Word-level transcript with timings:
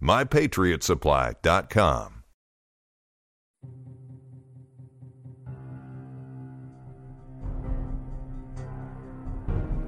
mypatriotsupply.com. 0.00 2.12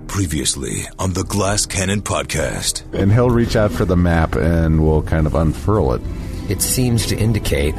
Previously 0.06 0.86
on 0.98 1.12
the 1.12 1.22
Glass 1.22 1.66
Cannon 1.66 2.02
podcast. 2.02 2.82
And 2.92 3.12
he'll 3.12 3.30
reach 3.30 3.54
out 3.54 3.70
for 3.70 3.84
the 3.84 3.96
map 3.96 4.34
and 4.34 4.84
we'll 4.84 5.02
kind 5.02 5.26
of 5.26 5.34
unfurl 5.34 5.92
it. 5.94 6.02
It 6.48 6.62
seems 6.62 7.06
to 7.06 7.16
indicate 7.16 7.74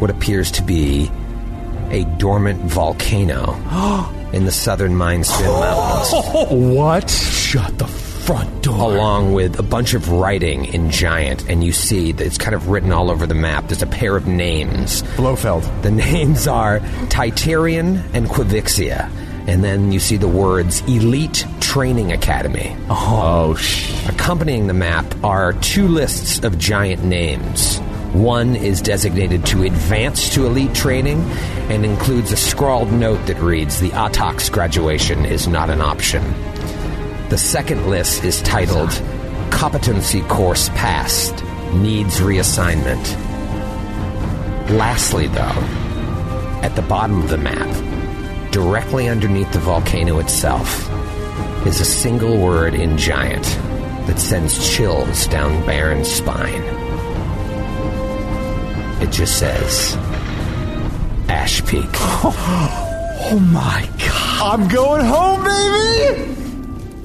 what 0.00 0.10
appears 0.10 0.50
to 0.52 0.62
be 0.62 1.10
a 1.90 2.04
dormant 2.18 2.60
volcano 2.62 3.54
in 4.32 4.44
the 4.44 4.52
southern 4.52 4.92
Mindspin 4.92 5.60
Mountains. 5.60 6.50
What? 6.74 7.08
Shut 7.08 7.78
the 7.78 7.86
front 8.24 8.62
door. 8.62 8.92
along 8.92 9.32
with 9.34 9.58
a 9.58 9.62
bunch 9.62 9.94
of 9.94 10.10
writing 10.10 10.64
in 10.66 10.90
giant, 10.90 11.48
and 11.48 11.62
you 11.62 11.72
see 11.72 12.12
that 12.12 12.26
it's 12.26 12.38
kind 12.38 12.54
of 12.54 12.68
written 12.68 12.92
all 12.92 13.10
over 13.10 13.26
the 13.26 13.34
map. 13.34 13.68
There's 13.68 13.82
a 13.82 13.86
pair 13.86 14.16
of 14.16 14.26
names. 14.26 15.02
Blofeld. 15.16 15.62
The 15.82 15.90
names 15.90 16.46
are 16.46 16.80
Titarian 17.08 18.02
and 18.14 18.26
Quivixia. 18.28 19.10
And 19.46 19.62
then 19.62 19.92
you 19.92 20.00
see 20.00 20.16
the 20.16 20.28
words 20.28 20.80
Elite 20.82 21.46
Training 21.60 22.12
Academy. 22.12 22.74
Uh-huh. 22.88 23.46
Oh, 23.50 23.54
sh. 23.56 23.92
Accompanying 24.08 24.68
the 24.68 24.74
map 24.74 25.04
are 25.22 25.52
two 25.52 25.86
lists 25.86 26.42
of 26.44 26.58
giant 26.58 27.04
names. 27.04 27.78
One 28.14 28.56
is 28.56 28.80
designated 28.80 29.44
to 29.46 29.64
advance 29.64 30.30
to 30.34 30.46
elite 30.46 30.74
training 30.74 31.20
and 31.68 31.84
includes 31.84 32.32
a 32.32 32.36
scrawled 32.36 32.92
note 32.92 33.26
that 33.26 33.36
reads 33.40 33.80
The 33.80 33.90
ATOX 33.90 34.50
graduation 34.50 35.26
is 35.26 35.46
not 35.46 35.68
an 35.68 35.82
option. 35.82 36.22
The 37.30 37.38
second 37.38 37.88
list 37.88 38.22
is 38.22 38.42
titled 38.42 38.90
Competency 39.50 40.20
Course 40.22 40.68
Passed 40.68 41.42
Needs 41.72 42.20
Reassignment. 42.20 43.02
Lastly, 44.68 45.28
though, 45.28 45.40
at 46.62 46.76
the 46.76 46.82
bottom 46.82 47.22
of 47.22 47.30
the 47.30 47.38
map, 47.38 48.52
directly 48.52 49.08
underneath 49.08 49.50
the 49.52 49.58
volcano 49.58 50.18
itself, 50.18 50.86
is 51.66 51.80
a 51.80 51.84
single 51.84 52.38
word 52.38 52.74
in 52.74 52.98
giant 52.98 53.44
that 54.06 54.18
sends 54.18 54.70
chills 54.76 55.26
down 55.28 55.64
Baron's 55.64 56.12
spine. 56.12 56.62
It 59.02 59.10
just 59.10 59.38
says 59.38 59.96
Ash 61.28 61.64
Peak. 61.64 61.88
Oh 63.26 63.38
my 63.38 63.88
god. 63.98 64.60
I'm 64.60 64.68
going 64.68 65.02
home, 65.06 65.44
baby! 65.44 66.43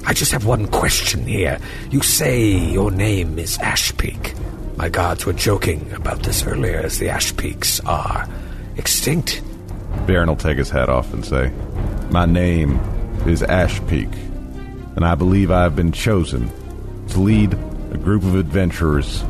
I 0.06 0.14
just 0.14 0.32
have 0.32 0.46
one 0.46 0.66
question 0.68 1.26
here. 1.26 1.58
You 1.90 2.00
say 2.02 2.50
your 2.50 2.90
name 2.90 3.38
is 3.38 3.58
Ashpeak. 3.58 4.36
My 4.76 4.88
gods 4.88 5.26
were 5.26 5.32
joking 5.32 5.92
about 5.92 6.22
this 6.22 6.44
earlier 6.44 6.78
as 6.78 6.98
the 6.98 7.10
Ash 7.10 7.36
Peaks 7.36 7.80
are 7.80 8.26
extinct. 8.76 9.42
Baron 10.06 10.28
will 10.28 10.36
take 10.36 10.56
his 10.56 10.70
hat 10.70 10.88
off 10.88 11.12
and 11.12 11.24
say, 11.24 11.52
My 12.10 12.24
name 12.24 12.80
is 13.26 13.42
Ashpeak, 13.42 14.12
and 14.96 15.04
I 15.04 15.14
believe 15.14 15.50
I 15.50 15.62
have 15.64 15.76
been 15.76 15.92
chosen 15.92 16.50
to 17.08 17.20
lead 17.20 17.52
a 17.52 17.98
group 17.98 18.22
of 18.22 18.36
adventurers 18.36 19.22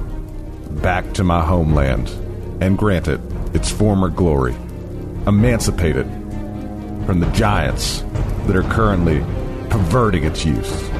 back 0.82 1.12
to 1.14 1.24
my 1.24 1.44
homeland 1.44 2.08
and 2.62 2.78
grant 2.78 3.08
it 3.08 3.20
its 3.54 3.70
former 3.70 4.08
glory, 4.08 4.54
emancipate 5.26 5.96
it 5.96 6.06
from 7.06 7.18
the 7.18 7.30
giants 7.32 8.02
that 8.46 8.54
are 8.54 8.62
currently 8.62 9.24
perverting 9.70 10.24
its 10.24 10.44
use. 10.44 10.90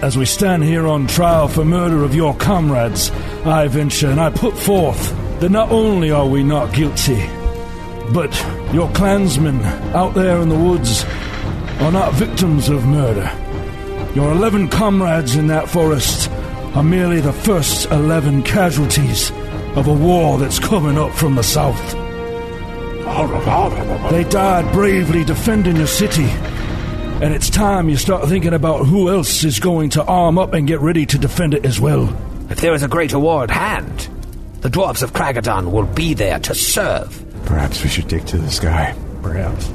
As 0.00 0.16
we 0.16 0.24
stand 0.24 0.64
here 0.64 0.86
on 0.86 1.06
trial 1.06 1.48
for 1.48 1.64
murder 1.64 2.02
of 2.02 2.14
your 2.14 2.34
comrades, 2.34 3.10
I 3.44 3.68
venture 3.68 4.10
and 4.10 4.20
I 4.20 4.30
put 4.30 4.56
forth 4.56 5.14
that 5.40 5.50
not 5.50 5.70
only 5.70 6.10
are 6.10 6.26
we 6.26 6.42
not 6.42 6.72
guilty, 6.72 7.24
but 8.12 8.32
your 8.72 8.90
clansmen 8.92 9.60
out 9.94 10.14
there 10.14 10.40
in 10.40 10.48
the 10.48 10.58
woods 10.58 11.04
are 11.80 11.92
not 11.92 12.14
victims 12.14 12.68
of 12.68 12.86
murder. 12.86 13.30
Your 14.14 14.32
eleven 14.32 14.68
comrades 14.68 15.36
in 15.36 15.46
that 15.48 15.68
forest 15.68 16.30
are 16.74 16.82
merely 16.82 17.20
the 17.20 17.32
first 17.32 17.90
eleven 17.90 18.42
casualties 18.42 19.30
of 19.76 19.86
a 19.86 19.92
war 19.92 20.38
that's 20.38 20.58
coming 20.58 20.98
up 20.98 21.12
from 21.12 21.34
the 21.34 21.42
south. 21.42 21.92
They 24.10 24.24
died 24.24 24.72
bravely 24.72 25.24
defending 25.24 25.76
your 25.76 25.86
city, 25.86 26.28
and 27.22 27.32
it's 27.32 27.48
time 27.48 27.88
you 27.88 27.96
start 27.96 28.28
thinking 28.28 28.52
about 28.52 28.84
who 28.84 29.08
else 29.08 29.44
is 29.44 29.58
going 29.60 29.88
to 29.90 30.04
arm 30.04 30.36
up 30.38 30.52
and 30.52 30.66
get 30.66 30.80
ready 30.80 31.06
to 31.06 31.16
defend 31.18 31.54
it 31.54 31.64
as 31.64 31.80
well. 31.80 32.08
If 32.50 32.60
there 32.60 32.74
is 32.74 32.82
a 32.82 32.88
great 32.88 33.14
war 33.14 33.44
at 33.44 33.50
hand, 33.50 34.08
the 34.60 34.68
dwarves 34.68 35.02
of 35.02 35.12
Kraggodan 35.12 35.70
will 35.72 35.86
be 35.86 36.14
there 36.14 36.38
to 36.40 36.54
serve. 36.54 37.24
Perhaps 37.46 37.82
we 37.82 37.88
should 37.88 38.08
dig 38.08 38.26
to 38.26 38.36
the 38.38 38.50
sky. 38.50 38.94
Perhaps. 39.22 39.70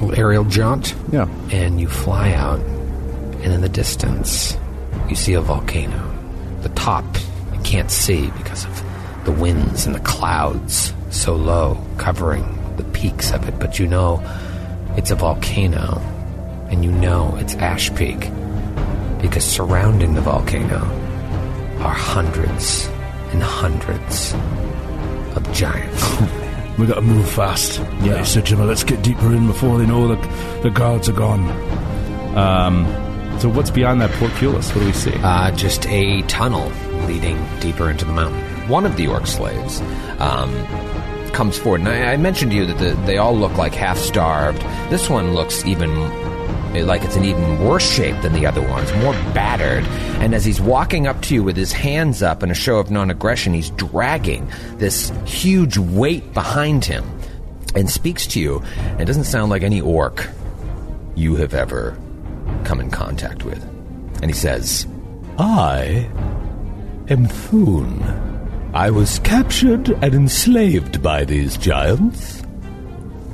Little 0.00 0.18
aerial 0.18 0.44
jaunt, 0.44 0.94
Yeah. 1.12 1.28
and 1.52 1.80
you 1.80 1.88
fly 1.88 2.32
out, 2.32 2.58
and 3.42 3.52
in 3.52 3.60
the 3.60 3.68
distance, 3.68 4.56
you 5.08 5.14
see 5.14 5.34
a 5.34 5.40
volcano. 5.40 6.02
The 6.62 6.68
top 6.70 7.04
you 7.52 7.60
can't 7.60 7.90
see 7.90 8.30
because 8.38 8.64
of 8.64 8.82
the 9.24 9.32
winds 9.32 9.86
and 9.86 9.94
the 9.94 10.00
clouds 10.00 10.92
so 11.10 11.34
low 11.36 11.78
covering 11.98 12.44
the 12.76 12.84
peaks 12.84 13.30
of 13.30 13.46
it, 13.48 13.58
but 13.58 13.78
you 13.78 13.86
know 13.86 14.22
it's 14.96 15.10
a 15.10 15.14
volcano, 15.14 16.00
and 16.70 16.84
you 16.84 16.90
know 16.92 17.36
it's 17.38 17.54
Ash 17.56 17.94
Peak 17.94 18.30
because 19.20 19.44
surrounding 19.44 20.14
the 20.14 20.20
volcano 20.20 20.78
are 21.80 21.94
hundreds 21.94 22.86
and 23.32 23.42
hundreds 23.42 24.34
of 25.36 25.50
giants. 25.52 26.04
We 26.76 26.88
gotta 26.88 27.02
move 27.02 27.30
fast. 27.30 27.78
Yeah, 28.02 28.18
you 28.18 28.24
said, 28.24 28.46
Jimmy, 28.46 28.64
let's 28.64 28.82
get 28.82 29.00
deeper 29.00 29.32
in 29.32 29.46
before 29.46 29.78
they 29.78 29.86
know 29.86 30.08
the, 30.08 30.60
the 30.62 30.70
guards 30.70 31.08
are 31.08 31.12
gone. 31.12 31.48
Um, 32.36 32.84
so 33.38 33.48
what's 33.48 33.70
beyond 33.70 34.00
that 34.00 34.10
portcullis? 34.12 34.74
What 34.74 34.80
do 34.80 34.86
we 34.86 34.92
see? 34.92 35.14
Uh, 35.22 35.52
just 35.52 35.86
a 35.86 36.22
tunnel 36.22 36.72
leading 37.06 37.40
deeper 37.60 37.90
into 37.90 38.04
the 38.04 38.12
mountain. 38.12 38.42
One 38.68 38.86
of 38.86 38.96
the 38.96 39.06
orc 39.06 39.28
slaves 39.28 39.80
um, 40.18 40.52
comes 41.32 41.56
forward, 41.56 41.82
and 41.82 41.90
I, 41.90 42.14
I 42.14 42.16
mentioned 42.16 42.50
to 42.50 42.56
you 42.56 42.66
that 42.66 42.78
the, 42.78 43.00
they 43.06 43.18
all 43.18 43.36
look 43.36 43.56
like 43.56 43.72
half 43.72 43.96
starved. 43.96 44.60
This 44.90 45.08
one 45.08 45.32
looks 45.32 45.64
even 45.64 45.90
like 46.82 47.02
it's 47.02 47.16
in 47.16 47.24
even 47.24 47.64
worse 47.64 47.88
shape 47.88 48.20
than 48.22 48.32
the 48.32 48.46
other 48.46 48.60
ones, 48.60 48.92
more 48.94 49.12
battered. 49.32 49.84
And 50.20 50.34
as 50.34 50.44
he's 50.44 50.60
walking 50.60 51.06
up 51.06 51.20
to 51.22 51.34
you 51.34 51.42
with 51.42 51.56
his 51.56 51.72
hands 51.72 52.22
up 52.22 52.42
in 52.42 52.50
a 52.50 52.54
show 52.54 52.78
of 52.78 52.90
non 52.90 53.10
aggression, 53.10 53.54
he's 53.54 53.70
dragging 53.70 54.50
this 54.76 55.12
huge 55.24 55.78
weight 55.78 56.34
behind 56.34 56.84
him 56.84 57.04
and 57.74 57.90
speaks 57.90 58.26
to 58.28 58.40
you. 58.40 58.62
And 58.98 59.06
doesn't 59.06 59.24
sound 59.24 59.50
like 59.50 59.62
any 59.62 59.80
orc 59.80 60.28
you 61.14 61.36
have 61.36 61.54
ever 61.54 61.96
come 62.64 62.80
in 62.80 62.90
contact 62.90 63.44
with. 63.44 63.62
And 64.22 64.26
he 64.26 64.32
says, 64.32 64.86
I 65.38 66.10
am 67.08 67.26
Thune. 67.26 68.02
I 68.74 68.90
was 68.90 69.20
captured 69.20 69.88
and 69.88 70.14
enslaved 70.14 71.02
by 71.02 71.24
these 71.24 71.56
giants. 71.56 72.42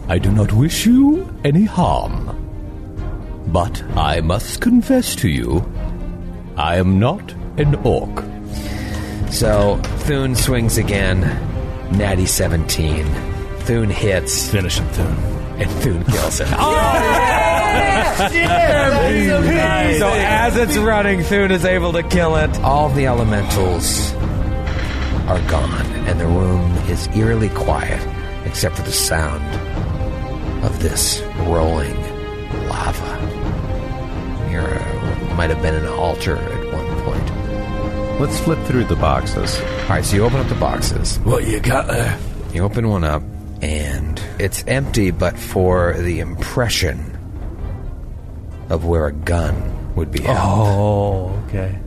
I 0.09 0.19
do 0.19 0.31
not 0.31 0.53
wish 0.53 0.87
you 0.87 1.33
any 1.45 1.65
harm. 1.65 2.40
But 3.49 3.83
I 3.97 4.21
must 4.21 4.61
confess 4.61 5.15
to 5.17 5.29
you, 5.29 5.65
I 6.57 6.77
am 6.77 6.99
not 6.99 7.33
an 7.57 7.75
orc. 7.77 8.25
So 9.31 9.77
Thune 10.01 10.35
swings 10.35 10.79
again, 10.79 11.21
Natty 11.97 12.27
17. 12.27 13.07
Thune 13.61 13.91
hits. 13.91 14.51
Finish 14.51 14.79
him, 14.79 14.89
Thune. 14.89 15.17
And 15.61 15.71
Thune 15.83 16.05
kills 16.05 16.41
him. 16.41 16.49
Oh, 18.13 18.27
amazing. 18.27 19.99
So 20.01 20.09
as 20.09 20.57
it's 20.57 20.77
running, 20.77 21.23
Thune 21.23 21.51
is 21.53 21.65
able 21.65 21.93
to 21.93 22.03
kill 22.03 22.37
it. 22.37 22.51
All 22.61 22.89
the 22.89 23.07
elementals 23.07 24.13
are 25.29 25.41
gone, 25.49 25.87
and 26.07 26.19
the 26.21 26.27
room 26.27 26.77
is 26.89 27.09
eerily 27.17 27.49
quiet, 27.51 28.01
except 28.45 28.77
for 28.77 28.83
the 28.83 28.93
sound 28.93 29.45
of 30.65 30.83
this 30.83 31.23
rolling 31.47 31.97
lava. 32.69 33.20
Near 35.31 35.37
a, 35.37 35.37
might 35.37 35.51
have 35.51 35.63
been 35.63 35.75
an 35.75 35.87
altar 35.87 36.37
at 36.37 36.73
one 36.73 37.03
point. 37.05 38.21
Let's 38.21 38.39
flip 38.41 38.59
through 38.67 38.85
the 38.85 38.97
boxes. 38.97 39.61
All 39.61 39.89
right, 39.89 40.05
so 40.05 40.17
you 40.17 40.25
open 40.25 40.39
up 40.41 40.49
the 40.49 40.55
boxes. 40.57 41.19
What 41.21 41.47
you 41.47 41.61
got 41.61 41.87
there? 41.87 42.19
You 42.53 42.65
open 42.65 42.89
one 42.89 43.05
up, 43.05 43.23
and 43.63 44.21
it's 44.39 44.65
empty, 44.67 45.11
but 45.11 45.39
for 45.39 45.95
the 45.95 46.21
impression 46.21 47.17
of 48.69 48.85
where 48.85 49.07
a 49.07 49.13
gun 49.13 49.95
would 49.95 50.13
be 50.13 50.23
held. 50.23 50.39
Oh, 50.39 51.45
okay. 51.49 51.79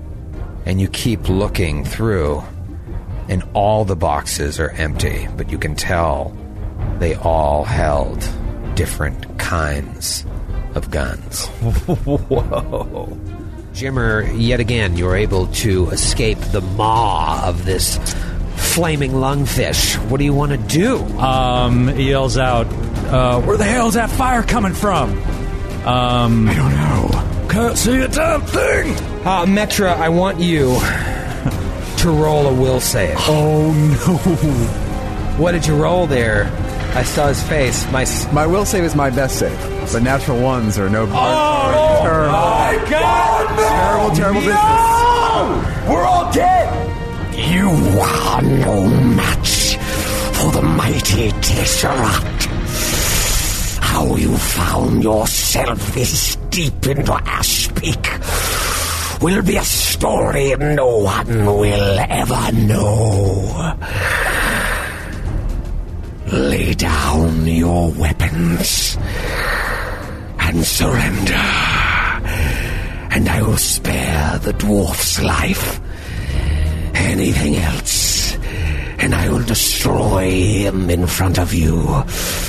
And 0.65 0.81
you 0.81 0.87
keep 0.87 1.29
looking 1.29 1.85
through, 1.85 2.43
and 3.29 3.43
all 3.53 3.85
the 3.85 3.95
boxes 3.95 4.59
are 4.59 4.69
empty, 4.71 5.27
but 5.37 5.51
you 5.51 5.57
can 5.57 5.75
tell 5.75 6.35
they 6.99 7.15
all 7.15 7.63
held 7.63 8.27
different 8.75 9.37
kinds 9.37 10.25
of 10.75 10.89
guns. 10.91 11.45
Whoa. 12.05 13.17
Jimmer, 13.73 14.31
yet 14.39 14.59
again, 14.59 14.95
you're 14.97 15.15
able 15.15 15.47
to 15.47 15.89
escape 15.89 16.37
the 16.51 16.61
maw 16.61 17.43
of 17.47 17.65
this 17.65 17.97
flaming 18.55 19.13
lungfish. 19.13 19.95
What 20.09 20.17
do 20.17 20.25
you 20.25 20.33
want 20.33 20.51
to 20.51 20.57
do? 20.57 20.97
Um, 21.17 21.87
he 21.87 22.09
yells 22.09 22.37
out, 22.37 22.67
uh, 23.11 23.41
"Where 23.41 23.57
the 23.57 23.63
hell's 23.63 23.95
that 23.95 24.09
fire 24.11 24.43
coming 24.43 24.73
from?" 24.73 25.11
Um, 25.85 26.47
I 26.49 26.53
don't 26.55 26.71
know. 26.71 27.47
Can't 27.49 27.77
see 27.77 27.99
a 27.99 28.07
damn 28.07 28.41
thing. 28.41 28.91
Uh, 29.25 29.45
Metra, 29.45 29.95
I 29.97 30.09
want 30.09 30.39
you 30.39 30.79
to 31.97 32.09
roll 32.09 32.47
a 32.47 32.53
will 32.53 32.79
save. 32.79 33.15
Oh 33.19 33.71
no. 33.73 34.17
What 35.37 35.53
did 35.53 35.65
you 35.65 35.75
roll 35.75 36.05
there? 36.05 36.45
I 36.95 37.03
saw 37.03 37.27
his 37.27 37.41
face. 37.43 37.89
My 37.91 38.03
s- 38.03 38.31
My 38.31 38.45
will 38.45 38.65
save 38.65 38.83
is 38.83 38.95
my 38.95 39.09
best 39.09 39.39
save, 39.39 39.57
but 39.91 40.03
natural 40.03 40.39
ones 40.41 40.77
are 40.77 40.89
no. 40.89 41.07
Oh, 41.09 41.99
terrible, 42.03 42.31
my 42.31 42.89
God! 42.89 43.57
terrible, 43.57 44.15
terrible 44.15 44.41
business. 44.41 45.89
We're 45.89 46.05
all 46.05 46.31
dead. 46.31 46.69
You 47.35 47.69
are 47.99 48.41
no 48.41 48.87
match 48.87 49.75
for 50.37 50.51
the 50.51 50.61
mighty 50.61 51.31
Tesseract. 51.41 52.41
How 53.81 54.15
you 54.15 54.35
found 54.37 55.03
yourself 55.03 55.93
this 55.95 56.35
deep 56.49 56.85
into 56.85 57.13
Ash 57.13 57.69
Peak 57.73 58.05
will 59.21 59.41
be 59.41 59.55
a 59.57 59.63
story 59.63 60.55
no 60.57 60.97
one 60.97 61.45
will 61.45 61.99
ever 62.09 62.51
know. 62.53 63.75
Lay 66.33 66.73
down 66.73 67.45
your 67.45 67.91
weapons 67.91 68.97
and 70.39 70.65
surrender, 70.65 71.45
and 73.13 73.29
I 73.29 73.39
will 73.43 73.57
spare 73.57 74.39
the 74.39 74.53
dwarf's 74.53 75.21
life. 75.21 75.79
Anything 76.95 77.57
else, 77.57 78.35
and 78.97 79.13
I 79.13 79.29
will 79.29 79.43
destroy 79.43 80.31
him 80.31 80.89
in 80.89 81.05
front 81.05 81.37
of 81.37 81.53
you 81.53 81.77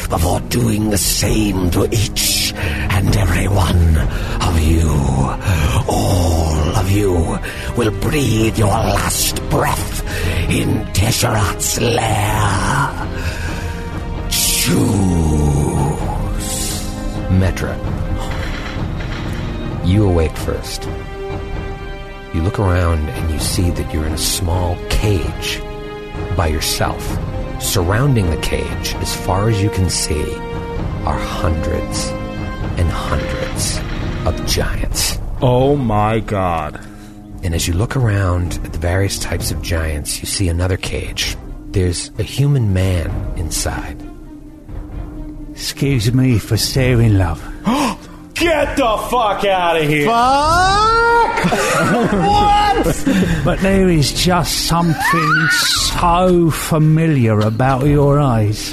before 0.08 0.40
doing 0.48 0.88
the 0.88 0.96
same 0.96 1.70
to 1.72 1.84
each 1.92 2.54
and 2.56 3.14
every 3.14 3.48
one 3.48 3.98
of 4.48 4.58
you. 4.62 4.88
All 5.88 6.76
of 6.76 6.90
you 6.90 7.38
will 7.76 7.90
breathe 8.00 8.56
your 8.58 8.69
last 8.69 9.42
breath 9.50 10.00
in 10.48 10.87
Tesserat's 10.94 11.78
lair. 11.82 13.33
Choose. 14.64 14.81
Metra. 17.28 17.76
You 19.84 20.06
awake 20.06 20.34
first. 20.38 20.84
You 22.32 22.40
look 22.40 22.58
around 22.58 23.06
and 23.11 23.31
you 23.31 23.38
see 23.40 23.69
that 23.72 23.93
you're 23.93 24.06
in 24.06 24.14
a 24.14 24.16
small 24.16 24.78
cage 24.88 25.61
by 26.34 26.46
yourself. 26.46 27.02
Surrounding 27.62 28.31
the 28.31 28.38
cage, 28.38 28.94
as 28.94 29.14
far 29.14 29.50
as 29.50 29.62
you 29.62 29.69
can 29.69 29.90
see, 29.90 30.34
are 31.05 31.19
hundreds 31.19 32.08
and 32.78 32.88
hundreds 32.88 33.78
of 34.26 34.46
giants. 34.46 35.19
oh 35.43 35.76
my 35.76 36.20
god. 36.20 36.81
And 37.43 37.55
as 37.55 37.69
you 37.69 37.75
look 37.75 37.96
around 37.96 38.58
at 38.64 38.72
the 38.72 38.78
various 38.78 39.19
types 39.19 39.50
of 39.50 39.61
giants, 39.61 40.20
you 40.20 40.26
see 40.26 40.49
another 40.49 40.78
cage. 40.78 41.37
There's 41.72 42.11
a 42.19 42.22
human 42.22 42.72
man 42.72 43.11
inside. 43.37 44.13
Excuse 45.54 46.12
me 46.12 46.40
for 46.40 46.56
staring, 46.56 47.16
love. 47.16 47.40
Get 48.34 48.76
the 48.76 48.96
fuck 49.08 49.44
out 49.44 49.76
of 49.76 49.88
here! 49.88 50.06
Fuck! 50.06 51.44
what? 52.12 53.44
But 53.44 53.60
there 53.60 53.88
is 53.88 54.12
just 54.12 54.66
something 54.66 55.48
so 55.52 56.50
familiar 56.50 57.38
about 57.38 57.86
your 57.86 58.18
eyes. 58.18 58.72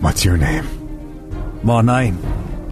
What's 0.00 0.24
your 0.24 0.38
name? 0.38 0.66
My 1.62 1.82
name. 1.82 2.18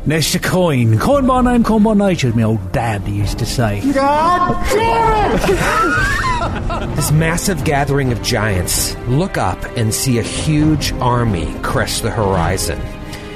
Nestor 0.06 0.38
Coin. 0.38 0.98
Coin 0.98 1.26
by 1.26 1.42
name, 1.42 1.62
coin 1.62 1.82
by 1.82 1.92
nature, 1.92 2.28
as 2.28 2.34
my 2.34 2.44
old 2.44 2.72
dad 2.72 3.06
used 3.06 3.38
to 3.40 3.46
say. 3.46 3.82
God 3.92 4.66
damn! 4.70 5.34
it! 5.36 6.22
This 6.96 7.12
massive 7.12 7.62
gathering 7.64 8.10
of 8.10 8.20
giants 8.22 8.96
look 9.06 9.38
up 9.38 9.62
and 9.76 9.94
see 9.94 10.18
a 10.18 10.22
huge 10.22 10.92
army 10.94 11.54
crest 11.62 12.02
the 12.02 12.10
horizon 12.10 12.80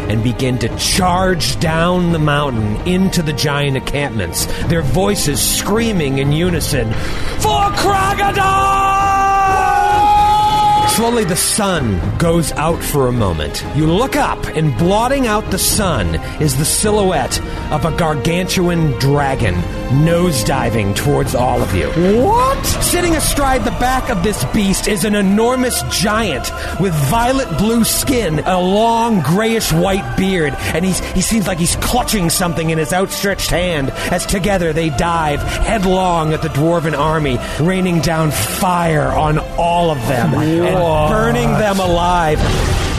and 0.09 0.23
begin 0.23 0.59
to 0.59 0.77
charge 0.79 1.59
down 1.61 2.13
the 2.13 2.19
mountain 2.19 2.77
into 2.87 3.23
the 3.23 3.33
giant 3.33 3.77
encampments, 3.77 4.47
their 4.67 4.83
voices 4.83 5.41
screaming 5.41 6.19
in 6.19 6.33
unison, 6.33 6.93
For 7.41 7.71
Kraggodan! 7.77 9.26
Slowly 10.97 11.25
the 11.25 11.37
sun 11.37 12.01
goes 12.17 12.53
out 12.53 12.83
for 12.83 13.07
a 13.07 13.13
moment. 13.13 13.63
You 13.75 13.87
look 13.87 14.17
up, 14.17 14.43
and 14.57 14.75
blotting 14.79 15.27
out 15.27 15.51
the 15.51 15.59
sun 15.59 16.15
is 16.41 16.57
the 16.57 16.65
silhouette 16.65 17.39
of 17.71 17.85
a 17.85 17.95
gargantuan 17.99 18.93
dragon 18.93 19.57
nosediving 20.07 20.97
towards 20.97 21.35
all 21.35 21.61
of 21.61 21.75
you. 21.75 21.91
What? 22.25 22.65
Sitting 22.65 23.15
astride 23.15 23.65
the 23.65 23.73
back 23.73 24.09
of 24.09 24.23
this 24.23 24.43
beast 24.55 24.89
is 24.89 25.05
an 25.05 25.15
enormous 25.15 25.83
giant 25.91 26.51
with 26.81 26.95
violet 27.11 27.59
blue 27.59 27.85
skin, 27.85 28.39
a 28.39 28.59
long 28.59 29.21
grayish 29.21 29.71
white 29.75 30.17
beard, 30.17 30.55
and 30.75 30.83
he's, 30.83 31.01
he 31.11 31.21
seems 31.21 31.47
like 31.47 31.59
he's 31.59 31.77
clutching 31.77 32.31
something 32.31 32.71
in 32.71 32.79
his 32.79 32.95
outstretched 32.95 33.51
hand 33.51 33.91
as 34.11 34.25
together 34.25 34.73
they 34.73 34.89
dive 34.89 35.43
headlong 35.43 36.33
at 36.33 36.41
the 36.41 36.49
dwarven 36.49 36.97
army, 36.97 37.39
raining 37.61 38.01
down 38.01 38.31
fire 38.31 39.09
on 39.13 39.39
all 39.59 39.91
of 39.91 39.99
them 40.09 40.33
and 40.87 41.11
burning 41.11 41.53
them 41.53 41.81
alive. 41.81 42.41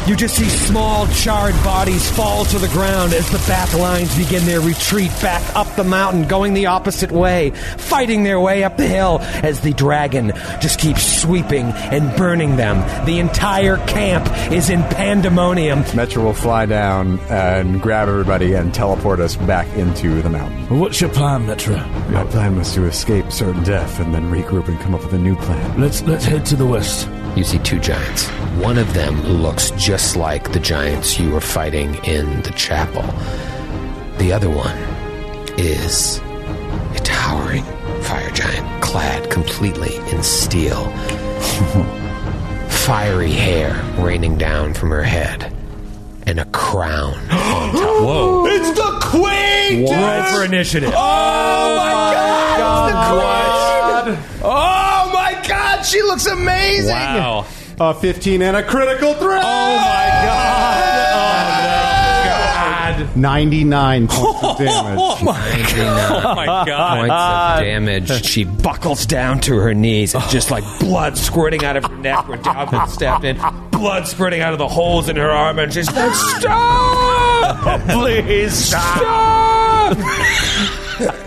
You 0.07 0.15
just 0.15 0.37
see 0.37 0.47
small, 0.47 1.05
charred 1.07 1.53
bodies 1.65 2.09
fall 2.11 2.45
to 2.45 2.59
the 2.59 2.69
ground 2.69 3.11
as 3.11 3.29
the 3.29 3.39
back 3.39 3.73
lines 3.73 4.17
begin 4.17 4.45
their 4.45 4.61
retreat 4.61 5.11
back 5.21 5.43
up 5.53 5.75
the 5.75 5.83
mountain, 5.83 6.29
going 6.29 6.53
the 6.53 6.67
opposite 6.67 7.11
way, 7.11 7.49
fighting 7.49 8.23
their 8.23 8.39
way 8.39 8.63
up 8.63 8.77
the 8.77 8.87
hill 8.87 9.19
as 9.21 9.59
the 9.59 9.73
dragon 9.73 10.31
just 10.61 10.79
keeps 10.79 11.21
sweeping 11.21 11.65
and 11.65 12.15
burning 12.15 12.55
them. 12.55 13.05
The 13.05 13.19
entire 13.19 13.75
camp 13.85 14.25
is 14.49 14.69
in 14.69 14.81
pandemonium. 14.83 15.83
Metra 15.83 16.23
will 16.23 16.33
fly 16.33 16.65
down 16.65 17.19
and 17.29 17.81
grab 17.81 18.07
everybody 18.07 18.53
and 18.53 18.73
teleport 18.73 19.19
us 19.19 19.35
back 19.35 19.67
into 19.75 20.21
the 20.21 20.29
mountain. 20.29 20.79
What's 20.79 21.01
your 21.01 21.09
plan, 21.09 21.45
Metra? 21.47 21.85
My 22.11 22.23
plan 22.23 22.55
was 22.55 22.73
to 22.75 22.85
escape 22.85 23.29
certain 23.33 23.63
death 23.65 23.99
and 23.99 24.13
then 24.13 24.31
regroup 24.31 24.69
and 24.69 24.79
come 24.79 24.95
up 24.95 25.03
with 25.03 25.11
a 25.11 25.17
new 25.17 25.35
plan. 25.35 25.81
Let's 25.81 26.01
let's 26.03 26.23
head 26.23 26.45
to 26.45 26.55
the 26.55 26.65
west. 26.65 27.09
You 27.37 27.43
see 27.43 27.59
two 27.59 27.79
giants. 27.79 28.25
One 28.57 28.79
of 28.79 28.95
them 28.95 29.21
looks 29.21 29.69
just 29.77 30.15
like 30.15 30.53
the 30.53 30.59
giants 30.59 31.19
you 31.19 31.29
were 31.29 31.39
fighting 31.39 31.93
in 32.03 32.41
the 32.41 32.49
chapel. 32.55 33.03
The 34.17 34.33
other 34.33 34.49
one 34.49 34.75
is 35.55 36.17
a 36.95 36.99
towering 37.03 37.63
fire 38.01 38.31
giant, 38.31 38.81
clad 38.81 39.29
completely 39.29 39.97
in 40.09 40.23
steel. 40.23 40.89
Fiery 42.69 43.33
hair 43.33 43.83
raining 43.99 44.39
down 44.39 44.73
from 44.73 44.89
her 44.89 45.03
head, 45.03 45.53
and 46.25 46.39
a 46.39 46.45
crown 46.45 47.13
on 47.29 47.71
top. 47.71 48.01
Whoa! 48.01 48.45
It's 48.47 48.71
the 48.71 48.99
queen! 48.99 49.85
Roll 49.85 50.23
for 50.23 50.43
initiative. 50.43 50.91
Oh 50.91 51.75
my 51.77 51.91
oh, 51.93 52.13
god! 52.15 54.07
It's 54.07 54.17
the 54.17 54.23
queen! 54.23 54.41
Oh 54.43 54.55
my 54.55 54.96
god! 55.77 55.85
She 55.85 56.01
looks 56.01 56.25
amazing! 56.25 56.91
Wow. 56.95 57.45
a 57.79 57.93
15, 57.93 58.41
and 58.41 58.57
a 58.57 58.63
critical 58.63 59.13
threat. 59.13 59.43
Oh 59.43 59.75
my 59.77 60.09
god! 60.25 60.77
99 63.15 64.07
points 64.09 64.43
of 64.43 64.57
damage. 64.57 64.99
Oh, 64.99 65.17
oh 65.19 66.35
my 66.35 66.45
god! 66.65 66.97
points 66.97 67.13
of 67.13 67.59
damage. 67.65 68.25
She 68.25 68.43
buckles 68.43 69.05
down 69.05 69.39
to 69.41 69.55
her 69.55 69.73
knees, 69.73 70.15
and 70.15 70.23
just 70.29 70.51
like 70.51 70.63
blood 70.79 71.17
squirting 71.17 71.63
out 71.63 71.77
of 71.77 71.85
her 71.85 71.97
neck 71.97 72.27
where 72.27 72.37
Dalvin 72.37 72.87
stepped 72.89 73.23
in, 73.23 73.37
blood 73.71 74.07
spurting 74.07 74.41
out 74.41 74.53
of 74.53 74.59
the 74.59 74.67
holes 74.67 75.09
in 75.09 75.15
her 75.15 75.29
arm, 75.29 75.59
and 75.59 75.73
she's 75.73 75.91
like, 75.91 76.13
"Stop! 76.13 77.81
Please 77.89 78.53
Stop!" 78.53 79.97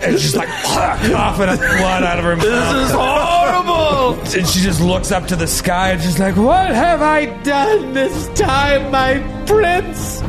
and 0.03 0.19
she's 0.19 0.35
like 0.35 0.49
coughing 0.49 1.47
up 1.49 1.59
blood 1.59 2.03
out 2.03 2.19
of 2.19 2.25
her 2.25 2.35
mouth. 2.35 2.45
This 2.45 2.89
is 2.89 2.91
horrible. 2.91 4.20
And 4.33 4.47
she 4.47 4.61
just 4.61 4.79
looks 4.79 5.11
up 5.11 5.27
to 5.27 5.35
the 5.35 5.47
sky 5.47 5.91
and 5.91 6.01
she's 6.01 6.17
like, 6.17 6.37
"What 6.37 6.69
have 6.69 7.01
I 7.01 7.25
done 7.43 7.93
this 7.93 8.29
time, 8.29 8.89
my 8.89 9.19
prince? 9.45 10.21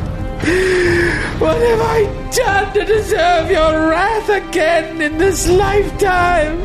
What 1.39 1.57
have 1.69 1.81
I 1.81 2.29
done 2.35 2.73
to 2.73 2.83
deserve 2.85 3.49
your 3.49 3.89
wrath 3.89 4.29
again 4.29 5.01
in 5.01 5.17
this 5.17 5.47
lifetime? 5.47 6.59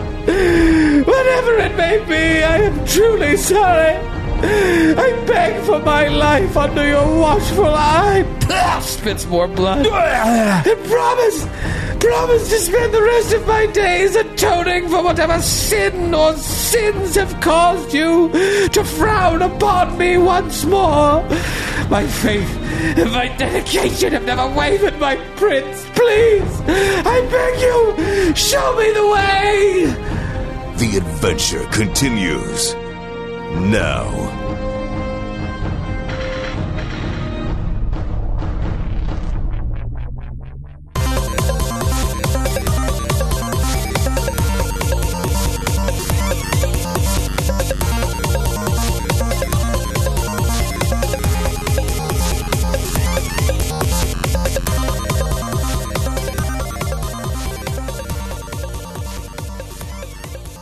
Whatever 1.05 1.53
it 1.67 1.77
may 1.77 1.99
be, 2.09 2.43
I 2.43 2.57
am 2.69 2.87
truly 2.87 3.37
sorry. 3.37 3.95
I 4.43 5.25
beg 5.27 5.65
for 5.65 5.79
my 5.79 6.09
life 6.09 6.57
under 6.57 6.87
your 6.87 7.21
watchful 7.21 7.67
eye. 7.73 8.25
Spits 8.83 9.27
more 9.27 9.49
blood. 9.49 9.87
And 9.87 10.85
promise, 10.91 11.45
promise 12.01 12.49
to 12.51 12.59
spend 12.59 12.95
the 12.95 13.03
rest 13.03 13.33
of 13.33 13.47
my 13.47 13.67
days 13.67 14.15
atoning 14.17 14.89
for 14.89 15.03
whatever 15.03 15.41
sin 15.41 16.15
or 16.15 16.35
sins 16.35 17.15
have 17.17 17.41
caused 17.41 17.93
you 17.93 18.31
to 18.69 18.85
frown 18.85 19.43
upon 19.43 19.97
me 19.99 20.17
once 20.19 20.65
more. 20.65 21.23
My 21.89 22.07
faith 22.07 22.49
and 22.99 23.11
my 23.13 23.29
dedication 23.37 24.13
have 24.13 24.25
never 24.25 24.47
wavered, 24.55 24.99
my 24.99 25.17
prince. 25.37 25.85
Please, 25.95 26.61
I 26.67 27.21
beg 27.31 27.61
you, 27.61 28.35
show 28.35 28.77
me 28.77 28.93
the 28.93 29.07
way. 29.07 30.19
The 30.77 30.99
adventure 30.99 31.67
continues 31.73 32.75
now. 33.73 34.68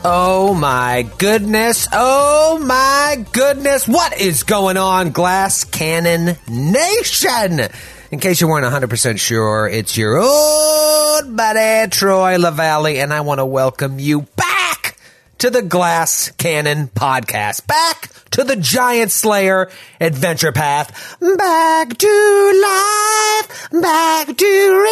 Oh 0.09 0.55
my 0.55 1.11
goodness. 1.19 1.89
Oh 1.93 2.63
my 2.63 3.27
goodness. 3.33 3.89
What 3.89 4.21
is 4.21 4.45
going 4.45 4.77
on, 4.77 5.11
Glass 5.11 5.65
Cannon 5.65 6.37
Nation? 6.49 7.69
In 8.13 8.21
case 8.21 8.41
you 8.41 8.47
weren't 8.47 8.65
100% 8.65 9.19
sure, 9.19 9.67
it's 9.67 9.97
your 9.97 10.17
old 10.17 11.37
buddy 11.37 11.91
Troy 11.91 12.37
Lavallee, 12.37 13.03
and 13.03 13.13
I 13.13 13.23
want 13.23 13.41
to 13.41 13.45
welcome 13.45 13.99
you 13.99 14.21
back 14.37 14.97
to 15.39 15.51
the 15.51 15.63
Glass 15.63 16.31
Cannon 16.39 16.87
podcast. 16.87 17.67
Back 17.67 18.09
to 18.31 18.45
the 18.45 18.55
Giant 18.55 19.11
Slayer 19.11 19.69
adventure 20.01 20.53
path. 20.53 21.17
Back 21.19 21.99
to 21.99 22.63
life. 22.63 23.71
Back 23.73 24.37
to 24.37 24.87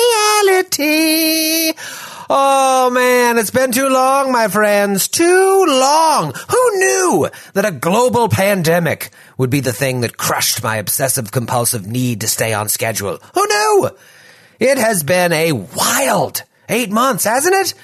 reality. 0.51 1.73
Oh 2.31 2.91
man, 2.91 3.37
it's 3.37 3.51
been 3.51 3.73
too 3.73 3.89
long, 3.89 4.33
my 4.33 4.49
friends. 4.49 5.09
Too 5.09 5.65
long. 5.69 6.33
Who 6.33 6.79
knew 6.79 7.29
that 7.53 7.67
a 7.67 7.71
global 7.71 8.29
pandemic 8.29 9.11
would 9.37 9.51
be 9.51 9.61
the 9.61 9.73
thing 9.73 10.01
that 10.01 10.17
crushed 10.17 10.63
my 10.63 10.77
obsessive 10.77 11.33
compulsive 11.33 11.87
need 11.87 12.23
to 12.23 12.29
stay 12.29 12.55
on 12.55 12.69
schedule? 12.69 13.19
Who 13.35 13.47
knew? 13.47 13.91
It 14.59 14.79
has 14.79 15.03
been 15.03 15.33
a 15.33 15.53
wild 15.53 16.43
eight 16.69 16.91
months, 16.91 17.25
hasn't 17.25 17.55
it? 17.55 17.75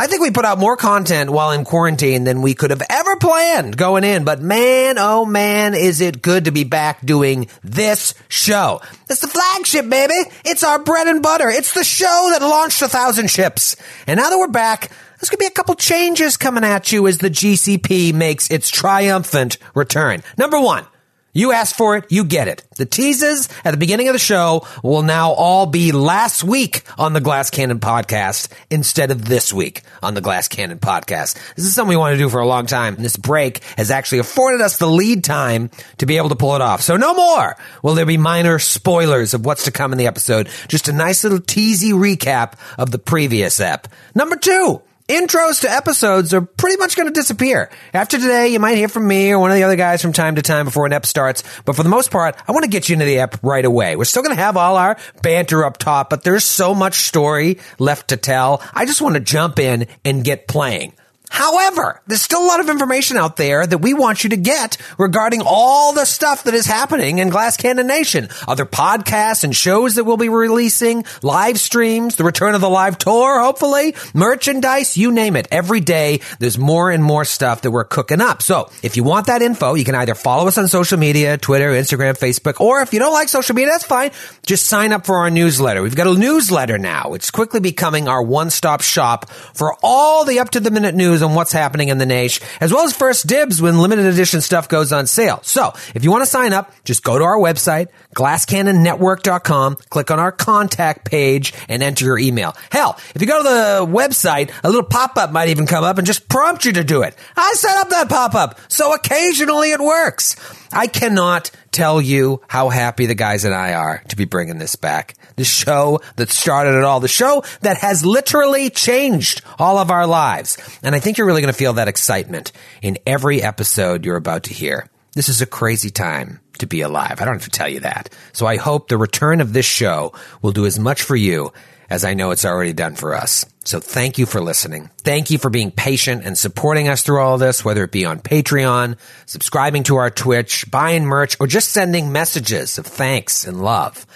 I 0.00 0.06
think 0.06 0.22
we 0.22 0.30
put 0.30 0.46
out 0.46 0.58
more 0.58 0.78
content 0.78 1.28
while 1.28 1.50
in 1.50 1.62
quarantine 1.62 2.24
than 2.24 2.40
we 2.40 2.54
could 2.54 2.70
have 2.70 2.80
ever 2.88 3.16
planned 3.16 3.76
going 3.76 4.02
in, 4.02 4.24
but 4.24 4.40
man, 4.40 4.96
oh 4.96 5.26
man, 5.26 5.74
is 5.74 6.00
it 6.00 6.22
good 6.22 6.46
to 6.46 6.52
be 6.52 6.64
back 6.64 7.04
doing 7.04 7.48
this 7.62 8.14
show. 8.30 8.80
It's 9.10 9.20
the 9.20 9.28
flagship, 9.28 9.90
baby. 9.90 10.14
It's 10.46 10.64
our 10.64 10.82
bread 10.82 11.06
and 11.06 11.22
butter. 11.22 11.50
It's 11.50 11.74
the 11.74 11.84
show 11.84 12.30
that 12.32 12.40
launched 12.40 12.80
a 12.80 12.88
thousand 12.88 13.28
ships. 13.28 13.76
And 14.06 14.16
now 14.16 14.30
that 14.30 14.38
we're 14.38 14.48
back, 14.48 14.88
there's 15.18 15.28
going 15.28 15.36
to 15.36 15.44
be 15.44 15.48
a 15.48 15.50
couple 15.50 15.74
changes 15.74 16.38
coming 16.38 16.64
at 16.64 16.90
you 16.92 17.06
as 17.06 17.18
the 17.18 17.28
GCP 17.28 18.14
makes 18.14 18.50
its 18.50 18.70
triumphant 18.70 19.58
return. 19.74 20.22
Number 20.38 20.58
one, 20.58 20.86
you 21.32 21.52
asked 21.52 21.76
for 21.76 21.96
it, 21.96 22.10
you 22.10 22.24
get 22.24 22.48
it. 22.48 22.64
The 22.76 22.86
teases 22.86 23.48
at 23.64 23.70
the 23.70 23.76
beginning 23.76 24.08
of 24.08 24.14
the 24.14 24.18
show 24.18 24.66
will 24.82 25.02
now 25.02 25.32
all 25.32 25.66
be 25.66 25.92
last 25.92 26.42
week 26.42 26.82
on 26.98 27.12
the 27.12 27.20
Glass 27.20 27.50
Cannon 27.50 27.78
podcast 27.78 28.48
instead 28.70 29.10
of 29.10 29.24
this 29.24 29.52
week 29.52 29.82
on 30.02 30.14
the 30.14 30.20
Glass 30.20 30.48
Cannon 30.48 30.78
podcast. 30.78 31.34
This 31.54 31.66
is 31.66 31.74
something 31.74 31.90
we 31.90 31.96
want 31.96 32.14
to 32.14 32.18
do 32.18 32.28
for 32.28 32.40
a 32.40 32.46
long 32.46 32.66
time. 32.66 32.96
And 32.96 33.04
this 33.04 33.16
break 33.16 33.62
has 33.76 33.90
actually 33.90 34.18
afforded 34.18 34.60
us 34.60 34.78
the 34.78 34.86
lead 34.86 35.22
time 35.24 35.70
to 35.98 36.06
be 36.06 36.16
able 36.16 36.30
to 36.30 36.36
pull 36.36 36.54
it 36.54 36.62
off. 36.62 36.82
So 36.82 36.96
no 36.96 37.14
more 37.14 37.56
will 37.82 37.94
there 37.94 38.06
be 38.06 38.16
minor 38.16 38.58
spoilers 38.58 39.34
of 39.34 39.44
what's 39.44 39.64
to 39.64 39.70
come 39.70 39.92
in 39.92 39.98
the 39.98 40.06
episode. 40.06 40.48
Just 40.68 40.88
a 40.88 40.92
nice 40.92 41.22
little 41.22 41.38
teasy 41.40 41.92
recap 41.92 42.54
of 42.78 42.90
the 42.90 42.98
previous 42.98 43.60
ep. 43.60 43.88
Number 44.14 44.36
two, 44.36 44.82
intros 45.10 45.62
to 45.62 45.70
episodes 45.70 46.32
are 46.32 46.40
pretty 46.40 46.76
much 46.76 46.96
going 46.96 47.08
to 47.08 47.12
disappear. 47.12 47.68
After 47.92 48.16
today, 48.16 48.48
you 48.48 48.60
might 48.60 48.76
hear 48.76 48.88
from 48.88 49.08
me 49.08 49.32
or 49.32 49.38
one 49.40 49.50
of 49.50 49.56
the 49.56 49.64
other 49.64 49.76
guys 49.76 50.00
from 50.00 50.12
time 50.12 50.36
to 50.36 50.42
time 50.42 50.66
before 50.66 50.86
an 50.86 50.92
ep 50.92 51.04
starts, 51.04 51.42
but 51.64 51.74
for 51.74 51.82
the 51.82 51.88
most 51.88 52.10
part, 52.10 52.36
I 52.46 52.52
want 52.52 52.62
to 52.62 52.70
get 52.70 52.88
you 52.88 52.92
into 52.92 53.06
the 53.06 53.18
ep 53.18 53.42
right 53.42 53.64
away. 53.64 53.96
We're 53.96 54.04
still 54.04 54.22
going 54.22 54.36
to 54.36 54.42
have 54.42 54.56
all 54.56 54.76
our 54.76 54.96
banter 55.22 55.64
up 55.64 55.78
top, 55.78 56.10
but 56.10 56.22
there's 56.22 56.44
so 56.44 56.74
much 56.74 56.94
story 56.94 57.58
left 57.78 58.08
to 58.08 58.16
tell. 58.16 58.62
I 58.72 58.86
just 58.86 59.02
want 59.02 59.14
to 59.14 59.20
jump 59.20 59.58
in 59.58 59.88
and 60.04 60.24
get 60.24 60.46
playing. 60.46 60.92
However, 61.30 62.02
there's 62.08 62.20
still 62.20 62.44
a 62.44 62.46
lot 62.46 62.58
of 62.58 62.68
information 62.68 63.16
out 63.16 63.36
there 63.36 63.64
that 63.64 63.78
we 63.78 63.94
want 63.94 64.24
you 64.24 64.30
to 64.30 64.36
get 64.36 64.76
regarding 64.98 65.42
all 65.46 65.92
the 65.92 66.04
stuff 66.04 66.44
that 66.44 66.54
is 66.54 66.66
happening 66.66 67.18
in 67.18 67.30
Glass 67.30 67.56
Cannon 67.56 67.86
Nation. 67.86 68.28
Other 68.48 68.66
podcasts 68.66 69.44
and 69.44 69.54
shows 69.54 69.94
that 69.94 70.04
we'll 70.04 70.16
be 70.16 70.28
releasing, 70.28 71.04
live 71.22 71.58
streams, 71.60 72.16
the 72.16 72.24
return 72.24 72.56
of 72.56 72.60
the 72.60 72.68
live 72.68 72.98
tour, 72.98 73.40
hopefully, 73.40 73.94
merchandise, 74.12 74.96
you 74.96 75.12
name 75.12 75.36
it. 75.36 75.46
Every 75.52 75.80
day, 75.80 76.20
there's 76.40 76.58
more 76.58 76.90
and 76.90 77.02
more 77.02 77.24
stuff 77.24 77.62
that 77.62 77.70
we're 77.70 77.84
cooking 77.84 78.20
up. 78.20 78.42
So, 78.42 78.68
if 78.82 78.96
you 78.96 79.04
want 79.04 79.28
that 79.28 79.40
info, 79.40 79.74
you 79.74 79.84
can 79.84 79.94
either 79.94 80.16
follow 80.16 80.48
us 80.48 80.58
on 80.58 80.66
social 80.66 80.98
media, 80.98 81.38
Twitter, 81.38 81.70
Instagram, 81.70 82.18
Facebook, 82.18 82.60
or 82.60 82.80
if 82.80 82.92
you 82.92 82.98
don't 82.98 83.12
like 83.12 83.28
social 83.28 83.54
media, 83.54 83.70
that's 83.70 83.84
fine. 83.84 84.10
Just 84.44 84.66
sign 84.66 84.92
up 84.92 85.06
for 85.06 85.18
our 85.18 85.30
newsletter. 85.30 85.80
We've 85.80 85.94
got 85.94 86.08
a 86.08 86.14
newsletter 86.14 86.76
now. 86.76 87.14
It's 87.14 87.30
quickly 87.30 87.60
becoming 87.60 88.08
our 88.08 88.22
one-stop 88.22 88.80
shop 88.80 89.30
for 89.30 89.76
all 89.80 90.24
the 90.24 90.40
up-to-the-minute 90.40 90.96
news 90.96 91.19
on 91.22 91.34
what's 91.34 91.52
happening 91.52 91.88
in 91.88 91.98
the 91.98 92.04
Naish, 92.04 92.42
as 92.60 92.72
well 92.72 92.84
as 92.84 92.96
first 92.96 93.26
dibs 93.26 93.60
when 93.60 93.78
limited 93.78 94.06
edition 94.06 94.40
stuff 94.40 94.68
goes 94.68 94.92
on 94.92 95.06
sale. 95.06 95.40
So, 95.42 95.72
if 95.94 96.04
you 96.04 96.10
want 96.10 96.22
to 96.22 96.30
sign 96.30 96.52
up, 96.52 96.72
just 96.84 97.02
go 97.02 97.18
to 97.18 97.24
our 97.24 97.38
website, 97.38 97.88
glasscannonnetwork.com, 98.14 99.76
click 99.88 100.10
on 100.10 100.18
our 100.18 100.32
contact 100.32 101.04
page, 101.08 101.52
and 101.68 101.82
enter 101.82 102.04
your 102.04 102.18
email. 102.18 102.56
Hell, 102.70 102.98
if 103.14 103.20
you 103.20 103.26
go 103.26 103.42
to 103.42 103.48
the 103.48 103.86
website, 103.92 104.50
a 104.62 104.68
little 104.68 104.84
pop-up 104.84 105.32
might 105.32 105.48
even 105.48 105.66
come 105.66 105.84
up 105.84 105.98
and 105.98 106.06
just 106.06 106.28
prompt 106.28 106.64
you 106.64 106.72
to 106.72 106.84
do 106.84 107.02
it. 107.02 107.16
I 107.36 107.52
set 107.56 107.76
up 107.78 107.90
that 107.90 108.08
pop-up, 108.08 108.58
so 108.68 108.94
occasionally 108.94 109.70
it 109.70 109.80
works. 109.80 110.36
I 110.72 110.86
cannot 110.86 111.50
tell 111.72 112.00
you 112.00 112.40
how 112.48 112.68
happy 112.68 113.06
the 113.06 113.14
guys 113.14 113.44
and 113.44 113.54
I 113.54 113.74
are 113.74 114.02
to 114.08 114.16
be 114.16 114.24
bringing 114.24 114.58
this 114.58 114.76
back. 114.76 115.14
The 115.36 115.44
show 115.44 116.00
that 116.16 116.30
started 116.30 116.76
it 116.76 116.84
all, 116.84 117.00
the 117.00 117.08
show 117.08 117.44
that 117.62 117.78
has 117.78 118.04
literally 118.04 118.70
changed 118.70 119.42
all 119.58 119.78
of 119.78 119.90
our 119.90 120.06
lives. 120.06 120.58
And 120.82 120.94
I 120.94 121.00
think 121.00 121.16
you're 121.16 121.26
really 121.26 121.42
going 121.42 121.52
to 121.52 121.58
feel 121.58 121.74
that 121.74 121.88
excitement 121.88 122.52
in 122.82 122.98
every 123.06 123.42
episode 123.42 124.04
you're 124.04 124.16
about 124.16 124.44
to 124.44 124.54
hear. 124.54 124.88
This 125.14 125.28
is 125.28 125.40
a 125.40 125.46
crazy 125.46 125.90
time 125.90 126.40
to 126.60 126.66
be 126.66 126.80
alive. 126.80 127.20
I 127.20 127.24
don't 127.24 127.34
have 127.34 127.44
to 127.44 127.50
tell 127.50 127.68
you 127.68 127.80
that. 127.80 128.08
So 128.32 128.46
I 128.46 128.56
hope 128.56 128.88
the 128.88 128.96
return 128.96 129.40
of 129.40 129.52
this 129.52 129.66
show 129.66 130.12
will 130.40 130.52
do 130.52 130.66
as 130.66 130.78
much 130.78 131.02
for 131.02 131.16
you 131.16 131.52
as 131.90 132.04
I 132.04 132.14
know 132.14 132.30
it's 132.30 132.44
already 132.44 132.72
done 132.72 132.94
for 132.94 133.14
us. 133.14 133.44
So 133.64 133.80
thank 133.80 134.16
you 134.16 134.24
for 134.24 134.40
listening. 134.40 134.88
Thank 134.98 135.30
you 135.30 135.38
for 135.38 135.50
being 135.50 135.72
patient 135.72 136.24
and 136.24 136.38
supporting 136.38 136.88
us 136.88 137.02
through 137.02 137.20
all 137.20 137.36
this, 137.36 137.64
whether 137.64 137.82
it 137.82 137.90
be 137.90 138.04
on 138.04 138.20
Patreon, 138.20 138.96
subscribing 139.26 139.82
to 139.84 139.96
our 139.96 140.10
Twitch, 140.10 140.70
buying 140.70 141.04
merch, 141.04 141.36
or 141.40 141.48
just 141.48 141.70
sending 141.70 142.12
messages 142.12 142.78
of 142.78 142.86
thanks 142.86 143.44
and 143.44 143.60
love. 143.60 144.06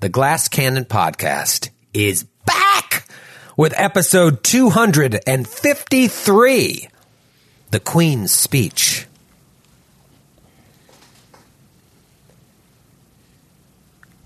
The 0.00 0.08
Glass 0.08 0.48
Cannon 0.48 0.86
podcast 0.86 1.70
is 1.94 2.24
back 2.44 3.06
with 3.56 3.72
episode 3.76 4.42
253, 4.42 6.88
The 7.70 7.80
Queen's 7.80 8.32
Speech. 8.32 9.06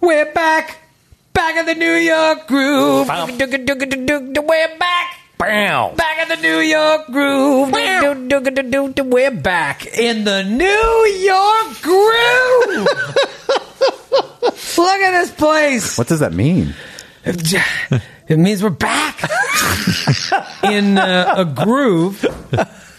We're 0.06 0.32
back. 0.32 0.78
Back 1.32 1.56
in 1.56 1.66
the 1.66 1.74
New 1.74 1.94
York 1.94 2.46
groove. 2.46 3.08
We're 3.08 4.78
back. 4.78 5.18
Back 5.96 6.18
in 6.22 6.28
the 6.28 6.36
New 6.42 6.58
York 6.60 7.06
groove. 7.06 7.72
We're 7.72 9.30
back 9.30 9.86
in 9.86 10.24
the 10.24 10.42
New 10.42 11.06
York 11.20 11.80
groove. 11.82 12.86
Look 14.76 15.00
at 15.00 15.20
this 15.22 15.30
place. 15.32 15.96
What 15.98 16.06
does 16.08 16.20
that 16.20 16.32
mean? 16.34 16.74
It 17.24 18.38
means 18.38 18.62
we're 18.62 18.70
back 18.70 19.22
in 20.62 20.98
uh, 20.98 21.34
a 21.38 21.44
groove 21.44 22.24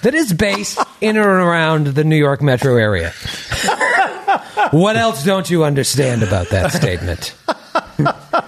that 0.05 0.13
is 0.13 0.31
based 0.31 0.77
in 1.01 1.17
and 1.17 1.25
around 1.25 1.87
the 1.87 2.03
New 2.03 2.15
York 2.15 2.39
metro 2.39 2.77
area. 2.77 3.09
what 4.69 4.95
else 4.95 5.25
don't 5.25 5.49
you 5.49 5.63
understand 5.63 6.21
about 6.21 6.49
that 6.49 6.71
statement? 6.71 7.33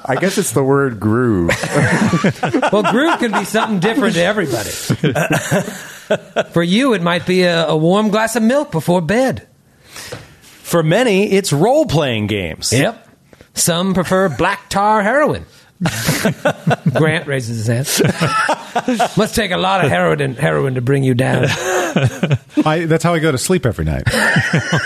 I 0.06 0.18
guess 0.20 0.38
it's 0.38 0.52
the 0.52 0.64
word 0.64 1.00
groove. 1.00 1.50
Well, 2.72 2.84
groove 2.92 3.18
can 3.18 3.32
be 3.32 3.44
something 3.46 3.80
different 3.80 4.14
to 4.16 4.24
everybody. 4.24 4.70
For 6.52 6.62
you, 6.62 6.94
it 6.94 7.02
might 7.02 7.26
be 7.26 7.42
a, 7.44 7.68
a 7.68 7.78
warm 7.78 8.10
glass 8.10 8.36
of 8.36 8.44
milk 8.44 8.72
before 8.72 9.02
bed. 9.02 9.48
For 9.84 10.84
many, 10.84 11.32
it's 11.32 11.52
role 11.52 11.86
playing 11.86 12.28
games. 12.28 12.72
Yep. 12.72 13.08
Some 13.56 13.96
prefer 13.96 14.30
black 14.30 14.70
tar 14.70 15.02
heroin. 15.02 15.46
Grant 16.94 17.28
raises 17.28 17.66
his 17.66 17.68
hand. 17.68 17.88
Must 19.18 19.36
take 19.36 19.52
a 19.52 19.58
lot 19.58 19.84
of 19.84 19.92
heroin 19.92 20.36
heroin 20.36 20.76
to 20.76 20.82
bring 20.82 21.04
you 21.04 21.14
down. 21.14 21.46
I, 22.66 22.86
that's 22.88 23.04
how 23.04 23.14
I 23.14 23.20
go 23.20 23.32
to 23.32 23.38
sleep 23.38 23.66
every 23.66 23.86
night. 23.86 24.04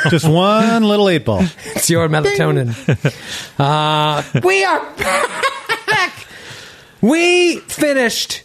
Just 0.09 0.27
one 0.27 0.83
little 0.83 1.07
eight 1.09 1.25
ball. 1.25 1.43
It's 1.75 1.89
your 1.89 2.07
melatonin. 2.09 2.75
Uh, 3.57 4.41
we 4.43 4.63
are 4.63 4.95
back. 4.95 6.27
We 7.01 7.57
finished 7.57 8.43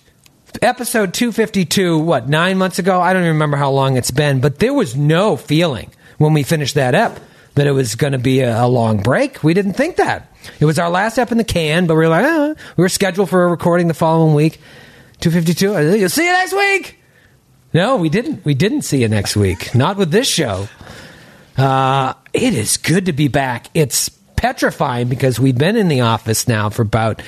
episode 0.63 1.15
252, 1.15 1.99
what, 1.99 2.29
nine 2.29 2.59
months 2.59 2.79
ago? 2.79 3.01
I 3.01 3.13
don't 3.13 3.23
even 3.23 3.35
remember 3.35 3.57
how 3.57 3.71
long 3.71 3.97
it's 3.97 4.11
been, 4.11 4.41
but 4.41 4.59
there 4.59 4.73
was 4.73 4.97
no 4.97 5.37
feeling 5.37 5.91
when 6.19 6.33
we 6.33 6.43
finished 6.43 6.77
that 6.77 6.95
ep 6.95 7.21
that 7.57 7.67
it 7.67 7.73
was 7.73 7.95
going 7.97 8.13
to 8.13 8.19
be 8.19 8.41
a, 8.41 8.65
a 8.65 8.69
long 8.69 8.99
break. 8.99 9.43
We 9.43 9.55
didn't 9.55 9.73
think 9.73 9.97
that. 9.97 10.33
It 10.61 10.65
was 10.65 10.79
our 10.79 10.89
last 10.89 11.19
ep 11.19 11.33
in 11.33 11.39
the 11.39 11.45
can, 11.45 11.87
but 11.87 11.95
we 11.95 12.01
were 12.01 12.09
like, 12.09 12.25
ah, 12.25 12.55
we 12.77 12.83
were 12.83 12.89
scheduled 12.89 13.29
for 13.29 13.45
a 13.45 13.49
recording 13.49 13.89
the 13.89 13.95
following 13.95 14.35
week. 14.35 14.61
252. 15.21 15.75
I 15.75 15.83
think, 15.83 16.01
You'll 16.01 16.09
see 16.09 16.27
you 16.27 16.33
next 16.33 16.53
week. 16.53 17.01
No, 17.73 17.97
we 17.97 18.09
didn't. 18.09 18.45
We 18.45 18.55
didn't 18.55 18.83
see 18.83 19.01
you 19.03 19.09
next 19.09 19.37
week. 19.37 19.75
Not 19.75 19.97
with 19.97 20.11
this 20.11 20.29
show. 20.29 20.69
Uh, 21.57 22.13
it 22.33 22.55
is 22.55 22.77
good 22.77 23.07
to 23.07 23.13
be 23.13 23.29
back. 23.29 23.69
It's 23.75 24.11
petrifying 24.37 25.09
because 25.09 25.41
we've 25.41 25.57
been 25.57 25.77
in 25.77 25.89
the 25.89 26.03
office 26.03 26.47
now 26.47 26.69
for 26.69 26.83
about 26.83 27.23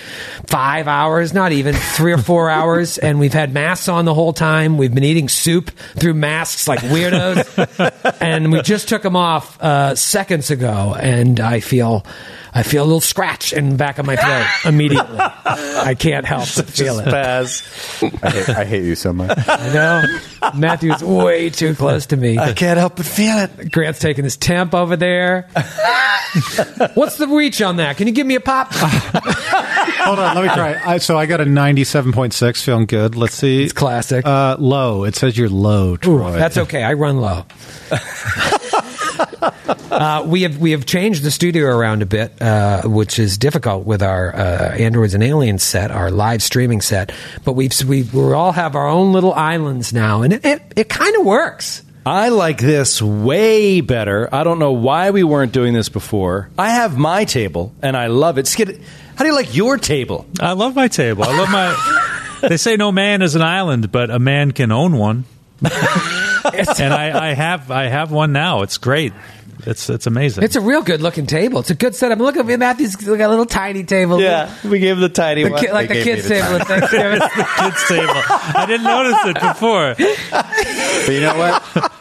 five 0.46 0.86
hours, 0.86 1.32
not 1.32 1.52
even 1.52 1.74
three 1.74 2.12
or 2.12 2.18
four 2.18 2.50
hours, 2.50 2.98
and 2.98 3.18
we've 3.18 3.32
had 3.32 3.52
masks 3.52 3.88
on 3.88 4.04
the 4.04 4.14
whole 4.14 4.32
time. 4.32 4.78
We've 4.78 4.94
been 4.94 5.04
eating 5.04 5.28
soup 5.28 5.70
through 5.96 6.14
masks 6.14 6.68
like 6.68 6.80
weirdos, 6.80 8.16
and 8.20 8.52
we 8.52 8.62
just 8.62 8.88
took 8.88 9.02
them 9.02 9.16
off 9.16 9.60
uh, 9.60 9.94
seconds 9.94 10.50
ago, 10.50 10.94
and 10.98 11.40
I 11.40 11.60
feel. 11.60 12.04
I 12.58 12.64
feel 12.64 12.82
a 12.82 12.86
little 12.86 13.00
scratch 13.00 13.52
in 13.52 13.70
the 13.70 13.76
back 13.76 13.98
of 13.98 14.06
my 14.06 14.16
throat 14.16 14.46
immediately. 14.74 15.16
I 15.20 15.94
can't 15.96 16.26
help 16.26 16.48
but 16.56 16.66
feel 16.66 16.98
it. 16.98 17.06
I 17.06 17.44
hate, 18.30 18.48
I 18.48 18.64
hate 18.64 18.82
you 18.82 18.96
so 18.96 19.12
much. 19.12 19.38
I 19.46 19.72
know. 19.72 20.50
Matthew's 20.58 21.00
way 21.04 21.50
too 21.50 21.76
close 21.76 22.06
to 22.06 22.16
me. 22.16 22.36
I 22.36 22.54
can't 22.54 22.76
help 22.76 22.96
but 22.96 23.06
feel 23.06 23.38
it. 23.38 23.70
Grant's 23.70 24.00
taking 24.00 24.24
his 24.24 24.36
temp 24.36 24.74
over 24.74 24.96
there. 24.96 25.42
What's 26.94 27.16
the 27.18 27.28
reach 27.30 27.62
on 27.62 27.76
that? 27.76 27.96
Can 27.96 28.08
you 28.08 28.12
give 28.12 28.26
me 28.26 28.34
a 28.34 28.40
pop? 28.40 28.72
Hold 28.74 30.18
on, 30.18 30.34
let 30.34 30.42
me 30.42 30.48
try. 30.48 30.80
I, 30.84 30.98
so 30.98 31.16
I 31.16 31.26
got 31.26 31.40
a 31.40 31.44
ninety-seven 31.44 32.10
point 32.12 32.32
six, 32.32 32.62
feeling 32.62 32.86
good. 32.86 33.14
Let's 33.14 33.34
see. 33.34 33.62
It's 33.62 33.72
classic. 33.72 34.26
Uh, 34.26 34.56
low. 34.58 35.04
It 35.04 35.14
says 35.14 35.38
you're 35.38 35.48
low, 35.48 35.96
Troy. 35.96 36.32
That's 36.32 36.58
okay. 36.58 36.82
I 36.82 36.94
run 36.94 37.18
low. 37.18 37.46
uh, 39.90 40.24
we 40.26 40.42
have 40.42 40.58
we 40.58 40.72
have 40.72 40.86
changed 40.86 41.22
the 41.22 41.30
studio 41.30 41.66
around 41.66 42.02
a 42.02 42.06
bit, 42.06 42.40
uh, 42.40 42.82
which 42.82 43.18
is 43.18 43.38
difficult 43.38 43.86
with 43.86 44.02
our 44.02 44.34
uh, 44.34 44.76
androids 44.76 45.14
and 45.14 45.22
aliens 45.22 45.62
set, 45.62 45.90
our 45.90 46.10
live 46.10 46.42
streaming 46.42 46.80
set. 46.80 47.12
But 47.44 47.52
we've 47.52 47.72
we 47.84 48.02
we 48.02 48.32
all 48.32 48.52
have 48.52 48.74
our 48.74 48.88
own 48.88 49.12
little 49.12 49.32
islands 49.32 49.92
now, 49.92 50.22
and 50.22 50.32
it 50.32 50.44
it, 50.44 50.62
it 50.76 50.88
kind 50.88 51.16
of 51.16 51.24
works. 51.24 51.82
I 52.06 52.30
like 52.30 52.58
this 52.58 53.02
way 53.02 53.82
better. 53.82 54.32
I 54.32 54.42
don't 54.42 54.58
know 54.58 54.72
why 54.72 55.10
we 55.10 55.24
weren't 55.24 55.52
doing 55.52 55.74
this 55.74 55.90
before. 55.90 56.48
I 56.56 56.70
have 56.70 56.96
my 56.96 57.26
table 57.26 57.74
and 57.82 57.94
I 57.94 58.06
love 58.06 58.38
it. 58.38 58.46
Skid, 58.46 58.80
how 59.14 59.24
do 59.24 59.26
you 59.26 59.34
like 59.34 59.54
your 59.54 59.76
table? 59.76 60.24
I 60.40 60.52
love 60.52 60.74
my 60.74 60.88
table. 60.88 61.24
I 61.24 61.36
love 61.36 61.50
my. 61.50 62.38
they 62.48 62.56
say 62.56 62.76
no 62.76 62.92
man 62.92 63.20
is 63.20 63.34
an 63.34 63.42
island, 63.42 63.92
but 63.92 64.10
a 64.10 64.18
man 64.18 64.52
can 64.52 64.72
own 64.72 64.96
one. 64.96 65.26
and 66.80 66.92
I, 66.94 67.30
I 67.30 67.34
have 67.34 67.70
I 67.70 67.84
have 67.88 68.10
one 68.10 68.32
now. 68.32 68.62
It's 68.62 68.78
great. 68.78 69.12
It's 69.66 69.90
it's 69.90 70.06
amazing. 70.06 70.44
It's 70.44 70.54
a 70.56 70.60
real 70.60 70.82
good 70.82 71.00
looking 71.02 71.26
table. 71.26 71.58
It's 71.60 71.70
a 71.70 71.74
good 71.74 71.94
setup. 71.94 72.18
Look 72.20 72.36
at 72.36 72.46
me, 72.46 72.56
Matthew's 72.56 72.94
got 72.96 73.20
a 73.20 73.28
little 73.28 73.44
tiny 73.46 73.82
table. 73.84 74.20
Yeah, 74.20 74.52
we 74.64 74.78
gave 74.78 74.94
him 74.96 75.00
the 75.00 75.08
tiny 75.08 75.42
The 75.44 75.50
one. 75.50 75.60
ki- 75.60 75.72
like 75.72 75.88
They 75.88 75.98
the 75.98 76.04
gave 76.04 76.14
kids' 76.16 76.28
the 76.28 76.34
table 76.36 76.46
tiny- 76.46 76.60
at 76.60 76.66
Thanksgiving. 76.68 77.18
the 77.36 77.48
kids 77.58 77.88
table. 77.88 78.22
I 78.60 78.64
didn't 78.66 78.84
notice 78.84 79.18
it 79.24 79.40
before. 79.40 79.94
But 81.06 81.12
you 81.12 81.20
know 81.20 81.36
what? 81.36 81.92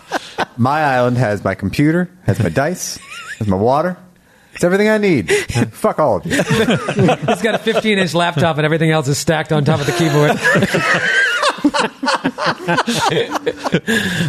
My 0.58 0.84
island 0.84 1.18
has 1.18 1.44
my 1.44 1.56
computer, 1.56 2.10
has 2.26 2.40
my 2.40 2.50
dice, 2.50 3.00
has 3.40 3.48
my 3.48 3.58
water. 3.58 3.98
It's 4.54 4.64
everything 4.64 4.90
I 4.90 4.98
need. 4.98 5.32
Fuck 5.72 6.00
all 6.00 6.18
of 6.18 6.26
you. 6.26 6.34
He's 6.42 7.42
got 7.44 7.56
a 7.56 7.60
15 7.60 7.98
inch 8.00 8.14
laptop 8.16 8.58
and 8.58 8.66
everything 8.66 8.90
else 8.92 9.08
is 9.08 9.18
stacked 9.18 9.52
on 9.52 9.66
top 9.66 9.80
of 9.80 9.86
the 9.86 9.92
keyboard. 9.94 10.32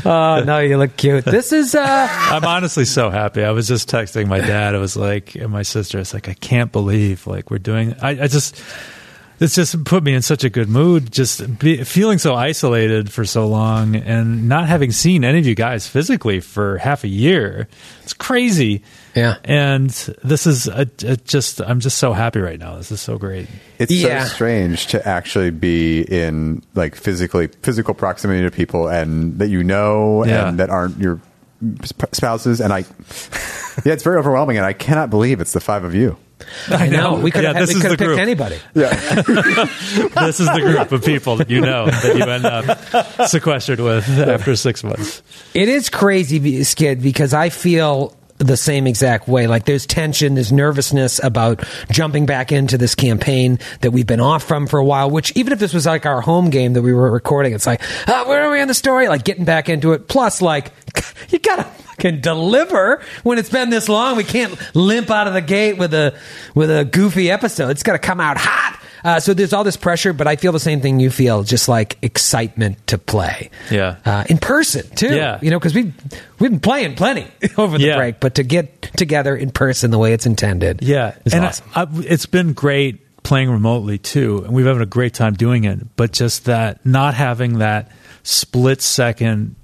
Oh 0.04 0.42
no, 0.46 0.58
you 0.60 0.76
look 0.78 0.96
cute. 0.96 1.24
This 1.24 1.52
is 1.52 1.74
uh 1.74 2.08
I'm 2.10 2.44
honestly 2.44 2.84
so 2.84 3.10
happy. 3.10 3.42
I 3.44 3.50
was 3.50 3.68
just 3.68 3.88
texting 3.90 4.26
my 4.26 4.40
dad. 4.40 4.74
I 4.74 4.78
was 4.78 4.96
like, 4.96 5.34
and 5.34 5.50
my 5.50 5.62
sister. 5.62 5.98
It's 5.98 6.14
like 6.14 6.28
I 6.28 6.34
can't 6.34 6.72
believe 6.72 7.26
like 7.26 7.50
we're 7.50 7.58
doing. 7.58 7.94
I, 8.00 8.10
I 8.22 8.26
just. 8.28 8.62
It's 9.40 9.54
just 9.54 9.84
put 9.84 10.02
me 10.02 10.14
in 10.14 10.22
such 10.22 10.42
a 10.42 10.50
good 10.50 10.68
mood. 10.68 11.12
Just 11.12 11.60
be, 11.60 11.84
feeling 11.84 12.18
so 12.18 12.34
isolated 12.34 13.12
for 13.12 13.24
so 13.24 13.46
long, 13.46 13.94
and 13.94 14.48
not 14.48 14.66
having 14.66 14.90
seen 14.90 15.22
any 15.22 15.38
of 15.38 15.46
you 15.46 15.54
guys 15.54 15.86
physically 15.86 16.40
for 16.40 16.78
half 16.78 17.04
a 17.04 17.08
year. 17.08 17.68
It's 18.02 18.12
crazy. 18.14 18.82
Yeah. 19.14 19.36
And 19.44 19.90
this 20.22 20.46
is 20.46 20.66
a, 20.68 20.86
a 21.04 21.16
just. 21.16 21.60
I'm 21.60 21.80
just 21.80 21.98
so 21.98 22.12
happy 22.12 22.40
right 22.40 22.58
now. 22.58 22.76
This 22.76 22.92
is 22.92 23.00
so 23.00 23.18
great. 23.18 23.48
It's 23.78 23.90
Yeah. 23.90 24.24
so 24.24 24.34
strange 24.34 24.86
to 24.88 25.06
actually 25.08 25.50
be 25.50 26.02
in 26.02 26.62
like 26.74 26.94
physically 26.94 27.48
physical 27.62 27.94
proximity 27.94 28.42
to 28.42 28.50
people 28.50 28.88
and 28.88 29.38
that 29.38 29.48
you 29.48 29.64
know 29.64 30.24
Yeah. 30.24 30.48
and 30.48 30.58
that 30.60 30.70
aren't 30.70 30.98
your 30.98 31.20
sp- 31.82 32.12
spouses. 32.14 32.60
And 32.60 32.72
I, 32.72 32.78
yeah, 33.84 33.92
it's 33.94 34.02
very 34.04 34.18
overwhelming. 34.18 34.56
And 34.56 34.66
I 34.66 34.72
cannot 34.72 35.10
believe 35.10 35.40
it's 35.40 35.52
the 35.52 35.60
five 35.60 35.84
of 35.84 35.94
you. 35.94 36.16
I 36.68 36.88
know. 36.88 37.16
We 37.18 37.32
could 37.32 37.42
Yeah, 37.42 37.54
have 37.54 37.66
this 37.66 37.74
we 37.74 37.80
could 37.80 37.90
have 37.90 37.98
picked 37.98 38.08
group. 38.08 38.20
anybody. 38.20 38.58
this 38.72 40.38
is 40.40 40.46
the 40.46 40.60
group 40.62 40.92
of 40.92 41.04
people 41.04 41.36
that 41.36 41.50
you 41.50 41.60
know 41.60 41.86
that 41.86 42.16
you 42.16 42.22
end 42.24 42.44
up 42.46 43.28
sequestered 43.28 43.80
with 43.80 44.08
after 44.08 44.54
six 44.54 44.84
months. 44.84 45.22
It 45.54 45.68
is 45.68 45.88
crazy, 45.90 46.62
Skid, 46.64 47.02
because 47.02 47.34
I 47.34 47.48
feel 47.48 48.16
the 48.38 48.56
same 48.56 48.86
exact 48.86 49.28
way. 49.28 49.46
Like 49.46 49.64
there's 49.64 49.86
tension, 49.86 50.34
there's 50.34 50.52
nervousness 50.52 51.20
about 51.22 51.64
jumping 51.90 52.26
back 52.26 52.52
into 52.52 52.78
this 52.78 52.94
campaign 52.94 53.58
that 53.80 53.90
we've 53.90 54.06
been 54.06 54.20
off 54.20 54.44
from 54.44 54.66
for 54.66 54.78
a 54.78 54.84
while. 54.84 55.10
Which 55.10 55.32
even 55.36 55.52
if 55.52 55.58
this 55.58 55.74
was 55.74 55.86
like 55.86 56.06
our 56.06 56.20
home 56.20 56.50
game 56.50 56.72
that 56.74 56.82
we 56.82 56.92
were 56.92 57.10
recording, 57.10 57.52
it's 57.52 57.66
like, 57.66 57.82
ah, 58.06 58.24
where 58.26 58.42
are 58.42 58.50
we 58.50 58.60
in 58.60 58.68
the 58.68 58.74
story? 58.74 59.08
Like 59.08 59.24
getting 59.24 59.44
back 59.44 59.68
into 59.68 59.92
it. 59.92 60.08
Plus, 60.08 60.40
like 60.40 60.72
you 61.30 61.38
gotta 61.38 61.64
fucking 61.98 62.20
deliver 62.20 63.02
when 63.24 63.38
it's 63.38 63.50
been 63.50 63.70
this 63.70 63.88
long. 63.88 64.16
We 64.16 64.24
can't 64.24 64.56
limp 64.74 65.10
out 65.10 65.26
of 65.26 65.34
the 65.34 65.40
gate 65.40 65.76
with 65.78 65.92
a 65.94 66.16
with 66.54 66.70
a 66.70 66.84
goofy 66.84 67.30
episode. 67.30 67.70
It's 67.70 67.82
got 67.82 67.92
to 67.92 67.98
come 67.98 68.20
out 68.20 68.36
hot. 68.38 68.80
Uh, 69.04 69.20
so 69.20 69.34
there's 69.34 69.52
all 69.52 69.64
this 69.64 69.76
pressure, 69.76 70.12
but 70.12 70.26
I 70.26 70.36
feel 70.36 70.52
the 70.52 70.60
same 70.60 70.80
thing 70.80 71.00
you 71.00 71.10
feel, 71.10 71.42
just 71.44 71.68
like 71.68 71.96
excitement 72.02 72.84
to 72.88 72.98
play 72.98 73.50
Yeah. 73.70 73.96
uh, 74.04 74.24
in 74.28 74.38
person 74.38 74.88
too. 74.94 75.14
Yeah. 75.14 75.38
you 75.42 75.50
know, 75.50 75.58
because 75.58 75.74
we've 75.74 75.92
we've 76.38 76.50
been 76.50 76.60
playing 76.60 76.94
plenty 76.96 77.26
over 77.58 77.78
the 77.78 77.84
Yeah. 77.84 77.96
break, 77.96 78.20
but 78.20 78.34
to 78.36 78.42
get 78.42 78.82
together 78.96 79.36
in 79.36 79.50
person 79.50 79.90
the 79.90 79.98
way 79.98 80.12
it's 80.12 80.26
intended, 80.26 80.80
Yeah, 80.82 81.14
is 81.24 81.34
and 81.34 81.44
awesome. 81.44 81.66
I, 81.74 81.82
I, 81.82 81.86
it's 82.06 82.26
been 82.26 82.52
great 82.52 83.04
playing 83.22 83.50
remotely 83.50 83.98
too, 83.98 84.42
and 84.44 84.54
we've 84.54 84.66
having 84.66 84.82
a 84.82 84.86
great 84.86 85.12
time 85.14 85.34
doing 85.34 85.64
it. 85.64 85.78
But 85.96 86.12
just 86.12 86.46
that 86.46 86.84
not 86.86 87.14
having 87.14 87.58
that 87.58 87.90
split 88.22 88.80
second 88.82 89.54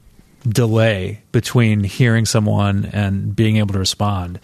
delay 0.47 1.23
between 1.33 1.83
hearing 1.85 2.27
someone 2.27 2.85
and 2.92 3.35
being 3.35 3.57
able 3.57 3.73
to 3.73 3.79
respond 3.79 4.38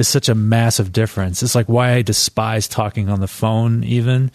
is 0.00 0.08
such 0.08 0.30
a 0.30 0.34
massive 0.34 0.92
difference. 0.92 1.42
It's 1.42 1.54
like 1.54 1.68
why 1.68 1.92
I 1.92 2.02
despise 2.02 2.66
talking 2.66 3.10
on 3.10 3.20
the 3.20 3.28
phone 3.28 3.84
even. 3.84 4.30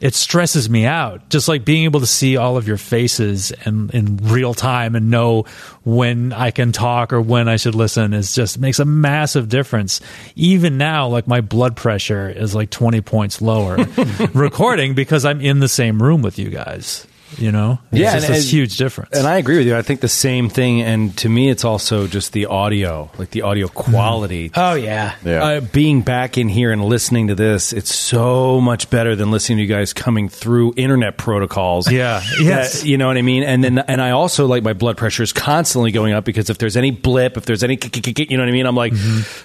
It 0.00 0.14
stresses 0.14 0.70
me 0.70 0.86
out. 0.86 1.28
Just 1.28 1.46
like 1.46 1.62
being 1.62 1.84
able 1.84 2.00
to 2.00 2.06
see 2.06 2.38
all 2.38 2.56
of 2.56 2.66
your 2.66 2.78
faces 2.78 3.52
and 3.52 3.94
in 3.94 4.16
real 4.16 4.54
time 4.54 4.94
and 4.94 5.10
know 5.10 5.44
when 5.84 6.32
I 6.32 6.52
can 6.52 6.72
talk 6.72 7.12
or 7.12 7.20
when 7.20 7.50
I 7.50 7.56
should 7.56 7.74
listen 7.74 8.14
is 8.14 8.34
just 8.34 8.58
makes 8.58 8.78
a 8.78 8.86
massive 8.86 9.50
difference. 9.50 10.00
Even 10.36 10.78
now, 10.78 11.06
like 11.08 11.28
my 11.28 11.42
blood 11.42 11.76
pressure 11.76 12.30
is 12.30 12.54
like 12.54 12.70
20 12.70 13.02
points 13.02 13.42
lower 13.42 13.76
recording 14.32 14.94
because 14.94 15.26
I'm 15.26 15.42
in 15.42 15.60
the 15.60 15.68
same 15.68 16.02
room 16.02 16.22
with 16.22 16.38
you 16.38 16.48
guys. 16.48 17.06
You 17.38 17.52
know? 17.52 17.78
It's 17.92 18.00
yeah, 18.00 18.14
just 18.14 18.26
and- 18.26 18.34
this 18.34 18.44
and- 18.44 18.52
huge 18.52 18.76
difference. 18.76 19.16
And 19.16 19.26
I 19.26 19.38
agree 19.38 19.58
with 19.58 19.66
you. 19.66 19.76
I 19.76 19.82
think 19.82 20.00
the 20.00 20.08
same 20.08 20.48
thing. 20.48 20.82
And 20.82 21.16
to 21.18 21.28
me, 21.28 21.48
it's 21.48 21.64
also 21.64 22.06
just 22.06 22.32
the 22.32 22.46
audio, 22.46 23.10
like 23.18 23.30
the 23.30 23.42
audio 23.42 23.68
quality. 23.68 24.50
Oh 24.54 24.74
yeah. 24.74 25.14
Uh, 25.24 25.60
being 25.60 26.02
back 26.02 26.36
in 26.38 26.48
here 26.48 26.72
and 26.72 26.84
listening 26.84 27.28
to 27.28 27.34
this, 27.34 27.72
it's 27.72 27.94
so 27.94 28.60
much 28.60 28.90
better 28.90 29.14
than 29.16 29.30
listening 29.30 29.58
to 29.58 29.62
you 29.62 29.68
guys 29.68 29.92
coming 29.92 30.28
through 30.28 30.74
internet 30.76 31.16
protocols. 31.16 31.90
Yeah. 31.90 32.22
Yes. 32.40 32.80
That- 32.82 32.88
you 32.88 32.98
know 32.98 33.06
what 33.06 33.16
I 33.16 33.22
mean? 33.22 33.42
And 33.44 33.62
then, 33.62 33.78
and 33.78 34.00
I 34.02 34.10
also 34.10 34.46
like 34.46 34.62
my 34.62 34.72
blood 34.72 34.96
pressure 34.96 35.22
is 35.22 35.32
constantly 35.32 35.92
going 35.92 36.12
up 36.12 36.24
because 36.24 36.50
if 36.50 36.58
there's 36.58 36.76
any 36.76 36.90
blip, 36.90 37.36
if 37.36 37.44
there's 37.46 37.62
any, 37.62 37.78
you 38.16 38.36
know 38.36 38.42
what 38.42 38.48
I 38.48 38.52
mean? 38.52 38.66
I'm 38.66 38.74
like, 38.76 38.92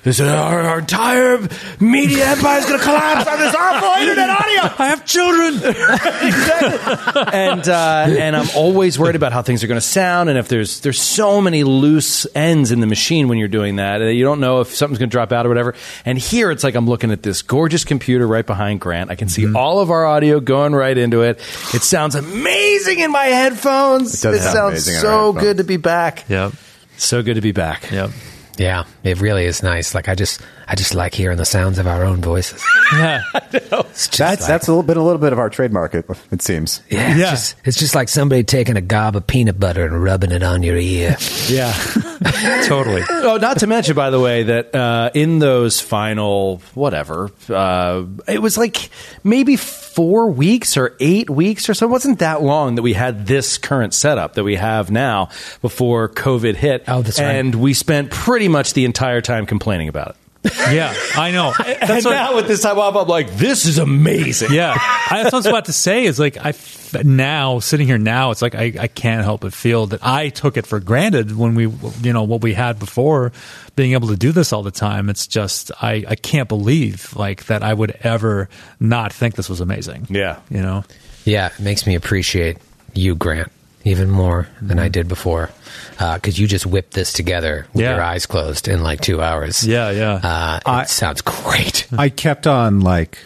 this 0.04 0.20
our, 0.20 0.62
our 0.62 0.80
entire 0.80 1.40
media 1.80 2.26
empire 2.28 2.60
is 2.60 2.66
going 2.66 2.80
to 2.80 2.84
collapse 2.84 3.28
on 3.30 3.40
this 3.40 3.54
awful 3.56 4.02
internet 4.02 4.30
audio. 4.30 4.76
I 4.80 4.88
have 4.88 5.06
children. 5.06 5.54
and 7.34 7.68
uh, 7.68 7.75
and 8.10 8.36
I'm 8.36 8.48
always 8.56 8.98
worried 9.00 9.16
about 9.16 9.32
how 9.34 9.42
things 9.42 9.64
are 9.64 9.68
going 9.68 9.80
to 9.80 9.86
sound, 9.86 10.30
and 10.30 10.38
if 10.38 10.48
there's 10.48 10.82
there's 10.82 11.02
so 11.02 11.42
many 11.42 11.64
loose 11.64 12.28
ends 12.36 12.72
in 12.72 12.80
the 12.80 12.88
machine 12.88 13.28
when 13.28 13.38
you're 13.38 13.48
doing 13.48 13.78
that, 13.78 14.00
you 14.00 14.24
don't 14.24 14.40
know 14.40 14.62
if 14.62 14.76
something's 14.76 15.00
going 15.00 15.10
to 15.10 15.14
drop 15.14 15.32
out 15.32 15.46
or 15.46 15.50
whatever. 15.50 15.76
And 16.06 16.18
here 16.18 16.52
it's 16.52 16.64
like 16.64 16.76
I'm 16.76 16.88
looking 16.88 17.12
at 17.12 17.24
this 17.24 17.42
gorgeous 17.42 17.86
computer 17.86 18.28
right 18.28 18.46
behind 18.46 18.82
Grant. 18.82 19.10
I 19.12 19.16
can 19.16 19.30
see 19.30 19.44
Mm-hmm. 19.46 19.56
all 19.58 19.80
of 19.80 19.92
our 19.92 20.06
audio 20.06 20.40
going 20.40 20.74
right 20.74 20.98
into 20.98 21.22
it. 21.22 21.38
It 21.74 21.84
sounds 21.84 22.16
amazing 22.16 23.00
in 23.00 23.12
my 23.12 23.26
headphones. 23.26 24.14
It 24.24 24.28
does 24.28 24.42
sound 24.42 24.54
sounds 24.56 24.88
amazing 24.88 24.94
in 24.94 24.98
our 24.98 25.02
so 25.04 25.34
good 25.34 25.58
to 25.58 25.64
be 25.64 25.78
back. 25.78 26.26
Yep. 26.30 26.54
So 26.98 27.22
good 27.22 27.36
to 27.36 27.42
be 27.42 27.52
back. 27.52 27.92
Yep. 27.92 28.10
Yeah, 28.58 28.86
it 29.04 29.20
really 29.22 29.46
is 29.46 29.62
nice. 29.62 29.94
Like 29.94 30.08
I 30.10 30.16
just, 30.16 30.42
I 30.68 30.76
just 30.76 30.96
like 30.96 31.14
hearing 31.14 31.38
the 31.38 31.46
sounds 31.46 31.78
of 31.80 31.88
our 31.88 32.04
own 32.04 32.22
voices. 32.22 32.64
Yeah. 32.94 33.24
It's 33.52 34.08
just 34.08 34.18
That's 34.20 34.42
like- 34.42 34.48
that's 34.48 34.68
a 34.68 34.72
little 34.72 34.84
bit 34.84 34.96
a 34.96 35.02
little 35.02 35.18
bit 35.20 35.34
of 35.34 35.40
our 35.40 35.50
trademark. 35.50 35.96
It, 35.96 36.06
it 36.32 36.42
seems. 36.44 36.82
yeah, 36.90 37.12
it's, 37.12 37.20
Just, 37.32 37.56
it's 37.66 37.78
just 37.80 37.96
like 37.96 38.10
somebody 38.10 38.44
taking 38.44 38.78
a 38.78 38.82
gob 38.82 39.16
of 39.16 39.26
peanut 39.26 39.60
butter 39.60 39.86
and 39.86 40.04
rubbing 40.04 40.32
it 40.32 40.44
on 40.44 40.62
your 40.64 40.78
ear. 40.78 41.18
Yeah. 41.50 41.72
totally. 42.66 43.04
Oh, 43.10 43.38
not 43.42 43.60
to 43.60 43.68
mention, 43.68 43.96
by 43.96 44.10
the 44.10 44.20
way, 44.20 44.44
that 44.44 44.74
uh, 44.74 45.12
in 45.14 45.40
those 45.40 45.80
final 45.80 46.58
whatever, 46.74 47.30
uh, 47.50 48.04
it 48.28 48.42
was 48.42 48.58
like 48.58 48.90
maybe 49.24 49.56
four 49.56 50.32
weeks 50.32 50.76
or 50.78 50.96
eight 51.00 51.30
weeks 51.30 51.70
or 51.70 51.74
so. 51.74 51.86
It 51.86 51.90
wasn't 51.90 52.20
that 52.20 52.42
long 52.42 52.76
that 52.76 52.82
we 52.82 52.94
had 52.94 53.28
this 53.28 53.58
current 53.58 53.94
setup 53.94 54.34
that 54.36 54.44
we 54.44 54.56
have 54.56 54.90
now 54.92 55.30
before 55.62 56.10
COVID 56.10 56.56
hit. 56.56 56.84
Oh, 56.88 57.02
that's 57.02 57.20
right. 57.20 57.36
And 57.36 57.56
we 57.56 57.74
spent 57.74 58.10
pretty 58.12 58.48
much 58.48 58.74
the 58.74 58.86
entire 58.86 59.22
time 59.22 59.46
complaining 59.46 59.88
about 59.88 60.10
it. 60.10 60.16
Yeah, 60.46 60.94
I 61.16 61.32
know. 61.32 61.54
and 61.66 61.90
That's 61.90 62.06
what, 62.06 62.12
now 62.12 62.36
with 62.36 62.48
this 62.48 62.62
time 62.62 62.80
off, 62.80 62.96
I'm 62.96 63.08
like, 63.08 63.36
this 63.36 63.66
is 63.66 63.78
amazing. 63.78 64.52
yeah, 64.54 64.74
I, 64.78 65.24
that's 65.24 65.26
what 65.26 65.34
I 65.34 65.38
was 65.38 65.46
about 65.48 65.66
to 65.66 65.74
say. 65.74 66.06
Is 66.06 66.20
like 66.20 66.38
I 66.38 66.50
f- 66.50 67.04
now 67.04 67.60
sitting 67.60 67.88
here 67.88 67.98
now, 67.98 68.32
it's 68.32 68.42
like 68.42 68.56
I, 68.56 68.74
I 68.80 68.88
can't 68.88 69.24
help 69.24 69.42
but 69.42 69.54
feel 69.54 69.88
that 69.88 70.06
I 70.06 70.30
took 70.30 70.58
it 70.58 70.66
for 70.66 70.80
granted 70.80 71.36
when 71.36 71.56
we, 71.56 71.68
you 72.02 72.14
know, 72.14 72.24
what 72.24 72.42
we 72.42 72.54
had 72.54 72.80
before, 72.80 73.32
being 73.76 73.94
able 73.94 74.08
to 74.10 74.16
do 74.18 74.32
this 74.32 74.54
all 74.54 74.64
the 74.64 74.72
time. 74.72 75.10
It's 75.10 75.28
just 75.28 75.72
I, 75.82 76.06
I 76.08 76.16
can't 76.16 76.48
believe 76.48 77.16
like 77.16 77.46
that 77.46 77.64
I 77.64 77.74
would 77.74 77.98
ever 78.02 78.50
not 78.80 79.12
think 79.14 79.36
this 79.36 79.50
was 79.50 79.62
amazing. 79.62 80.08
Yeah. 80.10 80.40
you 80.50 80.62
know. 80.62 80.84
Yeah, 81.26 81.48
it 81.48 81.60
makes 81.60 81.88
me 81.88 81.96
appreciate 81.96 82.58
you, 82.94 83.16
Grant, 83.16 83.52
even 83.86 84.10
more 84.10 84.48
than 84.62 84.80
I 84.80 84.90
did 84.90 85.08
before. 85.08 85.50
Because 85.98 86.38
you 86.38 86.48
just 86.48 86.66
whipped 86.66 86.94
this 86.94 87.14
together 87.14 87.68
with 87.74 87.84
Yeah. 87.84 87.94
your 87.94 88.02
eyes 88.04 88.26
closed 88.26 88.68
in 88.68 88.84
like 88.84 89.00
two 89.00 89.22
hours. 89.22 89.66
Yeah, 89.66 89.92
yeah. 89.92 90.14
Uh, 90.16 90.58
it 90.58 90.68
I- 90.70 90.84
sounds 90.86 91.22
great. 91.22 91.88
I 91.98 92.10
kept 92.10 92.48
on 92.48 92.82
like 92.82 93.18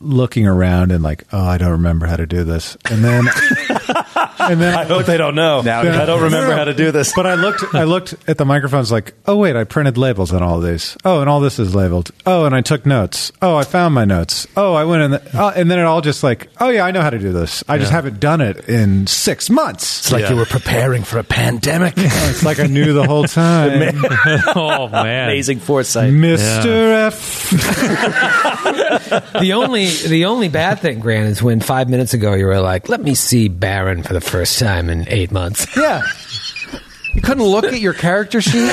looking 0.00 0.46
around 0.46 0.92
and 0.92 1.02
like, 1.02 1.24
oh, 1.32 1.44
I 1.44 1.58
don't 1.58 1.72
remember 1.72 2.06
how 2.06 2.16
to 2.16 2.26
do 2.26 2.44
this, 2.44 2.76
and 2.90 3.04
then 3.04 3.24
and 4.38 4.60
then 4.60 4.74
I 4.74 4.84
hope 4.84 5.06
they 5.06 5.16
don't 5.16 5.34
know. 5.34 5.62
Now- 5.62 5.80
I 5.80 6.04
don't 6.06 6.22
remember 6.22 6.54
how 6.54 6.64
to 6.64 6.74
do 6.74 6.90
this. 6.90 7.12
But 7.14 7.26
I 7.26 7.34
looked, 7.34 7.74
I 7.74 7.84
looked 7.84 8.14
at 8.28 8.38
the 8.38 8.44
microphones 8.44 8.92
like, 8.92 9.14
oh 9.26 9.36
wait, 9.36 9.56
I 9.56 9.64
printed 9.64 9.96
labels 9.98 10.32
on 10.32 10.42
all 10.42 10.58
of 10.58 10.64
these. 10.64 10.96
Oh, 11.04 11.20
and 11.20 11.28
all 11.30 11.40
this 11.40 11.58
is 11.58 11.74
labeled. 11.74 12.10
Oh, 12.26 12.44
and 12.44 12.54
I 12.54 12.60
took 12.60 12.84
notes. 12.86 13.32
Oh, 13.42 13.56
I 13.56 13.64
found 13.64 13.94
my 13.94 14.04
notes. 14.04 14.46
Oh, 14.56 14.74
I 14.74 14.84
went 14.84 15.02
in, 15.02 15.10
the, 15.12 15.22
oh, 15.34 15.48
and 15.54 15.70
then 15.70 15.78
it 15.78 15.84
all 15.84 16.00
just 16.00 16.22
like, 16.22 16.48
oh 16.60 16.68
yeah, 16.70 16.84
I 16.84 16.90
know 16.90 17.02
how 17.02 17.10
to 17.10 17.18
do 17.18 17.32
this. 17.32 17.64
I 17.68 17.78
just 17.78 17.90
haven't 17.92 18.20
done 18.20 18.40
it 18.40 18.68
in 18.68 19.06
six 19.06 19.48
months. 19.50 20.00
It's 20.00 20.12
like 20.12 20.28
you 20.30 20.36
were 20.36 20.44
preparing 20.46 21.02
for 21.02 21.18
a 21.18 21.24
pandemic. 21.24 21.94
It's 22.26 22.42
like 22.44 22.58
I 22.60 22.66
knew 22.66 22.92
the 22.92 23.06
whole 23.06 23.24
time, 23.24 23.94
oh 24.56 24.88
man, 24.88 25.28
Amazing 25.28 25.60
foresight. 25.60 26.12
Mister 26.12 26.92
F. 26.92 27.52
the 29.40 29.52
only 29.54 29.86
the 29.88 30.24
only 30.26 30.48
bad 30.48 30.80
thing, 30.80 31.00
Grant, 31.00 31.26
is 31.28 31.42
when 31.42 31.60
five 31.60 31.88
minutes 31.88 32.14
ago 32.14 32.34
you 32.34 32.46
were 32.46 32.60
like, 32.60 32.88
"Let 32.88 33.02
me 33.02 33.14
see 33.14 33.48
Baron 33.48 34.02
for 34.02 34.12
the 34.14 34.20
first 34.20 34.58
time 34.58 34.90
in 34.90 35.06
eight 35.08 35.30
months." 35.30 35.66
Yeah. 35.76 36.02
You 37.14 37.22
couldn't 37.22 37.44
look 37.44 37.64
at 37.64 37.80
your 37.80 37.94
character 37.94 38.42
sheet 38.42 38.70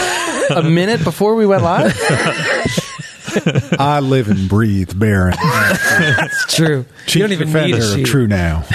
a 0.50 0.64
minute 0.64 1.02
before 1.04 1.36
we 1.36 1.46
went 1.46 1.64
live? 1.64 1.96
I 3.80 4.00
live 4.02 4.30
and 4.30 4.50
breathe 4.50 4.98
Baron. 5.00 5.36
It's 5.40 6.54
true. 6.56 6.86
Chief 7.06 7.16
you 7.16 7.22
don't 7.22 7.32
even 7.32 7.48
need 7.54 7.72
defender 7.72 7.78
a 7.78 7.88
of 7.88 7.96
sheet. 7.96 8.06
True 8.06 8.28
now. 8.28 8.66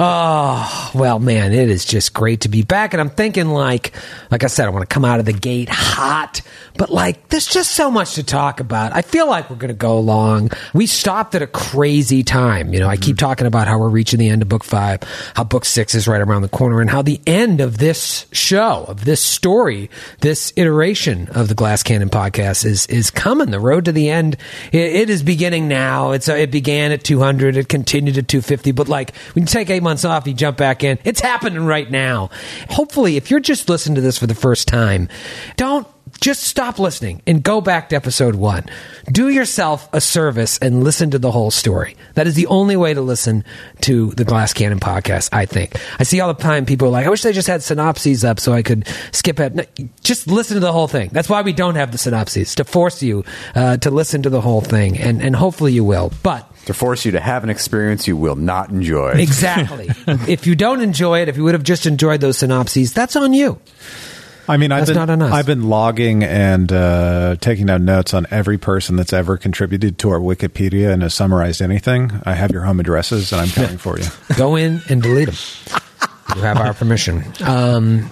Oh 0.00 0.90
well, 0.94 1.18
man, 1.18 1.52
it 1.52 1.68
is 1.68 1.84
just 1.84 2.14
great 2.14 2.42
to 2.42 2.48
be 2.48 2.62
back, 2.62 2.94
and 2.94 3.00
I'm 3.00 3.10
thinking 3.10 3.48
like, 3.48 3.92
like 4.30 4.44
I 4.44 4.46
said, 4.46 4.66
I 4.66 4.70
want 4.70 4.88
to 4.88 4.92
come 4.94 5.04
out 5.04 5.18
of 5.18 5.26
the 5.26 5.32
gate 5.32 5.68
hot, 5.68 6.40
but 6.76 6.90
like, 6.90 7.28
there's 7.28 7.46
just 7.46 7.72
so 7.72 7.90
much 7.90 8.14
to 8.14 8.22
talk 8.22 8.60
about. 8.60 8.94
I 8.94 9.02
feel 9.02 9.26
like 9.26 9.50
we're 9.50 9.56
going 9.56 9.68
to 9.68 9.74
go 9.74 9.98
long. 9.98 10.50
We 10.72 10.86
stopped 10.86 11.34
at 11.34 11.42
a 11.42 11.46
crazy 11.48 12.22
time. 12.22 12.72
You 12.72 12.80
know, 12.80 12.88
I 12.88 12.96
keep 12.96 13.16
mm-hmm. 13.16 13.26
talking 13.26 13.46
about 13.48 13.66
how 13.66 13.78
we're 13.78 13.88
reaching 13.88 14.20
the 14.20 14.28
end 14.28 14.42
of 14.42 14.48
book 14.48 14.62
five, 14.62 15.02
how 15.34 15.44
book 15.44 15.64
six 15.64 15.94
is 15.94 16.06
right 16.06 16.20
around 16.20 16.42
the 16.42 16.48
corner, 16.48 16.80
and 16.80 16.88
how 16.88 17.02
the 17.02 17.20
end 17.26 17.60
of 17.60 17.78
this 17.78 18.26
show, 18.32 18.84
of 18.86 19.04
this 19.04 19.20
story, 19.20 19.90
this 20.20 20.52
iteration 20.56 21.28
of 21.30 21.48
the 21.48 21.54
Glass 21.54 21.82
Cannon 21.82 22.10
podcast 22.10 22.64
is 22.64 22.86
is 22.86 23.10
coming. 23.10 23.50
The 23.50 23.60
road 23.60 23.86
to 23.86 23.92
the 23.92 24.10
end, 24.10 24.36
it, 24.72 24.94
it 24.94 25.10
is 25.10 25.24
beginning 25.24 25.66
now. 25.66 26.12
It's 26.12 26.28
it 26.28 26.52
began 26.52 26.92
at 26.92 27.02
200, 27.02 27.56
it 27.56 27.68
continued 27.98 28.18
at 28.18 28.28
250, 28.28 28.72
but 28.72 28.88
like 28.88 29.14
when 29.34 29.42
you 29.42 29.46
take 29.46 29.70
eight 29.70 29.82
months 29.82 30.04
off, 30.04 30.26
you 30.26 30.34
jump 30.34 30.56
back 30.56 30.84
in. 30.84 30.98
It's 31.04 31.20
happening 31.20 31.64
right 31.64 31.90
now. 31.90 32.30
Hopefully, 32.70 33.16
if 33.16 33.30
you're 33.30 33.40
just 33.40 33.68
listening 33.68 33.96
to 33.96 34.00
this 34.00 34.18
for 34.18 34.26
the 34.26 34.34
first 34.34 34.68
time, 34.68 35.08
don't 35.56 35.86
just 36.20 36.42
stop 36.42 36.78
listening 36.78 37.22
and 37.26 37.42
go 37.42 37.60
back 37.60 37.88
to 37.88 37.96
episode 37.96 38.34
one. 38.34 38.64
Do 39.10 39.28
yourself 39.28 39.88
a 39.92 40.00
service 40.00 40.58
and 40.58 40.82
listen 40.84 41.10
to 41.10 41.18
the 41.18 41.30
whole 41.30 41.50
story. 41.50 41.96
That 42.14 42.26
is 42.26 42.34
the 42.34 42.46
only 42.46 42.76
way 42.76 42.94
to 42.94 43.00
listen 43.00 43.44
to 43.82 44.10
the 44.10 44.24
Glass 44.24 44.52
Cannon 44.52 44.80
podcast, 44.80 45.30
I 45.32 45.46
think. 45.46 45.74
I 45.98 46.04
see 46.04 46.20
all 46.20 46.32
the 46.32 46.42
time 46.42 46.66
people 46.66 46.88
are 46.88 46.90
like, 46.90 47.06
I 47.06 47.10
wish 47.10 47.22
they 47.22 47.32
just 47.32 47.48
had 47.48 47.62
synopses 47.62 48.24
up 48.24 48.40
so 48.40 48.52
I 48.52 48.62
could 48.62 48.88
skip 49.12 49.40
it. 49.40 49.54
No, 49.54 49.64
just 50.02 50.26
listen 50.26 50.54
to 50.54 50.60
the 50.60 50.72
whole 50.72 50.88
thing. 50.88 51.10
That's 51.12 51.28
why 51.28 51.42
we 51.42 51.52
don't 51.52 51.76
have 51.76 51.92
the 51.92 51.98
synopses, 51.98 52.54
to 52.56 52.64
force 52.64 53.02
you 53.02 53.24
uh, 53.54 53.76
to 53.78 53.90
listen 53.90 54.22
to 54.22 54.30
the 54.30 54.40
whole 54.40 54.60
thing. 54.60 54.98
And, 54.98 55.22
and 55.22 55.36
hopefully 55.36 55.72
you 55.72 55.84
will. 55.84 56.12
But 56.22 56.47
To 56.68 56.74
force 56.74 57.06
you 57.06 57.12
to 57.12 57.20
have 57.20 57.44
an 57.44 57.50
experience 57.50 58.06
you 58.06 58.14
will 58.14 58.36
not 58.36 58.68
enjoy. 58.68 59.12
Exactly. 59.12 59.88
if 60.30 60.46
you 60.46 60.54
don't 60.54 60.82
enjoy 60.82 61.22
it, 61.22 61.28
if 61.30 61.38
you 61.38 61.44
would 61.44 61.54
have 61.54 61.62
just 61.62 61.86
enjoyed 61.86 62.20
those 62.20 62.36
synopses, 62.36 62.92
that's 62.92 63.16
on 63.16 63.32
you. 63.32 63.58
I 64.46 64.58
mean, 64.58 64.70
I've 64.70 64.80
That's 64.80 64.90
been, 64.90 64.96
not 64.96 65.10
on 65.10 65.22
us. 65.22 65.32
I've 65.32 65.46
been 65.46 65.70
logging 65.70 66.24
and 66.24 66.70
uh, 66.70 67.36
taking 67.40 67.64
down 67.64 67.86
notes 67.86 68.12
on 68.12 68.26
every 68.30 68.58
person 68.58 68.96
that's 68.96 69.14
ever 69.14 69.38
contributed 69.38 69.98
to 70.00 70.10
our 70.10 70.18
Wikipedia 70.18 70.92
and 70.92 71.00
has 71.00 71.14
summarized 71.14 71.62
anything. 71.62 72.10
I 72.26 72.34
have 72.34 72.50
your 72.50 72.64
home 72.64 72.80
addresses, 72.80 73.32
and 73.32 73.40
I'm 73.40 73.48
coming 73.48 73.78
for 73.78 73.98
you. 73.98 74.06
Go 74.36 74.56
in 74.56 74.82
and 74.90 75.02
delete 75.02 75.28
them. 75.30 75.80
You 76.36 76.42
have 76.42 76.58
our 76.58 76.74
permission. 76.74 77.24
Um, 77.42 78.10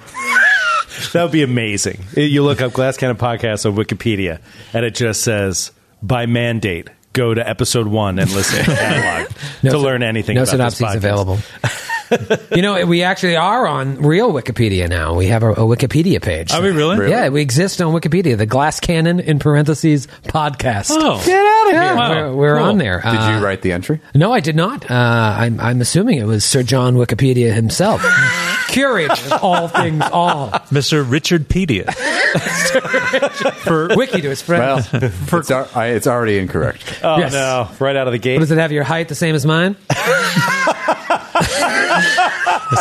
That 1.12 1.24
would 1.24 1.32
be 1.32 1.42
amazing. 1.42 2.04
You 2.16 2.42
look 2.42 2.62
up 2.62 2.72
Glass 2.72 2.96
Cannon 2.96 3.16
Podcast 3.16 3.66
on 3.66 3.76
Wikipedia, 3.76 4.40
and 4.72 4.84
it 4.84 4.94
just 4.94 5.22
says, 5.22 5.72
by 6.02 6.24
mandate, 6.24 6.88
go 7.16 7.34
to 7.34 7.48
episode 7.48 7.86
one 7.88 8.18
and 8.18 8.30
listen 8.32 8.64
to 8.64 8.70
catalog 8.74 9.30
No 9.62 9.70
to 9.72 9.76
syn- 9.78 9.82
learn 9.84 10.02
anything 10.02 10.34
no 10.36 10.42
about 10.42 10.58
this 10.58 10.76
synopses 10.76 10.94
available. 10.96 11.38
you 12.54 12.62
know, 12.62 12.86
we 12.86 13.02
actually 13.02 13.34
are 13.36 13.66
on 13.66 13.96
real 14.00 14.32
Wikipedia 14.32 14.88
now. 14.88 15.14
We 15.14 15.26
have 15.26 15.42
a, 15.42 15.52
a 15.52 15.56
Wikipedia 15.56 16.22
page. 16.22 16.52
Are 16.52 16.62
we 16.62 16.70
really? 16.70 17.10
Yeah, 17.10 17.30
we 17.30 17.40
exist 17.42 17.80
on 17.82 17.92
Wikipedia. 17.92 18.36
The 18.38 18.46
Glass 18.46 18.78
Cannon 18.78 19.18
in 19.18 19.38
parentheses 19.40 20.06
podcast. 20.24 20.90
Oh, 20.92 21.20
Get 21.24 21.36
out 21.36 21.66
of 21.66 21.72
here. 21.72 21.82
Yeah, 21.82 21.94
Wow. 21.96 22.10
we're, 22.10 22.36
we're 22.36 22.56
Cool. 22.58 22.66
on 22.68 22.78
there. 22.78 23.00
Did 23.00 23.12
you 23.12 23.44
write 23.44 23.62
the 23.62 23.72
entry? 23.72 24.00
No, 24.14 24.32
I 24.32 24.38
did 24.40 24.54
not. 24.54 24.88
Uh, 24.88 24.94
I'm, 24.94 25.58
I'm 25.58 25.80
assuming 25.80 26.18
it 26.18 26.26
was 26.26 26.44
Sir 26.44 26.62
John 26.62 26.94
Wikipedia 26.94 27.52
himself. 27.52 28.02
curator 28.76 29.12
of 29.12 29.42
all 29.42 29.68
things 29.68 30.02
all. 30.12 30.50
Mr. 30.70 31.08
Richard 31.08 31.48
Pedia. 31.48 31.92
For 33.64 33.88
Wiki 33.96 34.20
to 34.20 34.28
his 34.28 34.46
Well, 34.46 34.82
friends. 34.82 35.32
it's, 35.32 35.50
al- 35.50 35.68
I- 35.74 35.86
it's 35.88 36.06
already 36.06 36.38
incorrect. 36.38 37.00
Oh 37.02 37.18
Yes. 37.18 37.32
no! 37.32 37.68
Right 37.84 37.96
out 37.96 38.06
of 38.06 38.12
the 38.12 38.18
gate. 38.18 38.34
What 38.36 38.40
does 38.40 38.50
it 38.50 38.58
have? 38.58 38.72
Your 38.72 38.84
height 38.84 39.08
the 39.08 39.14
same 39.14 39.34
as 39.34 39.46
mine? 39.46 39.76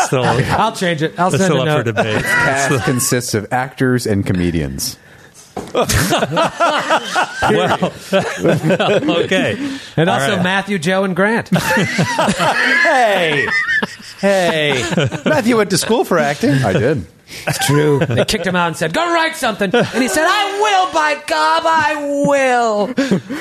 Still, 0.05 0.23
I'll 0.25 0.71
change 0.75 1.01
it. 1.01 1.17
I'll 1.19 1.31
send 1.31 1.43
still 1.43 1.57
a 1.61 1.65
up 1.65 1.85
for 1.85 1.91
note. 1.91 1.95
debate. 1.95 2.23
Cast 2.23 2.83
consists 2.85 3.33
of 3.33 3.47
actors 3.51 4.05
and 4.05 4.25
comedians. 4.25 4.97
Well, 7.51 7.91
okay. 9.23 9.77
And 9.97 10.09
All 10.09 10.15
also 10.15 10.35
right. 10.35 10.43
Matthew, 10.43 10.79
Joe, 10.79 11.03
and 11.03 11.15
Grant. 11.15 11.49
hey, 11.57 13.47
hey! 14.19 14.83
Matthew 15.25 15.57
went 15.57 15.69
to 15.71 15.77
school 15.77 16.05
for 16.05 16.17
acting. 16.17 16.51
I 16.51 16.73
did. 16.73 17.05
It's 17.47 17.65
true. 17.65 17.99
They 18.05 18.23
kicked 18.25 18.45
him 18.47 18.55
out 18.55 18.67
and 18.67 18.77
said, 18.77 18.93
"Go 18.93 19.01
write 19.13 19.35
something," 19.35 19.73
and 19.73 20.01
he 20.01 20.07
said, 20.07 20.25
"I 20.25 20.59
will. 20.61 20.93
By 20.93 21.15
God, 21.27 21.63
I 21.65 22.25
will." 22.27 22.93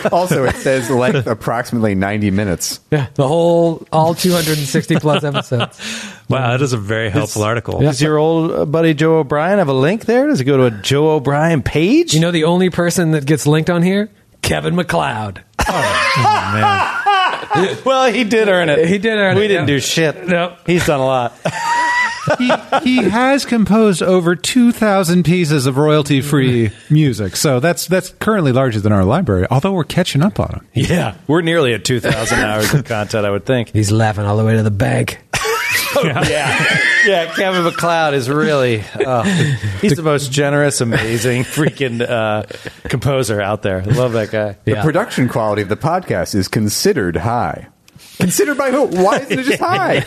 Also, 0.12 0.44
it 0.44 0.56
says 0.56 0.90
length 0.90 1.26
approximately 1.26 1.94
90 1.94 2.30
minutes. 2.30 2.80
Yeah, 2.90 3.06
the 3.14 3.26
whole 3.26 3.86
all 3.90 4.14
260 4.14 4.96
plus 4.96 5.24
episodes. 5.24 5.80
Wow, 6.26 6.52
that 6.52 6.62
is 6.62 6.72
a 6.72 6.78
very 6.78 7.10
helpful 7.10 7.42
article. 7.42 7.80
Does 7.80 8.00
your 8.00 8.16
old 8.16 8.50
uh, 8.50 8.64
buddy 8.64 8.94
Joe 8.94 9.18
O'Brien 9.18 9.58
have 9.58 9.68
a 9.68 9.74
link 9.74 10.06
there? 10.06 10.26
Does 10.26 10.40
it 10.40 10.44
go 10.44 10.56
to 10.56 10.64
a 10.64 10.70
Joe 10.70 11.10
O'Brien 11.10 11.62
page? 11.62 12.14
You 12.14 12.20
know 12.20 12.30
the 12.30 12.44
only 12.44 12.70
person 12.70 13.10
that 13.10 13.26
gets 13.26 13.46
linked 13.46 13.68
on 13.68 13.82
here, 13.82 14.08
Kevin 14.40 14.74
MacLeod. 14.74 15.42
well, 17.84 18.10
he 18.12 18.24
did 18.24 18.48
earn 18.48 18.68
it. 18.70 18.88
He 18.88 18.96
did 18.98 19.18
earn 19.18 19.36
we 19.36 19.42
it, 19.42 19.44
We 19.44 19.48
didn't 19.48 19.68
yeah. 19.68 19.74
do 19.74 19.80
shit. 19.80 20.26
Nope. 20.26 20.52
He's 20.66 20.86
done 20.86 21.00
a 21.00 21.04
lot. 21.06 21.34
He, 22.38 22.52
he 22.82 22.96
has 23.08 23.44
composed 23.44 24.02
over 24.02 24.34
2,000 24.36 25.24
pieces 25.24 25.66
of 25.66 25.76
royalty 25.76 26.20
free 26.20 26.70
music. 26.90 27.36
So 27.36 27.60
that's 27.60 27.86
that's 27.86 28.10
currently 28.20 28.52
larger 28.52 28.80
than 28.80 28.92
our 28.92 29.04
library, 29.04 29.46
although 29.50 29.72
we're 29.72 29.84
catching 29.84 30.22
up 30.22 30.40
on 30.40 30.48
him. 30.50 30.66
Yeah, 30.72 31.16
we're 31.26 31.42
nearly 31.42 31.74
at 31.74 31.84
two 31.84 32.00
thousand 32.00 32.40
hours 32.40 32.72
of 32.72 32.84
content. 32.84 33.26
I 33.26 33.30
would 33.30 33.46
think. 33.46 33.70
He's 33.70 33.90
laughing 33.92 34.24
all 34.24 34.36
the 34.36 34.44
way 34.44 34.56
to 34.56 34.62
the 34.62 34.70
bank. 34.70 35.20
yeah, 36.04 36.78
yeah. 37.06 37.34
Kevin 37.34 37.62
MacLeod 37.64 38.14
is 38.14 38.28
really. 38.28 38.82
Oh, 38.94 39.22
he's 39.80 39.96
the 39.96 40.02
most 40.02 40.32
generous, 40.32 40.80
amazing, 40.80 41.44
freaking 41.44 42.00
uh, 42.00 42.44
composer 42.88 43.40
out 43.40 43.62
there. 43.62 43.82
Love 43.84 44.12
that 44.12 44.30
guy. 44.30 44.56
The 44.64 44.76
production 44.82 45.28
quality 45.28 45.62
of 45.62 45.68
the 45.68 45.76
podcast 45.76 46.34
is 46.34 46.48
considered 46.48 47.16
high. 47.16 47.68
Considered 48.18 48.56
by 48.56 48.70
who? 48.70 48.84
Why 48.86 49.18
isn't 49.18 49.38
it 49.38 49.42
just 49.44 49.60
high? 49.60 50.04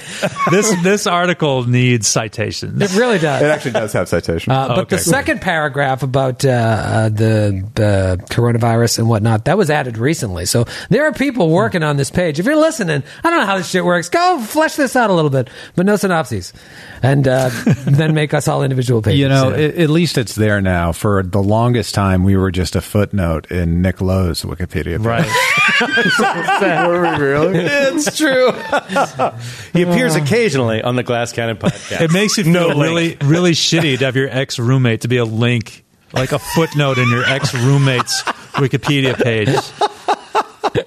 this 0.50 0.74
this 0.82 1.08
article 1.08 1.68
needs 1.68 2.08
citations. 2.08 2.82
It 2.82 2.96
really 2.98 3.20
does. 3.20 3.42
It 3.42 3.46
actually 3.48 3.72
does 3.72 3.94
have 3.94 4.08
citations. 4.10 4.54
Uh, 4.56 4.68
but 4.70 4.78
Okay, 4.80 4.96
the 4.96 5.04
cool. 5.04 5.12
second 5.12 5.42
paragraph 5.42 6.04
about 6.04 6.44
uh, 6.46 6.50
uh, 6.50 7.10
the 7.10 7.64
uh, 7.76 8.24
coronavirus 8.34 9.00
and 9.00 9.10
whatnot 9.10 9.46
that 9.46 9.58
was 9.58 9.70
added 9.70 9.98
recently. 9.98 10.46
So 10.46 10.66
there 10.90 11.06
are 11.06 11.12
people 11.14 11.50
working 11.50 11.84
on 11.84 11.98
this 11.98 12.10
page. 12.10 12.40
If 12.40 12.46
you're 12.46 12.56
listening, 12.56 13.04
I 13.24 13.30
don't 13.30 13.40
know 13.40 13.46
how 13.46 13.58
this 13.58 13.70
shit 13.70 13.84
works. 13.86 14.10
Go 14.10 14.40
flesh 14.40 14.76
this 14.76 14.96
out 14.96 15.10
a 15.10 15.14
little 15.14 15.30
bit, 15.32 15.50
but 15.76 15.86
no 15.86 15.96
synopses, 15.98 16.54
and 17.04 17.28
uh, 17.28 17.50
then 17.86 18.14
make 18.14 18.34
us 18.34 18.48
all 18.48 18.64
individual 18.64 19.02
pages. 19.02 19.20
You 19.20 19.30
know, 19.30 19.52
at, 19.52 19.76
at 19.76 19.90
least 19.90 20.18
it's 20.18 20.36
there 20.36 20.62
now. 20.62 20.92
For 20.92 21.24
the 21.24 21.44
longest 21.44 21.94
time, 21.94 22.24
we 22.24 22.38
were 22.38 22.52
just 22.52 22.76
a 22.76 22.82
footnote 22.82 23.52
in 23.52 23.82
Nick 23.82 24.02
Lowe's 24.02 24.44
Wikipedia. 24.44 25.04
Right. 25.04 25.28
Were 26.88 27.02
we 27.02 27.24
really? 27.24 27.68
It's 27.96 28.18
true. 28.18 28.52
he 29.74 29.82
appears 29.84 30.16
occasionally 30.16 30.82
on 30.82 30.96
the 30.96 31.04
Glass 31.04 31.32
Cannon 31.34 31.58
podcast. 31.58 32.02
It 32.02 32.12
makes 32.12 32.38
you 32.38 32.44
feel 32.44 32.54
No 32.54 32.70
really 32.82 33.18
really 33.24 33.52
shitty 33.52 34.00
to 34.00 34.06
have 34.06 34.16
your 34.16 34.30
ex 34.30 34.60
roommate 34.60 35.02
to 35.02 35.08
be 35.08 35.18
a 35.18 35.26
link, 35.26 35.86
like 36.14 36.32
a 36.32 36.40
footnote 36.40 36.98
in 36.98 37.10
your 37.10 37.24
ex 37.26 37.54
roommate's 37.54 38.22
Wikipedia 38.58 39.16
page. 39.22 39.50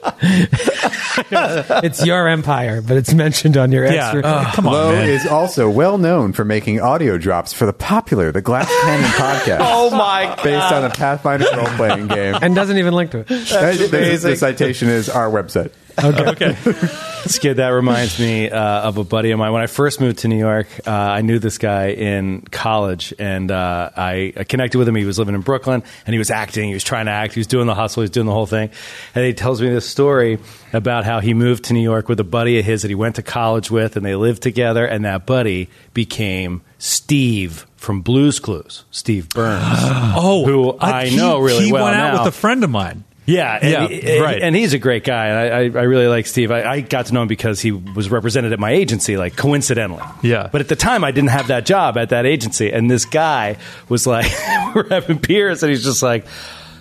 it's 1.31 2.05
your 2.05 2.29
empire, 2.29 2.81
but 2.83 2.97
it's 2.97 3.13
mentioned 3.15 3.57
on 3.57 3.73
your 3.73 3.85
Yeah. 3.85 4.13
extra. 4.13 4.23
Oh, 4.25 4.51
come 4.55 4.67
on, 4.67 4.73
Lowe 4.73 4.93
man. 4.93 5.09
is 5.09 5.27
also 5.27 5.69
well 5.69 5.99
known 5.99 6.33
for 6.33 6.45
making 6.45 6.81
audio 6.81 7.19
drops 7.19 7.53
for 7.53 7.67
the 7.67 7.73
popular 7.73 8.33
The 8.33 8.43
Glass 8.43 8.69
Cannon 8.83 9.11
podcast. 9.11 9.61
Oh 9.73 9.91
my 9.91 10.25
god! 10.25 10.43
Based 10.43 10.73
on 10.73 10.85
a 10.85 10.91
Pathfinder 10.91 11.47
role 11.57 11.67
playing 11.77 12.09
game. 12.09 12.35
and 12.41 12.55
doesn't 12.55 12.77
even 12.79 12.93
link 12.95 13.11
to 13.13 13.19
it. 13.21 13.29
That- 13.29 13.77
the- 13.79 13.89
amazing. 13.89 14.31
The 14.33 14.37
citation 14.37 14.89
is 14.89 15.09
our 15.09 15.29
website. 15.31 15.73
Okay. 16.05 16.55
Skid, 17.27 17.59
that 17.59 17.69
reminds 17.69 18.19
me 18.19 18.49
uh, 18.49 18.59
of 18.89 18.97
a 18.97 19.05
buddy 19.05 19.31
of 19.31 19.39
mine. 19.39 19.53
When 19.53 19.61
I 19.63 19.67
first 19.67 20.01
moved 20.01 20.19
to 20.21 20.29
New 20.29 20.39
York, 20.39 20.67
uh, 20.87 20.91
I 20.91 21.21
knew 21.21 21.39
this 21.39 21.59
guy 21.59 21.89
in 21.89 22.41
college, 22.43 23.13
and 23.19 23.51
uh, 23.51 23.91
I, 23.95 24.33
I 24.37 24.45
connected 24.45 24.79
with 24.79 24.89
him. 24.89 24.95
He 24.95 25.05
was 25.05 25.19
living 25.19 25.35
in 25.35 25.43
Brooklyn, 25.43 25.83
and 26.07 26.15
he 26.15 26.19
was 26.19 26.31
acting. 26.31 26.69
He 26.69 26.75
was 26.75 26.83
trying 26.83 27.05
to 27.07 27.13
act. 27.13 27.35
He 27.35 27.41
was 27.41 27.47
doing 27.47 27.67
the 27.67 27.75
hustle. 27.75 28.01
He 28.01 28.05
was 28.05 28.11
doing 28.11 28.27
the 28.27 28.33
whole 28.33 28.47
thing. 28.47 28.71
And 29.15 29.25
he 29.25 29.35
tells 29.35 29.61
me 29.61 29.69
this 29.69 29.87
story 29.89 30.39
about 30.73 31.05
how 31.05 31.21
he 31.21 31.35
moved 31.35 31.65
to 31.65 31.75
New 31.75 31.83
York 31.83 32.09
with 32.09 32.19
a 32.21 32.25
buddy 32.25 32.59
of 32.59 32.65
his 32.65 32.83
that 32.83 32.89
he 32.89 32.95
went 32.95 33.17
to 33.17 33.23
college 33.23 33.71
with, 33.71 33.97
and 33.97 34.05
they 34.07 34.15
lived 34.17 34.43
together. 34.43 34.87
And 34.87 35.05
that 35.05 35.27
buddy 35.27 35.69
became 35.93 36.63
Steve 36.79 37.67
from 37.77 38.01
Blues 38.01 38.41
Clues, 38.41 38.85
Steve 38.91 39.29
Burns. 39.29 39.63
Oh, 40.23 40.45
who 40.45 40.77
I, 40.81 41.07
he- 41.07 41.17
know 41.17 41.39
really 41.39 41.67
he 41.67 41.73
well 41.73 41.85
went 41.85 41.97
out 41.97 42.15
now. 42.15 42.25
with 42.25 42.35
a 42.35 42.37
friend 42.37 42.65
of 42.65 42.71
mine. 42.71 43.05
Yeah, 43.31 43.59
and, 43.61 43.91
Yeah, 43.91 44.19
right. 44.19 44.43
And 44.43 44.55
he's 44.55 44.73
a 44.73 44.79
great 44.79 45.05
guy. 45.05 45.27
And 45.27 45.39
I, 45.39 45.81
I, 45.81 45.83
I 45.83 45.85
really 45.85 46.07
like 46.07 46.27
Steve. 46.27 46.51
I, 46.51 46.65
I 46.65 46.81
got 46.81 47.07
to 47.07 47.15
know 47.15 47.23
him 47.23 47.29
because 47.29 47.61
he 47.61 47.73
was 47.73 48.11
represented 48.11 48.53
at 48.53 48.59
my 48.59 48.73
agency, 48.73 49.17
like 49.17 49.37
coincidentally. 49.37 50.03
Yeah. 50.23 50.49
But 50.51 50.61
at 50.61 50.69
the 50.69 50.77
time, 50.77 51.05
I 51.05 51.11
didn't 51.11 51.31
have 51.31 51.49
that 51.49 51.67
job 51.67 51.97
at 51.97 52.11
that 52.11 52.27
agency. 52.27 52.73
And 52.73 52.91
this 52.91 53.05
guy 53.05 53.57
was 53.89 54.07
like, 54.07 54.31
we're 54.75 54.89
having 54.89 55.19
beers, 55.19 55.63
and 55.63 55.71
he's 55.71 55.85
just 55.85 56.03
like. 56.03 56.27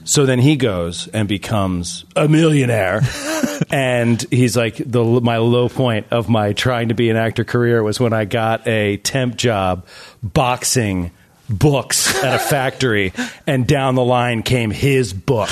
So 0.05 0.25
then 0.25 0.39
he 0.39 0.55
goes 0.55 1.07
and 1.09 1.27
becomes 1.27 2.03
a 2.15 2.27
millionaire, 2.27 3.01
and 3.69 4.19
he's 4.31 4.57
like 4.57 4.77
the 4.77 5.03
my 5.03 5.37
low 5.37 5.69
point 5.69 6.07
of 6.09 6.29
my 6.29 6.53
trying 6.53 6.89
to 6.89 6.95
be 6.95 7.11
an 7.11 7.17
actor 7.17 7.43
career 7.43 7.83
was 7.83 7.99
when 7.99 8.11
I 8.11 8.25
got 8.25 8.67
a 8.67 8.97
temp 8.97 9.35
job 9.35 9.85
boxing 10.23 11.11
books 11.49 12.15
at 12.23 12.35
a 12.35 12.39
factory 12.39 13.11
and 13.47 13.65
down 13.67 13.95
the 13.95 14.03
line 14.03 14.43
came 14.43 14.71
his 14.71 15.13
book 15.13 15.49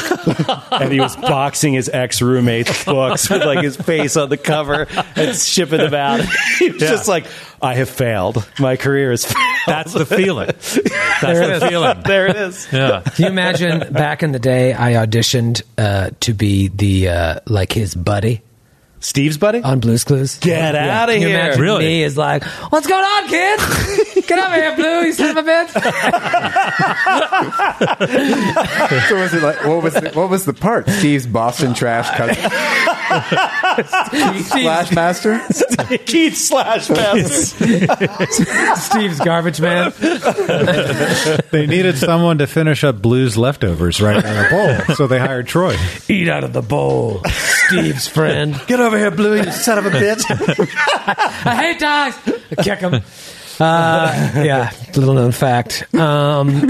and 0.71 0.91
he 0.91 0.99
was 0.99 1.15
boxing 1.15 1.73
his 1.73 1.89
ex 1.89 2.21
roommate's 2.21 2.86
books 2.86 3.29
with 3.29 3.43
like 3.43 3.63
his 3.63 3.75
face 3.77 4.15
on 4.15 4.29
the 4.29 4.38
cover 4.38 4.88
and 5.15 5.36
shipping 5.36 5.79
them 5.79 5.93
out 5.93 6.19
he 6.60 6.69
was 6.71 6.81
Yeah. 6.81 6.89
just 6.89 7.07
like 7.07 7.25
i 7.62 7.73
have 7.75 7.89
failed 7.89 8.47
my 8.60 8.75
career 8.77 9.12
is." 9.12 9.25
failed 9.25 9.38
That's 9.67 9.93
the 9.93 10.05
feeling. 10.05 10.47
That's 10.55 11.21
There 11.21 11.47
the 11.47 11.53
is. 11.55 11.63
feeling. 11.63 12.01
there 12.05 12.27
it 12.27 12.36
is 12.38 12.67
Yeah. 12.71 13.01
Can 13.01 13.25
you 13.25 13.29
imagine 13.31 13.91
back 13.91 14.23
in 14.23 14.31
the 14.31 14.39
day, 14.39 14.73
I 14.73 14.93
auditioned 14.93 15.62
uh, 15.77 16.12
to 16.21 16.33
be 16.33 16.69
the 16.69 17.10
uh, 17.10 17.39
like 17.47 17.73
his 17.73 17.93
buddy 17.95 18.41
steve's 19.07 19.37
buddy 19.37 19.61
on 19.63 19.79
Blues 19.79 20.03
Clues. 20.03 20.37
Get 20.39 20.75
outta 20.75 21.13
Can 21.13 21.21
you 21.21 21.27
here. 21.29 21.39
imagine 21.39 21.61
Really? 21.61 21.85
Me 21.85 22.03
is 22.03 22.17
like, 22.17 22.43
what's 22.43 22.87
going 22.87 23.03
on, 23.03 23.27
kid? 23.29 23.59
Get 24.27 24.37
over 24.37 24.55
here, 24.55 24.75
Blue. 24.75 25.05
You 25.05 25.13
son 25.13 25.37
of 25.37 25.47
a 25.47 25.49
bitch. 25.49 25.71
So 29.07 29.15
was 29.15 29.33
it 29.33 29.41
like 29.41 29.63
what 29.65 29.81
was 29.83 29.93
the, 29.93 30.11
what 30.13 30.29
was 30.29 30.43
the 30.45 30.53
part? 30.53 30.89
Steve's 30.89 31.25
Boston 31.25 31.73
trash 31.73 32.09
cousin, 32.17 32.35
Splash 34.43 34.91
Master. 34.91 35.39
keith 36.05 36.35
slash 36.35 36.89
master 36.89 37.55
Steve's 38.75 39.19
garbage 39.19 39.61
man. 39.61 39.93
They 41.51 41.65
needed 41.67 41.97
someone 41.97 42.39
to 42.39 42.47
finish 42.47 42.83
up 42.83 43.01
Blue's 43.01 43.37
leftovers 43.37 44.01
right 44.01 44.17
in 44.23 44.45
a 44.45 44.49
bowl, 44.49 44.95
so 44.95 45.07
they 45.07 45.19
hired 45.19 45.47
Troy. 45.47 45.77
Eat 46.09 46.27
out 46.27 46.43
of 46.43 46.51
the 46.53 46.61
bowl. 46.61 47.21
Steve's 47.67 48.07
friend. 48.07 48.59
get 48.67 48.79
over 48.79 48.96
here 48.97 49.12
blue 49.12 49.38
you 49.38 49.51
son 49.51 49.77
of 49.77 49.86
a 49.86 49.89
bitch 49.89 50.23
I 51.45 51.55
hate 51.55 51.79
dogs. 51.79 52.17
I 52.57 52.63
kick 52.63 52.79
him. 52.79 53.01
Uh, 53.60 54.31
yeah, 54.36 54.71
little 54.95 55.13
known 55.13 55.31
fact. 55.31 55.93
Um, 55.95 56.69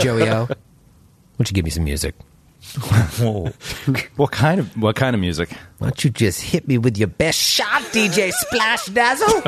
Joey 0.00 0.28
O, 0.28 0.44
why 0.44 0.56
don't 1.38 1.50
you 1.50 1.54
give 1.54 1.64
me 1.64 1.70
some 1.70 1.84
music? 1.84 2.14
what 4.16 4.30
kind 4.30 4.60
of 4.60 4.76
what 4.76 4.94
kind 4.94 5.14
of 5.14 5.20
music 5.20 5.50
Why 5.78 5.88
don't 5.88 6.04
you 6.04 6.10
just 6.10 6.42
hit 6.42 6.68
me 6.68 6.76
with 6.76 6.98
your 6.98 7.08
best 7.08 7.38
shot, 7.38 7.80
DJ 7.92 8.30
Splash 8.30 8.86
Dazzle? 8.86 9.42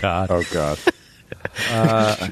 god 0.00 0.30
Oh 0.30 0.42
God. 0.52 0.78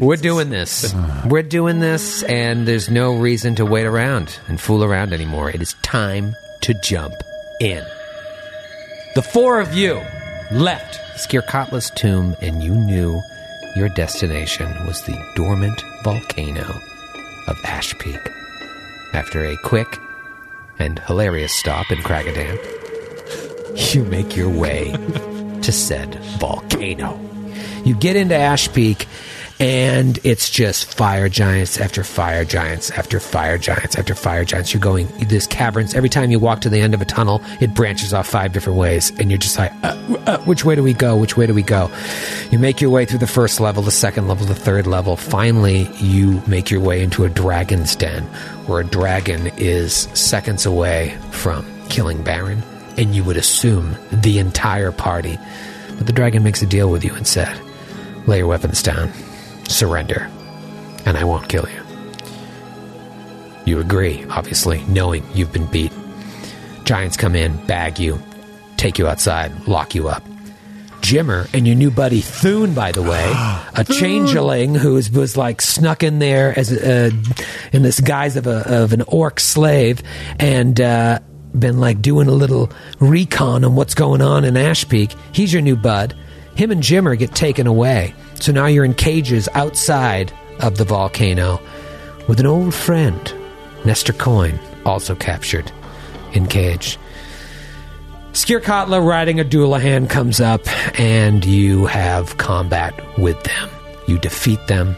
We're 0.01 0.17
doing 0.17 0.51
this. 0.51 0.95
We're 1.27 1.43
doing 1.43 1.81
this, 1.81 2.23
and 2.25 2.67
there's 2.67 2.89
no 2.91 3.15
reason 3.15 3.55
to 3.57 3.67
wait 3.67 3.85
around 3.85 4.39
and 4.49 4.61
fool 4.61 4.83
around 4.83 5.13
anymore. 5.13 5.51
It 5.51 5.63
is 5.63 5.75
time 5.83 6.35
to 6.63 6.75
jump 6.83 7.15
in. 7.61 7.85
The 9.19 9.23
four 9.23 9.59
of 9.59 9.75
you 9.75 10.01
left 10.53 11.01
Skirkatla's 11.17 11.91
tomb, 11.91 12.37
and 12.41 12.63
you 12.63 12.73
knew 12.73 13.21
your 13.75 13.89
destination 13.89 14.69
was 14.87 15.03
the 15.03 15.33
dormant 15.35 15.83
volcano 16.05 16.81
of 17.49 17.59
Ash 17.65 17.99
Peak. 17.99 18.21
After 19.15 19.45
a 19.45 19.57
quick 19.65 19.99
and 20.79 21.01
hilarious 21.01 21.53
stop 21.53 21.91
in 21.91 21.99
Kraggodan, 21.99 22.61
you 23.93 24.05
make 24.05 24.37
your 24.37 24.51
way 24.51 24.93
to 25.63 25.73
said 25.73 26.15
volcano. 26.39 27.19
You 27.85 27.97
get 27.97 28.15
into 28.15 28.37
Ash 28.37 28.73
Peak, 28.73 29.09
and 29.61 30.21
it's 30.23 30.51
just 30.51 30.95
fire 30.95 31.29
giants 31.29 31.81
after 31.81 32.05
fire 32.05 32.45
giants 32.45 32.91
after 32.93 33.19
fire 33.19 33.59
giants 33.59 33.97
after 33.97 34.15
fire 34.15 34.45
giants. 34.45 34.73
You're 34.73 34.81
going 34.81 35.09
this 35.29 35.47
caverns. 35.47 35.95
Every 35.95 36.09
time 36.09 36.31
you 36.31 36.39
walk 36.39 36.61
to 36.61 36.69
the 36.69 36.81
end 36.81 36.95
of 36.95 37.03
a 37.03 37.05
tunnel, 37.05 37.43
it 37.61 37.75
branches 37.75 38.15
off 38.15 38.29
five 38.29 38.53
different 38.53 38.79
ways, 38.79 39.11
and 39.19 39.31
you're 39.31 39.39
just 39.39 39.59
like, 39.59 39.73
uh, 39.83 39.97
uh, 40.27 40.39
which 40.41 40.65
way 40.65 40.75
do 40.75 40.83
we 40.83 40.93
go? 40.93 41.17
Which 41.17 41.37
way 41.37 41.47
do 41.47 41.55
we 41.55 41.63
go? 41.63 41.91
You 42.51 42.59
make 42.59 42.81
your 42.81 42.91
way 42.91 43.05
through 43.05 43.19
the 43.19 43.27
first 43.27 43.59
level, 43.59 43.83
the 43.83 43.91
second 43.91 44.29
level, 44.29 44.47
the 44.47 44.55
third 44.55 44.87
level. 44.87 45.17
Finally, 45.17 45.91
you 45.97 46.41
make 46.47 46.71
your 46.71 46.81
way 46.81 47.03
into 47.03 47.25
a 47.25 47.29
dragon's 47.29 47.97
den, 47.97 48.25
where 48.67 48.81
a 48.81 48.85
dragon 48.85 49.49
is 49.57 50.09
seconds 50.15 50.67
away 50.67 51.17
from 51.31 51.67
killing 51.89 52.23
Baron, 52.23 52.63
and 52.97 53.15
you 53.15 53.25
would 53.25 53.37
assume 53.37 53.97
the 54.13 54.39
entire 54.39 54.93
party. 54.93 55.37
But 55.97 56.07
the 56.07 56.13
dragon 56.13 56.45
makes 56.45 56.63
a 56.63 56.67
deal 56.67 56.91
with 56.91 57.05
you 57.05 57.13
and 57.15 57.27
said, 57.27 57.59
"Lay 58.27 58.39
your 58.39 58.47
weapons 58.47 58.85
down." 58.85 59.11
Surrender, 59.69 60.31
and 61.07 61.17
I 61.17 61.25
won't 61.25 61.49
kill 61.49 61.69
you. 61.69 61.83
You 63.65 63.81
agree, 63.81 64.25
obviously, 64.31 64.83
knowing 64.89 65.25
you've 65.35 65.53
been 65.53 65.67
beat. 65.67 65.93
Giants 66.85 67.17
come 67.17 67.37
in, 67.37 67.57
bag 67.67 67.99
you, 67.99 68.21
take 68.77 68.99
you 68.99 69.07
outside, 69.07 69.69
lock 69.69 69.95
you 69.95 70.09
up. 70.09 70.25
Jimmer 71.01 71.49
and 71.55 71.67
your 71.67 71.77
new 71.77 71.91
buddy 71.91 72.21
Thune, 72.21 72.75
by 72.75 72.93
the 72.93 73.03
way, 73.03 73.31
a 73.75 73.85
changeling 73.85 74.75
who 74.75 74.95
was, 74.95 75.11
was 75.11 75.37
like 75.37 75.61
snuck 75.63 76.03
in 76.03 76.19
there 76.19 76.59
as 76.59 76.73
a, 76.73 77.07
uh, 77.07 77.11
in 77.73 77.83
this 77.83 78.01
guise 78.01 78.37
of 78.37 78.47
a 78.47 78.83
of 78.83 78.93
an 78.93 79.03
orc 79.03 79.41
slave, 79.41 80.03
and 80.39 80.81
uh, 80.81 81.19
been 81.59 81.79
like 81.79 82.03
doing 82.03 82.29
a 82.29 82.33
little 82.33 82.71
recon 83.01 83.65
on 83.65 83.75
what's 83.75 83.95
going 83.95 84.23
on 84.23 84.45
in 84.45 84.57
Ash 84.57 84.89
Peak. 84.89 85.13
He's 85.33 85.53
your 85.53 85.63
new 85.63 85.77
bud. 85.77 86.15
Him 86.55 86.71
and 86.71 86.83
Jimmer 86.83 87.17
get 87.17 87.35
taken 87.35 87.67
away. 87.67 88.15
So 88.41 88.53
now 88.53 88.67
you're 88.67 88.85
in 88.85 88.95
cages 88.95 89.49
outside 89.55 90.33
of 90.61 90.79
the 90.79 90.85
volcano 90.85 91.61
with 92.29 92.41
an 92.41 92.47
old 92.47 92.75
friend, 92.75 93.33
Nestor 93.85 94.13
Coin, 94.13 94.59
also 94.85 95.15
captured 95.15 95.71
in 96.33 96.47
cage. 96.47 96.99
Skirkatla 98.33 99.05
riding 99.05 99.41
a 99.41 99.45
dullahan 99.45 100.09
comes 100.09 100.41
up, 100.41 100.61
and 101.01 101.45
you 101.45 101.87
have 101.87 102.37
combat 102.37 102.95
with 103.19 103.43
them. 103.43 103.71
You 104.07 104.19
defeat 104.19 104.65
them, 104.69 104.95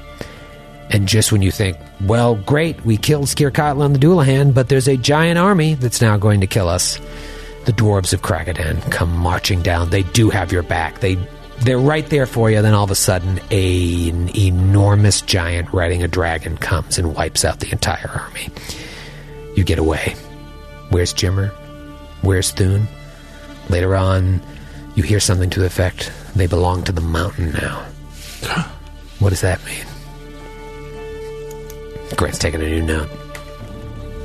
and 0.90 1.08
just 1.08 1.32
when 1.32 1.40
you 1.40 1.50
think, 1.50 1.76
well, 2.04 2.34
great, 2.34 2.84
we 2.84 2.96
killed 2.96 3.26
Skirkatla 3.26 3.86
and 3.86 3.94
the 3.94 3.98
dullahan, 3.98 4.52
but 4.52 4.68
there's 4.68 4.88
a 4.88 4.96
giant 4.96 5.38
army 5.38 5.74
that's 5.74 6.00
now 6.00 6.16
going 6.16 6.40
to 6.40 6.46
kill 6.46 6.68
us. 6.68 7.00
The 7.64 7.72
dwarves 7.72 8.12
of 8.12 8.22
Kraggodan 8.22 8.90
come 8.90 9.16
marching 9.16 9.62
down. 9.62 9.90
They 9.90 10.02
do 10.02 10.30
have 10.30 10.50
your 10.50 10.62
back. 10.62 11.00
They 11.00 11.16
they're 11.60 11.78
right 11.78 12.08
there 12.08 12.26
for 12.26 12.50
you. 12.50 12.62
Then 12.62 12.74
all 12.74 12.84
of 12.84 12.90
a 12.90 12.94
sudden, 12.94 13.40
a, 13.50 14.08
an 14.08 14.36
enormous 14.36 15.20
giant 15.20 15.72
riding 15.72 16.02
a 16.02 16.08
dragon 16.08 16.56
comes 16.56 16.98
and 16.98 17.14
wipes 17.14 17.44
out 17.44 17.60
the 17.60 17.70
entire 17.70 18.08
army. 18.08 18.48
You 19.56 19.64
get 19.64 19.78
away. 19.78 20.16
Where's 20.90 21.12
Jimmer? 21.12 21.50
Where's 22.22 22.50
Thune? 22.50 22.88
Later 23.68 23.94
on, 23.94 24.40
you 24.94 25.02
hear 25.02 25.20
something 25.20 25.50
to 25.50 25.60
the 25.60 25.66
effect 25.66 26.10
they 26.34 26.46
belong 26.46 26.84
to 26.84 26.92
the 26.92 27.00
mountain 27.00 27.52
now. 27.52 27.84
what 29.18 29.30
does 29.30 29.40
that 29.42 29.64
mean? 29.64 29.84
Grant's 32.16 32.38
taking 32.38 32.60
a 32.60 32.68
new 32.68 32.82
note. 32.82 33.08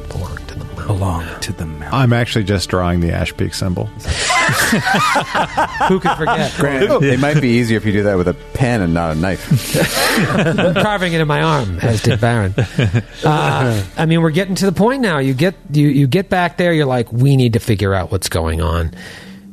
Belong 0.09 0.35
to 0.37 0.43
the 0.43 0.43
mountain. 0.43 0.44
Belong 0.87 1.25
to 1.41 1.51
the 1.53 1.65
mountain. 1.65 1.93
I'm 1.93 2.13
actually 2.13 2.43
just 2.43 2.69
drawing 2.69 2.99
the 2.99 3.11
Ash 3.11 3.35
Peak 3.35 3.53
symbol. 3.53 3.85
Who 5.87 5.99
could 5.99 6.15
forget? 6.17 6.53
Grant, 6.57 7.03
it 7.03 7.19
might 7.19 7.41
be 7.41 7.49
easier 7.49 7.77
if 7.77 7.85
you 7.85 7.91
do 7.91 8.03
that 8.03 8.17
with 8.17 8.27
a 8.27 8.35
pen 8.53 8.81
and 8.81 8.93
not 8.93 9.11
a 9.11 9.15
knife. 9.15 9.75
I'm 10.35 10.73
carving 10.83 11.13
it 11.13 11.21
in 11.21 11.27
my 11.27 11.41
arm, 11.41 11.79
as 11.79 12.01
did 12.01 12.21
Baron. 12.21 12.53
Uh, 13.23 13.83
I 13.97 14.05
mean, 14.05 14.21
we're 14.21 14.29
getting 14.29 14.53
to 14.55 14.65
the 14.65 14.71
point 14.71 15.01
now. 15.01 15.17
You 15.17 15.33
get 15.33 15.55
you 15.71 15.87
you 15.87 16.05
get 16.05 16.29
back 16.29 16.57
there. 16.57 16.73
You're 16.73 16.85
like, 16.85 17.11
we 17.11 17.35
need 17.37 17.53
to 17.53 17.59
figure 17.59 17.93
out 17.93 18.11
what's 18.11 18.29
going 18.29 18.61
on. 18.61 18.91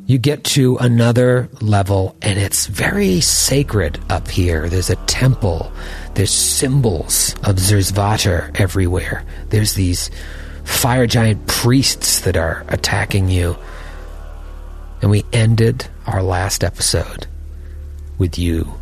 You 0.06 0.18
get 0.18 0.44
to 0.44 0.76
another 0.76 1.48
level, 1.60 2.14
and 2.20 2.38
it's 2.38 2.66
very 2.66 3.20
sacred 3.20 3.98
up 4.10 4.28
here. 4.28 4.68
There's 4.68 4.90
a 4.90 4.96
temple. 5.06 5.72
There's 6.14 6.30
symbols 6.32 7.34
of 7.44 7.56
Zursvaater 7.56 8.60
everywhere. 8.60 9.24
There's 9.48 9.74
these 9.74 10.10
fire 10.64 11.06
giant 11.06 11.46
priests 11.46 12.20
that 12.20 12.36
are 12.36 12.64
attacking 12.68 13.28
you. 13.28 13.56
And 15.00 15.10
we 15.10 15.24
ended 15.32 15.86
our 16.06 16.22
last 16.22 16.62
episode 16.62 17.26
with 18.18 18.38
you 18.38 18.72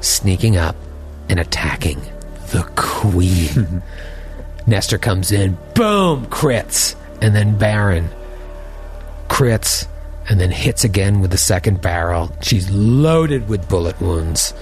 sneaking 0.00 0.56
up 0.56 0.76
and 1.28 1.38
attacking 1.38 2.00
the 2.50 2.68
queen. 2.76 3.82
Nestor 4.66 4.98
comes 4.98 5.32
in, 5.32 5.56
boom, 5.74 6.26
crits, 6.26 6.94
and 7.22 7.34
then 7.34 7.56
Baron 7.56 8.10
crits, 9.28 9.86
and 10.28 10.40
then 10.40 10.50
hits 10.50 10.84
again 10.84 11.20
with 11.20 11.30
the 11.30 11.38
second 11.38 11.80
barrel. 11.80 12.30
She's 12.42 12.70
loaded 12.70 13.48
with 13.48 13.68
bullet 13.68 14.00
wounds. 14.00 14.52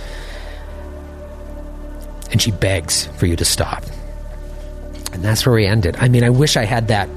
And 2.30 2.42
she 2.42 2.50
begs 2.50 3.06
for 3.16 3.26
you 3.26 3.36
to 3.36 3.44
stop. 3.44 3.84
And 5.12 5.22
that's 5.22 5.46
where 5.46 5.54
we 5.54 5.66
ended. 5.66 5.96
I 5.98 6.08
mean, 6.08 6.24
I 6.24 6.30
wish 6.30 6.56
I 6.56 6.64
had 6.64 6.88
that 6.88 7.08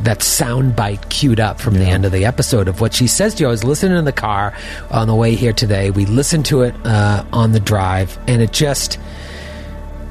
that 0.00 0.22
sound 0.24 0.74
bite 0.74 1.08
queued 1.08 1.38
up 1.38 1.60
from 1.60 1.74
the 1.74 1.84
end 1.84 2.04
of 2.04 2.10
the 2.10 2.24
episode 2.24 2.66
of 2.66 2.80
what 2.80 2.92
she 2.92 3.06
says 3.06 3.34
to 3.36 3.44
you. 3.44 3.46
I 3.46 3.50
was 3.50 3.62
listening 3.62 3.96
in 3.96 4.04
the 4.04 4.12
car 4.12 4.52
on 4.90 5.06
the 5.06 5.14
way 5.14 5.36
here 5.36 5.52
today. 5.52 5.90
We 5.90 6.04
listened 6.04 6.46
to 6.46 6.62
it 6.62 6.74
uh, 6.84 7.24
on 7.32 7.52
the 7.52 7.60
drive, 7.60 8.18
and 8.26 8.42
it 8.42 8.52
just. 8.52 8.98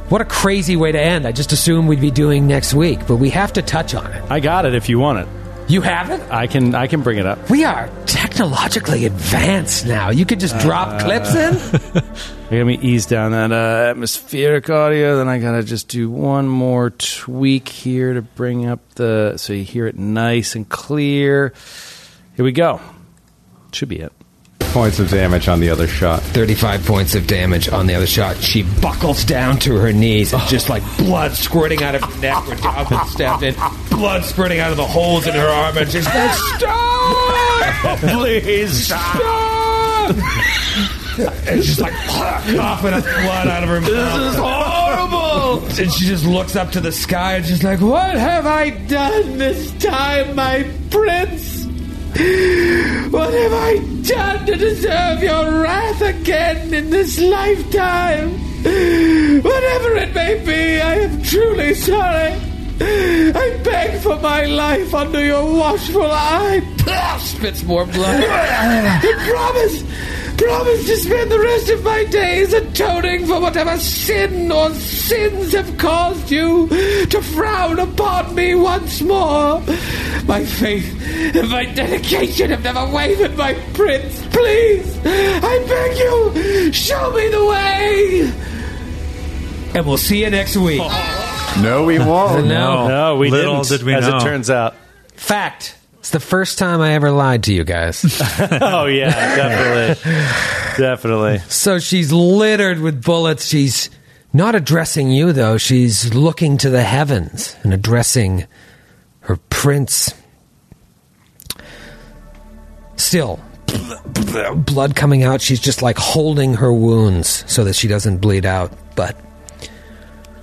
What 0.09 0.21
a 0.21 0.25
crazy 0.25 0.75
way 0.75 0.91
to 0.91 0.99
end. 1.01 1.25
I 1.25 1.31
just 1.31 1.53
assumed 1.53 1.87
we'd 1.87 1.99
be 1.99 2.11
doing 2.11 2.45
next 2.45 2.73
week, 2.73 3.07
but 3.07 3.15
we 3.15 3.29
have 3.31 3.53
to 3.53 3.61
touch 3.61 3.95
on 3.95 4.11
it. 4.11 4.23
I 4.29 4.41
got 4.41 4.65
it 4.65 4.75
if 4.75 4.87
you 4.87 4.99
want 4.99 5.19
it. 5.19 5.42
You 5.67 5.81
have 5.81 6.11
it? 6.11 6.21
I 6.29 6.47
can 6.47 6.75
I 6.75 6.87
can 6.87 7.01
bring 7.01 7.17
it 7.17 7.25
up. 7.25 7.49
We 7.49 7.63
are 7.63 7.89
technologically 8.05 9.05
advanced 9.05 9.85
now. 9.87 10.09
You 10.11 10.25
could 10.25 10.39
just 10.39 10.57
drop 10.59 10.89
Uh, 10.89 11.03
clips 11.03 11.33
in. 11.33 11.53
Let 12.51 12.65
me 12.67 12.77
ease 12.81 13.05
down 13.05 13.31
that 13.31 13.51
uh, 13.51 13.89
atmospheric 13.89 14.69
audio. 14.69 15.17
Then 15.17 15.27
I 15.29 15.39
gotta 15.39 15.63
just 15.63 15.87
do 15.87 16.09
one 16.11 16.47
more 16.47 16.89
tweak 16.91 17.69
here 17.69 18.13
to 18.13 18.21
bring 18.21 18.67
up 18.67 18.81
the 18.95 19.37
so 19.37 19.53
you 19.53 19.63
hear 19.63 19.87
it 19.87 19.97
nice 19.97 20.55
and 20.55 20.67
clear. 20.67 21.53
Here 22.35 22.45
we 22.45 22.51
go. 22.51 22.79
Should 23.71 23.89
be 23.89 23.99
it. 23.99 24.11
Points 24.73 24.97
of 24.97 25.07
damage 25.11 25.47
on 25.47 25.59
the 25.59 25.69
other 25.69 25.87
shot. 25.87 26.23
35 26.23 26.83
points 26.83 27.13
of 27.13 27.27
damage 27.27 27.69
on 27.69 27.85
the 27.85 27.93
other 27.93 28.07
shot. 28.07 28.37
She 28.37 28.63
buckles 28.63 29.23
down 29.23 29.59
to 29.59 29.75
her 29.75 29.93
knees 29.93 30.33
and 30.33 30.41
just 30.47 30.67
like 30.67 30.81
blood 30.97 31.33
squirting 31.33 31.83
out 31.83 31.93
of 31.93 32.01
her 32.03 32.21
neck 32.21 32.47
where 32.47 32.55
Dog 32.55 32.87
had 32.87 33.03
stabbed 33.05 33.43
in, 33.43 33.53
blood 33.91 34.23
spurting 34.25 34.59
out 34.59 34.71
of 34.71 34.77
the 34.77 34.85
holes 34.87 35.27
in 35.27 35.35
her 35.35 35.47
arm, 35.47 35.77
and 35.77 35.91
she's 35.91 36.07
like, 36.07 36.33
Stop! 36.33 37.99
Please 37.99 38.85
stop! 38.87 40.15
and 41.47 41.63
she's 41.63 41.79
like 41.79 41.93
coughing 41.93 42.93
up 42.93 43.03
blood 43.03 43.47
out 43.47 43.61
of 43.61 43.69
her 43.69 43.79
mouth. 43.79 43.91
This 43.91 44.33
is 44.33 44.35
horrible! 44.39 45.65
And 45.79 45.93
she 45.93 46.05
just 46.05 46.25
looks 46.25 46.55
up 46.55 46.71
to 46.71 46.81
the 46.81 46.91
sky 46.91 47.35
and 47.35 47.45
she's 47.45 47.63
like, 47.63 47.79
What 47.79 48.15
have 48.15 48.47
I 48.47 48.71
done 48.71 49.37
this 49.37 49.71
time, 49.73 50.35
my 50.35 50.67
prince? 50.89 51.62
What 52.13 53.33
have 53.33 53.53
I 53.53 53.77
done 54.03 54.45
to 54.45 54.55
deserve 54.55 55.23
your 55.23 55.61
wrath 55.61 56.01
again 56.01 56.71
in 56.71 56.91
this 56.91 57.19
lifetime? 57.19 58.33
Whatever 59.41 59.95
it 59.97 60.13
may 60.13 60.43
be, 60.45 60.79
I 60.79 60.95
am 60.99 61.23
truly 61.23 61.73
sorry. 61.73 62.33
I 62.79 63.59
beg 63.63 63.99
for 64.01 64.19
my 64.19 64.45
life 64.45 64.93
under 64.93 65.25
your 65.25 65.57
watchful 65.57 66.05
eye. 66.05 66.61
Spits 67.19 67.63
more 67.63 67.85
blood. 67.87 68.23
and 68.23 69.19
promise, 69.31 69.83
promise 70.43 70.85
to 70.85 70.97
spend 70.97 71.31
the 71.31 71.39
rest 71.39 71.69
of 71.69 71.83
my 71.83 72.03
days 72.05 72.53
atoning 72.53 73.25
for 73.25 73.39
whatever 73.41 73.77
sin 73.77 74.51
or 74.51 74.69
sins 74.71 75.53
have 75.53 75.77
caused 75.77 76.29
you 76.31 76.67
to 77.07 77.21
frown 77.21 77.79
upon 77.79 78.35
me 78.35 78.53
once 78.55 79.01
more. 79.01 79.59
My 80.25 80.43
faith 80.45 81.35
and 81.35 81.49
my 81.49 81.65
dedication 81.65 82.49
have 82.51 82.63
never 82.63 82.85
wavered, 82.93 83.35
my 83.37 83.53
prince. 83.73 84.21
Please, 84.27 84.97
I 85.05 85.65
beg 85.67 85.97
you, 85.97 86.71
show 86.73 87.11
me 87.11 87.27
the 87.29 87.45
way. 87.45 88.33
And 89.75 89.85
we'll 89.87 89.97
see 89.97 90.23
you 90.23 90.29
next 90.29 90.55
week. 90.55 90.81
No, 91.61 91.83
we 91.85 91.99
won't. 91.99 92.47
No. 92.47 92.87
No, 92.87 93.15
we 93.17 93.29
Little 93.29 93.61
didn't. 93.63 93.77
did 93.79 93.83
we 93.85 93.93
as 93.93 94.07
know. 94.07 94.17
it 94.17 94.21
turns 94.21 94.49
out. 94.49 94.75
Fact. 95.15 95.75
It's 96.03 96.09
the 96.09 96.19
first 96.19 96.57
time 96.57 96.81
I 96.81 96.95
ever 96.95 97.11
lied 97.11 97.43
to 97.43 97.53
you 97.53 97.63
guys. 97.63 98.03
oh 98.61 98.87
yeah, 98.87 99.09
definitely, 99.37 100.11
definitely. 100.77 101.37
So 101.47 101.79
she's 101.79 102.11
littered 102.11 102.79
with 102.79 103.01
bullets. 103.01 103.45
She's 103.45 103.89
not 104.33 104.53
addressing 104.53 105.11
you, 105.11 105.31
though. 105.31 105.57
She's 105.57 106.13
looking 106.13 106.57
to 106.57 106.69
the 106.69 106.83
heavens 106.83 107.55
and 107.63 107.73
addressing 107.73 108.47
her 109.21 109.37
prince. 109.49 110.13
Still, 112.97 113.39
blood 114.55 114.97
coming 114.97 115.23
out. 115.23 115.39
She's 115.39 115.61
just 115.61 115.81
like 115.81 115.97
holding 115.97 116.55
her 116.55 116.73
wounds 116.73 117.49
so 117.49 117.63
that 117.63 117.77
she 117.77 117.87
doesn't 117.87 118.17
bleed 118.17 118.45
out. 118.45 118.73
But 118.97 119.15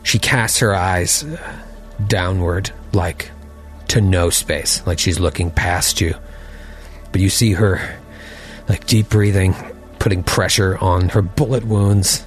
she 0.04 0.18
casts 0.18 0.61
her 0.61 0.74
eyes 0.74 1.22
downward, 2.08 2.70
like 2.94 3.30
to 3.91 4.01
no 4.01 4.30
space, 4.30 4.86
like 4.86 4.99
she's 4.99 5.18
looking 5.18 5.51
past 5.51 6.01
you. 6.01 6.14
But 7.11 7.20
you 7.20 7.28
see 7.28 7.53
her, 7.53 7.99
like 8.68 8.86
deep 8.86 9.09
breathing, 9.09 9.55
putting 9.99 10.22
pressure 10.22 10.78
on 10.78 11.09
her 11.09 11.22
bullet 11.22 11.64
wounds 11.64 12.24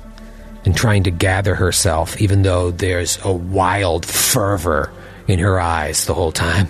and 0.66 0.76
trying 0.76 1.04
to 1.04 1.12
gather 1.12 1.56
herself, 1.56 2.20
even 2.22 2.42
though 2.44 2.72
there's 2.72 3.18
a 3.24 3.32
wild 3.32 4.06
fervor 4.06 4.92
in 5.28 5.40
her 5.40 5.60
eyes 5.60 6.06
the 6.06 6.14
whole 6.14 6.34
time. 6.34 6.68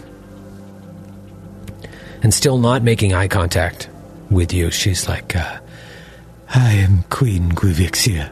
And 2.22 2.34
still 2.34 2.60
not 2.60 2.84
making 2.84 3.14
eye 3.14 3.28
contact 3.28 3.90
with 4.30 4.54
you, 4.54 4.70
she's 4.70 5.08
like, 5.08 5.36
uh, 5.36 5.60
I 6.54 6.74
am 6.74 7.04
Queen 7.10 7.52
Guivixia 7.52 8.32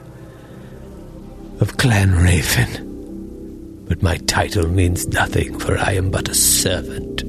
of 1.59 1.77
Clan 1.77 2.13
Raven. 2.13 2.90
But 3.91 4.01
my 4.01 4.15
title 4.19 4.69
means 4.69 5.09
nothing, 5.09 5.59
for 5.59 5.77
I 5.77 5.95
am 5.95 6.11
but 6.11 6.29
a 6.29 6.33
servant. 6.33 7.23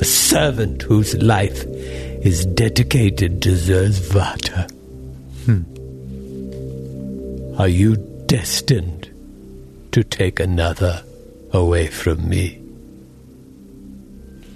A 0.00 0.04
servant 0.04 0.82
whose 0.82 1.14
life 1.22 1.64
is 1.64 2.44
dedicated 2.44 3.40
to 3.42 3.50
Zursvaater. 3.50 4.68
Hmm. 5.44 5.62
Are 7.56 7.68
you 7.68 7.98
destined 8.26 9.08
to 9.92 10.02
take 10.02 10.40
another 10.40 11.04
away 11.52 11.86
from 11.86 12.28
me? 12.28 12.60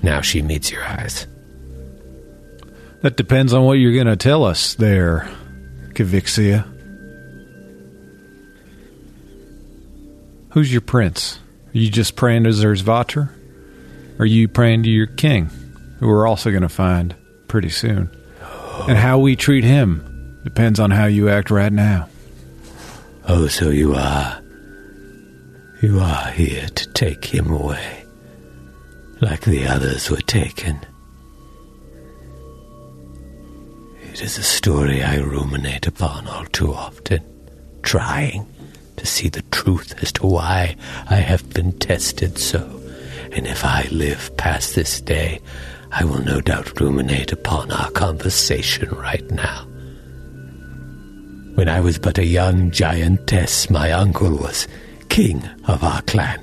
Now 0.02 0.20
she 0.20 0.42
meets 0.42 0.72
your 0.72 0.82
eyes. 0.84 1.28
That 3.02 3.16
depends 3.16 3.54
on 3.54 3.62
what 3.62 3.74
you're 3.74 3.94
going 3.94 4.08
to 4.08 4.16
tell 4.16 4.42
us 4.42 4.74
there, 4.74 5.30
Kavixia. 5.90 6.73
Who's 10.54 10.70
your 10.70 10.82
prince? 10.82 11.40
Are 11.74 11.78
you 11.78 11.90
just 11.90 12.14
praying 12.14 12.44
to 12.44 12.50
Zursvaater? 12.50 13.28
Are 14.20 14.24
you 14.24 14.46
praying 14.46 14.84
to 14.84 14.88
your 14.88 15.08
king, 15.08 15.46
who 15.98 16.06
we're 16.06 16.28
also 16.28 16.50
going 16.52 16.62
to 16.62 16.68
find 16.68 17.16
pretty 17.48 17.70
soon? 17.70 18.08
And 18.86 18.96
how 18.96 19.18
we 19.18 19.34
treat 19.34 19.64
him 19.64 20.38
depends 20.44 20.78
on 20.78 20.92
how 20.92 21.06
you 21.06 21.28
act 21.28 21.50
right 21.50 21.72
now. 21.72 22.08
Oh, 23.26 23.48
so 23.48 23.70
you 23.70 23.96
are. 23.96 24.40
You 25.82 25.98
are 25.98 26.30
here 26.30 26.68
to 26.68 26.92
take 26.92 27.24
him 27.24 27.50
away, 27.50 28.04
like 29.20 29.40
the 29.40 29.66
others 29.66 30.08
were 30.08 30.18
taken. 30.18 30.78
It 34.12 34.22
is 34.22 34.38
a 34.38 34.44
story 34.44 35.02
I 35.02 35.16
ruminate 35.18 35.88
upon 35.88 36.28
all 36.28 36.44
too 36.44 36.72
often, 36.72 37.24
trying 37.82 38.46
to 38.96 39.06
see 39.06 39.28
the 39.28 39.42
truth 39.50 39.94
as 40.02 40.12
to 40.12 40.26
why 40.26 40.76
I 41.08 41.16
have 41.16 41.48
been 41.50 41.72
tested 41.78 42.38
so. 42.38 42.80
And 43.32 43.46
if 43.46 43.64
I 43.64 43.88
live 43.90 44.36
past 44.36 44.74
this 44.74 45.00
day, 45.00 45.40
I 45.90 46.04
will 46.04 46.22
no 46.22 46.40
doubt 46.40 46.80
ruminate 46.80 47.32
upon 47.32 47.70
our 47.70 47.90
conversation 47.90 48.90
right 48.90 49.28
now. 49.30 49.66
When 51.54 51.68
I 51.68 51.80
was 51.80 51.98
but 51.98 52.18
a 52.18 52.24
young 52.24 52.70
giantess, 52.72 53.70
my 53.70 53.92
uncle 53.92 54.36
was 54.36 54.66
king 55.08 55.48
of 55.68 55.84
our 55.84 56.02
clan. 56.02 56.40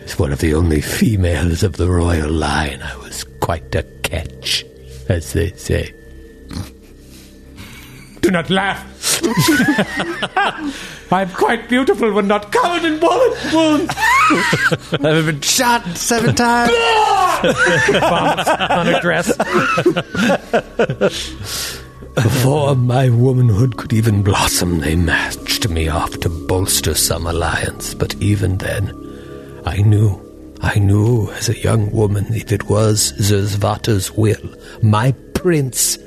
As 0.00 0.18
one 0.18 0.32
of 0.32 0.38
the 0.38 0.54
only 0.54 0.80
females 0.80 1.62
of 1.62 1.76
the 1.76 1.90
royal 1.90 2.30
line, 2.30 2.80
I 2.82 2.96
was 2.96 3.24
quite 3.40 3.74
a 3.74 3.82
catch, 4.02 4.64
as 5.08 5.34
they 5.34 5.52
say. 5.52 5.94
Do 8.20 8.30
not 8.30 8.50
laugh. 8.50 8.86
I'm 11.12 11.30
quite 11.30 11.68
beautiful 11.68 12.12
when 12.12 12.28
not 12.28 12.52
covered 12.52 12.84
in 12.84 13.00
bullet 13.00 13.52
wounds. 13.52 13.94
I've 14.92 15.26
been 15.26 15.40
shot 15.40 15.84
seven 15.96 16.34
times. 16.34 16.70
Vomits 17.90 18.48
on 18.48 18.86
her 18.86 19.00
dress. 19.00 19.36
Before 22.14 22.74
my 22.76 23.08
womanhood 23.08 23.76
could 23.76 23.92
even 23.92 24.22
blossom, 24.22 24.80
they 24.80 24.94
matched 24.96 25.68
me 25.68 25.88
off 25.88 26.18
to 26.20 26.28
bolster 26.28 26.94
some 26.94 27.26
alliance. 27.26 27.94
But 27.94 28.14
even 28.16 28.58
then, 28.58 28.92
I 29.64 29.78
knew, 29.78 30.20
I 30.60 30.78
knew 30.78 31.30
as 31.32 31.48
a 31.48 31.58
young 31.58 31.90
woman 31.92 32.26
if 32.34 32.52
it 32.52 32.68
was 32.68 33.12
Zursvaater's 33.18 34.12
will, 34.12 34.54
my 34.82 35.12
prince, 35.34 35.98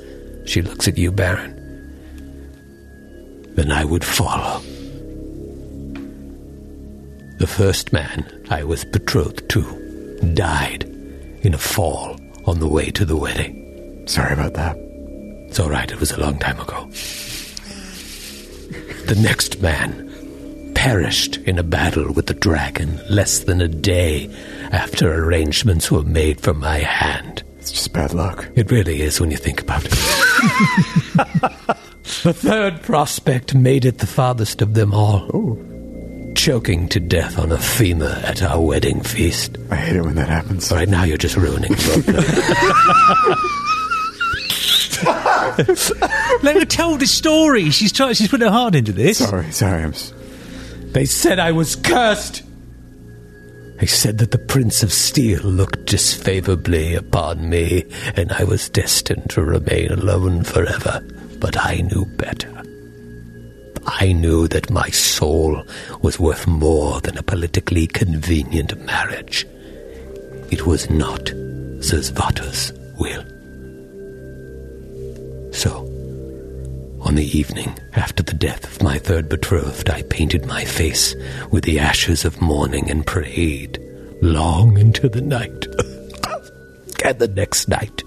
she 0.46 0.62
looks 0.62 0.86
at 0.88 0.98
you, 0.98 1.10
Baron, 1.10 1.53
then 3.54 3.70
I 3.70 3.84
would 3.84 4.04
follow. 4.04 4.60
The 7.38 7.46
first 7.46 7.92
man 7.92 8.46
I 8.50 8.64
was 8.64 8.84
betrothed 8.84 9.48
to 9.50 9.62
died 10.34 10.84
in 11.42 11.54
a 11.54 11.58
fall 11.58 12.16
on 12.46 12.60
the 12.60 12.68
way 12.68 12.90
to 12.90 13.04
the 13.04 13.16
wedding. 13.16 14.04
Sorry 14.06 14.32
about 14.32 14.54
that. 14.54 14.76
It's 15.48 15.60
all 15.60 15.70
right, 15.70 15.90
it 15.90 16.00
was 16.00 16.12
a 16.12 16.20
long 16.20 16.38
time 16.38 16.58
ago. 16.60 16.88
The 19.06 19.18
next 19.20 19.60
man 19.60 20.72
perished 20.74 21.36
in 21.38 21.58
a 21.58 21.62
battle 21.62 22.12
with 22.12 22.26
the 22.26 22.34
dragon 22.34 23.00
less 23.08 23.40
than 23.40 23.60
a 23.60 23.68
day 23.68 24.28
after 24.72 25.12
arrangements 25.12 25.90
were 25.90 26.02
made 26.02 26.40
for 26.40 26.54
my 26.54 26.78
hand. 26.78 27.42
It's 27.58 27.72
just 27.72 27.92
bad 27.92 28.12
luck. 28.12 28.48
It 28.54 28.70
really 28.70 29.02
is 29.02 29.20
when 29.20 29.30
you 29.30 29.36
think 29.36 29.62
about 29.62 29.82
it. 29.84 31.76
the 32.22 32.32
third 32.32 32.82
prospect 32.82 33.54
made 33.54 33.84
it 33.84 33.98
the 33.98 34.06
farthest 34.06 34.62
of 34.62 34.74
them 34.74 34.92
all. 34.94 35.26
Choking 36.36 36.88
to 36.88 37.00
death 37.00 37.38
on 37.38 37.52
a 37.52 37.58
femur 37.58 38.20
at 38.24 38.42
our 38.42 38.60
wedding 38.60 39.00
feast. 39.02 39.56
I 39.70 39.76
hate 39.76 39.96
it 39.96 40.02
when 40.02 40.14
that 40.16 40.28
happens. 40.28 40.70
Right 40.72 40.88
now 40.88 41.04
you're 41.04 41.16
just 41.16 41.36
ruining 41.36 41.70
the 41.72 43.34
Let 46.42 46.56
her 46.56 46.64
tell 46.64 46.96
the 46.96 47.06
story. 47.06 47.70
She's 47.70 47.92
trying. 47.92 48.14
She's 48.14 48.28
put 48.28 48.40
her 48.40 48.50
heart 48.50 48.74
into 48.74 48.92
this. 48.92 49.18
Sorry, 49.18 49.50
sorry. 49.52 49.82
I'm. 49.82 49.90
s- 49.92 50.12
They 50.92 51.04
said 51.04 51.38
I 51.38 51.52
was 51.52 51.76
cursed. 51.76 52.42
They 53.80 53.86
said 53.86 54.18
that 54.18 54.30
the 54.30 54.38
Prince 54.38 54.82
of 54.82 54.92
Steel 54.92 55.42
looked 55.42 55.86
disfavorably 55.86 56.94
upon 56.94 57.48
me, 57.50 57.84
and 58.16 58.32
I 58.32 58.44
was 58.44 58.68
destined 58.68 59.30
to 59.30 59.42
remain 59.42 59.90
alone 59.90 60.44
forever. 60.44 61.02
But 61.44 61.58
I 61.58 61.82
knew 61.82 62.06
better. 62.06 62.62
I 63.84 64.14
knew 64.14 64.48
that 64.48 64.70
my 64.70 64.88
soul 64.88 65.62
was 66.00 66.18
worth 66.18 66.46
more 66.46 67.02
than 67.02 67.18
a 67.18 67.22
politically 67.22 67.86
convenient 67.86 68.74
marriage. 68.86 69.46
It 70.50 70.64
was 70.64 70.88
not 70.88 71.20
Zursvaater's 71.84 72.72
will. 72.98 73.24
So, 75.52 75.80
on 77.02 77.14
the 77.14 77.28
evening 77.38 77.78
after 77.92 78.22
the 78.22 78.32
death 78.32 78.64
of 78.64 78.82
my 78.82 78.96
third 78.96 79.28
betrothed, 79.28 79.90
I 79.90 80.00
painted 80.04 80.46
my 80.46 80.64
face 80.64 81.14
with 81.50 81.64
the 81.64 81.78
ashes 81.78 82.24
of 82.24 82.40
mourning 82.40 82.90
and 82.90 83.04
prayed 83.04 83.78
long 84.22 84.78
into 84.78 85.10
the 85.10 85.20
night. 85.20 85.66
and 87.04 87.18
the 87.18 87.28
next 87.28 87.68
night, 87.68 88.02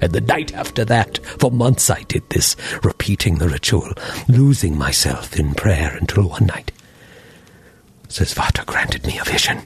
and 0.00 0.12
the 0.12 0.20
night 0.20 0.54
after 0.54 0.84
that. 0.86 1.18
For 1.38 1.50
months 1.50 1.90
I 1.90 2.02
did 2.02 2.28
this, 2.30 2.56
repeating 2.82 3.38
the 3.38 3.48
ritual, 3.48 3.92
losing 4.28 4.76
myself 4.76 5.36
in 5.38 5.54
prayer 5.54 5.96
until 6.00 6.28
one 6.28 6.46
night, 6.46 6.72
Zursvaater 8.08 8.66
granted 8.66 9.06
me 9.06 9.18
a 9.18 9.24
vision. 9.24 9.62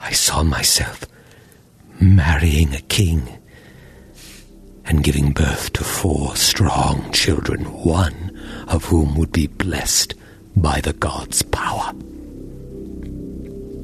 I 0.00 0.12
saw 0.12 0.42
myself 0.42 1.06
marrying 2.00 2.74
a 2.74 2.80
king 2.80 3.38
and 4.84 5.04
giving 5.04 5.32
birth 5.32 5.72
to 5.74 5.84
four 5.84 6.36
strong 6.36 7.10
children, 7.12 7.64
one 7.64 8.36
of 8.68 8.84
whom 8.86 9.14
would 9.14 9.32
be 9.32 9.46
blessed 9.46 10.14
by 10.56 10.80
the 10.80 10.92
god's 10.92 11.42
power. 11.42 11.92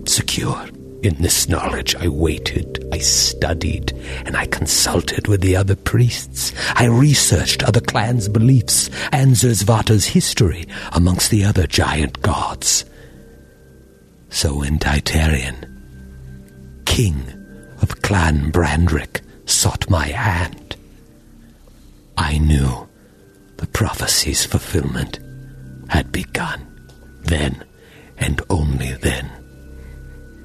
Secure 0.07 0.67
in 1.03 1.15
this 1.23 1.49
knowledge, 1.49 1.95
I 1.95 2.09
waited, 2.09 2.85
I 2.93 2.99
studied, 2.99 3.93
and 4.27 4.37
I 4.37 4.47
consulted 4.47 5.29
with 5.29 5.41
the 5.41 5.55
other 5.55 5.77
priests. 5.77 6.53
I 6.75 6.87
researched 6.87 7.63
other 7.63 7.81
clans' 7.81 8.29
beliefs 8.29 8.91
and 9.13 9.35
Zursvaater's 9.35 10.07
history 10.07 10.67
amongst 10.93 11.31
the 11.31 11.45
other 11.45 11.67
giant 11.67 12.21
gods. 12.23 12.85
So 14.31 14.59
when 14.59 14.79
Titarian, 14.79 16.83
king 16.85 17.23
of 17.81 18.03
Clan 18.03 18.51
Brandrick, 18.51 19.21
sought 19.47 19.89
my 19.89 20.09
hand, 20.09 20.77
I 22.17 22.39
knew 22.39 22.89
the 23.57 23.67
prophecy's 23.69 24.45
fulfillment 24.45 25.21
had 25.89 26.13
begun. 26.13 26.65
Then, 27.23 27.65
and 28.19 28.43
only 28.51 28.93
then, 28.95 29.31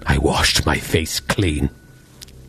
I 0.05 0.17
washed 0.17 0.65
my 0.65 0.77
face 0.77 1.19
clean, 1.19 1.69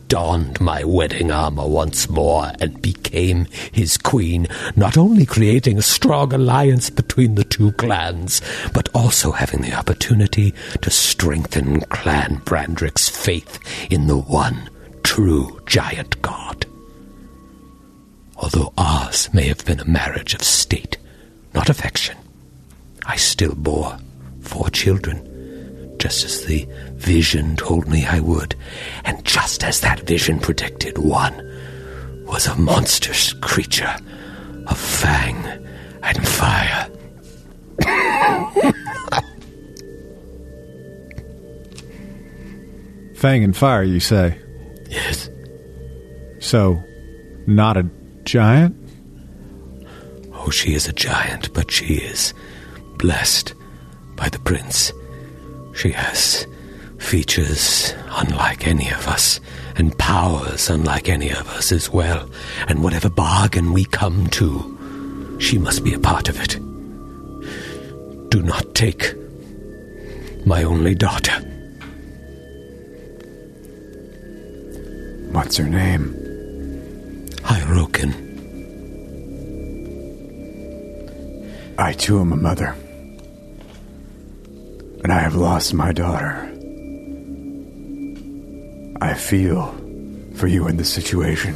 donned 0.07 0.59
my 0.61 0.83
wedding 0.83 1.31
armor 1.31 1.67
once 1.67 2.09
more 2.09 2.51
and 2.59 2.81
became 2.81 3.45
his 3.71 3.97
queen, 3.97 4.47
not 4.75 4.97
only 4.97 5.25
creating 5.25 5.77
a 5.77 5.83
strong 5.83 6.33
alliance 6.33 6.89
between 6.89 7.35
the 7.35 7.43
two 7.43 7.71
clans, 7.73 8.41
but 8.73 8.89
also 8.93 9.31
having 9.31 9.61
the 9.61 9.73
opportunity 9.73 10.53
to 10.81 10.89
strengthen 10.89 11.81
Clan 11.81 12.41
Brandrick's 12.45 13.09
faith 13.09 13.59
in 13.91 14.07
the 14.07 14.17
one 14.17 14.69
true 15.03 15.61
giant 15.65 16.21
god. 16.21 16.65
Although 18.37 18.73
ours 18.77 19.29
may 19.33 19.47
have 19.47 19.65
been 19.65 19.79
a 19.79 19.85
marriage 19.85 20.33
of 20.33 20.43
state, 20.43 20.97
not 21.53 21.69
affection, 21.69 22.17
I 23.05 23.15
still 23.15 23.55
bore 23.55 23.97
four 24.41 24.69
children 24.69 25.31
just 26.05 26.23
as 26.23 26.45
the 26.45 26.67
vision 26.93 27.55
told 27.55 27.87
me 27.87 28.05
I 28.05 28.19
would, 28.19 28.55
and 29.05 29.25
just 29.25 29.63
as 29.63 29.79
that 29.79 30.01
vision 30.01 30.37
predicted, 30.37 30.99
one 30.99 31.35
was 32.27 32.45
a 32.45 32.53
monstrous 32.53 33.33
creature 33.33 33.97
of 34.67 34.77
fang 34.77 35.43
and 36.03 36.27
fire. 36.27 36.87
Fang 43.15 43.43
and 43.43 43.57
fire, 43.57 43.81
you 43.81 43.99
say? 43.99 44.37
Yes. 44.87 45.27
So, 46.39 46.83
not 47.47 47.77
a 47.77 47.89
giant? 48.25 48.75
Oh, 50.33 50.51
she 50.51 50.75
is 50.75 50.87
a 50.87 50.93
giant, 50.93 51.51
but 51.55 51.71
she 51.71 51.95
is 51.95 52.35
blessed 52.99 53.55
by 54.15 54.29
the 54.29 54.37
prince. 54.37 54.93
She 55.75 55.91
has 55.91 56.47
features 56.97 57.93
unlike 58.11 58.65
any 58.65 58.89
of 58.89 59.07
us, 59.07 59.39
and 59.75 59.97
powers 59.97 60.69
unlike 60.69 61.09
any 61.09 61.31
of 61.31 61.47
us 61.49 61.71
as 61.71 61.89
well. 61.89 62.29
And 62.67 62.83
whatever 62.83 63.09
bargain 63.09 63.73
we 63.73 63.85
come 63.85 64.27
to, 64.27 65.37
she 65.39 65.57
must 65.57 65.83
be 65.83 65.93
a 65.93 65.99
part 65.99 66.29
of 66.29 66.39
it. 66.41 66.59
Do 68.29 68.41
not 68.41 68.73
take 68.73 69.13
my 70.45 70.63
only 70.63 70.95
daughter. 70.95 71.33
What's 75.31 75.57
her 75.57 75.67
name? 75.67 76.13
Hyrokin. 77.41 78.13
I 81.77 81.91
too 81.91 82.19
am 82.19 82.31
a 82.31 82.37
mother. 82.37 82.75
And 85.05 85.13
I 85.13 85.19
have 85.19 85.35
lost 85.35 85.71
my 85.75 85.91
daughter. 85.91 86.51
I 88.99 89.13
feel 89.13 89.71
for 90.33 90.47
you 90.47 90.67
in 90.67 90.77
this 90.77 90.91
situation. 90.91 91.55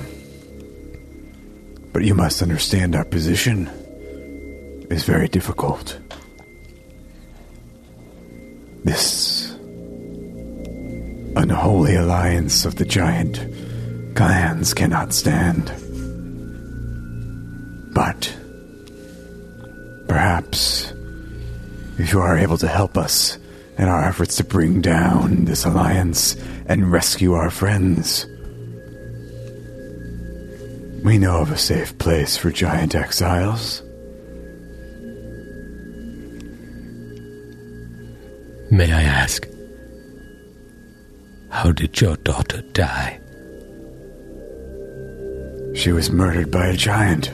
But 1.91 2.03
you 2.03 2.13
must 2.13 2.43
understand 2.43 2.95
our 2.95 3.05
position 3.05 3.65
is 4.91 5.03
very 5.03 5.27
difficult. 5.27 5.97
This 8.83 9.49
unholy 11.35 11.95
alliance 11.95 12.65
of 12.65 12.75
the 12.75 12.85
giant 12.85 13.39
clans 14.13 14.75
cannot 14.75 15.11
stand. 15.11 15.73
But 17.95 18.31
perhaps 20.07 20.93
if 21.97 22.13
you 22.13 22.21
are 22.21 22.37
able 22.37 22.59
to 22.59 22.67
help 22.67 22.95
us 22.95 23.38
in 23.79 23.87
our 23.87 24.03
efforts 24.03 24.35
to 24.35 24.43
bring 24.43 24.81
down 24.81 25.45
this 25.45 25.63
alliance 25.63 26.35
and 26.65 26.91
rescue 26.91 27.31
our 27.31 27.49
friends, 27.49 28.25
we 31.05 31.17
know 31.17 31.37
of 31.37 31.49
a 31.49 31.57
safe 31.57 31.97
place 31.97 32.35
for 32.35 32.51
giant 32.51 32.93
exiles. 32.93 33.81
May 38.69 38.91
I 38.91 39.01
ask, 39.03 39.47
how 41.49 41.71
did 41.71 42.01
your 42.01 42.17
daughter 42.17 42.61
die? 42.73 43.21
She 45.73 45.93
was 45.93 46.11
murdered 46.11 46.51
by 46.51 46.67
a 46.67 46.75
giant, 46.75 47.31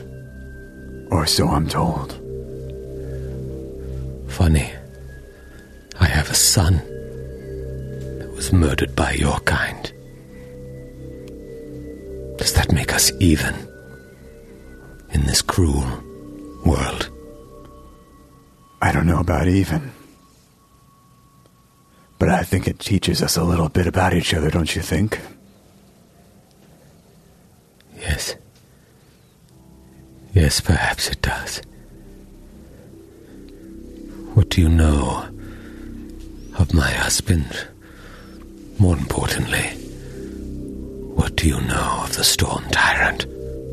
or 1.10 1.26
so 1.26 1.48
I'm 1.48 1.68
told. 1.68 2.12
Funny. 4.32 4.72
I 6.00 6.06
have 6.06 6.30
a 6.30 6.36
son 6.36 6.78
that 8.20 8.32
was 8.36 8.52
murdered 8.52 8.96
by 8.96 9.12
your 9.14 9.39
kind. 9.41 9.91
Does 12.38 12.54
that 12.54 12.72
make 12.72 12.93
us 12.93 13.12
even 13.20 13.56
in 15.12 15.26
this 15.26 15.41
cruel 15.41 15.86
world? 16.66 17.10
I 18.82 18.91
don't 18.91 19.08
know 19.08 19.20
about 19.20 19.48
even. 19.48 19.91
But 22.20 22.30
I 22.30 22.43
think 22.43 22.68
it 22.68 22.80
teaches 22.80 23.22
us 23.22 23.38
a 23.38 23.43
little 23.43 23.70
bit 23.70 23.88
about 23.88 24.14
each 24.14 24.34
other, 24.34 24.50
don't 24.50 24.76
you 24.76 24.82
think? 24.82 25.20
Yes. 27.98 28.36
Yes, 30.34 30.62
perhaps 30.62 31.10
it 31.10 31.22
does. 31.22 31.62
What 34.34 34.50
do 34.50 34.62
you 34.62 34.70
know 34.70 35.30
my 36.76 36.91
husband? 36.91 37.67
More 38.78 38.97
importantly, 38.97 39.63
what 41.15 41.38
do 41.38 41.47
you 41.47 41.61
know 41.61 42.01
of 42.03 42.17
the 42.17 42.23
Storm 42.26 42.65
Tyrant? 42.69 43.26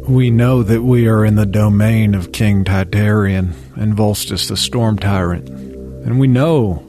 We 0.09 0.31
know 0.31 0.63
that 0.63 0.83
we 0.83 1.09
are 1.09 1.25
in 1.25 1.35
the 1.35 1.47
domain 1.47 2.15
of 2.15 2.31
King 2.31 2.65
Titarian 2.65 3.55
and 3.75 3.97
Volstis 3.97 4.49
the 4.49 4.57
Storm 4.57 4.99
Tyrant. 4.99 5.49
And 5.49 6.21
we 6.21 6.29
know 6.29 6.85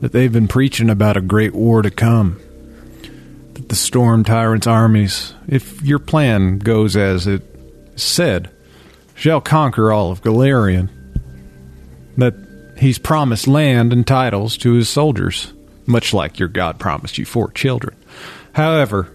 that 0.00 0.12
they've 0.12 0.32
been 0.32 0.48
preaching 0.48 0.88
about 0.88 1.18
a 1.18 1.22
great 1.22 1.54
war 1.54 1.82
to 1.82 1.90
come. 1.90 2.40
That 3.52 3.68
the 3.68 3.76
Storm 3.76 4.24
Tyrant's 4.24 4.66
armies, 4.66 5.34
if 5.46 5.82
your 5.82 5.98
plan 5.98 6.58
goes 6.58 6.96
as 6.96 7.26
it 7.26 7.42
said, 7.96 8.50
shall 9.14 9.42
conquer 9.42 9.92
all 9.92 10.10
of 10.10 10.22
Galarian. 10.22 10.88
That 12.16 12.34
he's 12.78 12.98
promised 12.98 13.46
land 13.46 13.92
and 13.92 14.06
titles 14.06 14.56
to 14.58 14.72
his 14.72 14.88
soldiers, 14.88 15.52
much 15.86 16.14
like 16.14 16.38
your 16.38 16.48
God 16.48 16.78
promised 16.78 17.18
you 17.18 17.24
four 17.24 17.50
children. 17.50 17.96
However, 18.52 19.12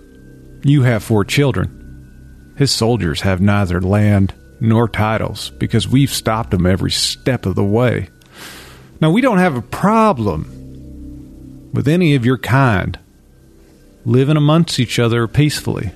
you 0.64 0.84
have 0.84 1.04
four 1.04 1.26
children. 1.26 2.54
His 2.58 2.72
soldiers 2.72 3.22
have 3.22 3.40
neither 3.40 3.80
land 3.80 4.34
nor 4.60 4.90
titles 4.90 5.52
because 5.52 5.88
we've 5.88 6.12
stopped 6.12 6.52
them 6.52 6.66
every 6.66 6.92
step 6.92 7.46
of 7.46 7.56
the 7.56 7.64
way. 7.64 8.10
Now, 9.00 9.12
we 9.12 9.22
don't 9.22 9.38
have 9.38 9.56
a 9.56 9.62
problem 9.62 11.70
with 11.74 11.88
any 11.88 12.16
of 12.16 12.26
your 12.26 12.38
kind 12.38 13.00
living 14.06 14.38
amongst 14.38 14.80
each 14.80 15.00
other 15.00 15.28
peacefully. 15.28 15.92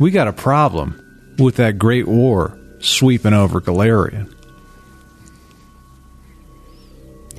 We 0.00 0.10
got 0.10 0.26
a 0.26 0.32
problem 0.32 1.00
with 1.38 1.56
that 1.56 1.78
great 1.78 2.08
war 2.08 2.58
sweeping 2.80 3.32
over 3.32 3.60
Galarian. 3.60 4.33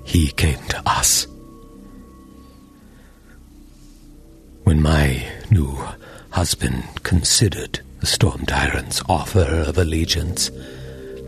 He 0.06 0.32
came 0.32 0.60
to 0.70 0.82
us. 0.86 1.28
When 4.64 4.82
my 4.82 5.26
new 5.52 5.78
husband 6.30 7.04
considered 7.04 7.82
the 8.00 8.06
Storm 8.06 8.46
Tyrant's 8.46 9.02
offer 9.10 9.42
of 9.42 9.78
allegiance, 9.78 10.52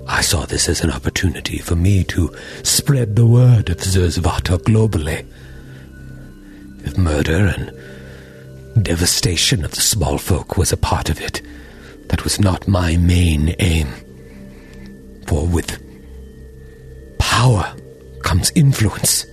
I 0.07 0.21
saw 0.21 0.45
this 0.45 0.69
as 0.69 0.81
an 0.81 0.91
opportunity 0.91 1.57
for 1.57 1.75
me 1.75 2.03
to 2.05 2.33
spread 2.63 3.15
the 3.15 3.25
word 3.25 3.69
of 3.69 3.77
Zursvaater 3.77 4.57
globally. 4.59 5.25
If 6.85 6.97
murder 6.97 7.47
and 7.47 8.83
devastation 8.85 9.65
of 9.65 9.71
the 9.71 9.81
small 9.81 10.17
folk 10.17 10.55
was 10.55 10.71
a 10.71 10.77
part 10.77 11.09
of 11.09 11.19
it, 11.19 11.41
that 12.09 12.23
was 12.23 12.39
not 12.39 12.67
my 12.67 12.95
main 12.95 13.55
aim. 13.59 13.87
For 15.27 15.45
with 15.45 15.81
power 17.19 17.75
comes 18.27 18.51
influence. 18.55 19.25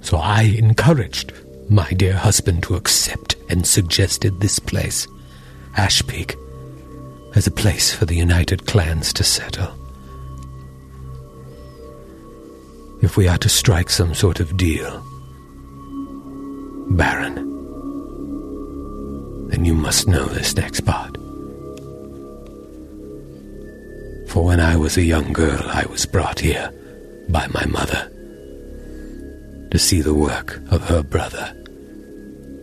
So 0.00 0.16
I 0.16 0.44
encouraged 0.56 1.34
my 1.68 1.90
dear 1.90 2.14
husband 2.14 2.62
to 2.62 2.76
accept 2.76 3.36
and 3.50 3.66
suggested 3.66 4.40
this 4.40 4.58
place, 4.58 5.06
Ash 5.76 6.00
Peak, 6.06 6.34
as 7.34 7.46
a 7.46 7.50
place 7.50 7.92
for 7.92 8.06
the 8.06 8.16
united 8.16 8.66
clans 8.66 9.12
to 9.12 9.22
settle. 9.22 9.70
If 13.02 13.18
we 13.18 13.28
are 13.28 13.36
to 13.36 13.50
strike 13.50 13.90
some 13.90 14.14
sort 14.14 14.40
of 14.40 14.56
deal, 14.56 15.04
Baron, 16.88 17.34
then 19.50 19.66
you 19.66 19.74
must 19.74 20.08
know 20.08 20.24
this 20.24 20.56
next 20.56 20.86
part. 20.86 21.18
For 24.30 24.42
when 24.42 24.58
I 24.58 24.76
was 24.76 24.96
a 24.96 25.02
young 25.02 25.34
girl, 25.34 25.62
I 25.66 25.84
was 25.90 26.06
brought 26.06 26.40
here 26.40 26.72
by 27.28 27.46
my 27.48 27.64
mother 27.66 28.10
to 29.70 29.78
see 29.78 30.00
the 30.00 30.14
work 30.14 30.60
of 30.70 30.82
her 30.88 31.02
brother 31.02 31.52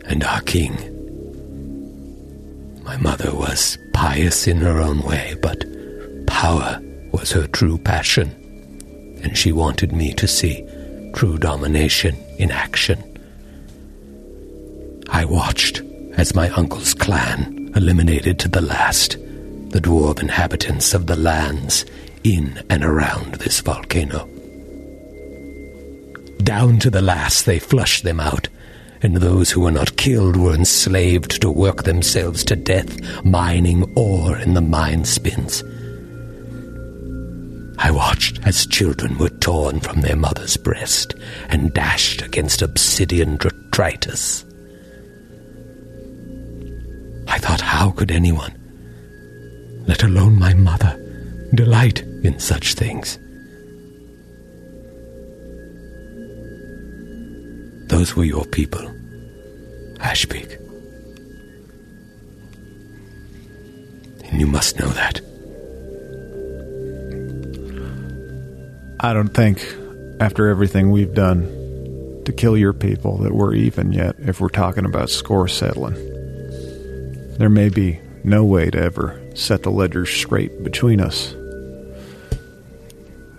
and 0.05 0.23
our 0.23 0.41
king 0.41 0.93
My 2.83 2.97
mother 2.97 3.33
was 3.33 3.77
pious 3.93 4.45
in 4.45 4.57
her 4.57 4.79
own 4.79 5.01
way, 5.01 5.35
but 5.41 5.63
power 6.27 6.81
was 7.13 7.31
her 7.31 7.47
true 7.47 7.77
passion, 7.77 8.29
and 9.23 9.37
she 9.37 9.53
wanted 9.53 9.93
me 9.93 10.13
to 10.15 10.27
see 10.27 10.67
true 11.13 11.37
domination 11.37 12.15
in 12.37 12.51
action. 12.51 13.01
I 15.09 15.23
watched 15.23 15.81
as 16.17 16.35
my 16.35 16.49
uncle's 16.49 16.93
clan 16.93 17.71
eliminated 17.75 18.37
to 18.39 18.49
the 18.49 18.61
last 18.61 19.13
the 19.69 19.79
dwarf 19.81 20.21
inhabitants 20.21 20.93
of 20.93 21.07
the 21.07 21.15
lands 21.15 21.85
in 22.23 22.61
and 22.69 22.83
around 22.83 23.35
this 23.35 23.61
volcano. 23.61 24.29
Down 26.43 26.79
to 26.79 26.89
the 26.89 27.01
last, 27.01 27.45
they 27.45 27.57
flushed 27.57 28.03
them 28.03 28.19
out, 28.19 28.49
and 29.01 29.15
those 29.15 29.51
who 29.51 29.61
were 29.61 29.71
not 29.71 29.95
killed 29.95 30.35
were 30.35 30.53
enslaved 30.53 31.41
to 31.41 31.49
work 31.49 31.83
themselves 31.83 32.43
to 32.45 32.55
death, 32.55 32.99
mining 33.23 33.89
ore 33.95 34.37
in 34.37 34.53
the 34.53 34.61
mine 34.61 35.05
spins. 35.05 35.63
I 37.77 37.91
watched 37.91 38.45
as 38.45 38.65
children 38.65 39.17
were 39.17 39.29
torn 39.29 39.79
from 39.79 40.01
their 40.01 40.15
mother's 40.15 40.57
breast 40.57 41.15
and 41.49 41.73
dashed 41.73 42.21
against 42.21 42.61
obsidian 42.61 43.37
detritus. 43.37 44.43
I 47.27 47.37
thought, 47.37 47.61
how 47.61 47.91
could 47.91 48.11
anyone, 48.11 48.53
let 49.87 50.03
alone 50.03 50.37
my 50.37 50.53
mother, 50.53 50.99
delight 51.53 52.01
in 52.23 52.39
such 52.39 52.73
things? 52.73 53.17
Those 58.03 58.17
were 58.17 58.25
your 58.25 58.43
people, 58.43 58.81
Ashpeak. 59.99 60.59
And 64.25 64.41
you 64.41 64.45
must 64.45 64.77
know 64.77 64.89
that. 64.89 65.21
I 68.99 69.13
don't 69.13 69.29
think, 69.29 69.65
after 70.19 70.49
everything 70.49 70.91
we've 70.91 71.13
done 71.13 72.23
to 72.25 72.33
kill 72.33 72.57
your 72.57 72.73
people, 72.73 73.19
that 73.19 73.31
we're 73.31 73.53
even 73.53 73.93
yet 73.93 74.17
if 74.19 74.41
we're 74.41 74.49
talking 74.49 74.83
about 74.83 75.09
score 75.09 75.47
settling. 75.47 75.95
There 77.37 77.47
may 77.47 77.69
be 77.69 78.01
no 78.25 78.43
way 78.43 78.69
to 78.69 78.79
ever 78.79 79.17
set 79.33 79.63
the 79.63 79.71
ledger 79.71 80.05
straight 80.05 80.61
between 80.61 80.99
us. 80.99 81.33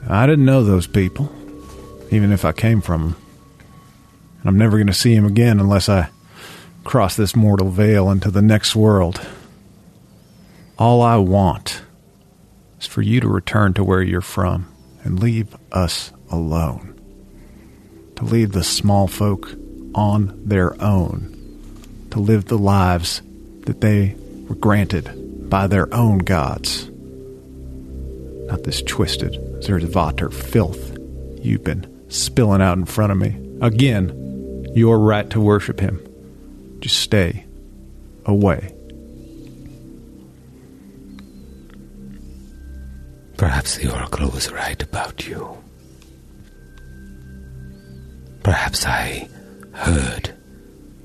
I 0.09 0.25
didn't 0.25 0.47
know 0.47 0.65
those 0.65 0.87
people, 0.87 1.31
even 2.11 2.33
if 2.33 2.47
I 2.47 2.53
came 2.53 2.81
from 2.81 3.03
them. 3.03 3.24
And 4.45 4.51
I'm 4.51 4.59
never 4.59 4.77
going 4.77 4.89
to 4.89 4.93
see 4.93 5.15
him 5.15 5.25
again 5.25 5.59
unless 5.59 5.89
I 5.89 6.11
cross 6.85 7.17
this 7.17 7.35
mortal 7.35 7.71
veil 7.71 8.11
into 8.11 8.31
the 8.31 8.43
next 8.43 8.77
world. 8.77 9.27
All 10.79 11.01
I 11.01 11.17
want 11.17 11.81
is 12.79 12.87
for 12.87 13.01
you 13.01 13.21
to 13.21 13.29
return 13.29 13.73
to 13.75 13.85
where 13.85 14.03
you're 14.03 14.21
from 14.21 14.71
and 15.03 15.19
leave 15.19 15.57
us 15.73 16.13
alone. 16.31 17.01
To 18.17 18.25
leave 18.25 18.53
the 18.53 18.63
small 18.63 19.07
folk 19.07 19.51
on 19.95 20.39
their 20.45 20.81
own. 20.83 21.31
To 22.11 22.21
live 22.21 22.45
the 22.45 22.59
lives 22.59 23.23
that 23.63 23.81
they 23.81 24.15
were 24.47 24.57
granted 24.57 25.49
by 25.49 25.69
their 25.69 25.93
own 25.95 26.19
gods. 26.19 26.91
Not 28.47 28.65
this 28.65 28.83
twisted 28.83 29.33
Zursvaater 29.63 30.31
filth 30.31 30.99
you've 31.41 31.65
been 31.65 31.87
spilling 32.11 32.61
out 32.61 32.77
in 32.77 32.85
front 32.85 33.11
of 33.11 33.17
me. 33.17 33.41
Again, 33.63 34.24
your 34.75 34.99
right 34.99 35.29
to 35.31 35.41
worship 35.41 35.81
him. 35.81 36.01
Just 36.81 36.99
stay 36.99 37.45
away. 38.27 38.75
Perhaps 43.37 43.77
the 43.77 43.93
Oracle 43.93 44.29
was 44.31 44.53
right 44.53 44.81
about 44.83 45.27
you. 45.27 45.57
Perhaps 48.43 48.87
I 48.87 49.29
heard, 49.73 50.35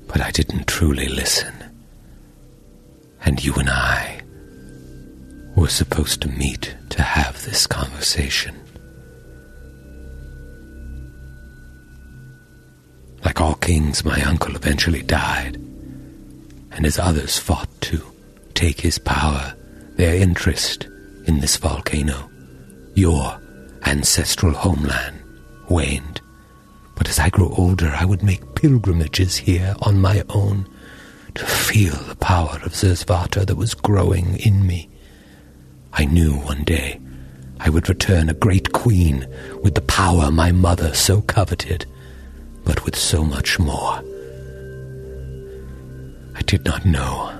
but 0.06 0.20
I 0.20 0.30
didn't 0.30 0.66
truly 0.66 1.08
listen. 1.08 1.54
And 3.24 3.42
you 3.44 3.54
and 3.54 3.68
I 3.70 4.20
were 5.56 5.68
supposed 5.68 6.22
to 6.22 6.28
meet 6.28 6.74
to 6.90 7.02
have 7.02 7.44
this 7.44 7.66
conversation. 7.66 8.56
Like 13.24 13.40
all 13.40 13.54
kings, 13.54 14.04
my 14.04 14.22
uncle 14.22 14.56
eventually 14.56 15.02
died, 15.02 15.56
and 16.72 16.86
as 16.86 16.98
others 16.98 17.38
fought 17.38 17.68
to 17.82 18.02
take 18.54 18.80
his 18.80 18.98
power, 18.98 19.54
their 19.96 20.14
interest 20.14 20.88
in 21.26 21.40
this 21.40 21.56
volcano, 21.56 22.30
your 22.94 23.40
ancestral 23.84 24.52
homeland, 24.52 25.22
waned. 25.68 26.20
But 26.96 27.08
as 27.08 27.18
I 27.18 27.30
grew 27.30 27.50
older, 27.54 27.88
I 27.94 28.04
would 28.04 28.22
make 28.22 28.54
pilgrimages 28.54 29.36
here 29.36 29.74
on 29.82 30.00
my 30.00 30.22
own 30.30 30.68
to 31.34 31.46
feel 31.46 31.94
the 31.94 32.16
power 32.16 32.58
of 32.62 32.72
Zursvaater 32.72 33.46
that 33.46 33.56
was 33.56 33.74
growing 33.74 34.38
in 34.38 34.66
me. 34.66 34.90
I 35.92 36.04
knew 36.04 36.32
one 36.34 36.64
day 36.64 37.00
I 37.58 37.70
would 37.70 37.88
return 37.88 38.28
a 38.28 38.34
great 38.34 38.72
queen 38.72 39.26
with 39.62 39.74
the 39.74 39.82
power 39.82 40.30
my 40.30 40.52
mother 40.52 40.94
so 40.94 41.20
coveted, 41.22 41.86
but 42.64 42.84
with 42.84 42.96
so 42.96 43.24
much 43.24 43.58
more. 43.58 44.02
I 46.34 46.42
did 46.42 46.64
not 46.64 46.84
know 46.84 47.32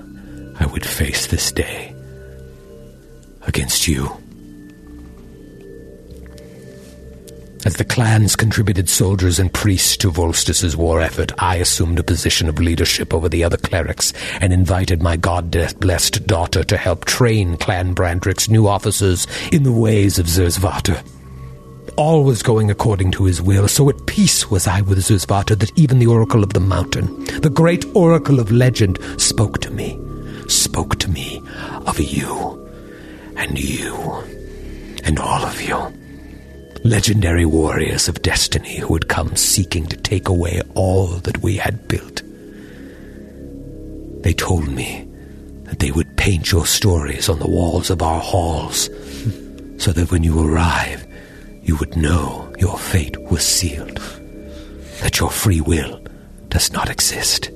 I 0.59 0.65
would 0.65 0.85
face 0.85 1.27
this 1.27 1.51
day 1.51 1.95
against 3.47 3.87
you. 3.87 4.11
As 7.63 7.75
the 7.75 7.85
clans 7.85 8.35
contributed 8.35 8.89
soldiers 8.89 9.37
and 9.37 9.53
priests 9.53 9.95
to 9.97 10.11
Volstis's 10.11 10.75
war 10.75 10.99
effort, 10.99 11.31
I 11.37 11.57
assumed 11.57 11.99
a 11.99 12.03
position 12.03 12.49
of 12.49 12.57
leadership 12.57 13.13
over 13.13 13.29
the 13.29 13.43
other 13.43 13.57
clerics 13.57 14.13
and 14.39 14.51
invited 14.51 15.03
my 15.03 15.15
god-blessed 15.15 16.25
daughter 16.25 16.63
to 16.63 16.77
help 16.77 17.05
train 17.05 17.57
Clan 17.57 17.93
Brandrick's 17.93 18.49
new 18.49 18.67
officers 18.67 19.27
in 19.51 19.61
the 19.61 19.71
ways 19.71 20.17
of 20.17 20.25
Zursvaater. 20.25 21.03
All 22.01 22.23
was 22.23 22.41
going 22.41 22.71
according 22.71 23.11
to 23.11 23.25
his 23.25 23.43
will, 23.43 23.67
so 23.67 23.87
at 23.87 24.07
peace 24.07 24.49
was 24.49 24.65
I 24.65 24.81
with 24.81 24.97
Zursvaater 24.97 25.55
that 25.59 25.77
even 25.77 25.99
the 25.99 26.07
Oracle 26.07 26.41
of 26.41 26.53
the 26.53 26.59
Mountain, 26.59 27.25
the 27.41 27.49
great 27.51 27.85
Oracle 27.93 28.39
of 28.39 28.51
Legend, 28.51 28.97
spoke 29.21 29.61
to 29.61 29.69
me, 29.69 29.99
spoke 30.47 30.97
to 30.97 31.07
me 31.07 31.43
of 31.85 31.99
you, 31.99 32.67
and 33.35 33.55
you, 33.59 33.93
and 35.03 35.19
all 35.19 35.45
of 35.45 35.61
you 35.61 35.77
legendary 36.83 37.45
warriors 37.45 38.07
of 38.07 38.23
destiny 38.23 38.79
who 38.79 38.95
had 38.95 39.07
come 39.07 39.35
seeking 39.35 39.85
to 39.85 39.95
take 39.95 40.27
away 40.27 40.59
all 40.73 41.05
that 41.05 41.43
we 41.43 41.55
had 41.55 41.87
built. 41.87 42.23
They 44.23 44.33
told 44.33 44.67
me 44.67 45.07
that 45.65 45.77
they 45.77 45.91
would 45.91 46.17
paint 46.17 46.51
your 46.51 46.65
stories 46.65 47.29
on 47.29 47.37
the 47.37 47.47
walls 47.47 47.91
of 47.91 48.01
our 48.01 48.19
halls 48.19 48.89
so 49.77 49.91
that 49.91 50.09
when 50.09 50.23
you 50.23 50.43
arrive, 50.43 51.05
you 51.71 51.77
would 51.77 51.95
know 51.95 52.53
your 52.57 52.77
fate 52.77 53.17
was 53.31 53.47
sealed, 53.47 53.95
that 54.99 55.19
your 55.21 55.31
free 55.31 55.61
will 55.61 56.05
does 56.49 56.73
not 56.73 56.89
exist. 56.89 57.49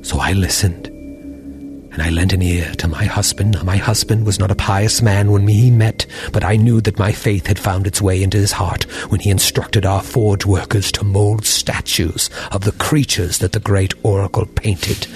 So 0.00 0.18
I 0.18 0.32
listened 0.32 0.86
and 0.86 2.00
I 2.00 2.08
lent 2.08 2.32
an 2.32 2.40
ear 2.40 2.72
to 2.76 2.88
my 2.88 3.04
husband. 3.04 3.62
My 3.62 3.76
husband 3.76 4.24
was 4.24 4.38
not 4.38 4.50
a 4.50 4.54
pious 4.54 5.02
man 5.02 5.32
when 5.32 5.46
he 5.46 5.70
met, 5.70 6.06
but 6.32 6.44
I 6.44 6.56
knew 6.56 6.80
that 6.80 6.98
my 6.98 7.12
faith 7.12 7.46
had 7.46 7.58
found 7.58 7.86
its 7.86 8.00
way 8.00 8.22
into 8.22 8.38
his 8.38 8.52
heart 8.52 8.84
when 9.10 9.20
he 9.20 9.28
instructed 9.28 9.84
our 9.84 10.00
forge 10.00 10.46
workers 10.46 10.90
to 10.92 11.04
mold 11.04 11.44
statues 11.44 12.30
of 12.52 12.64
the 12.64 12.72
creatures 12.72 13.36
that 13.40 13.52
the 13.52 13.60
great 13.60 13.92
oracle 14.02 14.46
painted, 14.46 15.06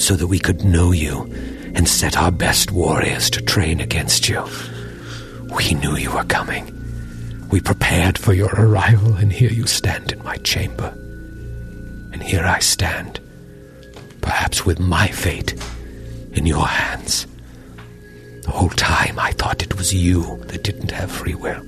so 0.00 0.16
that 0.16 0.28
we 0.28 0.38
could 0.38 0.64
know 0.64 0.90
you 0.90 1.24
and 1.74 1.86
set 1.86 2.16
our 2.16 2.32
best 2.32 2.72
warriors 2.72 3.28
to 3.28 3.42
train 3.42 3.78
against 3.78 4.26
you. 4.26 4.42
We 5.54 5.74
knew 5.74 5.96
you 5.96 6.12
were 6.12 6.24
coming. 6.24 6.77
We 7.50 7.62
prepared 7.62 8.18
for 8.18 8.34
your 8.34 8.50
arrival, 8.54 9.14
and 9.14 9.32
here 9.32 9.50
you 9.50 9.66
stand 9.66 10.12
in 10.12 10.22
my 10.22 10.36
chamber. 10.38 10.88
And 12.12 12.22
here 12.22 12.44
I 12.44 12.58
stand, 12.58 13.20
perhaps 14.20 14.66
with 14.66 14.78
my 14.78 15.08
fate 15.08 15.54
in 16.32 16.44
your 16.44 16.66
hands. 16.66 17.26
The 18.42 18.50
whole 18.50 18.68
time 18.68 19.18
I 19.18 19.32
thought 19.32 19.62
it 19.62 19.78
was 19.78 19.94
you 19.94 20.36
that 20.48 20.62
didn't 20.62 20.90
have 20.90 21.10
free 21.10 21.34
will. 21.34 21.64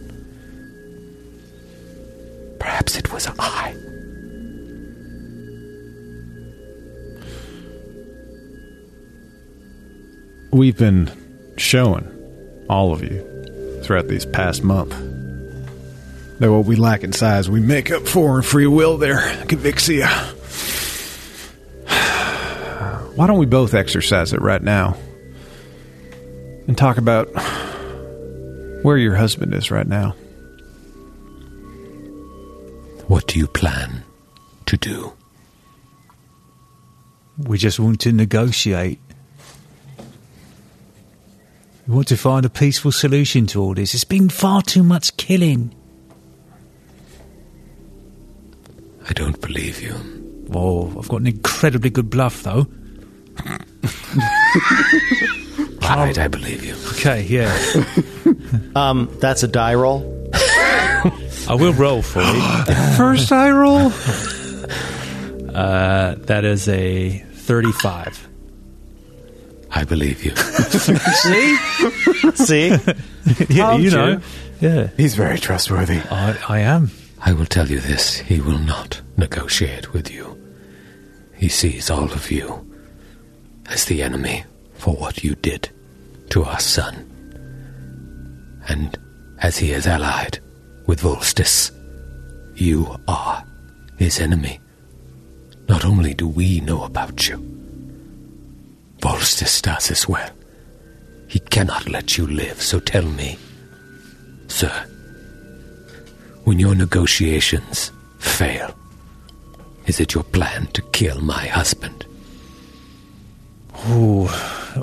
Perhaps 2.58 2.98
it 2.98 3.10
was 3.10 3.26
I. 3.38 3.74
We've 10.52 10.76
been 10.76 11.10
showing 11.56 12.06
all 12.68 12.92
of 12.92 13.02
you 13.02 13.80
throughout 13.82 14.08
these 14.08 14.26
past 14.26 14.62
month 14.62 14.94
that 16.40 16.50
what 16.50 16.64
we 16.64 16.74
lack 16.74 17.04
in 17.04 17.12
size, 17.12 17.48
we 17.48 17.60
make 17.60 17.92
up 17.92 18.08
for 18.08 18.36
in 18.36 18.42
free 18.42 18.66
will 18.66 18.98
there, 18.98 19.20
Convixia. 19.46 20.08
Why 23.16 23.26
don't 23.28 23.38
we 23.38 23.46
both 23.46 23.74
exercise 23.74 24.32
it 24.32 24.40
right 24.40 24.62
now? 24.62 24.96
and 26.70 26.78
talk 26.78 26.98
about 26.98 27.26
where 28.84 28.96
your 28.96 29.16
husband 29.16 29.52
is 29.54 29.72
right 29.72 29.88
now. 29.88 30.14
What 33.08 33.26
do 33.26 33.40
you 33.40 33.48
plan 33.48 34.04
to 34.66 34.76
do? 34.76 35.12
We 37.38 37.58
just 37.58 37.80
want 37.80 38.00
to 38.02 38.12
negotiate. 38.12 39.00
We 41.88 41.94
want 41.96 42.06
to 42.06 42.16
find 42.16 42.46
a 42.46 42.50
peaceful 42.50 42.92
solution 42.92 43.46
to 43.48 43.60
all 43.60 43.74
this. 43.74 43.92
It's 43.92 44.04
been 44.04 44.28
far 44.28 44.62
too 44.62 44.84
much 44.84 45.16
killing. 45.16 45.74
I 49.10 49.12
don't 49.12 49.40
believe 49.40 49.82
you. 49.82 49.94
Oh, 50.54 50.96
I've 50.96 51.08
got 51.08 51.20
an 51.20 51.26
incredibly 51.26 51.90
good 51.90 52.08
bluff, 52.08 52.44
though. 52.44 52.66
All 55.82 55.96
right, 55.96 56.16
I 56.16 56.28
believe 56.28 56.64
you. 56.64 56.74
Okay, 56.92 57.22
yeah. 57.22 57.52
Um, 58.76 59.08
that's 59.20 59.42
a 59.42 59.48
die 59.48 59.74
roll. 59.74 60.30
I 61.48 61.56
will 61.58 61.72
roll 61.72 62.02
for 62.02 62.22
you. 62.22 62.64
First 62.96 63.32
eye 63.32 63.50
roll? 63.50 63.92
Uh, 65.50 66.14
that 66.26 66.44
is 66.44 66.68
a 66.68 67.18
35. 67.32 68.28
I 69.72 69.82
believe 69.82 70.24
you. 70.24 70.30
See? 70.36 71.56
See? 72.36 72.68
yeah, 73.48 73.74
you 73.74 73.90
know. 73.90 74.08
you. 74.08 74.20
Yeah. 74.60 74.90
He's 74.96 75.16
very 75.16 75.40
trustworthy. 75.40 75.98
I, 76.08 76.38
I 76.48 76.58
am. 76.60 76.92
I 77.22 77.32
will 77.32 77.46
tell 77.46 77.68
you 77.68 77.80
this 77.80 78.16
he 78.16 78.40
will 78.40 78.58
not 78.58 79.00
negotiate 79.16 79.92
with 79.92 80.10
you. 80.10 80.36
He 81.34 81.48
sees 81.48 81.90
all 81.90 82.10
of 82.12 82.30
you 82.30 82.66
as 83.66 83.84
the 83.84 84.02
enemy 84.02 84.44
for 84.74 84.94
what 84.94 85.22
you 85.22 85.34
did 85.36 85.70
to 86.30 86.44
our 86.44 86.60
son. 86.60 87.06
And 88.68 88.96
as 89.40 89.58
he 89.58 89.72
is 89.72 89.86
allied 89.86 90.38
with 90.86 91.02
Volstis, 91.02 91.70
you 92.54 92.96
are 93.06 93.44
his 93.96 94.20
enemy. 94.20 94.60
Not 95.68 95.84
only 95.84 96.14
do 96.14 96.26
we 96.26 96.60
know 96.60 96.84
about 96.84 97.28
you, 97.28 97.38
Volstis 98.98 99.62
does 99.62 99.90
as 99.90 100.08
well. 100.08 100.30
He 101.28 101.38
cannot 101.38 101.88
let 101.88 102.18
you 102.18 102.26
live, 102.26 102.60
so 102.60 102.80
tell 102.80 103.04
me, 103.04 103.38
sir, 104.48 104.89
when 106.50 106.58
your 106.58 106.74
negotiations 106.74 107.92
fail, 108.18 108.74
is 109.86 110.00
it 110.00 110.14
your 110.14 110.24
plan 110.24 110.66
to 110.72 110.82
kill 110.90 111.20
my 111.20 111.46
husband? 111.46 112.04
Oh, 113.72 114.26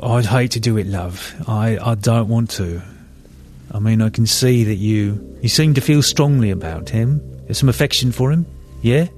I'd 0.02 0.26
hate 0.26 0.52
to 0.52 0.62
do 0.62 0.78
it, 0.78 0.88
love. 0.88 1.36
I, 1.46 1.78
I 1.78 1.96
don't 1.96 2.30
want 2.30 2.52
to. 2.52 2.82
I 3.70 3.80
mean, 3.80 4.02
I 4.02 4.10
can 4.10 4.26
see 4.26 4.64
that 4.64 4.76
you 4.76 5.38
you 5.42 5.50
seem 5.50 5.74
to 5.74 5.82
feel 5.82 6.02
strongly 6.02 6.52
about 6.52 6.88
him. 6.88 7.20
There's 7.44 7.58
some 7.58 7.68
affection 7.68 8.14
for 8.14 8.32
him, 8.32 8.46
yeah? 8.82 9.10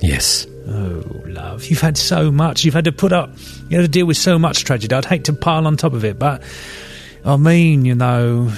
Yes. 0.00 0.46
Oh, 0.66 1.04
love, 1.26 1.66
you've 1.66 1.82
had 1.82 1.98
so 1.98 2.32
much. 2.32 2.64
You've 2.64 2.72
had 2.72 2.86
to 2.86 2.92
put 2.92 3.12
up. 3.12 3.36
You 3.68 3.76
had 3.76 3.82
to 3.82 3.88
deal 3.88 4.06
with 4.06 4.16
so 4.16 4.38
much 4.38 4.64
tragedy. 4.64 4.94
I'd 4.94 5.04
hate 5.04 5.24
to 5.24 5.34
pile 5.34 5.66
on 5.66 5.76
top 5.76 5.92
of 5.92 6.06
it, 6.06 6.18
but 6.18 6.42
I 7.22 7.36
mean, 7.36 7.84
you 7.84 7.96
know, 7.96 8.50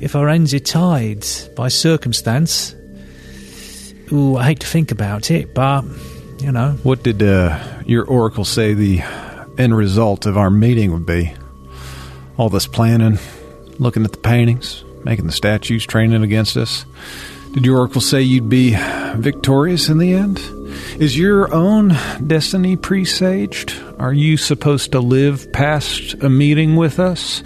if 0.00 0.14
our 0.14 0.28
ends 0.28 0.54
are 0.54 0.58
tied 0.58 1.24
by 1.56 1.68
circumstance, 1.68 2.74
ooh, 4.12 4.36
I 4.36 4.44
hate 4.44 4.60
to 4.60 4.66
think 4.66 4.90
about 4.90 5.30
it, 5.30 5.54
but 5.54 5.84
you 6.40 6.52
know, 6.52 6.78
What 6.82 7.02
did 7.02 7.22
uh, 7.22 7.58
your 7.84 8.04
oracle 8.04 8.44
say 8.44 8.74
the 8.74 9.02
end 9.58 9.76
result 9.76 10.24
of 10.26 10.36
our 10.36 10.50
meeting 10.50 10.92
would 10.92 11.06
be? 11.06 11.32
All 12.36 12.48
this 12.48 12.66
planning, 12.68 13.18
looking 13.78 14.04
at 14.04 14.12
the 14.12 14.18
paintings, 14.18 14.84
making 15.04 15.26
the 15.26 15.32
statues, 15.32 15.84
training 15.84 16.22
against 16.22 16.56
us. 16.56 16.84
Did 17.54 17.64
your 17.64 17.78
oracle 17.78 18.00
say 18.00 18.22
you'd 18.22 18.48
be 18.48 18.76
victorious 19.16 19.88
in 19.88 19.98
the 19.98 20.14
end? 20.14 20.38
Is 21.00 21.18
your 21.18 21.52
own 21.52 21.96
destiny 22.24 22.76
presaged? 22.76 23.74
Are 23.98 24.12
you 24.12 24.36
supposed 24.36 24.92
to 24.92 25.00
live 25.00 25.52
past 25.52 26.14
a 26.22 26.28
meeting 26.28 26.76
with 26.76 27.00
us? 27.00 27.42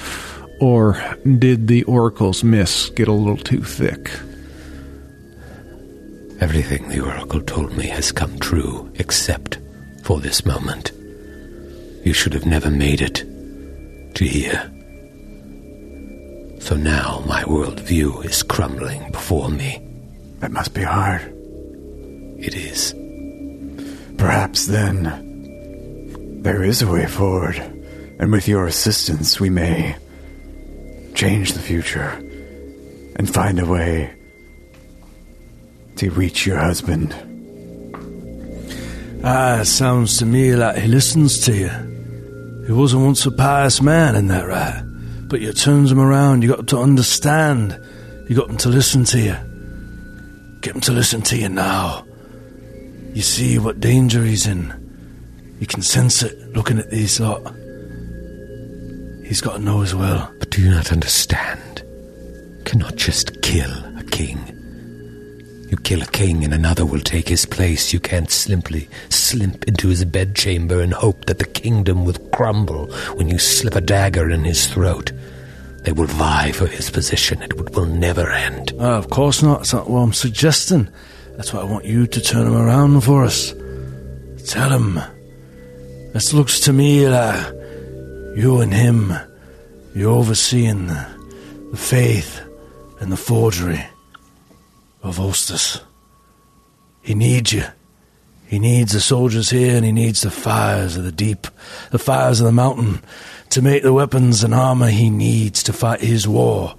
Or 0.63 0.97
did 1.41 1.67
the 1.67 1.83
oracle's 1.85 2.45
mist 2.45 2.95
get 2.95 3.09
a 3.09 3.13
little 3.13 3.37
too 3.37 3.65
thick? 3.65 4.13
Everything 6.41 6.89
the 6.89 7.01
Oracle 7.01 7.41
told 7.41 7.77
me 7.77 7.89
has 7.89 8.13
come 8.13 8.39
true, 8.39 8.89
except 8.95 9.59
for 10.05 10.21
this 10.21 10.47
moment. 10.47 10.93
You 12.05 12.13
should 12.13 12.33
have 12.33 12.47
never 12.47 12.71
made 12.71 13.01
it 13.01 13.25
to 14.15 14.25
here. 14.25 14.71
So 16.61 16.77
now 16.77 17.25
my 17.27 17.43
worldview 17.43 18.25
is 18.25 18.45
crumbling 18.45 19.11
before 19.11 19.49
me. 19.49 19.85
That 20.39 20.53
must 20.53 20.75
be 20.75 20.85
hard. 20.85 21.23
It 22.39 22.55
is. 22.55 22.95
Perhaps 24.17 24.67
then 24.67 26.41
there 26.45 26.63
is 26.63 26.83
a 26.83 26.87
way 26.87 27.07
forward, 27.07 27.57
and 28.21 28.31
with 28.31 28.47
your 28.47 28.69
assistance, 28.69 29.41
we 29.41 29.51
may 29.51 29.97
change 31.23 31.53
the 31.53 31.61
future 31.61 32.11
and 33.15 33.33
find 33.33 33.61
a 33.61 33.65
way 33.65 34.13
to 35.95 36.11
reach 36.11 36.45
your 36.45 36.59
husband. 36.59 37.15
Ah, 39.23 39.63
sounds 39.63 40.19
to 40.19 40.27
me 40.27 40.57
like 40.57 40.79
he 40.79 40.89
listens 40.89 41.39
to 41.45 41.55
you. 41.55 42.65
He 42.67 42.73
wasn't 42.73 43.05
once 43.05 43.25
a 43.25 43.31
pious 43.31 43.81
man, 43.81 44.17
in 44.17 44.27
that 44.29 44.49
right? 44.49 44.83
But 45.29 45.41
you 45.41 45.53
turns 45.53 45.93
him 45.93 46.01
around, 46.01 46.43
you 46.43 46.49
got 46.49 46.67
to 46.67 46.79
understand. 46.79 47.81
You 48.29 48.35
got 48.35 48.51
him 48.51 48.57
to 48.57 48.69
listen 48.69 49.05
to 49.05 49.21
you. 49.21 49.37
Get 50.61 50.75
him 50.75 50.81
to 50.81 50.93
listen 50.93 51.23
to 51.23 51.37
you 51.37 51.49
now. 51.49 52.05
You 53.15 53.23
see 53.23 53.61
what 53.61 53.79
danger 53.79 54.25
he's 54.25 54.49
in. 54.49 54.75
You 55.61 55.69
can 55.69 55.83
sense 55.83 56.25
it 56.25 56.53
looking 56.53 56.81
at 56.81 56.91
these 56.91 57.21
lot. 57.21 57.55
He's 59.23 59.41
got 59.41 59.57
to 59.57 59.63
know 59.63 59.83
as 59.83 59.95
well. 59.95 60.33
But 60.39 60.51
do 60.51 60.63
you 60.63 60.71
not 60.71 60.93
understand? 60.93 61.83
You 62.59 62.63
cannot 62.65 62.97
just 62.97 63.43
kill 63.43 63.71
a 63.99 64.05
king. 64.05 64.39
You 65.71 65.77
kill 65.79 66.03
a 66.03 66.07
king 66.07 66.45
and 66.45 66.53
another 66.53 66.85
will 66.85 67.01
take 67.01 67.29
his 67.29 67.47
place. 67.47 67.93
You 67.93 68.01
can't 68.01 68.31
simply 68.31 68.89
slip 69.09 69.67
into 69.67 69.89
his 69.89 70.05
bedchamber 70.05 70.83
and 70.83 70.93
hope 70.93 71.25
that 71.25 71.39
the 71.39 71.47
kingdom 71.47 72.05
will 72.05 72.19
crumble 72.35 72.93
when 73.15 73.29
you 73.29 73.39
slip 73.39 73.75
a 73.75 73.81
dagger 73.81 74.31
in 74.31 74.45
his 74.45 74.67
throat. 74.67 75.13
They 75.85 75.93
will 75.93 76.07
vie 76.07 76.53
for 76.53 76.67
his 76.67 76.91
position. 76.91 77.43
It 77.43 77.71
will 77.75 77.87
never 77.87 78.31
end. 78.31 78.73
Ah, 78.79 78.99
of 78.99 79.09
course 79.09 79.43
not. 79.43 79.61
That's 79.61 79.73
not 79.73 79.89
what 79.89 80.01
I'm 80.01 80.13
suggesting. 80.13 80.89
That's 81.37 81.53
why 81.53 81.61
I 81.61 81.65
want 81.65 81.87
you 81.87 82.07
to 82.07 82.21
turn 82.21 82.47
him 82.47 82.55
around 82.55 83.01
for 83.01 83.25
us. 83.25 83.55
Tell 84.47 84.69
him. 84.69 85.01
This 86.13 86.35
looks 86.35 86.61
to 86.61 86.73
me 86.75 87.09
like 87.09 87.62
you 88.35 88.61
and 88.61 88.73
him, 88.73 89.13
you're 89.95 90.11
overseeing 90.11 90.87
the, 90.87 91.07
the 91.71 91.77
faith 91.77 92.41
and 93.01 93.13
the 93.13 93.17
forgery 93.17 93.85
of 95.03 95.19
Ostus. 95.19 95.81
He 97.03 97.15
needs 97.15 97.53
you. 97.53 97.65
He 98.47 98.59
needs 98.59 98.93
the 98.93 99.01
soldiers 99.01 99.51
here 99.51 99.77
and 99.77 99.85
he 99.85 99.93
needs 99.93 100.23
the 100.23 100.31
fires 100.31 100.97
of 100.97 101.05
the 101.05 101.13
deep, 101.13 101.47
the 101.91 101.99
fires 101.99 102.41
of 102.41 102.47
the 102.47 102.53
mountain 102.53 103.03
to 103.51 103.63
make 103.63 103.83
the 103.83 103.93
weapons 103.93 104.45
and 104.45 104.55
armor 104.55 104.89
he 104.89 105.11
needs 105.11 105.63
to 105.65 105.73
fight 105.73 106.01
his 106.01 106.29
war. 106.29 106.75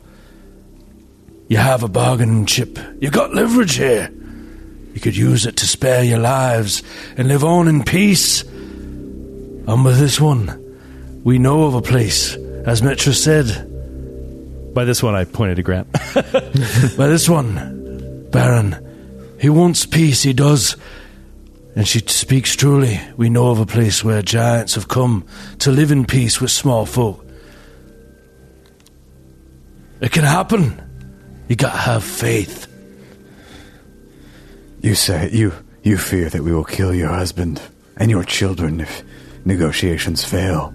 You 1.47 1.57
have 1.57 1.83
a 1.83 1.87
bargaining 1.87 2.45
chip. 2.45 2.79
You 2.99 3.11
got 3.11 3.33
leverage 3.33 3.75
here. 3.75 4.11
You 4.93 5.01
could 5.01 5.15
use 5.15 5.45
it 5.45 5.57
to 5.57 5.67
spare 5.67 6.03
your 6.03 6.19
lives 6.19 6.83
and 7.17 7.27
live 7.27 7.43
on 7.43 7.67
in 7.67 7.83
peace. 7.83 8.43
And 8.43 9.83
with 9.83 9.99
this 9.99 10.21
one, 10.21 10.62
we 11.23 11.39
know 11.39 11.63
of 11.63 11.75
a 11.75 11.81
place, 11.81 12.35
as 12.35 12.81
Metra 12.81 13.13
said. 13.13 14.73
By 14.73 14.85
this 14.85 15.01
one, 15.01 15.15
I 15.15 15.25
pointed 15.25 15.55
to 15.55 15.63
Grant. 15.63 15.91
By 16.13 17.07
this 17.07 17.29
one, 17.29 18.27
Baron, 18.31 18.75
he 19.39 19.49
wants 19.49 19.85
peace, 19.85 20.23
he 20.23 20.33
does. 20.33 20.75
And 21.75 21.87
she 21.87 21.99
speaks 21.99 22.55
truly. 22.55 22.99
We 23.17 23.29
know 23.29 23.49
of 23.49 23.59
a 23.59 23.65
place 23.65 24.03
where 24.03 24.21
giants 24.21 24.75
have 24.75 24.87
come 24.87 25.25
to 25.59 25.71
live 25.71 25.91
in 25.91 26.05
peace 26.05 26.39
with 26.39 26.51
small 26.51 26.85
folk. 26.85 27.25
It 30.01 30.11
can 30.11 30.23
happen. 30.23 30.81
You 31.47 31.55
gotta 31.55 31.77
have 31.77 32.03
faith. 32.03 32.67
You 34.81 34.95
say 34.95 35.29
you 35.31 35.53
you 35.81 35.97
fear 35.97 36.29
that 36.29 36.43
we 36.43 36.51
will 36.51 36.63
kill 36.63 36.93
your 36.93 37.09
husband 37.09 37.61
and 37.97 38.11
your 38.11 38.23
children 38.23 38.81
if 38.81 39.03
negotiations 39.45 40.23
fail. 40.25 40.73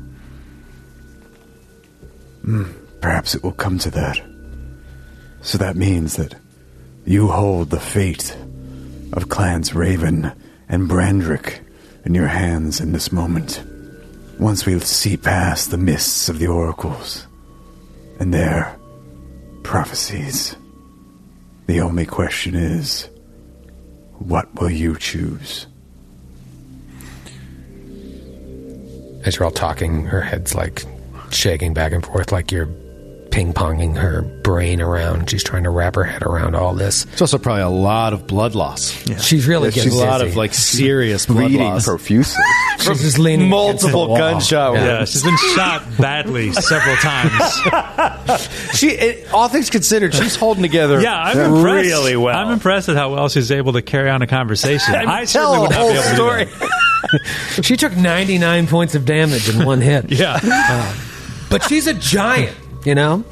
Perhaps 3.01 3.35
it 3.35 3.43
will 3.43 3.53
come 3.53 3.79
to 3.79 3.91
that. 3.91 4.21
So 5.43 5.59
that 5.59 5.77
means 5.77 6.17
that 6.17 6.35
you 7.05 7.29
hold 7.29 7.71
the 7.71 7.81
fate 7.81 8.37
of 9.13 9.29
clans 9.29 9.75
Raven 9.75 10.33
and 10.69 10.89
Brandrick 10.89 11.61
in 12.05 12.15
your 12.15 12.27
hands 12.27 12.81
in 12.81 12.93
this 12.93 13.13
moment. 13.13 13.63
Once 14.39 14.67
we 14.67 14.79
see 14.81 15.17
past 15.17 15.71
the 15.71 15.79
mists 15.79 16.29
of 16.29 16.39
the 16.39 16.47
oracles, 16.47 17.27
and 18.19 18.35
their 18.35 18.77
prophecies. 19.63 20.57
The 21.67 21.81
only 21.81 22.07
question 22.07 22.55
is 22.55 23.09
what 24.19 24.53
will 24.61 24.71
you 24.71 24.97
choose? 24.97 25.67
As 29.25 29.37
you're 29.37 29.45
all 29.45 29.51
talking, 29.51 30.05
her 30.05 30.21
head's 30.21 30.55
like 30.55 30.85
shaking 31.31 31.75
back 31.75 31.93
and 31.93 32.05
forth, 32.05 32.33
like 32.33 32.51
you're 32.53 32.69
ping 33.31 33.53
ponging 33.53 33.95
her 33.99 34.23
brain 34.23 34.81
around. 34.81 35.29
She's 35.29 35.45
trying 35.45 35.65
to 35.65 35.71
wrap 35.71 35.97
her 35.97 36.05
head 36.05 36.23
around 36.23 36.55
all 36.57 36.73
this. 36.73 37.05
It's 37.13 37.21
also 37.21 37.37
probably 37.37 37.61
a 37.63 37.69
lot 37.69 38.15
of 38.15 38.27
blood 38.27 38.55
loss. 38.55 38.91
She's 39.23 39.47
really 39.47 39.69
Yeah, 39.69 39.75
getting 39.75 39.91
she's 39.91 40.01
a 40.01 40.05
lot 40.05 40.19
dizzy. 40.19 40.31
of 40.31 40.37
like 40.37 40.55
serious 40.55 41.27
blood 41.27 41.49
Bleeding 41.49 41.67
loss. 41.69 41.85
profusely. 41.85 42.43
She's 42.79 43.03
just 43.03 43.19
leaning 43.19 43.51
multiple 43.51 44.07
wall. 44.09 44.17
gunshot 44.17 44.75
Yeah, 44.77 44.97
wounds. 44.99 45.11
she's 45.11 45.23
been 45.25 45.37
shot 45.57 45.83
badly 45.99 46.53
several 46.55 46.95
times. 46.97 47.53
She, 48.77 48.91
it, 48.91 49.33
all 49.35 49.49
things 49.49 49.69
considered, 49.69 50.15
she's 50.15 50.37
holding 50.37 50.63
together. 50.63 51.01
Yeah, 51.01 51.15
I'm 51.21 51.37
impressed. 51.39 51.65
really 51.65 52.17
well. 52.17 52.39
I'm 52.39 52.53
impressed 52.53 52.89
at 52.89 52.97
how 52.97 53.13
well 53.13 53.29
she's 53.29 53.51
able 53.51 53.73
to 53.75 53.83
carry 53.83 54.09
on 54.09 54.23
a 54.23 54.27
conversation. 54.29 54.95
I 54.95 55.25
tell 55.25 55.53
certainly 55.55 55.59
would 55.59 55.71
a 55.71 55.75
not 55.75 55.81
whole 55.81 55.91
be 55.91 55.95
able 55.95 56.03
to 56.05 56.09
do 56.11 56.15
story. 56.15 56.45
that. 57.57 57.65
She 57.65 57.77
took 57.77 57.97
99 57.97 58.69
points 58.69 58.95
of 58.95 59.05
damage 59.05 59.49
in 59.49 59.65
one 59.67 59.81
hit. 59.81 60.11
Yeah. 60.13 60.39
But 61.51 61.63
she's 61.65 61.87
a 61.87 61.95
giant, 61.95 62.57
you 62.85 62.95
know? 62.95 63.25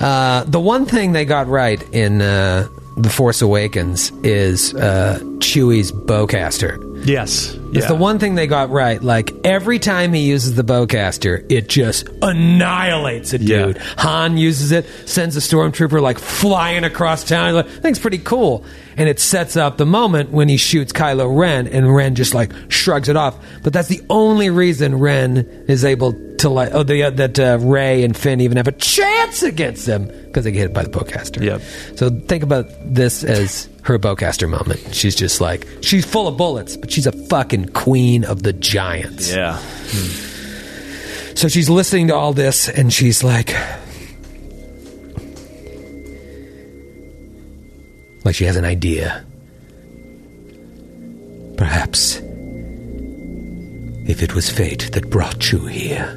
Uh, 0.00 0.44
the 0.44 0.60
one 0.60 0.86
thing 0.86 1.12
they 1.12 1.24
got 1.24 1.46
right 1.46 1.82
in 1.94 2.20
uh, 2.20 2.68
The 2.96 3.08
Force 3.10 3.40
Awakens 3.42 4.10
is 4.22 4.74
uh, 4.74 5.18
Chewie's 5.38 5.90
bowcaster. 5.92 6.82
Yes. 7.06 7.54
It's 7.76 7.84
Yeah. 7.84 7.88
the 7.88 7.94
one 7.96 8.18
thing 8.18 8.34
they 8.34 8.46
got 8.46 8.70
right. 8.70 9.02
Like 9.02 9.32
every 9.44 9.78
time 9.78 10.12
he 10.12 10.22
uses 10.22 10.54
the 10.54 10.64
bowcaster, 10.64 11.44
it 11.50 11.68
just 11.68 12.08
annihilates 12.22 13.32
a 13.34 13.38
Yeah. 13.38 13.66
dude. 13.66 13.78
Han 13.98 14.36
uses 14.38 14.72
it, 14.72 14.86
sends 15.04 15.36
a 15.36 15.40
stormtrooper 15.40 16.00
like 16.00 16.18
flying 16.18 16.84
across 16.84 17.24
town. 17.24 17.54
Like, 17.54 17.66
I 17.66 17.68
think 17.68 17.84
it's 17.86 17.98
pretty 17.98 18.18
cool. 18.18 18.64
And 18.96 19.08
it 19.08 19.20
sets 19.20 19.56
up 19.56 19.76
the 19.76 19.84
moment 19.86 20.30
when 20.32 20.48
he 20.48 20.56
shoots 20.56 20.90
Kylo 20.92 21.28
Ren, 21.36 21.66
and 21.68 21.94
Ren 21.94 22.14
just 22.14 22.34
like 22.34 22.50
shrugs 22.68 23.08
it 23.10 23.16
off. 23.16 23.36
But 23.62 23.72
that's 23.74 23.88
the 23.88 24.00
only 24.08 24.48
reason 24.48 24.98
Ren 24.98 25.46
is 25.68 25.84
able 25.84 26.14
to 26.38 26.48
like 26.48 26.70
oh 26.72 26.82
the, 26.82 27.02
uh, 27.04 27.10
that 27.10 27.38
uh, 27.38 27.58
Rey 27.60 28.04
and 28.04 28.16
Finn 28.16 28.40
even 28.40 28.56
have 28.56 28.68
a 28.68 28.72
chance 28.72 29.42
against 29.42 29.86
them 29.86 30.10
because 30.36 30.44
they 30.44 30.52
get 30.52 30.58
hit 30.60 30.74
by 30.74 30.82
the 30.82 30.90
bowcaster. 30.90 31.42
Yep. 31.42 31.62
So 31.96 32.10
think 32.10 32.42
about 32.42 32.66
this 32.84 33.24
as 33.24 33.70
her 33.84 33.98
bowcaster 33.98 34.46
moment. 34.46 34.94
She's 34.94 35.16
just 35.16 35.40
like 35.40 35.66
she's 35.80 36.04
full 36.04 36.28
of 36.28 36.36
bullets, 36.36 36.76
but 36.76 36.90
she's 36.90 37.06
a 37.06 37.12
fucking 37.28 37.70
queen 37.70 38.22
of 38.22 38.42
the 38.42 38.52
giants. 38.52 39.32
Yeah. 39.32 39.56
Hmm. 39.58 41.34
So 41.36 41.48
she's 41.48 41.70
listening 41.70 42.08
to 42.08 42.14
all 42.14 42.34
this 42.34 42.68
and 42.68 42.92
she's 42.92 43.24
like 43.24 43.56
like 48.26 48.34
she 48.34 48.44
has 48.44 48.56
an 48.56 48.66
idea. 48.66 49.24
Perhaps 51.56 52.16
if 54.06 54.22
it 54.22 54.34
was 54.34 54.50
fate 54.50 54.90
that 54.92 55.08
brought 55.08 55.50
you 55.50 55.64
here, 55.64 56.14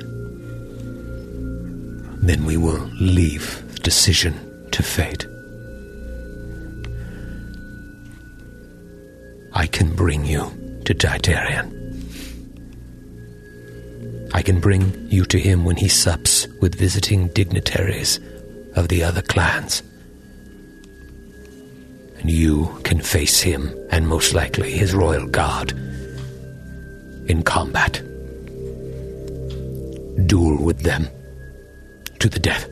then 2.21 2.43
we 2.43 2.57
will 2.57 2.85
leave 2.99 3.63
decision 3.83 4.69
to 4.71 4.83
fate. 4.83 5.25
I 9.53 9.67
can 9.67 9.93
bring 9.95 10.25
you 10.25 10.51
to 10.85 10.93
Titarian. 10.93 11.75
I 14.33 14.41
can 14.41 14.59
bring 14.59 15.09
you 15.09 15.25
to 15.25 15.39
him 15.39 15.65
when 15.65 15.75
he 15.75 15.87
sups 15.87 16.47
with 16.61 16.75
visiting 16.75 17.29
dignitaries 17.29 18.19
of 18.75 18.87
the 18.87 19.03
other 19.03 19.21
clans. 19.21 19.81
And 22.19 22.29
you 22.29 22.79
can 22.83 23.01
face 23.01 23.41
him 23.41 23.73
and 23.91 24.07
most 24.07 24.33
likely 24.33 24.71
his 24.71 24.93
royal 24.93 25.25
guard 25.27 25.71
in 27.27 27.43
combat. 27.43 28.01
Duel 30.27 30.63
with 30.63 30.81
them 30.81 31.07
to 32.19 32.29
the 32.29 32.39
death. 32.39 32.69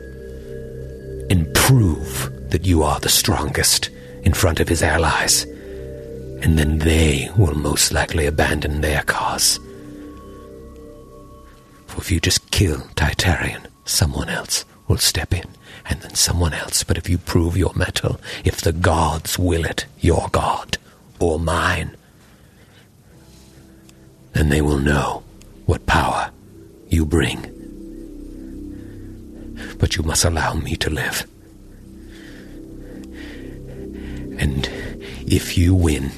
And 1.30 1.52
prove 1.54 2.30
that 2.50 2.64
you 2.64 2.82
are 2.82 2.98
the 3.00 3.08
strongest 3.08 3.90
in 4.22 4.32
front 4.32 4.60
of 4.60 4.68
his 4.68 4.82
allies. 4.82 5.44
And 6.42 6.58
then 6.58 6.78
they 6.78 7.28
will 7.36 7.54
most 7.54 7.92
likely 7.92 8.26
abandon 8.26 8.80
their 8.80 9.02
cause. 9.02 9.58
For 11.86 11.98
if 11.98 12.10
you 12.10 12.20
just 12.20 12.50
kill 12.50 12.80
Titarian, 12.94 13.66
someone 13.84 14.28
else 14.28 14.64
will 14.86 14.98
step 14.98 15.34
in, 15.34 15.46
and 15.86 16.00
then 16.00 16.14
someone 16.14 16.54
else. 16.54 16.84
But 16.84 16.96
if 16.96 17.08
you 17.08 17.18
prove 17.18 17.56
your 17.56 17.74
mettle, 17.74 18.20
if 18.44 18.60
the 18.60 18.72
gods 18.72 19.38
will 19.38 19.64
it, 19.64 19.86
your 20.00 20.28
god 20.32 20.78
or 21.18 21.38
mine, 21.38 21.96
then 24.32 24.48
they 24.48 24.62
will 24.62 24.78
know 24.78 25.24
what 25.66 25.86
power 25.86 26.30
you 26.88 27.04
bring. 27.04 27.57
But 29.78 29.96
you 29.96 30.02
must 30.02 30.24
allow 30.24 30.54
me 30.54 30.76
to 30.76 30.90
live. 30.90 31.26
And 34.38 34.68
if 35.26 35.58
you 35.58 35.74
win, 35.74 36.10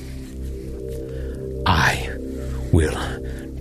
I 1.66 2.08
will 2.72 2.98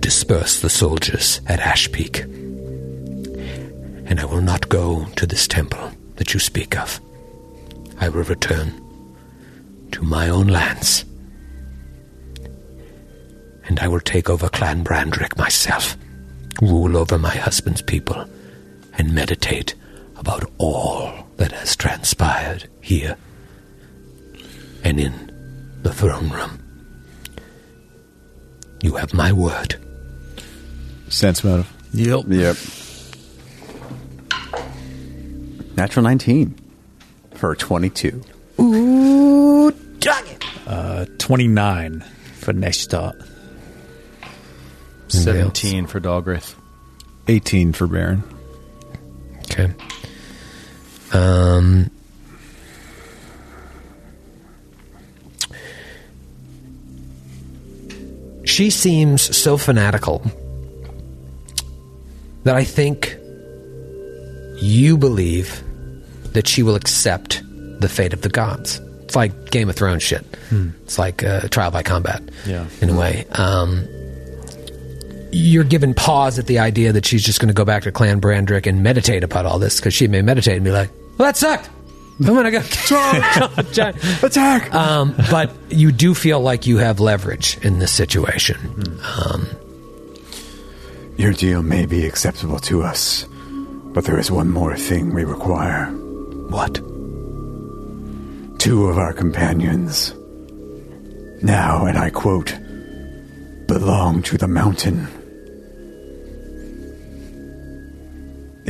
disperse 0.00 0.60
the 0.60 0.70
soldiers 0.70 1.40
at 1.46 1.60
Ash 1.60 1.90
Peak. 1.92 2.24
And 4.10 4.20
I 4.20 4.24
will 4.24 4.42
not 4.42 4.68
go 4.68 5.06
to 5.16 5.26
this 5.26 5.46
temple 5.46 5.92
that 6.16 6.34
you 6.34 6.40
speak 6.40 6.78
of. 6.78 7.00
I 7.98 8.08
will 8.08 8.24
return 8.24 8.72
to 9.92 10.02
my 10.02 10.28
own 10.28 10.48
lands. 10.48 11.04
And 13.64 13.78
I 13.78 13.88
will 13.88 14.00
take 14.00 14.28
over 14.28 14.48
Clan 14.48 14.82
Brandrick 14.82 15.38
myself, 15.38 15.96
rule 16.60 16.96
over 16.96 17.18
my 17.18 17.36
husband's 17.36 17.82
people, 17.82 18.28
and 19.00 19.14
meditate 19.14 19.74
about 20.16 20.44
all 20.58 21.26
that 21.38 21.52
has 21.52 21.74
transpired 21.74 22.68
here 22.82 23.16
and 24.84 25.00
in 25.00 25.32
the 25.80 25.90
throne 25.90 26.28
room. 26.28 26.62
You 28.82 28.96
have 28.96 29.14
my 29.14 29.32
word. 29.32 29.76
Sense 31.08 31.42
motive. 31.42 31.72
Yep. 31.94 32.24
Yep. 32.28 32.56
Natural 35.78 36.02
19 36.02 36.54
for 37.36 37.56
22. 37.56 38.22
Ooh, 38.60 39.70
dog 40.00 40.28
it. 40.28 40.44
Uh, 40.66 41.06
29 41.16 42.00
for 42.34 42.52
next 42.52 42.80
start. 42.80 43.16
17 45.08 45.86
for 45.86 46.00
Dalgrith. 46.00 46.54
18 47.28 47.72
for 47.72 47.86
Baron. 47.86 48.22
Okay. 49.50 49.72
Um. 51.12 51.90
She 58.44 58.70
seems 58.70 59.36
so 59.36 59.56
fanatical 59.56 60.22
that 62.44 62.56
I 62.56 62.64
think 62.64 63.16
you 64.56 64.96
believe 64.96 65.62
that 66.32 66.48
she 66.48 66.62
will 66.62 66.74
accept 66.74 67.42
the 67.80 67.88
fate 67.88 68.12
of 68.12 68.22
the 68.22 68.28
gods. 68.28 68.80
It's 69.04 69.14
like 69.16 69.50
Game 69.50 69.68
of 69.68 69.76
Thrones 69.76 70.02
shit. 70.02 70.24
It's 70.84 70.98
like 70.98 71.22
uh, 71.22 71.48
trial 71.48 71.70
by 71.70 71.82
combat, 71.82 72.22
Yeah. 72.46 72.66
in 72.80 72.90
a 72.90 72.96
way. 72.96 73.26
Um, 73.32 73.86
you're 75.32 75.64
given 75.64 75.94
pause 75.94 76.38
at 76.38 76.46
the 76.46 76.58
idea 76.58 76.92
that 76.92 77.06
she's 77.06 77.22
just 77.24 77.40
going 77.40 77.48
to 77.48 77.54
go 77.54 77.64
back 77.64 77.82
to 77.84 77.92
Clan 77.92 78.20
Brandrick 78.20 78.66
and 78.66 78.82
meditate 78.82 79.22
about 79.24 79.46
all 79.46 79.58
this 79.58 79.76
because 79.80 79.94
she 79.94 80.08
may 80.08 80.22
meditate 80.22 80.56
and 80.56 80.64
be 80.64 80.70
like, 80.70 80.90
"Well, 81.18 81.26
that 81.28 81.36
sucked. 81.36 81.68
I'm 82.20 82.26
gonna 82.34 82.50
go 82.50 82.58
attack." 84.22 84.74
Um, 84.74 85.14
but 85.30 85.50
you 85.70 85.90
do 85.92 86.14
feel 86.14 86.40
like 86.40 86.66
you 86.66 86.76
have 86.78 87.00
leverage 87.00 87.56
in 87.62 87.78
this 87.78 87.92
situation. 87.92 89.00
Um, 89.24 89.46
Your 91.16 91.32
deal 91.32 91.62
may 91.62 91.86
be 91.86 92.06
acceptable 92.06 92.58
to 92.60 92.82
us, 92.82 93.26
but 93.94 94.04
there 94.04 94.18
is 94.18 94.30
one 94.30 94.50
more 94.50 94.76
thing 94.76 95.14
we 95.14 95.24
require. 95.24 95.86
What? 96.50 96.74
Two 98.58 98.86
of 98.88 98.98
our 98.98 99.12
companions, 99.14 100.12
now, 101.42 101.86
and 101.86 101.96
I 101.96 102.10
quote, 102.10 102.54
belong 103.66 104.22
to 104.24 104.36
the 104.36 104.48
mountain. 104.48 105.08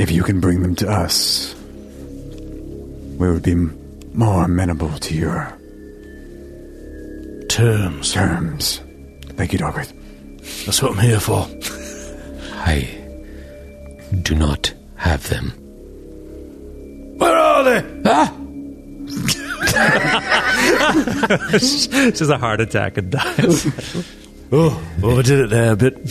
If 0.01 0.09
you 0.09 0.23
can 0.23 0.39
bring 0.39 0.63
them 0.63 0.75
to 0.77 0.89
us, 0.89 1.53
we 3.19 3.31
would 3.31 3.43
be 3.43 3.53
more 3.53 4.45
amenable 4.45 4.89
to 4.97 5.13
your 5.13 5.55
terms. 7.47 8.11
Terms. 8.11 8.81
Thank 9.37 9.53
you, 9.53 9.59
Dogbert. 9.59 9.93
That's 10.65 10.81
what 10.81 10.93
I'm 10.93 10.97
here 10.97 11.19
for. 11.19 11.47
I 12.65 12.89
do 14.23 14.33
not 14.33 14.73
have 14.95 15.29
them. 15.29 15.51
Where 17.19 17.35
are 17.35 17.63
they? 17.63 18.01
Ah! 18.05 18.35
Just 21.51 22.21
a 22.31 22.37
heart 22.39 22.59
attack 22.59 22.97
and 22.97 23.11
dies. 23.11 23.67
Oh, 24.51 24.83
overdid 25.03 25.41
it 25.41 25.49
there 25.51 25.73
a 25.73 25.75
bit. 25.75 26.03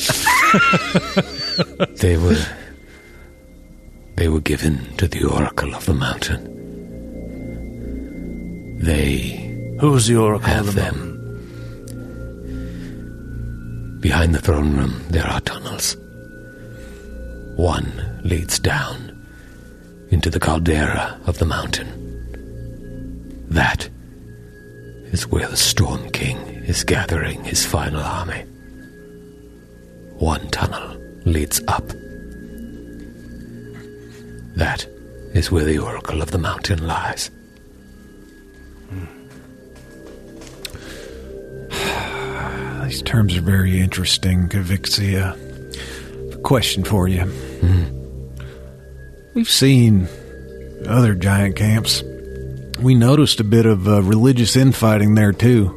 They 1.96 2.16
were. 2.16 2.36
They 4.20 4.28
were 4.28 4.42
given 4.42 4.84
to 4.98 5.08
the 5.08 5.24
Oracle 5.24 5.74
of 5.74 5.86
the 5.86 5.94
Mountain. 5.94 6.42
They 8.78 9.78
Who's 9.80 10.08
the 10.08 10.16
Oracle 10.16 10.46
have 10.46 10.68
of 10.68 10.74
the 10.74 10.82
them. 10.82 11.06
Behind 14.02 14.34
the 14.34 14.42
throne 14.42 14.76
room, 14.76 15.02
there 15.08 15.26
are 15.26 15.40
tunnels. 15.40 15.96
One 17.56 18.20
leads 18.22 18.58
down 18.58 19.26
into 20.10 20.28
the 20.28 20.38
caldera 20.38 21.18
of 21.24 21.38
the 21.38 21.46
mountain. 21.46 21.88
That 23.48 23.88
is 25.14 25.28
where 25.28 25.48
the 25.48 25.56
Storm 25.56 26.10
King 26.10 26.36
is 26.66 26.84
gathering 26.84 27.42
his 27.44 27.64
final 27.64 28.02
army. 28.02 28.42
One 30.18 30.46
tunnel 30.50 30.98
leads 31.24 31.62
up. 31.68 31.90
That 34.60 34.84
is 35.32 35.50
where 35.50 35.64
the 35.64 35.78
Oracle 35.78 36.20
of 36.20 36.32
the 36.32 36.38
Mountain 36.38 36.86
lies. 36.86 37.30
These 42.84 43.00
terms 43.00 43.38
are 43.38 43.40
very 43.40 43.80
interesting, 43.80 44.50
Kavixia. 44.50 45.34
Question 46.42 46.84
for 46.84 47.08
you. 47.08 47.24
We've 49.32 49.48
seen 49.48 50.06
other 50.86 51.14
giant 51.14 51.56
camps. 51.56 52.02
We 52.82 52.94
noticed 52.94 53.40
a 53.40 53.44
bit 53.44 53.64
of 53.64 53.88
uh, 53.88 54.02
religious 54.02 54.56
infighting 54.56 55.14
there, 55.14 55.32
too. 55.32 55.74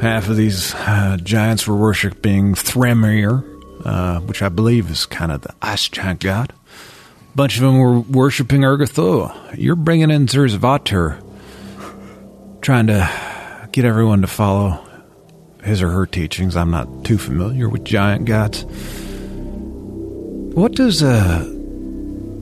Half 0.00 0.28
of 0.28 0.36
these 0.36 0.76
uh, 0.76 1.16
giants 1.20 1.66
were 1.66 1.74
worshipping 1.74 2.54
Thremyr, 2.54 3.42
uh, 3.84 4.20
which 4.20 4.42
I 4.42 4.48
believe 4.48 4.92
is 4.92 5.06
kind 5.06 5.32
of 5.32 5.40
the 5.40 5.56
ice 5.60 5.88
giant 5.88 6.20
god. 6.20 6.52
Bunch 7.34 7.56
of 7.56 7.62
them 7.62 7.78
were 7.78 7.98
worshipping 7.98 8.60
Urgathoa. 8.60 9.56
You're 9.58 9.74
bringing 9.74 10.10
in 10.10 10.26
Zursvaater, 10.26 11.20
trying 12.60 12.86
to 12.86 13.68
get 13.72 13.84
everyone 13.84 14.20
to 14.20 14.28
follow 14.28 14.80
his 15.64 15.82
or 15.82 15.90
her 15.90 16.06
teachings. 16.06 16.56
I'm 16.56 16.70
not 16.70 17.04
too 17.04 17.18
familiar 17.18 17.68
with 17.68 17.84
giant 17.84 18.26
gods. 18.26 18.64
What 20.54 20.72
does 20.72 21.02
uh, 21.02 21.44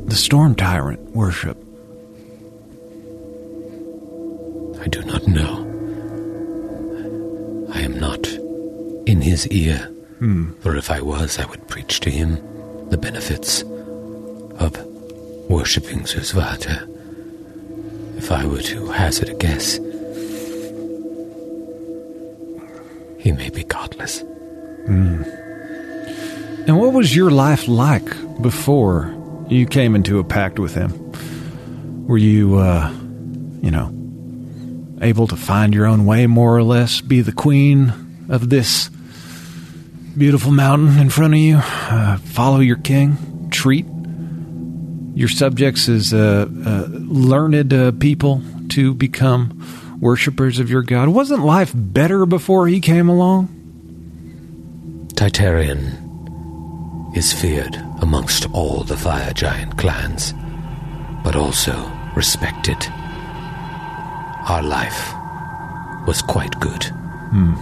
the 0.05 0.15
storm 0.15 0.55
tyrant 0.55 1.01
worship? 1.13 1.57
I 4.83 4.89
do 4.89 5.03
not 5.05 5.27
know. 5.27 5.69
I 7.73 7.81
am 7.81 7.99
not 7.99 8.27
in 9.07 9.23
his 9.23 9.49
ear. 9.49 9.79
Hmm. 10.19 10.53
For 10.61 10.77
if 10.77 10.91
I 10.91 11.01
was, 11.01 11.39
I 11.39 11.47
would 11.47 11.67
preach 11.69 12.01
to 12.01 12.11
him 12.11 12.35
the 12.91 12.99
benefits 12.99 13.65
of 14.63 15.51
worshipping 15.51 16.01
Zursvaater. 16.01 16.89
If 18.17 18.31
I 18.31 18.47
were 18.47 18.63
to 18.63 18.87
hazard 18.87 19.31
a 19.31 19.35
guess, 19.35 19.77
he 23.19 23.33
may 23.33 23.51
be 23.51 23.65
godless. 23.65 24.21
Hmm. 24.87 25.23
And 26.67 26.79
what 26.79 26.93
was 26.93 27.15
your 27.15 27.31
life 27.31 27.67
like 27.67 28.09
before 28.41 29.13
you 29.49 29.67
came 29.67 29.97
into 29.97 30.21
a 30.21 30.25
pact 30.25 30.61
with 30.61 30.75
him? 30.75 30.93
Were 32.07 32.19
you, 32.19 32.59
uh, 32.59 32.91
you 33.61 33.71
know, 33.71 33.93
able 35.01 35.27
to 35.27 35.37
find 35.37 35.75
your 35.75 35.87
own 35.87 36.07
way 36.07 36.29
more 36.29 36.57
or 36.57 36.63
less, 36.63 37.01
be 37.01 37.21
the 37.21 37.33
queen 37.33 37.93
of 38.29 38.49
this 38.49 38.89
beautiful 40.17 40.53
mountain 40.53 40.99
in 40.99 41.11
front 41.11 41.35
of 41.35 41.41
you, 41.41 41.57
uh, 41.57 42.17
follow 42.19 42.61
your 42.61 42.77
king, 42.77 43.49
treat 43.51 43.87
your 45.15 45.29
subjects 45.29 45.89
as 45.89 46.13
uh, 46.13 46.47
uh, 46.67 46.87
learned 46.91 47.73
uh, 47.73 47.93
people 47.93 48.43
to 48.71 48.95
become 48.95 49.99
worshippers 50.01 50.59
of 50.59 50.71
your 50.71 50.83
god? 50.83 51.09
Wasn't 51.09 51.45
life 51.45 51.73
better 51.75 52.27
before 52.27 52.69
he 52.69 52.81
came 52.81 53.09
along? 53.09 53.49
Titarian 55.15 57.13
is 57.15 57.33
feared 57.33 57.77
amongst 58.01 58.51
all 58.53 58.83
the 58.83 58.97
fire 58.97 59.33
giant 59.33 59.77
clans, 59.79 60.33
but 61.23 61.37
also 61.37 61.91
respected. 62.17 62.77
Our 64.49 64.63
life 64.63 65.13
was 66.07 66.23
quite 66.23 66.59
good. 66.59 66.85
Hmm. 67.31 67.55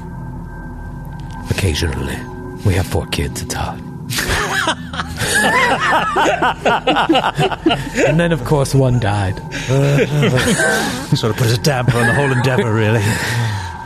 Occasionally, 1.51 2.17
we 2.65 2.75
have 2.75 2.87
four 2.87 3.07
kids, 3.07 3.43
it's 3.43 3.55
hard. 3.55 3.81
and 8.07 8.21
then, 8.21 8.33
of 8.33 8.45
course, 8.45 8.75
one 8.75 9.01
died. 9.01 9.39
sort 11.17 11.31
of 11.31 11.37
put 11.37 11.51
a 11.51 11.59
damper 11.63 11.97
on 11.99 12.07
the 12.07 12.15
whole 12.15 12.31
endeavor, 12.31 12.73
really. 12.73 13.03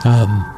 Um, 0.05 0.51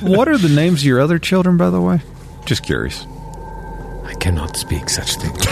what 0.00 0.28
are 0.28 0.38
the 0.38 0.52
names 0.54 0.80
of 0.80 0.86
your 0.86 1.00
other 1.00 1.18
children, 1.18 1.56
by 1.56 1.70
the 1.70 1.80
way? 1.80 2.00
Just 2.44 2.62
curious. 2.62 3.06
I 4.24 4.26
cannot 4.28 4.56
speak 4.56 4.88
such 4.88 5.16
things. 5.16 5.36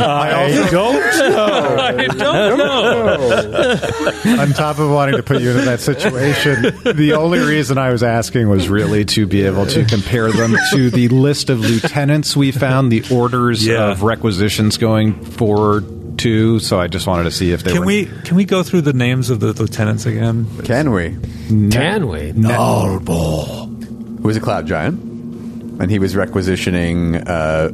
I 0.00 0.66
don't 0.70 0.96
know. 0.98 1.76
I 1.78 1.92
don't 2.08 2.58
know. 2.58 4.42
On 4.42 4.48
top 4.50 4.80
of 4.80 4.90
wanting 4.90 5.16
to 5.16 5.22
put 5.22 5.40
you 5.40 5.50
into 5.50 5.62
that 5.62 5.78
situation, 5.80 6.62
the 6.96 7.12
only 7.16 7.38
reason 7.38 7.78
I 7.78 7.90
was 7.90 8.02
asking 8.02 8.48
was 8.48 8.68
really 8.68 9.04
to 9.06 9.26
be 9.26 9.42
able 9.46 9.66
to 9.66 9.84
compare 9.84 10.32
them 10.32 10.56
to 10.72 10.90
the 10.90 11.06
list 11.08 11.48
of 11.50 11.60
lieutenants 11.60 12.36
we 12.36 12.50
found, 12.50 12.90
the 12.90 13.04
orders 13.14 13.64
Yeah. 13.64 13.92
of 13.92 14.02
requisitions 14.02 14.76
going 14.76 15.14
forward 15.24 15.84
to. 16.18 16.58
So 16.58 16.80
I 16.80 16.86
just 16.86 17.06
wanted 17.06 17.24
to 17.24 17.30
see 17.30 17.52
if 17.52 17.62
they 17.62 17.72
Can 17.72 17.80
were. 17.80 17.86
we 17.86 18.06
can 18.06 18.36
we 18.36 18.44
go 18.44 18.62
through 18.62 18.82
the 18.82 18.92
names 18.92 19.30
of 19.30 19.40
the 19.40 19.52
lieutenants 19.52 20.06
again? 20.06 20.46
Can 20.64 20.90
we? 20.90 21.16
Can 21.70 22.08
we? 22.08 22.32
Nalbor. 22.32 23.84
Who 24.18 24.22
was 24.22 24.36
a 24.36 24.40
cloud 24.40 24.66
giant. 24.66 25.00
And 25.80 25.90
he 25.90 25.98
was 25.98 26.14
requisitioning. 26.16 27.16
Uh, 27.16 27.68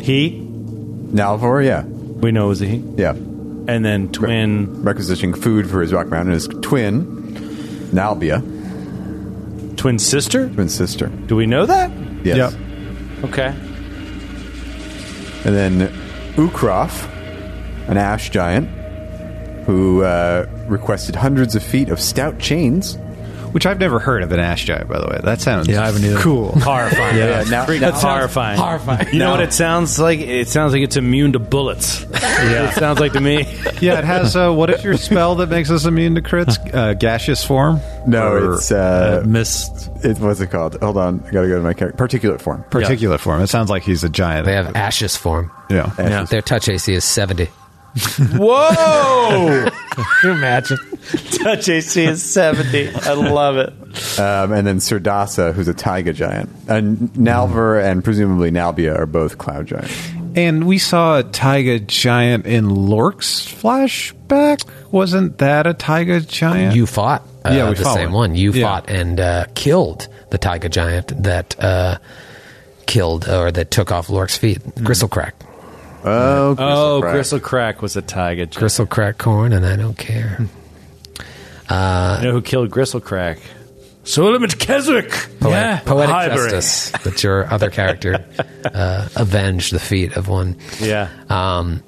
he? 0.00 0.40
Nalvor, 1.12 1.64
yeah. 1.64 1.82
We 1.84 2.30
know 2.32 2.46
it 2.46 2.48
was 2.48 2.62
a 2.62 2.66
he? 2.66 2.76
Yeah. 2.96 3.12
And 3.12 3.84
then 3.84 4.10
twin. 4.12 4.82
requisitioning 4.82 5.34
food 5.34 5.68
for 5.68 5.80
his 5.80 5.92
rock 5.92 6.06
mountain. 6.08 6.32
His 6.32 6.48
twin, 6.48 7.04
Nalbia. 7.92 8.40
Twin 9.76 9.98
sister? 9.98 10.48
Twin 10.50 10.68
sister. 10.68 11.06
Do 11.08 11.36
we 11.36 11.46
know 11.46 11.66
that? 11.66 11.90
Yes. 12.24 12.54
Okay. 13.24 13.54
And 15.44 15.54
then 15.56 15.88
Ukrof, 16.36 17.08
an 17.90 17.96
ash 17.98 18.30
giant, 18.30 18.68
who 19.66 20.02
uh, 20.02 20.46
requested 20.68 21.16
hundreds 21.16 21.54
of 21.54 21.62
feet 21.62 21.88
of 21.90 22.00
stout 22.00 22.38
chains. 22.38 22.96
Which 23.50 23.66
I've 23.66 23.80
never 23.80 23.98
heard 23.98 24.22
of 24.22 24.30
an 24.30 24.38
ash 24.38 24.64
giant, 24.64 24.88
by 24.88 25.00
the 25.00 25.08
way. 25.08 25.18
That 25.24 25.40
sounds 25.40 25.66
Yeah, 25.66 25.82
I 25.82 25.86
haven't 25.86 26.04
either. 26.04 26.20
cool. 26.20 26.52
Horrifying. 26.60 27.16
Yeah, 27.16 27.42
now- 27.50 27.64
That 27.66 27.80
now- 27.80 27.90
sounds 27.90 28.02
horrifying. 28.02 28.56
horrifying. 28.60 29.08
You 29.12 29.18
know 29.18 29.32
what 29.32 29.40
it 29.40 29.52
sounds 29.52 29.98
like? 29.98 30.20
It 30.20 30.46
sounds 30.46 30.72
like 30.72 30.82
it's 30.82 30.96
immune 30.96 31.32
to 31.32 31.40
bullets. 31.40 32.06
Yeah. 32.40 32.70
it 32.70 32.74
sounds 32.76 33.00
like 33.00 33.12
to 33.14 33.20
me. 33.20 33.44
Yeah, 33.80 33.98
it 33.98 34.04
has. 34.04 34.36
Uh, 34.36 34.52
what 34.52 34.70
is 34.70 34.84
your 34.84 34.96
spell 34.96 35.34
that 35.36 35.48
makes 35.48 35.68
us 35.70 35.84
immune 35.84 36.14
to 36.14 36.22
crits? 36.22 36.58
Uh, 36.72 36.94
gaseous 36.94 37.42
form? 37.44 37.80
No, 38.06 38.28
Or, 38.32 38.54
it's 38.54 38.70
uh, 38.70 39.24
mist. 39.26 39.90
It 40.04 40.18
what's 40.20 40.40
it 40.40 40.46
called? 40.52 40.80
Hold 40.80 40.96
on, 40.96 41.24
I 41.26 41.30
gotta 41.32 41.48
go 41.48 41.56
to 41.56 41.62
my 41.62 41.74
character. 41.74 42.02
Particulate 42.06 42.40
form. 42.40 42.64
particulate 42.70 43.18
form. 43.20 43.40
It 43.42 43.48
sounds 43.48 43.68
like 43.68 43.82
he's 43.82 44.04
a 44.04 44.08
giant. 44.08 44.46
They 44.46 44.52
have 44.54 44.76
ashes 44.76 45.16
form. 45.16 45.50
yeah. 45.70 45.92
Yeah. 45.98 46.22
Their 46.24 46.40
touch 46.42 46.68
AC 46.68 46.92
is 46.94 47.04
70. 47.04 47.48
Whoa! 48.36 49.68
Can 49.90 50.04
you 50.24 50.30
imagine? 50.30 50.78
Touch 51.42 51.68
AC 51.68 52.04
is 52.04 52.22
70. 52.22 52.90
I 52.94 53.12
love 53.14 53.56
it. 53.56 53.68
Um, 54.18 54.52
and 54.52 54.66
then 54.66 54.78
Surdasa, 54.78 55.52
who's 55.52 55.68
a 55.68 55.74
taiga 55.74 56.12
giant. 56.12 56.50
And 56.68 56.98
Nalver 57.14 57.82
and 57.82 58.04
presumably 58.04 58.50
Nalbia 58.50 58.96
are 58.96 59.06
both 59.06 59.38
cloud 59.38 59.66
giants. 59.66 60.10
And 60.36 60.66
we 60.66 60.78
saw 60.78 61.18
a 61.18 61.22
taiga 61.24 61.80
giant 61.80 62.46
in 62.46 62.70
Lork's 62.70 63.44
flashback. 63.46 64.64
Wasn't 64.92 65.38
that 65.38 65.66
a 65.66 65.74
taiga 65.74 66.20
giant? 66.20 66.76
You 66.76 66.86
fought 66.86 67.22
uh, 67.44 67.50
Yeah, 67.52 67.68
we 67.70 67.74
the 67.74 67.82
fought 67.82 67.94
same 67.94 68.12
one. 68.12 68.30
one. 68.30 68.34
You 68.36 68.52
Yeah. 68.52 68.66
fought 68.66 68.88
and 68.90 69.18
uh, 69.18 69.46
killed 69.56 70.06
the 70.30 70.38
Taiga 70.38 70.68
giant 70.68 71.24
that 71.24 71.58
uh, 71.58 71.98
killed 72.86 73.28
or 73.28 73.50
that 73.50 73.72
took 73.72 73.90
off 73.90 74.08
Lork's 74.08 74.36
feet. 74.38 74.60
Gristle 74.84 75.08
crack. 75.08 75.34
Oh, 76.04 76.56
Oh, 76.58 76.98
Crack. 77.02 77.12
Gristle 77.14 77.40
Crack 77.40 77.82
was 77.82 77.96
a 77.96 78.02
tiger. 78.02 78.46
Gristle 78.46 78.86
crack 78.86 79.18
corn, 79.18 79.52
and 79.52 79.64
I 79.66 79.76
don't 79.76 79.96
care. 79.98 80.38
Uh, 81.68 82.18
you 82.20 82.26
know 82.28 82.32
who 82.32 82.42
killed 82.42 82.70
Gristle 82.70 83.00
Crack? 83.00 83.38
Solomon 84.02 84.48
Keswick. 84.50 85.10
Poetic, 85.40 85.84
poetic 85.84 86.10
Highbury. 86.10 86.50
justice. 86.50 86.90
That's 87.04 87.22
your 87.22 87.52
other 87.52 87.70
character. 87.70 88.24
uh, 88.64 89.08
avenge 89.14 89.70
the 89.70 89.78
feat 89.78 90.16
of 90.16 90.26
one. 90.26 90.56
Yeah. 90.80 91.08
Um, 91.28 91.82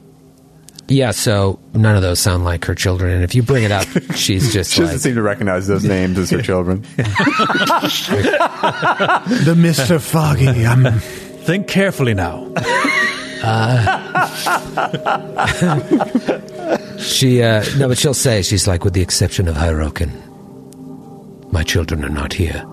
yeah, 0.88 1.10
so 1.12 1.58
none 1.72 1.96
of 1.96 2.02
those 2.02 2.20
sound 2.20 2.44
like 2.44 2.66
her 2.66 2.74
children. 2.74 3.12
And 3.14 3.24
if 3.24 3.34
you 3.34 3.42
bring 3.42 3.64
it 3.64 3.72
up, 3.72 3.86
she's 4.14 4.52
just 4.52 4.72
She 4.74 4.80
doesn't 4.82 4.98
seem 4.98 5.14
to 5.14 5.22
recognize 5.22 5.66
those 5.66 5.84
names 5.84 6.18
as 6.18 6.30
her 6.30 6.42
children. 6.42 6.84
The 8.22 9.54
Mr. 9.56 10.00
Foggy. 10.00 10.64
Um, 10.66 10.84
think 11.00 11.66
carefully 11.66 12.14
now. 12.14 12.52
she, 16.98 17.42
uh, 17.42 17.64
no, 17.76 17.88
but 17.88 17.98
she'll 17.98 18.14
say, 18.14 18.40
she's 18.40 18.68
like, 18.68 18.84
with 18.84 18.94
the 18.94 19.00
exception 19.00 19.48
of 19.48 19.56
Hyrokin, 19.56 20.12
my 21.50 21.64
children 21.64 22.04
are 22.04 22.08
not 22.08 22.32
here. 22.32 22.64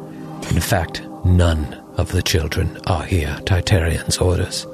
In 0.52 0.62
fact, 0.62 1.02
none 1.26 1.74
of 1.98 2.12
the 2.12 2.22
children 2.22 2.78
are 2.86 3.04
here. 3.04 3.36
Titarian's 3.46 4.20
orders. 4.20 4.68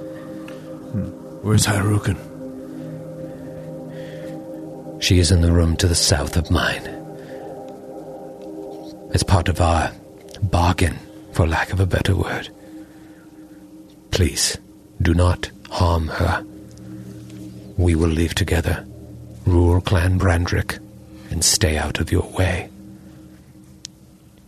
Where's 1.43 1.66
Harukin? 1.66 2.18
She 5.02 5.20
is 5.20 5.32
in 5.32 5.39
the 5.39 5.54
room 5.54 5.78
to 5.78 5.88
the 5.88 5.96
south 5.96 6.36
of 6.36 6.52
mine. 6.52 6.84
As 9.14 9.24
part 9.24 9.48
of 9.48 9.62
our 9.62 9.93
bargain, 10.43 11.00
for 11.32 11.48
lack 11.48 11.72
of 11.72 11.80
a 11.80 11.86
better 11.86 12.18
word. 12.18 12.50
Please, 14.12 14.58
do 15.02 15.14
not 15.14 15.52
harm 15.70 16.07
her. 16.07 16.45
We 17.78 17.95
will 17.95 18.09
leave 18.09 18.36
together, 18.36 18.86
rule 19.45 19.82
Clan 19.82 20.20
Brandrick, 20.20 20.80
and 21.30 21.43
stay 21.43 21.78
out 21.78 21.99
of 21.99 22.11
your 22.11 22.30
way. 22.32 22.70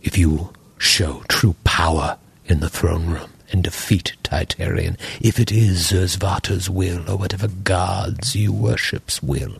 If 0.02 0.16
you 0.16 0.52
show 0.78 1.22
true 1.28 1.54
power 1.64 2.18
in 2.46 2.60
the 2.60 2.70
throne 2.70 3.06
room 3.10 3.30
and 3.52 3.62
defeat 3.62 4.14
Titarian, 4.22 4.96
if 5.20 5.38
it 5.38 5.52
is 5.52 5.90
Zursvaater's 5.90 6.70
will 6.70 7.08
or 7.10 7.16
whatever 7.16 7.48
gods 7.48 8.34
you 8.34 8.52
worship's 8.52 9.22
will, 9.22 9.58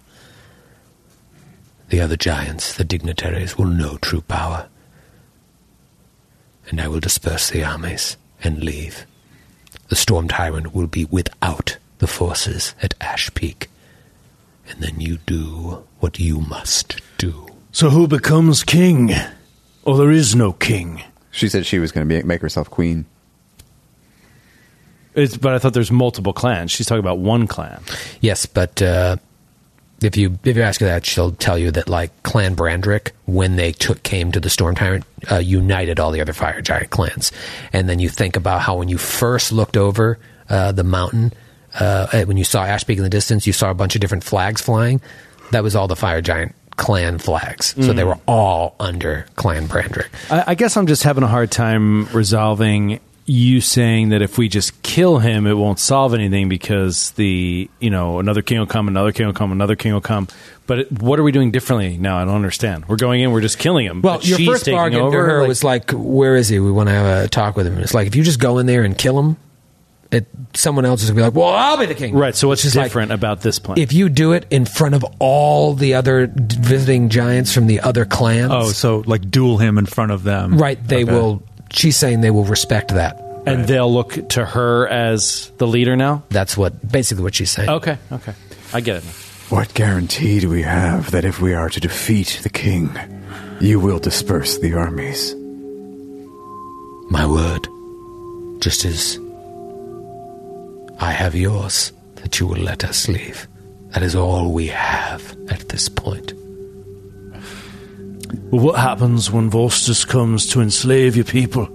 the 1.89 2.01
other 2.01 2.17
giants, 2.17 2.75
the 2.75 2.85
dignitaries, 2.85 3.57
will 3.57 3.67
know 3.67 3.97
true 3.99 4.21
power. 4.21 4.69
And 6.69 6.81
I 6.81 6.89
will 6.89 7.01
disperse 7.01 7.51
the 7.51 7.65
armies 7.65 8.19
and 8.43 8.63
leave. 8.63 9.07
The 9.89 9.97
Storm 9.97 10.29
Tyrant 10.29 10.75
will 10.75 10.87
be 10.87 11.05
without 11.07 11.79
the 11.99 12.07
forces 12.07 12.75
at 12.83 12.95
Ash 13.01 13.33
Peak. 13.35 13.69
And 14.69 14.83
then 14.83 15.01
you 15.01 15.19
do 15.27 15.85
what 16.01 16.19
you 16.19 16.41
must 16.41 17.01
do. 17.17 17.47
So 17.73 17.91
who 17.91 18.07
becomes 18.07 18.65
king? 18.65 19.13
Or 19.85 19.97
there 19.97 20.11
is 20.11 20.35
no 20.35 20.53
king? 20.53 21.03
She 21.31 21.49
said 21.49 21.65
she 21.65 21.79
was 21.79 21.93
going 21.93 22.09
to 22.09 22.23
make 22.25 22.43
herself 22.43 22.71
queen. 22.71 23.07
It's, 25.15 25.37
but 25.37 25.55
I 25.55 25.59
thought 25.59 25.73
there's 25.73 25.91
multiple 25.91 26.33
clans. 26.33 26.71
She's 26.71 26.87
talking 26.87 27.01
about 27.01 27.19
one 27.19 27.47
clan. 27.47 27.83
Yes, 28.21 28.47
but 28.47 28.81
uh, 28.83 29.17
if 30.03 30.17
you 30.17 30.39
if 30.45 30.57
you 30.57 30.63
ask 30.63 30.81
her 30.81 30.87
that, 30.87 31.05
she'll 31.07 31.33
tell 31.33 31.59
you 31.59 31.71
that 31.73 31.89
like 31.89 32.23
Clan 32.23 32.55
Brandrick, 32.55 33.11
when 33.27 33.57
they 33.57 33.73
took 33.73 34.03
came 34.03 34.33
to 34.33 34.41
the 34.41 34.51
Storm 34.51 34.75
Tyrant, 34.75 35.05
uh, 35.31 35.37
united 35.39 35.99
all 36.01 36.11
the 36.13 36.21
other 36.21 36.33
Fire 36.33 36.61
Giant 36.61 36.91
clans. 36.91 37.33
And 37.73 37.89
then 37.89 37.99
you 37.99 38.09
think 38.09 38.37
about 38.37 38.61
how 38.61 38.77
when 38.77 38.89
you 38.89 38.99
first 38.99 39.53
looked 39.53 39.77
over 39.77 40.19
uh, 40.49 40.73
the 40.73 40.85
mountain, 40.85 41.33
uh, 41.79 42.25
when 42.25 42.37
you 42.37 42.45
saw 42.45 42.65
Ash 42.65 42.87
Peak 42.87 42.99
in 42.99 43.05
the 43.05 43.11
distance, 43.11 43.47
you 43.47 43.53
saw 43.53 43.71
a 43.71 43.75
bunch 43.75 43.95
of 43.95 44.01
different 44.01 44.25
flags 44.25 44.61
flying. 44.61 45.01
That 45.51 45.63
was 45.63 45.75
all 45.77 45.89
the 45.89 45.97
Fire 45.97 46.21
Giant 46.21 46.55
clan 46.77 47.19
flags. 47.19 47.75
So 47.75 47.93
they 47.93 48.03
Mhm. 48.03 48.07
were 48.07 48.19
all 48.27 48.77
under 48.79 49.27
Clan 49.35 49.67
Brandrick. 49.67 50.07
I, 50.31 50.45
I 50.49 50.55
guess 50.55 50.77
I'm 50.77 50.87
just 50.87 51.03
having 51.03 51.25
a 51.25 51.27
hard 51.27 51.51
time 51.51 52.07
resolving 52.13 53.01
you 53.29 53.61
saying 53.61 54.09
that 54.09 54.23
if 54.23 54.39
we 54.39 54.49
just 54.49 54.83
kill 54.83 55.19
him, 55.19 55.47
it 55.47 55.53
won't 55.55 55.79
solve 55.79 56.15
anything 56.15 56.49
because 56.49 57.11
the 57.13 57.69
you 57.79 57.91
know 57.91 58.19
another 58.19 58.43
king 58.43 58.59
will 58.59 58.67
come, 58.67 58.89
another 58.89 59.13
king 59.13 59.27
will 59.27 59.33
come, 59.35 59.53
another 59.53 59.77
king 59.77 59.93
will 59.93 60.01
come. 60.01 60.29
But 60.67 60.79
it, 60.81 61.03
what 61.03 61.19
are 61.19 61.23
we 61.23 61.33
doing 61.33 61.51
differently 61.51 61.97
now? 61.99 62.19
I 62.19 62.25
don't 62.25 62.35
understand. 62.35 62.87
We're 62.89 62.97
going 62.97 63.21
in, 63.21 63.31
we're 63.33 63.41
just 63.41 63.59
killing 63.59 63.87
him. 63.87 64.03
Well, 64.03 64.17
but 64.19 64.27
your 64.27 64.39
she's 64.39 64.49
first 64.49 64.65
taking 64.65 64.79
bargain 64.79 65.01
over, 65.01 65.17
to 65.19 65.25
her 65.31 65.41
like- 65.41 65.49
was 65.49 65.65
like, 65.65 65.91
"Where 65.93 66.37
is 66.37 66.49
he? 66.49 66.59
We 66.61 66.71
want 66.71 66.89
to 66.89 66.95
have 66.95 67.25
a 67.25 67.29
talk 67.29 67.57
with 67.57 67.67
him." 67.67 67.75
And 67.75 67.83
it's 67.83 67.95
like 67.95 68.07
if 68.07 68.17
you 68.17 68.23
just 68.23 68.41
go 68.41 68.59
in 68.59 68.67
there 68.67 68.83
and 68.83 68.97
kill 68.97 69.19
him, 69.19 69.37
it, 70.11 70.27
someone 70.55 70.85
else 70.87 71.03
is 71.03 71.11
gonna 71.11 71.17
be 71.21 71.23
like, 71.25 71.35
"Well, 71.35 71.49
I'll 71.49 71.77
be 71.77 71.85
the 71.87 71.95
king." 71.95 72.15
right. 72.15 72.35
So 72.35 72.49
what's 72.49 72.63
Which 72.65 72.69
is 72.73 72.77
like, 72.77 72.87
different 72.87 73.13
about 73.13 73.43
this 73.43 73.59
plan? 73.59 73.79
if 73.79 73.93
you 73.93 74.09
do 74.09 74.33
it 74.33 74.47
in 74.51 74.65
front 74.65 74.95
of 74.95 75.05
all 75.19 75.75
the 75.75 75.95
other 75.95 76.31
visiting 76.35 77.09
giants 77.11 77.53
from 77.53 77.67
the 77.67 77.81
other 77.81 78.05
clans, 78.05 78.51
Oh, 78.55 78.71
so 78.71 79.03
like 79.07 79.31
duel 79.31 79.59
him 79.59 79.77
in 79.79 79.85
front 79.87 80.13
of 80.13 80.23
them. 80.23 80.57
right? 80.59 80.79
They 80.87 81.03
Okay. 81.05 81.13
will. 81.13 81.43
She's 81.73 81.97
saying 81.97 82.21
they 82.23 82.31
will 82.31 82.45
respect 82.45 82.95
that. 82.95 83.17
and 83.47 83.65
they'll 83.67 83.93
look 83.93 84.29
to 84.31 84.45
her 84.45 84.87
as 84.89 85.51
the 85.59 85.67
leader 85.67 85.97
now. 85.97 86.23
That's 86.29 86.57
what 86.57 86.91
basically 86.91 87.25
what 87.25 87.35
she's 87.35 87.51
saying. 87.51 87.69
Okay, 87.71 87.97
okay, 88.13 88.35
I 88.75 88.81
get 88.81 88.97
it. 88.97 89.05
What 89.49 89.73
guarantee 89.73 90.41
do 90.41 90.51
we 90.51 90.63
have 90.63 91.11
that 91.13 91.25
if 91.25 91.41
we 91.41 91.55
are 91.55 91.71
to 91.71 91.81
defeat 91.81 92.41
the 92.43 92.51
king, 92.51 92.91
you 93.61 93.81
will 93.81 93.99
disperse 93.99 94.59
the 94.59 94.75
armies? 94.75 95.35
My 97.11 97.25
word, 97.27 97.67
just 98.61 98.85
as 98.85 99.19
I 101.01 101.13
have 101.13 101.35
yours, 101.35 101.93
that 102.17 102.39
you 102.41 102.47
will 102.47 102.61
let 102.61 102.85
us 102.85 103.09
leave. 103.09 103.49
That 103.93 104.03
is 104.03 104.15
all 104.15 104.53
we 104.53 104.67
have 104.67 105.35
at 105.49 105.71
this 105.71 105.89
point. 105.89 106.35
Well, 108.51 108.65
what 108.65 108.79
happens 108.79 109.31
when 109.31 109.51
Volstis 109.51 110.09
comes 110.09 110.47
to 110.49 110.63
enslave 110.63 111.17
your 111.17 111.27
people? 111.27 111.67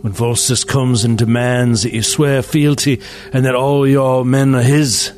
When 0.00 0.12
Volstis 0.12 0.66
comes 0.66 1.04
and 1.04 1.16
demands 1.16 1.84
that 1.84 1.92
you 1.92 2.02
swear 2.02 2.42
fealty 2.42 3.00
and 3.32 3.44
that 3.44 3.54
all 3.54 3.86
your 3.86 4.24
men 4.24 4.56
are 4.56 4.62
his? 4.62 5.12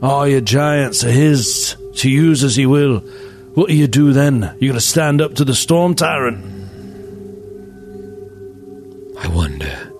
All 0.00 0.28
your 0.28 0.40
giants 0.40 1.02
are 1.02 1.10
his 1.10 1.76
to 1.96 2.08
use 2.08 2.44
as 2.44 2.54
he 2.54 2.64
will. 2.64 3.00
What 3.54 3.68
do 3.68 3.74
you 3.74 3.88
do 3.88 4.12
then? 4.12 4.42
You're 4.60 4.70
going 4.70 4.74
to 4.74 4.80
stand 4.80 5.20
up 5.20 5.34
to 5.34 5.44
the 5.44 5.56
Storm 5.56 5.96
Tyrant? 5.96 6.44
I 9.18 9.26
wonder. 9.28 9.92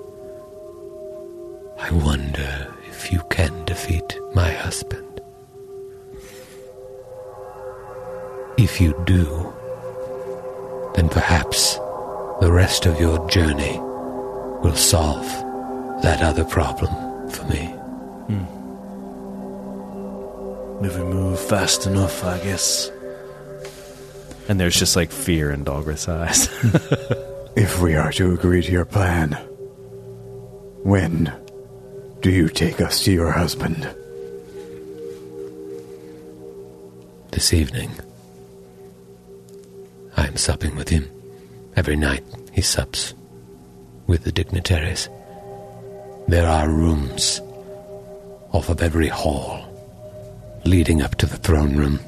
I 1.76 1.90
wonder 1.90 2.72
if 2.88 3.10
you 3.10 3.20
can 3.30 3.64
defeat 3.64 4.16
my 4.32 4.52
husband. 4.52 5.09
If 8.62 8.78
you 8.78 8.92
do, 9.06 9.24
then 10.94 11.08
perhaps 11.08 11.76
the 12.42 12.52
rest 12.52 12.84
of 12.84 13.00
your 13.00 13.26
journey 13.30 13.78
will 14.62 14.76
solve 14.76 15.26
that 16.02 16.20
other 16.20 16.44
problem 16.44 16.92
for 17.30 17.44
me. 17.46 17.64
Hmm. 18.28 18.44
If 20.84 20.94
we 20.98 21.04
move 21.04 21.40
fast 21.40 21.86
enough, 21.86 22.22
I 22.22 22.38
guess. 22.40 22.90
And 24.46 24.60
there's 24.60 24.78
just 24.78 24.94
like 24.94 25.10
fear 25.10 25.50
in 25.50 25.64
Dalgrith's 25.64 26.08
eyes. 26.08 26.48
If 27.56 27.80
we 27.80 27.96
are 27.96 28.12
to 28.12 28.32
agree 28.32 28.62
to 28.62 28.70
your 28.70 28.84
plan, 28.84 29.32
when 30.84 31.32
do 32.20 32.30
you 32.30 32.48
take 32.48 32.80
us 32.80 33.02
to 33.04 33.12
your 33.12 33.32
husband? 33.32 33.88
This 37.32 37.52
evening, 37.52 37.90
I 40.30 40.32
am 40.32 40.36
supping 40.36 40.76
with 40.76 40.88
him. 40.88 41.10
Every 41.74 41.96
night 41.96 42.22
he 42.52 42.62
sups 42.62 43.14
with 44.06 44.22
the 44.22 44.30
dignitaries. 44.30 45.08
There 46.28 46.46
are 46.46 46.70
rooms 46.70 47.40
off 48.52 48.68
of 48.68 48.80
every 48.80 49.08
hall 49.08 49.66
leading 50.64 51.02
up 51.02 51.16
to 51.16 51.26
the 51.26 51.36
throne 51.36 51.74
room. 51.74 51.98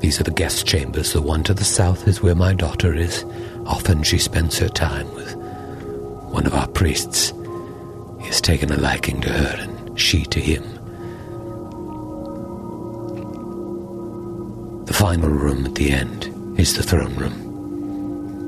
These 0.00 0.20
are 0.20 0.24
the 0.24 0.30
guest 0.30 0.66
chambers. 0.66 1.14
The 1.14 1.22
one 1.22 1.42
to 1.44 1.54
the 1.54 1.64
south 1.64 2.06
is 2.06 2.20
where 2.20 2.34
my 2.34 2.52
daughter 2.52 2.94
is. 2.94 3.24
Often 3.64 4.02
she 4.02 4.18
spends 4.18 4.58
her 4.58 4.68
time 4.68 5.10
with 5.14 5.36
one 5.36 6.44
of 6.44 6.52
our 6.52 6.68
priests. 6.68 7.32
He 8.20 8.26
has 8.26 8.42
taken 8.42 8.70
a 8.70 8.76
liking 8.76 9.22
to 9.22 9.30
her, 9.30 9.56
and 9.58 9.98
she 9.98 10.24
to 10.26 10.38
him. 10.38 10.77
The 14.88 14.94
final 14.94 15.28
room 15.28 15.66
at 15.66 15.74
the 15.74 15.90
end 15.90 16.58
is 16.58 16.74
the 16.74 16.82
throne 16.82 17.14
room. 17.16 18.46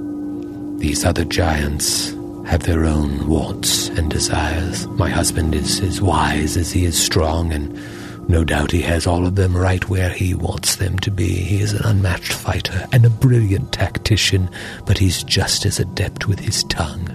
These 0.78 1.04
other 1.04 1.26
giants 1.26 2.14
have 2.46 2.62
their 2.62 2.86
own 2.86 3.28
wants 3.28 3.90
and 3.90 4.10
desires. 4.10 4.86
My 4.86 5.10
husband 5.10 5.54
is 5.54 5.80
as 5.80 6.00
wise 6.00 6.56
as 6.56 6.72
he 6.72 6.86
is 6.86 6.98
strong, 6.98 7.52
and 7.52 7.78
no 8.26 8.42
doubt 8.42 8.70
he 8.70 8.80
has 8.80 9.06
all 9.06 9.26
of 9.26 9.34
them 9.36 9.54
right 9.54 9.86
where 9.90 10.08
he 10.08 10.32
wants 10.32 10.76
them 10.76 10.98
to 11.00 11.10
be. 11.10 11.28
He 11.28 11.60
is 11.60 11.74
an 11.74 11.84
unmatched 11.84 12.32
fighter 12.32 12.88
and 12.90 13.04
a 13.04 13.10
brilliant 13.10 13.70
tactician, 13.72 14.48
but 14.86 14.96
he's 14.96 15.22
just 15.22 15.66
as 15.66 15.78
adept 15.78 16.26
with 16.26 16.38
his 16.40 16.64
tongue. 16.64 17.08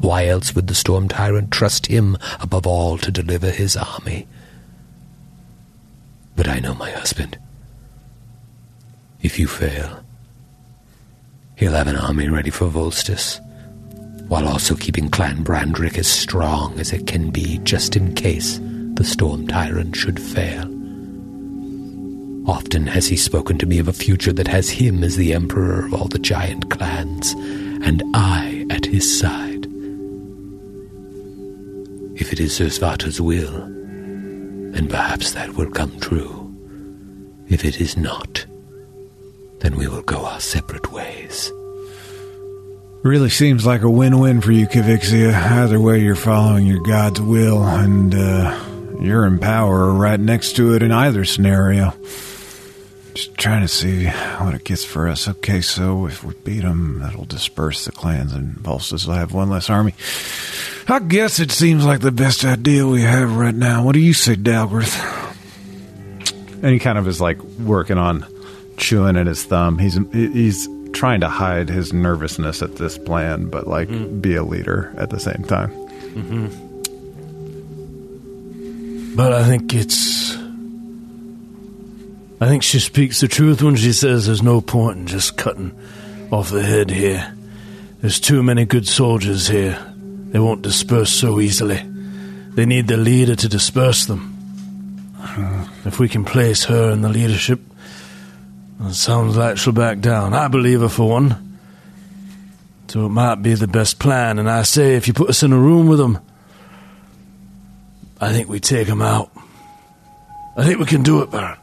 Why 0.00 0.28
else 0.28 0.54
would 0.54 0.68
the 0.68 0.74
Storm 0.74 1.08
Tyrant 1.08 1.50
trust 1.50 1.88
him 1.88 2.16
above 2.40 2.66
all 2.66 2.96
to 2.96 3.10
deliver 3.12 3.50
his 3.50 3.76
army? 3.76 4.26
But 6.36 6.48
I 6.48 6.58
know 6.58 6.72
my 6.72 6.90
husband. 6.90 7.36
If 9.22 9.38
you 9.38 9.46
fail, 9.46 10.02
he'll 11.56 11.72
have 11.72 11.88
an 11.88 11.96
army 11.96 12.28
ready 12.28 12.50
for 12.50 12.68
Volstis, 12.68 13.38
while 14.28 14.48
also 14.48 14.74
keeping 14.74 15.10
Clan 15.10 15.44
Brandrick 15.44 15.98
as 15.98 16.08
strong 16.08 16.78
as 16.80 16.92
it 16.92 17.06
can 17.06 17.30
be 17.30 17.58
just 17.58 17.96
in 17.96 18.14
case 18.14 18.58
the 18.94 19.04
Storm 19.04 19.46
Tyrant 19.46 19.94
should 19.94 20.18
fail. 20.18 20.64
Often 22.48 22.86
has 22.86 23.08
he 23.08 23.16
spoken 23.16 23.58
to 23.58 23.66
me 23.66 23.78
of 23.78 23.88
a 23.88 23.92
future 23.92 24.32
that 24.32 24.48
has 24.48 24.70
him 24.70 25.04
as 25.04 25.16
the 25.16 25.34
emperor 25.34 25.84
of 25.84 25.94
all 25.94 26.08
the 26.08 26.18
giant 26.18 26.70
clans, 26.70 27.32
and 27.84 28.02
I 28.14 28.66
at 28.70 28.86
his 28.86 29.18
side. 29.18 29.66
If 32.16 32.32
it 32.32 32.40
is 32.40 32.58
Zursvaater's 32.58 33.20
will, 33.20 33.66
then 34.72 34.88
perhaps 34.88 35.32
that 35.32 35.54
will 35.56 35.70
come 35.70 35.98
true. 36.00 36.54
If 37.48 37.64
it 37.64 37.80
is 37.80 37.96
not, 37.96 38.46
then 39.60 39.76
we 39.76 39.86
will 39.86 40.02
go 40.02 40.24
our 40.24 40.40
separate 40.40 40.92
ways. 40.92 41.52
Really 43.02 43.30
seems 43.30 43.64
like 43.64 43.82
a 43.82 43.90
win-win 43.90 44.42
for 44.42 44.52
you, 44.52 44.66
Kavixia. 44.66 45.32
Either 45.32 45.80
way, 45.80 46.00
you're 46.00 46.14
following 46.14 46.66
your 46.66 46.82
god's 46.82 47.20
will, 47.20 47.62
and 47.64 48.14
uh, 48.14 48.62
you're 49.00 49.26
in 49.26 49.38
power 49.38 49.86
or 49.86 49.94
right 49.94 50.20
next 50.20 50.56
to 50.56 50.74
it 50.74 50.82
in 50.82 50.92
either 50.92 51.24
scenario. 51.24 51.94
Just 53.14 53.34
trying 53.38 53.62
to 53.62 53.68
see 53.68 54.06
what 54.06 54.54
it 54.54 54.64
gets 54.64 54.84
for 54.84 55.08
us. 55.08 55.28
Okay, 55.28 55.62
so 55.62 56.06
if 56.06 56.22
we 56.22 56.34
beat 56.44 56.60
them, 56.60 56.98
that'll 57.00 57.24
disperse 57.24 57.86
the 57.86 57.92
clans, 57.92 58.34
and 58.34 58.54
Volstis 58.56 59.06
will 59.06 59.14
have 59.14 59.32
one 59.32 59.48
less 59.48 59.70
army. 59.70 59.94
I 60.86 60.98
guess 60.98 61.40
it 61.40 61.50
seems 61.50 61.86
like 61.86 62.00
the 62.00 62.12
best 62.12 62.44
idea 62.44 62.86
we 62.86 63.02
have 63.02 63.36
right 63.36 63.54
now. 63.54 63.82
What 63.82 63.92
do 63.92 64.00
you 64.00 64.12
say, 64.12 64.36
Dalworth? 64.36 64.94
And 66.62 66.72
he 66.72 66.78
kind 66.78 66.98
of 66.98 67.08
is 67.08 67.20
like 67.20 67.42
working 67.42 67.96
on 67.96 68.26
chewing 68.80 69.16
at 69.16 69.26
his 69.26 69.44
thumb. 69.44 69.78
He's 69.78 69.98
he's 70.12 70.68
trying 70.92 71.20
to 71.20 71.28
hide 71.28 71.68
his 71.68 71.92
nervousness 71.92 72.62
at 72.62 72.76
this 72.76 72.98
plan, 72.98 73.48
but 73.48 73.68
like 73.68 73.88
be 74.20 74.34
a 74.34 74.42
leader 74.42 74.92
at 74.96 75.10
the 75.10 75.20
same 75.20 75.44
time. 75.44 75.70
Mm-hmm. 76.14 76.70
But 79.14 79.32
I 79.32 79.44
think 79.44 79.74
it's. 79.74 80.36
I 82.42 82.46
think 82.46 82.62
she 82.62 82.80
speaks 82.80 83.20
the 83.20 83.28
truth 83.28 83.62
when 83.62 83.76
she 83.76 83.92
says 83.92 84.26
there's 84.26 84.42
no 84.42 84.62
point 84.62 84.98
in 84.98 85.06
just 85.06 85.36
cutting 85.36 85.78
off 86.32 86.50
the 86.50 86.62
head 86.62 86.90
here. 86.90 87.34
There's 88.00 88.18
too 88.18 88.42
many 88.42 88.64
good 88.64 88.88
soldiers 88.88 89.46
here. 89.46 89.78
They 90.30 90.38
won't 90.38 90.62
disperse 90.62 91.12
so 91.12 91.38
easily. 91.38 91.82
They 92.54 92.64
need 92.64 92.88
the 92.88 92.96
leader 92.96 93.36
to 93.36 93.48
disperse 93.48 94.06
them. 94.06 94.38
If 95.84 95.98
we 95.98 96.08
can 96.08 96.24
place 96.24 96.64
her 96.64 96.90
in 96.90 97.02
the 97.02 97.10
leadership, 97.10 97.60
it 98.88 98.94
sounds 98.94 99.36
like 99.36 99.58
she'll 99.58 99.72
back 99.72 100.00
down. 100.00 100.32
I 100.32 100.48
believe 100.48 100.80
her 100.80 100.88
for 100.88 101.08
one. 101.08 101.58
So 102.88 103.06
it 103.06 103.10
might 103.10 103.36
be 103.36 103.54
the 103.54 103.68
best 103.68 103.98
plan. 103.98 104.38
And 104.38 104.50
I 104.50 104.62
say, 104.62 104.96
if 104.96 105.06
you 105.06 105.14
put 105.14 105.28
us 105.30 105.42
in 105.42 105.52
a 105.52 105.58
room 105.58 105.86
with 105.86 105.98
them, 105.98 106.18
I 108.20 108.32
think 108.32 108.48
we 108.48 108.58
take 108.58 108.88
them 108.88 109.02
out. 109.02 109.30
I 110.56 110.64
think 110.64 110.78
we 110.78 110.86
can 110.86 111.02
do 111.02 111.22
it, 111.22 111.30
Baron. 111.30 111.58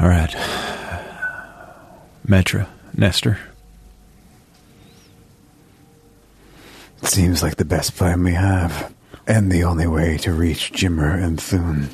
All 0.00 0.08
right. 0.08 0.30
Metra, 2.26 2.68
Nestor. 2.96 3.38
Seems 7.02 7.42
like 7.42 7.56
the 7.56 7.64
best 7.64 7.96
plan 7.96 8.22
we 8.22 8.34
have, 8.34 8.94
and 9.26 9.50
the 9.50 9.64
only 9.64 9.86
way 9.86 10.16
to 10.18 10.32
reach 10.32 10.70
Jimmer 10.72 11.20
and 11.20 11.40
Thune. 11.40 11.88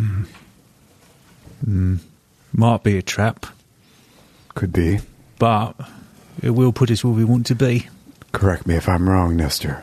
Mm-hmm. 0.00 0.24
Mm, 1.66 1.98
might 2.52 2.82
be 2.82 2.98
a 2.98 3.02
trap, 3.02 3.46
Could 4.54 4.72
be. 4.72 5.00
but 5.38 5.74
it 6.42 6.50
will 6.50 6.72
put 6.72 6.90
us 6.90 7.02
where 7.02 7.12
we 7.12 7.24
want 7.24 7.46
to 7.46 7.54
be. 7.54 7.88
Correct 8.32 8.66
me 8.66 8.74
if 8.74 8.88
I'm 8.88 9.08
wrong, 9.08 9.36
Nestor. 9.36 9.82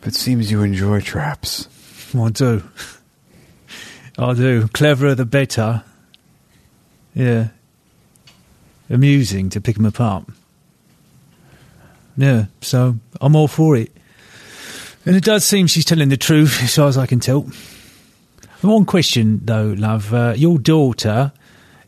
But 0.00 0.08
it 0.08 0.14
seems 0.16 0.50
you 0.50 0.62
enjoy 0.62 1.00
traps. 1.00 1.68
I 2.16 2.28
do. 2.30 2.62
I 4.18 4.34
do. 4.34 4.68
Cleverer 4.68 5.14
the 5.14 5.24
better. 5.24 5.82
Yeah. 7.14 7.48
Amusing 8.90 9.48
to 9.50 9.60
pick 9.60 9.76
them 9.76 9.86
apart. 9.86 10.24
Yeah, 12.16 12.44
so 12.60 12.96
I'm 13.20 13.34
all 13.34 13.48
for 13.48 13.76
it. 13.76 13.90
And 15.06 15.16
it 15.16 15.24
does 15.24 15.44
seem 15.44 15.66
she's 15.66 15.84
telling 15.84 16.08
the 16.10 16.16
truth, 16.16 16.62
as 16.62 16.76
far 16.76 16.86
as 16.88 16.96
I 16.98 17.06
can 17.06 17.18
tell. 17.18 17.46
One 18.60 18.84
question, 18.84 19.40
though, 19.44 19.74
love. 19.76 20.14
Uh, 20.14 20.34
your 20.36 20.58
daughter, 20.58 21.32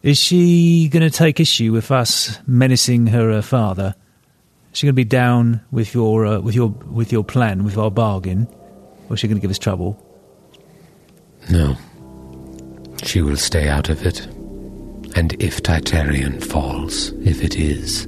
is 0.03 0.19
she 0.19 0.89
going 0.89 1.03
to 1.03 1.11
take 1.11 1.41
issue 1.41 1.73
with 1.73 1.91
us 1.91 2.39
menacing 2.47 3.09
her 3.09 3.31
uh, 3.31 3.43
father? 3.43 3.95
Is 4.73 4.79
she 4.79 4.87
going 4.87 4.93
to 4.93 4.97
be 4.97 5.05
down 5.05 5.63
with 5.71 5.95
your 5.95 6.27
uh, 6.27 6.41
with 6.41 6.55
your 6.55 6.69
with 6.69 7.11
your 7.13 7.25
plan, 7.25 7.65
with 7.65 7.79
our 7.79 7.91
bargain, 7.91 8.47
or 9.09 9.15
is 9.15 9.21
she 9.21 9.27
going 9.27 9.39
to 9.39 9.41
give 9.41 9.51
us 9.51 9.59
trouble? 9.59 10.03
No. 11.51 11.77
She 13.05 13.23
will 13.23 13.37
stay 13.37 13.69
out 13.69 13.89
of 13.89 14.05
it. 14.05 14.27
And 15.17 15.41
if 15.43 15.63
Titarian 15.63 16.41
falls, 16.41 17.09
if 17.25 17.43
it 17.43 17.57
is 17.57 18.07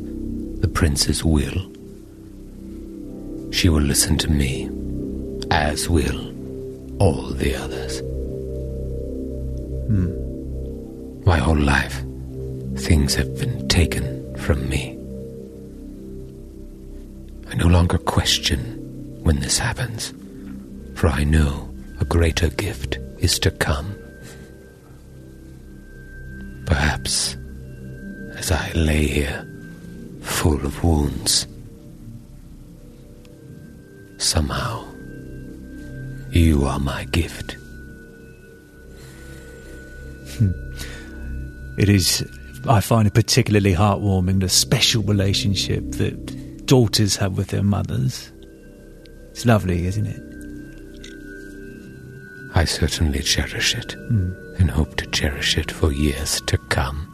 the 0.61 0.69
prince's 0.69 1.25
will, 1.25 1.73
she 3.51 3.69
will 3.69 3.81
listen 3.81 4.19
to 4.19 4.31
me, 4.31 4.69
as 5.51 5.89
will 5.89 6.35
all 7.01 7.31
the 7.31 7.55
others. 7.55 8.03
Hmm. 9.89 11.25
My 11.25 11.39
whole 11.39 11.57
life, 11.57 12.03
things 12.77 13.15
have 13.15 13.39
been 13.39 13.67
taken 13.69 14.37
from 14.37 14.69
me. 14.69 14.99
I 17.51 17.55
no 17.55 17.69
longer 17.69 17.97
question 17.97 18.59
when 19.23 19.41
this 19.41 19.59
happens, 19.59 20.13
for 20.95 21.09
I 21.09 21.25
know 21.25 21.71
a 22.01 22.05
greater 22.05 22.49
gift 22.51 22.99
is 23.19 23.39
to 23.39 23.51
come. 23.51 23.97
Perhaps 26.67 27.39
as 28.37 28.53
I 28.53 28.71
lay 28.73 29.07
here, 29.07 29.47
full 30.21 30.65
of 30.67 30.85
wounds, 30.85 31.47
somehow 34.19 34.85
you 36.31 36.67
are 36.67 36.79
my 36.79 37.05
gift. 37.05 37.57
Hmm. 40.39 40.53
It 41.79 41.89
is, 41.89 42.29
I 42.69 42.81
find 42.81 43.07
it 43.07 43.15
particularly 43.15 43.75
heartwarming 43.75 44.41
the 44.41 44.49
special 44.49 45.03
relationship 45.03 45.93
that 45.93 46.67
daughters 46.67 47.17
have 47.17 47.37
with 47.37 47.49
their 47.49 47.63
mothers. 47.63 48.33
It's 49.31 49.47
lovely, 49.47 49.87
isn't 49.87 50.07
it? 50.07 50.29
I 52.55 52.65
certainly 52.65 53.23
cherish 53.23 53.75
it 53.75 53.93
hmm. 53.93 54.33
and 54.59 54.71
hope 54.71 54.97
to 54.97 55.07
cherish 55.07 55.57
it 55.57 55.71
for 55.71 55.93
years 55.93 56.41
to 56.43 56.59
come. 56.59 57.05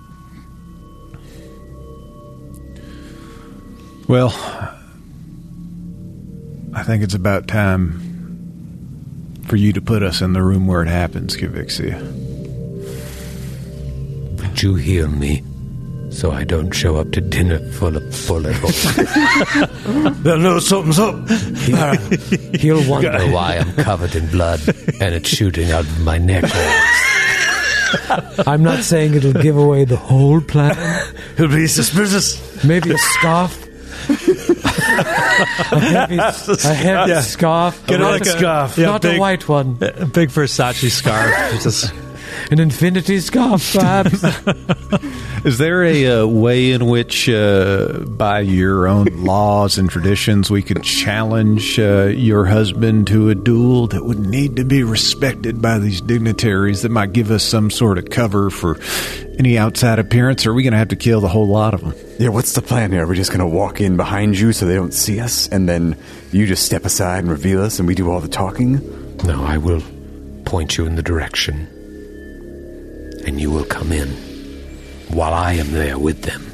Well, 4.08 4.30
I 6.72 6.82
think 6.82 7.02
it's 7.02 7.14
about 7.14 7.48
time 7.48 8.00
for 9.46 9.56
you 9.56 9.72
to 9.72 9.80
put 9.80 10.02
us 10.02 10.20
in 10.20 10.32
the 10.32 10.42
room 10.42 10.66
where 10.66 10.82
it 10.82 10.88
happens, 10.88 11.36
Kavixia. 11.36 12.23
Would 14.54 14.62
you 14.62 14.76
heal 14.76 15.08
me 15.08 15.42
so 16.10 16.30
I 16.30 16.44
don't 16.44 16.70
show 16.70 16.94
up 16.94 17.10
to 17.10 17.20
dinner 17.20 17.58
full 17.72 17.96
of 17.96 18.04
bullet 18.28 18.54
holes? 18.54 18.94
They'll 20.22 20.38
know 20.46 20.60
something's 20.60 21.00
up. 21.00 21.28
He'll 22.60 22.88
wonder 22.92 23.18
why 23.32 23.56
I'm 23.56 23.72
covered 23.74 24.14
in 24.14 24.30
blood 24.30 24.60
and 25.00 25.12
it's 25.12 25.28
shooting 25.28 25.72
out 25.72 25.80
of 25.82 26.04
my 26.04 26.18
neck 26.18 26.44
holes. 26.46 28.46
I'm 28.46 28.62
not 28.62 28.84
saying 28.84 29.14
it'll 29.14 29.32
give 29.32 29.56
away 29.56 29.86
the 29.86 29.96
whole 29.96 30.40
plan. 30.40 30.76
He'll 31.36 31.48
be 31.48 31.66
suspicious. 31.66 32.62
Maybe 32.62 32.92
a 32.92 32.98
scarf. 32.98 33.60
a 35.72 35.80
heavy, 35.80 36.18
a 36.18 36.30
heavy 36.74 37.10
Yeah. 37.10 37.20
scarf. 37.22 37.84
Get 37.88 37.98
not 37.98 38.12
like 38.12 38.22
a- 38.22 38.26
scarf, 38.26 38.78
yeah, 38.78 38.86
not 38.86 39.02
big- 39.02 39.16
a 39.16 39.20
white 39.20 39.48
one. 39.48 39.78
A 39.80 40.06
big 40.06 40.28
Versace 40.28 40.88
scarf. 40.92 41.60
Just 41.60 41.92
an 42.50 42.58
infinity 42.58 43.20
scarf, 43.20 43.72
perhaps. 43.72 44.24
Is 45.44 45.58
there 45.58 45.84
a 45.84 46.06
uh, 46.06 46.26
way 46.26 46.72
in 46.72 46.86
which, 46.86 47.28
uh, 47.28 48.00
by 48.06 48.40
your 48.40 48.86
own 48.86 49.06
laws 49.24 49.78
and 49.78 49.90
traditions, 49.90 50.50
we 50.50 50.62
could 50.62 50.82
challenge 50.82 51.78
uh, 51.78 52.06
your 52.06 52.46
husband 52.46 53.06
to 53.08 53.28
a 53.30 53.34
duel 53.34 53.88
that 53.88 54.04
would 54.04 54.20
need 54.20 54.56
to 54.56 54.64
be 54.64 54.82
respected 54.82 55.60
by 55.60 55.78
these 55.78 56.00
dignitaries 56.00 56.82
that 56.82 56.90
might 56.90 57.12
give 57.12 57.30
us 57.30 57.44
some 57.44 57.70
sort 57.70 57.98
of 57.98 58.10
cover 58.10 58.50
for 58.50 58.78
any 59.38 59.58
outside 59.58 59.98
appearance? 59.98 60.46
Or 60.46 60.50
are 60.50 60.54
we 60.54 60.62
going 60.62 60.72
to 60.72 60.78
have 60.78 60.88
to 60.88 60.96
kill 60.96 61.20
the 61.20 61.28
whole 61.28 61.48
lot 61.48 61.74
of 61.74 61.80
them? 61.80 61.94
Yeah, 62.18 62.28
what's 62.28 62.52
the 62.52 62.62
plan 62.62 62.92
here? 62.92 63.04
Are 63.04 63.06
we 63.06 63.16
just 63.16 63.30
going 63.30 63.40
to 63.40 63.46
walk 63.46 63.80
in 63.80 63.96
behind 63.96 64.38
you 64.38 64.52
so 64.52 64.66
they 64.66 64.74
don't 64.74 64.94
see 64.94 65.20
us, 65.20 65.48
and 65.48 65.68
then 65.68 65.96
you 66.32 66.46
just 66.46 66.64
step 66.64 66.84
aside 66.84 67.18
and 67.20 67.30
reveal 67.30 67.62
us, 67.62 67.78
and 67.78 67.88
we 67.88 67.94
do 67.94 68.10
all 68.10 68.20
the 68.20 68.28
talking? 68.28 68.80
No, 69.24 69.44
I 69.44 69.58
will 69.58 69.82
point 70.44 70.78
you 70.78 70.86
in 70.86 70.96
the 70.96 71.02
direction. 71.02 71.73
And 73.26 73.40
you 73.40 73.50
will 73.50 73.64
come 73.64 73.92
in 73.92 74.08
while 75.08 75.32
I 75.34 75.52
am 75.54 75.70
there 75.72 75.98
with 75.98 76.22
them. 76.22 76.50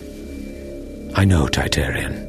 I 1.16 1.24
know 1.24 1.48
Titarian. 1.48 2.28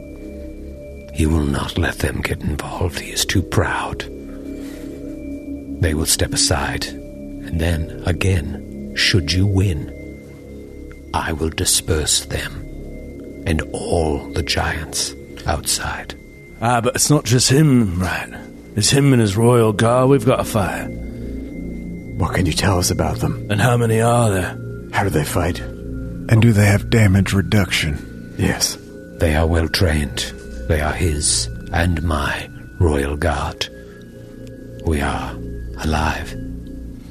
He 1.13 1.25
will 1.25 1.45
not 1.45 1.77
let 1.77 1.99
them 1.99 2.21
get 2.21 2.41
involved. 2.41 2.99
He 2.99 3.11
is 3.11 3.25
too 3.25 3.41
proud. 3.41 3.99
They 5.81 5.93
will 5.93 6.05
step 6.05 6.33
aside, 6.33 6.85
and 6.85 7.59
then, 7.59 8.01
again, 8.05 8.93
should 8.95 9.31
you 9.31 9.45
win, 9.45 9.91
I 11.13 11.33
will 11.33 11.49
disperse 11.49 12.25
them 12.25 12.63
and 13.45 13.61
all 13.73 14.19
the 14.31 14.43
giants 14.43 15.13
outside. 15.45 16.15
Ah, 16.61 16.79
but 16.81 16.95
it's 16.95 17.09
not 17.09 17.25
just 17.25 17.49
him, 17.49 17.99
right? 17.99 18.29
It's 18.75 18.91
him 18.91 19.11
and 19.11 19.21
his 19.21 19.35
royal 19.35 19.73
guard 19.73 20.09
we've 20.09 20.25
got 20.25 20.37
to 20.37 20.43
fight. 20.43 20.89
What 22.21 22.35
can 22.35 22.45
you 22.45 22.53
tell 22.53 22.77
us 22.77 22.91
about 22.91 23.17
them? 23.17 23.47
And 23.49 23.59
how 23.59 23.75
many 23.77 23.99
are 23.99 24.29
there? 24.29 24.55
How 24.91 25.03
do 25.03 25.09
they 25.09 25.25
fight? 25.25 25.59
And 25.59 26.39
do 26.39 26.53
they 26.53 26.67
have 26.67 26.91
damage 26.91 27.33
reduction? 27.33 28.35
Yes. 28.37 28.77
They 29.17 29.35
are 29.35 29.47
well 29.47 29.67
trained. 29.67 30.19
They 30.67 30.81
are 30.81 30.93
his 30.93 31.47
and 31.73 32.03
my 32.03 32.47
royal 32.79 33.17
guard. 33.17 33.67
We 34.85 35.01
are 35.01 35.31
alive, 35.79 36.29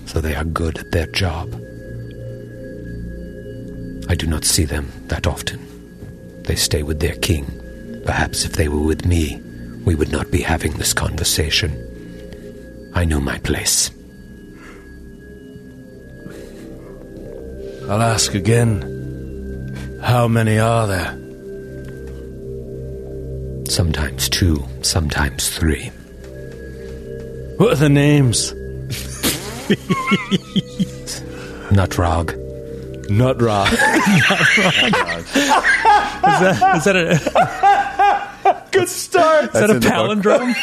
so 0.06 0.20
they 0.20 0.36
are 0.36 0.44
good 0.44 0.78
at 0.78 0.92
their 0.92 1.08
job. 1.08 1.48
I 4.08 4.14
do 4.14 4.28
not 4.28 4.44
see 4.44 4.64
them 4.64 4.92
that 5.08 5.26
often. 5.26 5.58
They 6.44 6.54
stay 6.54 6.84
with 6.84 7.00
their 7.00 7.16
king. 7.16 7.46
Perhaps 8.06 8.44
if 8.44 8.52
they 8.52 8.68
were 8.68 8.86
with 8.86 9.04
me, 9.04 9.42
we 9.84 9.96
would 9.96 10.12
not 10.12 10.30
be 10.30 10.40
having 10.40 10.74
this 10.74 10.92
conversation. 10.92 11.72
I 12.94 13.04
know 13.04 13.18
my 13.18 13.38
place. 13.40 13.90
I'll 17.90 18.02
ask 18.02 18.34
again. 18.34 19.98
How 20.00 20.28
many 20.28 20.58
are 20.60 20.86
there? 20.86 21.16
Sometimes 23.68 24.28
two, 24.28 24.64
sometimes 24.82 25.48
three. 25.50 25.90
What 27.56 27.72
are 27.72 27.76
the 27.76 27.88
names? 27.88 28.52
Nutrog. 31.70 32.34
Nutrog. 33.08 33.66
Is 36.20 36.38
that, 36.40 36.76
is 36.76 36.84
that 36.84 36.96
a 36.96 38.64
Good 38.70 38.88
start. 38.88 39.44
is 39.46 39.50
that 39.52 39.70
a 39.70 39.74
palindrome? 39.80 40.54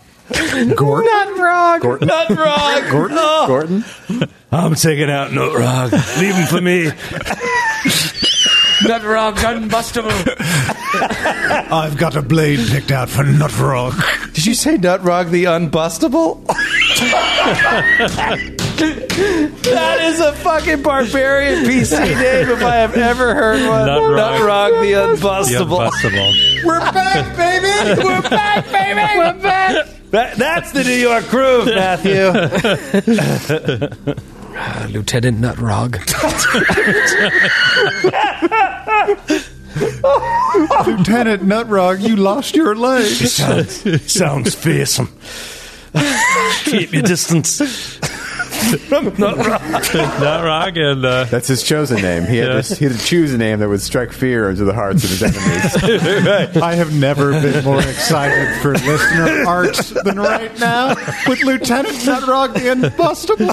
Gordon? 0.76 1.10
Nutrog. 1.12 1.80
Gordon? 1.80 2.08
Nutrog. 2.08 2.90
Gordon? 2.90 3.16
Oh. 3.20 3.44
Gordon? 3.46 3.84
I'm 4.52 4.74
taking 4.74 5.10
out 5.10 5.30
Nutrog. 5.30 5.92
Leave 6.20 6.34
him 6.34 6.46
for 6.46 6.60
me. 6.60 6.84
Nutrog 8.86 9.36
unbustable. 9.36 10.12
I've 11.72 11.96
got 11.96 12.16
a 12.16 12.22
blade 12.22 12.58
picked 12.68 12.90
out 12.90 13.08
for 13.08 13.24
Nutrog. 13.24 14.32
Did 14.34 14.46
you 14.46 14.54
say 14.54 14.76
Nutrog 14.76 15.30
the 15.30 15.44
Unbustable? 15.44 16.44
that 18.76 19.98
is 20.02 20.20
a 20.20 20.32
fucking 20.34 20.82
barbarian 20.82 21.64
PC 21.64 21.98
name 21.98 22.50
if 22.50 22.62
I 22.62 22.76
have 22.76 22.94
ever 22.96 23.34
heard 23.34 23.68
one. 23.68 23.88
Nutrog. 23.88 24.38
Nutrog 24.38 24.80
the 24.82 24.92
The 24.92 25.26
Unbustable. 25.28 25.90
unbustable. 25.90 26.55
We're 26.66 26.80
back, 26.92 27.36
baby! 27.36 28.02
We're 28.02 28.22
back, 28.22 28.64
baby! 28.66 29.00
We're 29.18 29.40
back! 29.40 29.86
That, 30.10 30.36
that's 30.36 30.72
the 30.72 30.82
New 30.82 30.94
York 30.94 31.28
groove, 31.28 31.66
Matthew. 31.66 32.26
Uh, 34.58 34.86
Lieutenant 34.90 35.38
Nutrog. 35.40 35.96
Lieutenant 40.86 41.42
Nutrog, 41.42 42.00
you 42.00 42.16
lost 42.16 42.56
your 42.56 42.74
leg. 42.74 43.06
Sounds, 43.06 44.12
sounds 44.12 44.54
fearsome. 44.54 45.12
Keep 46.64 46.92
your 46.94 47.02
distance. 47.02 47.60
Not 48.90 50.44
Rock 50.44 50.76
and 50.76 51.04
uh, 51.04 51.24
That's 51.24 51.48
his 51.48 51.62
chosen 51.62 52.00
name. 52.02 52.24
He 52.26 52.38
had, 52.38 52.48
Yeah. 52.48 52.60
to, 52.62 52.74
he 52.74 52.84
had 52.86 52.94
to 52.94 53.04
choose 53.04 53.32
a 53.32 53.38
name 53.38 53.58
that 53.60 53.68
would 53.68 53.80
strike 53.82 54.12
fear 54.12 54.50
into 54.50 54.64
the 54.64 54.72
hearts 54.74 55.04
of 55.04 55.10
his 55.10 55.22
enemies. 55.22 56.56
I 56.62 56.74
have 56.74 56.92
never 56.94 57.32
been 57.32 57.64
more 57.64 57.80
excited 57.80 58.60
for 58.62 58.72
listener 58.74 59.44
arts 59.46 59.90
than 59.90 60.18
right 60.18 60.56
now 60.58 60.94
with 61.26 61.42
Lieutenant 61.42 61.96
Nutrog 61.96 62.54
the 62.54 62.68
Unbustable. 62.70 63.52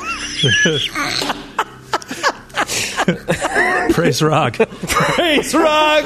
Praise 3.93 4.21
Rock. 4.21 4.55
Praise 4.55 5.53
Rock! 5.53 6.05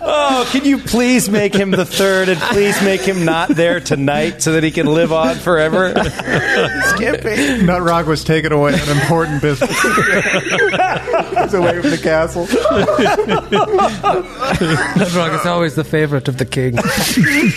oh, 0.00 0.48
can 0.52 0.64
you 0.64 0.78
please 0.78 1.28
make 1.28 1.54
him 1.54 1.70
the 1.70 1.84
third 1.84 2.28
and 2.28 2.38
please 2.40 2.80
make 2.82 3.00
him 3.00 3.24
not 3.24 3.48
there 3.48 3.80
tonight 3.80 4.42
so 4.42 4.52
that 4.52 4.62
he 4.62 4.70
can 4.70 4.86
live 4.86 5.12
on 5.12 5.36
forever? 5.36 5.90
Skippy. 5.90 7.64
Nutrog 7.64 8.06
was 8.06 8.24
taken 8.24 8.52
away 8.52 8.74
on 8.74 8.88
important 8.88 9.40
business. 9.42 9.70
He's 9.70 11.54
away 11.54 11.80
from 11.80 11.90
the 11.90 12.00
castle. 12.02 12.46
Nutrog 14.56 15.40
is 15.40 15.46
always 15.46 15.74
the 15.74 15.84
favorite 15.84 16.28
of 16.28 16.36
the 16.38 16.46
king. 16.46 16.76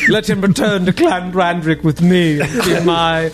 Let 0.10 0.30
him 0.30 0.41
return 0.41 0.86
to 0.86 0.94
Clan 0.94 1.32
Brandrick 1.32 1.84
with 1.84 2.02
me 2.02 2.20
and 2.22 2.64
be 2.64 2.80
my 2.85 3.31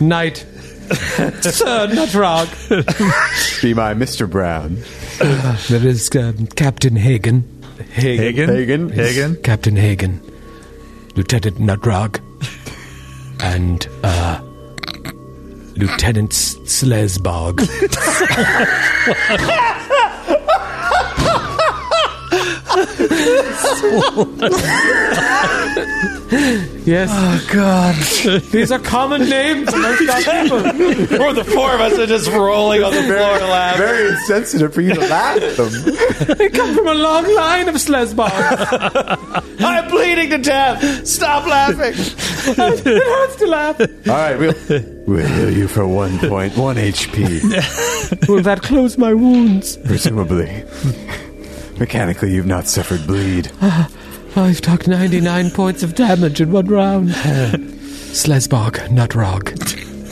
knight. 0.00 0.36
Sir 0.86 1.88
Nutrog. 1.88 2.48
Be 3.62 3.74
my 3.74 3.94
Mr. 3.94 4.30
Brown. 4.30 4.76
There 5.68 5.86
is 5.86 6.10
um, 6.14 6.46
Captain 6.48 6.94
Hagen. 6.96 7.42
Hagen. 7.92 8.48
Hagen. 8.48 8.88
Hagen. 8.90 9.36
Captain 9.42 9.76
Hagen. 9.76 10.20
Lieutenant 11.16 11.58
Nutrog. 11.58 12.20
And, 13.40 13.86
uh, 14.04 14.40
Lieutenant 15.76 16.32
S- 16.32 16.54
Slesbog. 16.64 17.60
yes. 26.86 27.10
Oh, 27.12 27.46
God. 27.52 27.94
These 28.52 28.72
are 28.72 28.78
common 28.78 29.28
names 29.28 29.72
amongst 29.72 30.08
our 30.08 30.42
people. 30.42 30.58
Or 31.22 31.32
the 31.32 31.44
four 31.44 31.74
of 31.74 31.80
us 31.80 31.98
are 31.98 32.06
just 32.06 32.30
rolling 32.30 32.82
on 32.82 32.92
the 32.94 33.02
floor 33.02 33.16
laughing. 33.16 33.78
Very 33.82 34.08
insensitive 34.10 34.72
for 34.72 34.80
you 34.80 34.94
to 34.94 35.00
laugh 35.00 35.40
at 35.42 35.56
them. 35.56 36.36
They 36.36 36.48
come 36.50 36.74
from 36.74 36.86
a 36.88 36.94
long 36.94 37.32
line 37.34 37.68
of 37.68 37.74
Slesbogs. 37.76 39.60
I'm 39.60 39.90
bleeding 39.90 40.30
to 40.30 40.38
death. 40.38 41.06
Stop 41.06 41.46
laughing. 41.46 41.92
it 41.94 42.86
hurts 42.86 43.36
to 43.36 43.46
laugh. 43.46 43.80
All 43.80 43.86
right, 44.06 44.38
we'll, 44.38 44.54
we'll 45.06 45.26
heal 45.26 45.50
you 45.56 45.68
for 45.68 45.86
one 45.86 46.18
point, 46.18 46.56
one 46.56 46.76
HP, 46.76 48.28
Will 48.28 48.42
that 48.42 48.62
close 48.62 48.96
my 48.98 49.14
wounds? 49.14 49.76
presumably. 49.78 50.64
Mechanically, 51.78 52.32
you've 52.32 52.46
not 52.46 52.66
suffered 52.66 53.06
bleed. 53.06 53.50
I've 54.36 54.60
took 54.60 54.86
99 54.86 55.50
points 55.50 55.82
of 55.82 55.94
damage 55.94 56.40
in 56.40 56.52
one 56.52 56.66
round. 56.66 57.08
Slesbog, 58.16 58.72
Nutrog, 58.88 59.50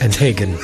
and 0.03 0.15
Hagen. 0.15 0.57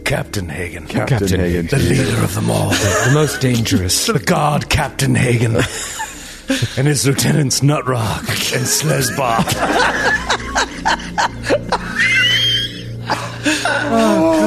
Captain 0.04 0.48
Hagen. 0.48 0.86
Captain, 0.86 1.18
Captain 1.18 1.40
Hagen. 1.40 1.66
The 1.66 1.78
leader 1.78 2.24
of 2.24 2.34
them 2.34 2.50
all. 2.50 2.70
The 2.70 3.10
most 3.12 3.40
dangerous. 3.42 4.06
the 4.06 4.18
guard 4.18 4.68
Captain 4.70 5.14
Hagen. 5.14 5.56
and 5.56 6.86
his 6.86 7.06
lieutenants 7.06 7.60
Nutrog 7.60 8.20
and 8.54 8.66
Slesbog. 8.66 9.44
Oh, 13.92 14.46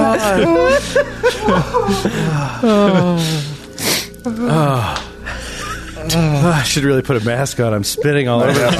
ah. 4.49 4.99
Ah. 5.06 5.12
I 6.16 6.64
should 6.64 6.84
really 6.84 7.02
put 7.02 7.22
a 7.22 7.26
mask 7.26 7.60
on. 7.60 7.74
I'm 7.74 7.84
spitting 7.84 8.28
all 8.28 8.42
over 8.42 8.54
the 8.54 8.68
place. 8.68 8.80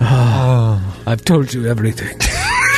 I've 1.06 1.24
told 1.24 1.52
you 1.52 1.66
everything. 1.66 2.18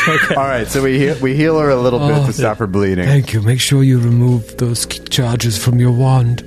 All 0.36 0.44
right, 0.44 0.66
so 0.66 0.82
we 0.82 0.98
heal, 0.98 1.16
we 1.20 1.34
heal 1.34 1.58
her 1.58 1.70
a 1.70 1.76
little 1.76 1.98
bit 2.00 2.10
Oh, 2.12 2.26
to 2.26 2.32
stop 2.32 2.58
her 2.58 2.66
bleeding. 2.66 3.06
Thank 3.06 3.32
you. 3.32 3.40
Make 3.40 3.60
sure 3.60 3.82
you 3.82 3.98
remove 3.98 4.56
those 4.58 4.84
k- 4.86 4.98
charges 5.04 5.56
from 5.62 5.78
your 5.80 5.92
wand. 5.92 6.42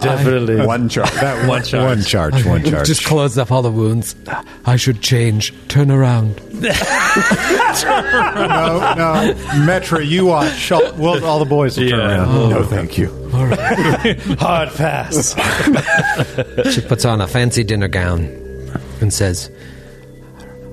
Definitely. 0.00 0.64
One 0.66 0.88
charge. 0.88 1.10
That 1.12 1.48
one 1.48 1.62
charge. 1.62 1.84
One 1.96 2.02
charge. 2.04 2.44
One 2.44 2.64
charge. 2.64 2.86
Just 2.86 3.04
close 3.04 3.36
up 3.38 3.50
all 3.50 3.62
the 3.62 3.70
wounds. 3.70 4.14
I 4.64 4.76
should 4.76 5.00
change. 5.00 5.52
Turn 5.68 5.90
around. 5.90 6.36
no, 6.54 6.70
no. 8.94 9.34
Metra, 9.66 10.06
you 10.06 10.26
watch. 10.26 10.70
All, 10.72 10.92
well, 10.94 11.24
all 11.24 11.38
the 11.38 11.44
boys 11.44 11.78
will 11.78 11.88
turn 11.88 11.98
Yeah. 11.98 12.08
around. 12.08 12.28
Oh. 12.36 12.48
No, 12.50 12.64
thank 12.64 12.98
you. 12.98 13.08
Hard 14.38 14.70
pass. 14.70 15.34
She 16.72 16.80
puts 16.80 17.04
on 17.04 17.20
a 17.20 17.26
fancy 17.26 17.64
dinner 17.64 17.88
gown 17.88 18.24
and 19.00 19.12
says, 19.12 19.50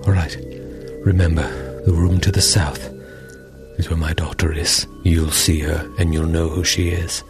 All 0.05 0.13
right, 0.13 0.35
remember, 1.03 1.43
the 1.85 1.93
room 1.93 2.19
to 2.21 2.31
the 2.31 2.41
south 2.41 2.89
is 3.77 3.89
where 3.89 3.97
my 3.97 4.13
daughter 4.13 4.51
is. 4.51 4.87
You'll 5.03 5.31
see 5.31 5.59
her 5.59 5.89
and 5.99 6.13
you'll 6.13 6.27
know 6.27 6.49
who 6.49 6.63
she 6.63 6.89
is. 6.89 7.23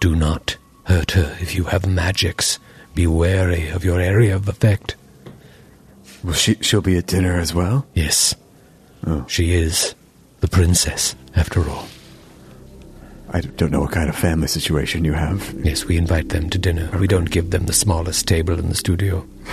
Do 0.00 0.14
not 0.14 0.56
hurt 0.84 1.12
her 1.12 1.36
if 1.40 1.54
you 1.54 1.64
have 1.64 1.86
magics. 1.86 2.58
Be 2.94 3.06
wary 3.06 3.68
of 3.68 3.84
your 3.84 4.00
area 4.00 4.36
of 4.36 4.48
effect. 4.48 4.96
Well, 6.22 6.34
she 6.34 6.54
she'll 6.60 6.80
be 6.80 6.96
at 6.96 7.06
dinner 7.06 7.38
as 7.38 7.52
well. 7.52 7.86
Yes, 7.92 8.34
oh. 9.06 9.26
she 9.28 9.52
is 9.52 9.94
the 10.40 10.48
princess, 10.48 11.14
after 11.34 11.68
all. 11.68 11.86
I 13.34 13.40
don't 13.40 13.72
know 13.72 13.80
what 13.80 13.90
kind 13.90 14.08
of 14.08 14.14
family 14.14 14.46
situation 14.46 15.04
you 15.04 15.12
have. 15.12 15.52
Yes, 15.64 15.86
we 15.86 15.96
invite 15.96 16.28
them 16.28 16.48
to 16.50 16.58
dinner. 16.58 16.88
We 17.00 17.08
don't 17.08 17.32
give 17.32 17.50
them 17.50 17.66
the 17.66 17.72
smallest 17.72 18.28
table 18.28 18.56
in 18.60 18.68
the 18.68 18.76
studio. 18.76 19.26
I 19.46 19.50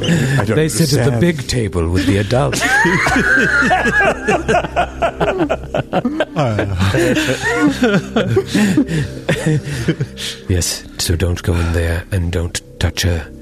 don't, 0.00 0.40
I 0.40 0.44
don't 0.44 0.56
They 0.56 0.68
sit 0.68 0.98
at 0.98 1.08
the 1.08 1.16
big 1.20 1.46
table 1.46 1.90
with 1.90 2.06
the 2.06 2.16
adults. 2.16 2.60
yes, 10.48 10.84
so 10.98 11.14
don't 11.14 11.40
go 11.44 11.54
in 11.54 11.72
there 11.72 12.04
and 12.10 12.32
don't 12.32 12.60
touch 12.80 13.02
her. 13.02 13.32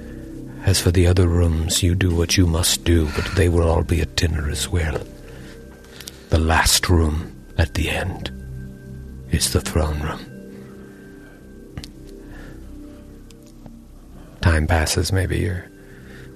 As 0.67 0.79
for 0.79 0.91
the 0.91 1.07
other 1.07 1.27
rooms, 1.27 1.83
you 1.83 1.95
do 1.95 2.15
what 2.15 2.37
you 2.37 2.47
must 2.47 2.85
do, 2.85 3.07
but 3.17 3.25
they 3.37 3.49
will 3.49 3.71
all 3.71 3.85
be 3.85 4.03
at 4.03 4.17
dinner 4.17 4.51
as 4.51 4.69
well. 4.69 5.01
The 6.29 6.39
last 6.39 6.91
room 6.91 7.33
at 7.59 7.75
the 7.75 7.91
end 7.91 8.31
is 9.31 9.53
the 9.53 9.61
throne 9.61 10.01
room. 10.01 10.21
Time 14.41 14.67
passes, 14.67 15.13
maybe 15.13 15.39
you're. 15.39 15.65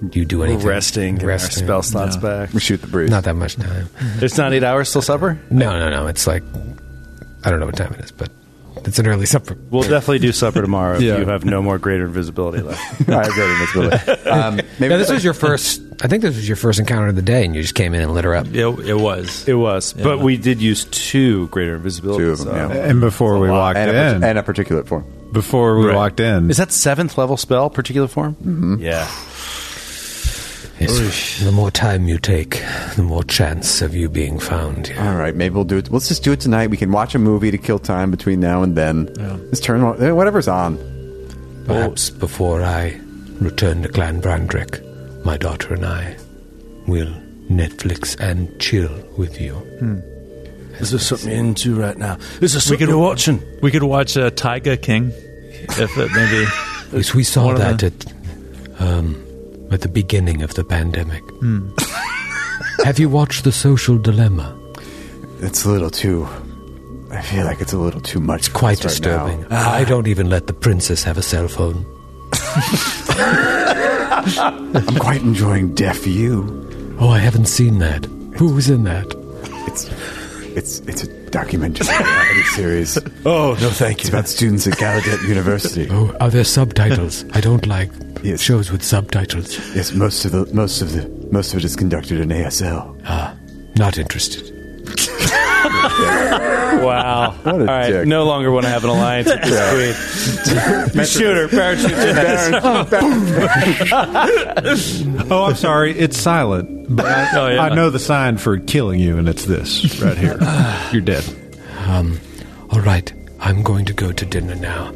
Do 0.09 0.19
you 0.19 0.25
do 0.25 0.39
We're 0.39 0.47
anything? 0.47 0.67
resting, 0.67 1.15
getting 1.15 1.29
our 1.29 1.37
spell 1.39 1.83
slots 1.83 2.17
back. 2.17 2.51
We 2.53 2.59
shoot 2.59 2.81
the 2.81 2.87
breeze. 2.87 3.09
Not 3.11 3.23
that 3.25 3.35
much 3.35 3.55
time. 3.55 3.87
It's 4.19 4.35
not 4.37 4.51
eight 4.51 4.63
hours 4.63 4.91
till 4.91 5.03
supper? 5.03 5.39
No, 5.51 5.77
no, 5.77 5.89
no. 5.91 6.07
It's 6.07 6.25
like 6.25 6.43
I 7.43 7.51
don't 7.51 7.59
know 7.59 7.67
what 7.67 7.77
time 7.77 7.93
it 7.93 7.99
is, 8.03 8.11
but 8.11 8.29
it's 8.87 8.99
an 8.99 9.07
early 9.07 9.25
supper. 9.25 9.57
We'll 9.69 9.83
definitely 9.83 10.19
do 10.19 10.31
supper 10.31 10.61
tomorrow 10.61 10.95
if 10.95 11.01
you 11.01 11.25
have 11.25 11.45
no 11.45 11.61
more 11.61 11.77
greater 11.77 12.05
invisibility 12.05 12.61
left. 12.63 13.09
I 13.09 13.23
have 13.23 13.31
greater 13.33 13.51
invisibility. 13.53 14.29
Um, 14.29 14.55
maybe 14.79 14.91
yeah, 14.93 14.97
this 14.97 15.09
was 15.11 15.23
your 15.23 15.33
first. 15.33 15.81
I 16.03 16.07
think 16.07 16.23
this 16.23 16.35
was 16.35 16.47
your 16.47 16.55
first 16.55 16.79
encounter 16.79 17.07
of 17.07 17.15
the 17.15 17.21
day, 17.21 17.45
and 17.45 17.55
you 17.55 17.61
just 17.61 17.75
came 17.75 17.93
in 17.93 18.01
and 18.01 18.13
lit 18.13 18.23
her 18.25 18.35
up. 18.35 18.47
It, 18.47 18.65
it 18.87 18.95
was. 18.99 19.47
It 19.47 19.53
was. 19.53 19.93
But 19.93 20.19
we 20.19 20.37
did 20.37 20.61
use 20.61 20.85
two 20.85 21.47
greater 21.47 21.75
invisibility. 21.75 22.23
Two 22.23 22.31
of 22.31 22.37
them, 22.39 22.47
so- 22.47 22.55
yeah. 22.75 22.85
And 22.89 22.99
before 23.01 23.37
we 23.39 23.49
walked 23.49 23.77
and, 23.77 23.91
a, 23.91 24.15
in, 24.15 24.23
and 24.23 24.37
a 24.39 24.43
particulate 24.43 24.87
form. 24.87 25.05
before 25.31 25.77
we 25.77 25.85
Right. 25.87 25.95
walked 25.95 26.19
in, 26.19 26.49
Is 26.49 26.57
that 26.57 26.71
seventh 26.71 27.17
level 27.17 27.37
spell, 27.37 27.69
particulate 27.69 28.09
form? 28.09 28.33
Mm-hmm. 28.35 28.75
Yeah. 28.79 29.07
Yes. 30.81 31.43
The 31.43 31.51
more 31.51 31.71
time 31.71 32.07
you 32.07 32.17
take, 32.17 32.61
the 32.95 33.03
more 33.03 33.23
chance 33.23 33.81
of 33.81 33.95
you 33.95 34.09
being 34.09 34.39
found. 34.39 34.91
All 34.99 35.15
right, 35.15 35.35
maybe 35.35 35.55
we'll 35.55 35.63
do 35.63 35.77
it. 35.77 35.91
Let's 35.91 36.07
just 36.07 36.23
do 36.23 36.31
it 36.31 36.39
tonight. 36.39 36.69
We 36.69 36.77
can 36.77 36.91
watch 36.91 37.13
a 37.15 37.19
movie 37.19 37.51
to 37.51 37.57
kill 37.57 37.79
time 37.79 38.11
between 38.11 38.39
now 38.39 38.63
and 38.63 38.75
then. 38.75 39.07
Just 39.51 39.63
turn 39.63 39.81
on 39.81 40.01
eh, 40.01 40.11
whatever's 40.11 40.47
on. 40.47 40.77
Perhaps 41.65 42.09
before 42.09 42.63
I 42.63 42.99
return 43.39 43.83
to 43.83 43.89
Clan 43.89 44.21
Brandrick, 44.21 44.81
my 45.25 45.37
daughter 45.37 45.73
and 45.73 45.85
I 45.85 46.17
will 46.87 47.13
Netflix 47.49 48.19
and 48.19 48.59
chill 48.59 48.91
with 49.17 49.39
you. 49.39 49.55
Is 50.79 50.91
there 50.91 50.99
something 50.99 51.29
you're 51.29 51.37
into 51.39 51.75
right 51.75 51.97
now? 51.97 52.17
Is 52.41 52.53
there 52.53 52.61
something 52.61 52.87
you're 52.87 52.97
watching? 52.97 53.41
We 53.61 53.69
could 53.71 53.83
watch 53.83 54.17
uh, 54.17 54.31
Tiger 54.31 54.77
King. 54.77 55.11
If 55.13 55.97
it 55.97 56.11
maybe. 56.13 56.45
Yes, 56.93 57.13
we 57.13 57.23
saw 57.23 57.53
that 57.53 57.79
the- 57.79 57.85
at 57.85 58.81
um, 58.81 59.15
at 59.71 59.81
the 59.81 59.87
beginning 59.87 60.41
of 60.41 60.53
the 60.53 60.63
pandemic. 60.63 61.23
Hmm. 61.39 61.69
Have 62.83 62.99
you 62.99 63.09
watched 63.09 63.43
The 63.43 63.51
Social 63.51 63.97
Dilemma? 63.97 64.57
It's 65.39 65.65
a 65.65 65.69
little 65.69 65.89
too. 65.89 66.27
I 67.11 67.21
feel 67.21 67.45
like 67.45 67.61
it's 67.61 67.73
a 67.73 67.77
little 67.77 68.01
too 68.01 68.19
much. 68.19 68.41
It's 68.41 68.49
Quite 68.49 68.79
disturbing. 68.79 69.45
I 69.51 69.83
don't 69.83 70.07
even 70.07 70.29
let 70.29 70.47
the 70.47 70.53
princess 70.53 71.03
have 71.03 71.17
a 71.17 71.21
cell 71.21 71.47
phone. 71.47 71.85
I'm 74.37 74.95
quite 74.97 75.21
enjoying 75.21 75.73
Deaf 75.75 76.05
U. 76.07 76.97
Oh, 76.99 77.09
I 77.09 77.19
haven't 77.19 77.47
seen 77.47 77.79
that. 77.79 78.05
Who 78.37 78.53
was 78.53 78.69
in 78.69 78.83
that? 78.85 79.13
It's 79.67 79.89
it's 80.55 80.79
it's 80.81 81.03
a 81.03 81.07
documentary 81.31 81.87
series. 82.55 82.97
Oh, 83.25 83.55
no, 83.61 83.69
thank 83.69 83.99
you. 83.99 84.01
It's 84.01 84.09
about 84.09 84.27
students 84.27 84.65
at 84.67 84.73
Gallaudet 84.73 85.27
University. 85.27 85.87
Oh, 85.91 86.15
are 86.19 86.29
there 86.29 86.43
subtitles? 86.43 87.23
I 87.33 87.41
don't 87.41 87.65
like 87.67 87.89
Yes. 88.23 88.41
shows 88.41 88.71
with 88.71 88.83
subtitles. 88.83 89.57
Yes, 89.75 89.93
most 89.93 90.25
of 90.25 90.31
the 90.31 90.45
most 90.53 90.81
of 90.81 90.91
the 90.91 91.07
most 91.31 91.53
of 91.53 91.59
it 91.59 91.65
is 91.65 91.75
conducted 91.75 92.19
in 92.19 92.29
ASL. 92.29 92.99
Ah, 93.05 93.35
not 93.77 93.97
interested. 93.97 94.47
Wow. 96.81 97.31
What 97.43 97.55
a 97.55 97.59
All 97.59 97.65
right. 97.65 97.89
dick. 97.91 98.07
No 98.07 98.23
longer 98.23 98.51
want 98.51 98.65
to 98.65 98.69
have 98.71 98.83
an 98.83 98.89
alliance 98.91 99.27
with 99.27 99.41
this 99.41 100.91
queen. 100.93 100.99
You 100.99 101.05
shoot 101.05 101.35
her. 101.35 101.47
Parachute 101.47 101.91
oh, 105.31 105.45
I'm 105.49 105.55
sorry, 105.55 105.97
it's 105.97 106.17
silent. 106.17 106.95
But 106.95 107.05
I, 107.05 107.39
Oh, 107.39 107.47
yeah. 107.47 107.61
I 107.63 107.73
know 107.75 107.89
the 107.89 107.99
sign 107.99 108.37
for 108.37 108.57
killing 108.57 108.99
you, 108.99 109.17
and 109.17 109.27
it's 109.29 109.45
this 109.45 109.99
right 110.01 110.17
here. 110.17 110.37
You're 110.91 111.01
dead. 111.01 111.23
Um, 111.87 112.19
all 112.69 112.81
right, 112.81 113.11
I'm 113.39 113.63
going 113.63 113.85
to 113.85 113.93
go 113.93 114.11
to 114.11 114.25
dinner 114.25 114.55
now. 114.55 114.93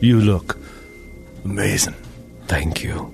You 0.00 0.20
look 0.20 0.58
amazing. 1.44 1.94
Thank 2.46 2.82
you. 2.82 3.12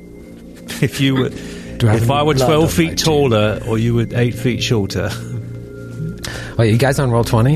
If 0.83 1.01
you 1.01 1.15
were, 1.15 1.29
Do 1.31 1.89
I 1.89 1.93
have 1.93 2.03
if 2.03 2.11
any 2.11 2.19
I 2.19 2.23
were 2.23 2.35
blood 2.35 2.47
twelve 2.47 2.65
my 2.65 2.69
feet 2.71 2.99
chin? 2.99 3.07
taller, 3.07 3.61
or 3.67 3.79
you 3.79 3.95
were 3.95 4.07
eight 4.13 4.35
feet 4.35 4.63
shorter. 4.63 5.11
Oh, 6.59 6.63
you 6.63 6.79
guys 6.79 6.99
on 6.99 7.11
roll 7.11 7.25
twenty? 7.25 7.55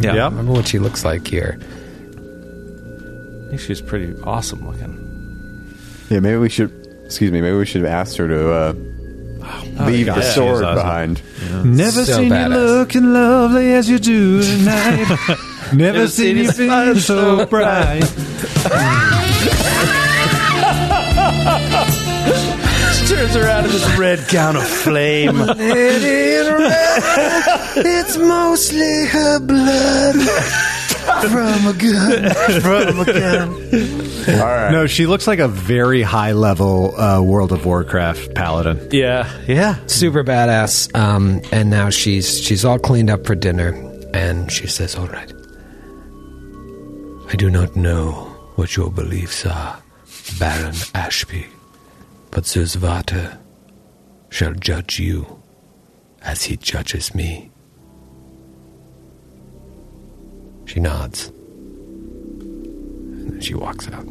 Yeah. 0.00 0.14
Yeah. 0.14 0.24
Remember 0.24 0.52
what 0.52 0.66
she 0.68 0.78
looks 0.78 1.04
like 1.04 1.26
here. 1.26 1.58
I 1.60 3.48
think 3.50 3.60
she's 3.60 3.80
pretty 3.80 4.14
awesome 4.22 4.66
looking. 4.66 5.76
Yeah, 6.08 6.20
maybe 6.20 6.38
we 6.38 6.48
should. 6.48 6.70
Excuse 7.04 7.32
me. 7.32 7.40
Maybe 7.40 7.56
we 7.56 7.66
should 7.66 7.82
have 7.82 7.90
asked 7.90 8.16
her 8.18 8.28
to 8.28 8.52
uh, 8.52 8.72
leave 9.86 10.06
the 10.06 10.20
she 10.22 10.34
sword 10.34 10.64
awesome. 10.64 10.74
behind. 10.76 11.22
Never 11.64 12.04
So 12.04 12.16
seen 12.18 12.30
badass. 12.30 12.50
you 12.50 12.56
looking 12.78 13.12
lovely 13.12 13.72
as 13.72 13.88
you 13.88 13.98
do 13.98 14.42
tonight. 14.42 15.36
Never 15.74 16.06
seen 16.08 16.36
you 16.36 16.50
feel 16.52 16.96
so 16.96 17.46
bright. 17.46 18.02
turns 23.20 23.36
around 23.36 23.64
in 23.66 23.70
this 23.70 23.98
red 23.98 24.26
gown 24.28 24.56
of 24.56 24.66
flame. 24.66 25.36
It's 27.82 28.16
mostly 28.16 29.06
her 29.06 29.38
blood 29.40 30.16
from 31.30 31.66
a 31.66 31.72
gun. 31.72 32.60
From 32.60 33.00
a 33.00 33.04
gun. 33.04 33.48
All 34.40 34.46
right. 34.46 34.70
No, 34.72 34.86
she 34.86 35.06
looks 35.06 35.26
like 35.26 35.38
a 35.38 35.46
very 35.48 36.02
high 36.02 36.32
level 36.32 36.98
uh, 36.98 37.22
World 37.22 37.52
of 37.52 37.64
Warcraft 37.64 38.34
paladin. 38.34 38.88
yeah. 38.90 39.30
Yeah. 39.46 39.76
Super 39.86 40.24
badass. 40.24 40.94
Um, 40.98 41.40
and 41.52 41.70
now 41.70 41.90
she's 41.90 42.40
she's 42.40 42.64
all 42.64 42.78
cleaned 42.78 43.10
up 43.10 43.24
for 43.26 43.34
dinner, 43.34 43.70
and 44.14 44.50
she 44.50 44.66
says, 44.66 44.96
"All 44.96 45.06
right. 45.06 45.32
I 47.32 47.36
do 47.36 47.50
not 47.50 47.76
know 47.76 48.12
what 48.56 48.76
your 48.76 48.90
beliefs 48.90 49.46
are, 49.46 49.80
Baron 50.38 50.74
Ashby, 50.94 51.46
but 52.30 52.44
Zursvaater 52.44 53.38
shall 54.28 54.52
judge 54.52 54.98
you 54.98 55.42
as 56.22 56.44
he 56.44 56.56
judges 56.56 57.14
me." 57.14 57.50
She 60.66 60.78
nods, 60.78 61.28
and 61.28 63.32
then 63.32 63.40
she 63.40 63.54
walks 63.54 63.88
out. 63.88 64.06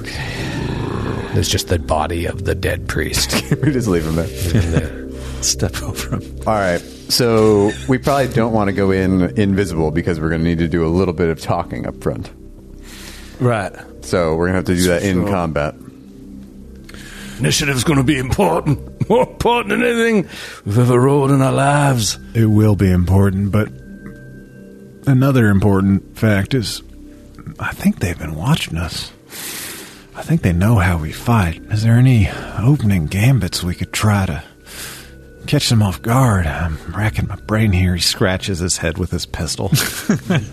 Okay. 0.00 1.30
There's 1.34 1.48
just 1.48 1.68
the 1.68 1.78
body 1.78 2.26
of 2.26 2.44
the 2.44 2.54
dead 2.54 2.88
priest. 2.88 3.32
we 3.62 3.72
just 3.72 3.88
leave 3.88 4.06
him 4.06 4.14
there. 4.14 4.26
in 4.26 4.72
there. 4.72 5.42
Step 5.42 5.82
over 5.82 6.16
him. 6.16 6.22
All 6.46 6.54
right. 6.54 6.80
So 7.08 7.70
we 7.88 7.98
probably 7.98 8.32
don't 8.32 8.52
want 8.52 8.68
to 8.68 8.72
go 8.72 8.90
in 8.90 9.38
invisible 9.38 9.90
because 9.90 10.18
we're 10.18 10.30
going 10.30 10.42
to 10.42 10.48
need 10.48 10.58
to 10.58 10.68
do 10.68 10.86
a 10.86 10.88
little 10.88 11.12
bit 11.12 11.28
of 11.28 11.40
talking 11.40 11.86
up 11.86 12.00
front. 12.02 12.30
Right. 13.40 13.72
So 14.04 14.36
we're 14.36 14.50
going 14.50 14.64
to 14.64 14.70
have 14.70 14.76
to 14.78 14.82
do 14.82 14.88
that 14.88 15.02
in 15.02 15.22
Sure. 15.22 15.28
combat. 15.28 15.74
Initiative's 17.38 17.84
going 17.84 17.98
to 17.98 18.04
be 18.04 18.18
important. 18.18 19.08
more 19.08 19.22
important 19.28 19.70
than 19.70 19.82
anything 19.82 20.28
we've 20.64 20.78
ever 20.78 21.00
rolled 21.00 21.30
in 21.30 21.42
our 21.42 21.52
lives. 21.52 22.18
It 22.34 22.46
will 22.46 22.76
be 22.76 22.90
important, 22.90 23.50
but 23.50 23.68
another 25.06 25.48
important 25.48 26.16
fact 26.16 26.54
is 26.54 26.82
I 27.58 27.72
think 27.72 27.98
they've 27.98 28.18
been 28.18 28.34
watching 28.36 28.76
us. 28.78 29.10
I 30.16 30.22
think 30.22 30.42
they 30.42 30.52
know 30.52 30.76
how 30.76 30.98
we 30.98 31.12
fight. 31.12 31.60
Is 31.70 31.82
there 31.82 31.94
any 31.98 32.30
opening 32.58 33.06
gambits 33.06 33.62
we 33.64 33.74
could 33.74 33.92
try 33.92 34.26
to 34.26 34.44
catch 35.46 35.68
them 35.68 35.82
off 35.82 36.00
guard? 36.02 36.46
I'm 36.46 36.76
racking 36.92 37.26
my 37.28 37.36
brain 37.36 37.72
here. 37.72 37.94
He 37.94 38.00
scratches 38.00 38.58
his 38.58 38.76
head 38.78 38.98
with 38.98 39.10
his 39.10 39.26
pistol. 39.26 39.70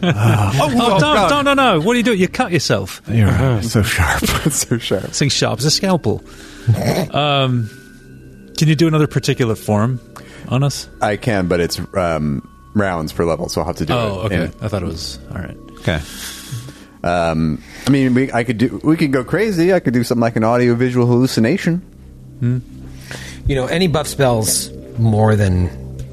Uh, 0.03 0.51
Oh, 0.63 0.99
don't, 0.99 1.29
don't, 1.29 1.45
no, 1.45 1.53
no. 1.53 1.79
What 1.79 1.93
are 1.93 1.97
you 1.97 2.03
doing? 2.03 2.19
You 2.19 2.27
cut 2.27 2.51
yourself. 2.51 3.01
You're 3.07 3.27
right. 3.27 3.63
So 3.63 3.81
sharp. 3.83 4.19
so 4.51 4.77
sharp. 4.77 5.03
This 5.03 5.19
thing's 5.19 5.33
sharp 5.33 5.59
as 5.59 5.65
a 5.65 5.71
scalpel. 5.71 6.23
um, 7.11 7.69
can 8.57 8.67
you 8.67 8.75
do 8.75 8.87
another 8.87 9.07
particulate 9.07 9.57
form 9.57 9.99
on 10.49 10.63
us? 10.63 10.89
I 11.01 11.17
can, 11.17 11.47
but 11.47 11.59
it's 11.59 11.79
um, 11.95 12.47
rounds 12.73 13.13
per 13.13 13.25
level, 13.25 13.49
so 13.49 13.61
I'll 13.61 13.67
have 13.67 13.77
to 13.77 13.85
do 13.85 13.93
it. 13.93 13.97
Oh, 13.97 14.21
it. 14.21 14.25
okay. 14.25 14.35
in- 14.45 14.53
I 14.61 14.67
thought 14.67 14.83
it 14.83 14.87
was 14.87 15.19
all 15.31 15.37
right. 15.37 15.57
Okay. 15.79 15.99
Um, 17.03 17.63
I 17.87 17.89
mean, 17.89 18.13
we, 18.13 18.31
I 18.31 18.43
could 18.43 18.57
do. 18.57 18.79
We 18.83 18.97
could 18.97 19.11
go 19.11 19.23
crazy. 19.23 19.73
I 19.73 19.79
could 19.79 19.93
do 19.93 20.03
something 20.03 20.21
like 20.21 20.35
an 20.35 20.43
audio 20.43 20.75
visual 20.75 21.07
hallucination. 21.07 21.81
You 22.41 23.55
know, 23.55 23.65
any 23.67 23.87
buff 23.87 24.07
spells 24.07 24.69
more 24.99 25.35
than 25.35 25.69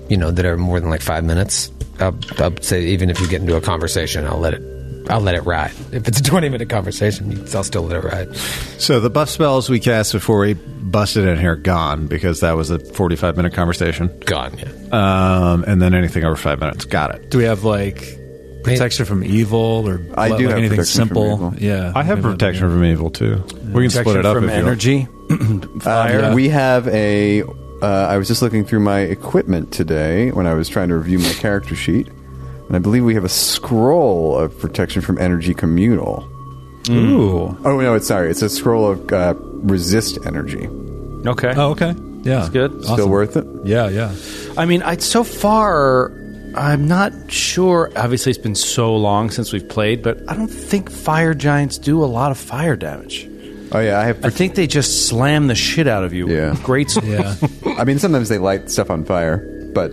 you 0.08 0.16
know 0.16 0.30
that 0.30 0.44
are 0.46 0.56
more 0.56 0.80
than 0.80 0.90
like 0.90 1.02
five 1.02 1.24
minutes. 1.24 1.70
I'll, 2.00 2.16
I'll 2.38 2.56
say 2.62 2.84
even 2.86 3.10
if 3.10 3.20
you 3.20 3.28
get 3.28 3.40
into 3.40 3.56
a 3.56 3.60
conversation, 3.60 4.26
I'll 4.26 4.38
let 4.38 4.54
it. 4.54 4.62
I'll 5.10 5.20
let 5.20 5.34
it 5.34 5.42
ride. 5.42 5.72
If 5.92 6.06
it's 6.06 6.20
a 6.20 6.22
twenty 6.22 6.48
minute 6.48 6.68
conversation, 6.68 7.46
I'll 7.54 7.64
still 7.64 7.82
let 7.82 8.04
it 8.04 8.06
ride. 8.06 8.36
So 8.78 9.00
the 9.00 9.10
buff 9.10 9.30
spells 9.30 9.68
we 9.70 9.80
cast 9.80 10.12
before 10.12 10.40
we 10.40 10.54
busted 10.54 11.26
in 11.26 11.38
here 11.38 11.56
gone 11.56 12.06
because 12.06 12.40
that 12.40 12.52
was 12.56 12.70
a 12.70 12.78
forty-five 12.78 13.36
minute 13.36 13.52
conversation. 13.54 14.10
Gone. 14.26 14.56
Yeah. 14.58 14.68
Um, 15.52 15.64
and 15.66 15.80
then 15.80 15.94
anything 15.94 16.24
over 16.24 16.36
five 16.36 16.60
minutes, 16.60 16.84
got 16.84 17.14
it. 17.14 17.30
Do 17.30 17.38
we 17.38 17.44
have 17.44 17.64
like 17.64 18.04
protection 18.64 19.06
from 19.06 19.24
evil 19.24 19.88
or 19.88 20.00
I 20.14 20.28
like 20.28 20.38
do 20.38 20.48
have 20.48 20.58
anything 20.58 20.76
protection 20.76 21.08
from 21.08 21.16
simple? 21.16 21.34
evil. 21.34 21.54
Yeah, 21.58 21.92
I 21.96 22.02
have 22.02 22.20
protection 22.20 22.68
from 22.68 22.84
evil 22.84 23.10
too. 23.10 23.42
We 23.72 23.84
can 23.84 23.90
split 23.90 24.16
it 24.18 24.26
up 24.26 24.34
from 24.36 24.44
if 24.44 24.50
energy. 24.50 25.08
Fire. 25.80 26.24
Um, 26.26 26.34
We 26.34 26.48
have 26.50 26.86
a. 26.88 27.42
Uh, 27.80 27.86
I 28.10 28.16
was 28.18 28.26
just 28.28 28.42
looking 28.42 28.64
through 28.64 28.80
my 28.80 29.00
equipment 29.00 29.72
today 29.72 30.30
when 30.32 30.46
I 30.46 30.54
was 30.54 30.68
trying 30.68 30.88
to 30.88 30.96
review 30.96 31.18
my 31.18 31.32
character 31.34 31.76
sheet, 31.76 32.08
and 32.08 32.74
I 32.74 32.78
believe 32.80 33.04
we 33.04 33.14
have 33.14 33.24
a 33.24 33.28
scroll 33.28 34.36
of 34.36 34.58
protection 34.58 35.00
from 35.02 35.18
energy 35.18 35.54
communal. 35.54 36.28
Ooh. 36.90 37.56
Oh 37.64 37.80
no, 37.80 37.94
it's 37.94 38.06
sorry. 38.08 38.30
It's 38.30 38.42
a 38.42 38.48
scroll 38.48 38.90
of 38.90 39.12
uh, 39.12 39.34
resist 39.38 40.18
energy. 40.26 40.66
Okay. 41.26 41.52
Oh, 41.56 41.70
okay. 41.70 41.94
Yeah, 42.22 42.36
That's 42.40 42.48
good. 42.48 42.82
Still 42.82 42.94
Awesome. 42.94 43.10
worth 43.10 43.36
it? 43.36 43.46
Yeah, 43.64 43.88
yeah. 43.88 44.14
I 44.56 44.64
mean, 44.64 44.82
I 44.82 44.96
so 44.96 45.22
far, 45.22 46.10
I'm 46.56 46.88
not 46.88 47.12
sure. 47.30 47.92
Obviously, 47.96 48.30
it's 48.30 48.38
been 48.40 48.54
so 48.56 48.96
long 48.96 49.30
since 49.30 49.52
we've 49.52 49.68
played, 49.68 50.02
but 50.02 50.18
I 50.28 50.34
don't 50.34 50.48
think 50.48 50.90
fire 50.90 51.34
giants 51.34 51.78
do 51.78 52.02
a 52.02 52.06
lot 52.06 52.30
of 52.32 52.38
fire 52.38 52.74
damage. 52.76 53.28
Oh 53.70 53.80
yeah, 53.80 53.98
I 53.98 54.04
have. 54.04 54.24
I 54.24 54.30
think 54.30 54.54
they 54.54 54.66
just 54.66 55.08
slam 55.08 55.46
the 55.46 55.54
shit 55.54 55.86
out 55.86 56.04
of 56.04 56.14
you. 56.14 56.28
Yeah. 56.28 56.56
Great. 56.62 56.96
Yeah. 57.02 57.34
I 57.76 57.84
mean, 57.84 57.98
sometimes 57.98 58.28
they 58.28 58.38
light 58.38 58.70
stuff 58.70 58.90
on 58.90 59.04
fire, 59.04 59.70
but 59.74 59.92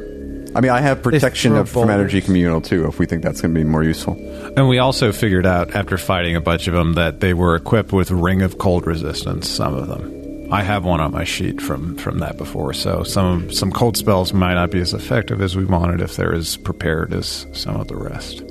I 0.56 0.62
mean, 0.62 0.72
I 0.72 0.80
have 0.80 1.04
protection 1.04 1.56
of, 1.58 1.70
from 1.70 1.90
energy 1.90 2.22
communal 2.22 2.62
too. 2.62 2.88
If 2.88 2.98
we 2.98 3.06
think 3.06 3.24
that's 3.24 3.42
going 3.42 3.54
to 3.54 3.60
be 3.60 3.66
more 3.66 3.84
useful. 3.84 4.14
And 4.56 4.70
we 4.70 4.80
also 4.80 5.12
figured 5.12 5.46
out 5.46 5.76
after 5.76 5.98
fighting 5.98 6.38
a 6.38 6.42
bunch 6.42 6.68
of 6.68 6.74
them 6.74 6.94
that 6.94 7.20
they 7.20 7.34
were 7.34 7.56
equipped 7.56 7.92
with 7.92 8.10
ring 8.12 8.42
of 8.42 8.58
cold 8.58 8.88
resistance. 8.88 9.50
Some 9.50 9.74
of 9.76 9.88
them. 9.90 10.54
I 10.54 10.64
have 10.64 10.86
one 10.86 11.02
on 11.02 11.12
my 11.12 11.26
sheet 11.26 11.60
from 11.60 11.98
from 11.98 12.20
that 12.20 12.38
before. 12.38 12.74
So 12.74 13.04
some 13.04 13.52
some 13.52 13.72
cold 13.72 13.98
spells 13.98 14.32
might 14.32 14.54
not 14.54 14.72
be 14.72 14.80
as 14.80 14.94
effective 14.94 15.42
as 15.42 15.58
we 15.58 15.66
wanted 15.66 16.00
if 16.00 16.16
they're 16.16 16.34
as 16.34 16.56
prepared 16.56 17.14
as 17.14 17.46
some 17.52 17.76
of 17.76 17.90
the 17.90 17.98
rest. 17.98 18.42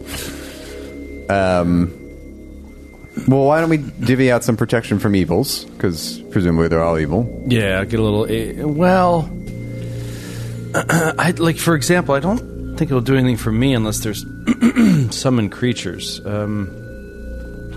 Um. 1.30 2.03
Well, 3.28 3.44
why 3.44 3.60
don't 3.60 3.70
we 3.70 3.76
divvy 3.78 4.30
out 4.32 4.42
some 4.44 4.56
protection 4.56 4.98
from 4.98 5.14
evils? 5.16 5.64
Because 5.66 6.18
presumably 6.30 6.68
they're 6.68 6.82
all 6.82 6.98
evil. 6.98 7.44
Yeah, 7.46 7.84
get 7.84 8.00
a 8.00 8.02
little. 8.02 8.26
eh, 8.26 8.62
Well, 8.64 9.30
I 10.74 11.32
like 11.38 11.58
for 11.58 11.74
example, 11.74 12.14
I 12.14 12.20
don't 12.20 12.76
think 12.76 12.90
it'll 12.90 13.00
do 13.00 13.14
anything 13.16 13.36
for 13.36 13.52
me 13.52 13.72
unless 13.74 14.00
there's 14.00 14.24
summoned 15.14 15.52
creatures. 15.52 16.20
Um, 16.26 16.68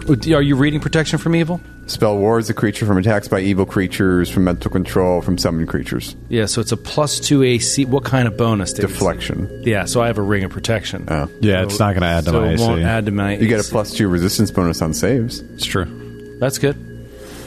are 0.09 0.41
you 0.41 0.55
reading 0.55 0.79
protection 0.79 1.19
from 1.19 1.35
evil? 1.35 1.61
Spell 1.87 2.17
wards 2.17 2.49
a 2.49 2.53
creature 2.53 2.85
from 2.85 2.97
attacks 2.97 3.27
by 3.29 3.39
evil 3.39 3.65
creatures, 3.65 4.29
from 4.29 4.43
mental 4.43 4.69
control, 4.69 5.21
from 5.21 5.37
summoned 5.37 5.69
creatures. 5.69 6.15
Yeah, 6.27 6.45
so 6.45 6.59
it's 6.59 6.73
a 6.73 6.77
plus 6.77 7.19
two 7.19 7.43
AC. 7.43 7.85
What 7.85 8.03
kind 8.03 8.27
of 8.27 8.35
bonus? 8.37 8.73
David? 8.73 8.89
Deflection. 8.89 9.61
Yeah, 9.63 9.85
so 9.85 10.01
I 10.01 10.07
have 10.07 10.17
a 10.17 10.21
ring 10.21 10.43
of 10.43 10.51
protection. 10.51 11.07
Oh. 11.09 11.29
Yeah, 11.39 11.63
it's 11.63 11.79
not 11.79 11.93
going 11.93 12.01
to 12.01 12.07
add 12.07 12.25
to 12.25 12.31
so 12.31 12.41
my 12.41 12.47
it 12.49 12.53
AC. 12.55 12.63
won't 12.67 12.81
add 12.81 13.05
to 13.05 13.11
my. 13.11 13.37
You 13.37 13.47
get 13.47 13.55
a 13.55 13.59
AC. 13.59 13.71
plus 13.71 13.93
two 13.93 14.09
resistance 14.09 14.51
bonus 14.51 14.81
on 14.81 14.93
saves. 14.93 15.39
It's 15.39 15.65
true. 15.65 16.37
That's 16.39 16.57
good. 16.57 16.75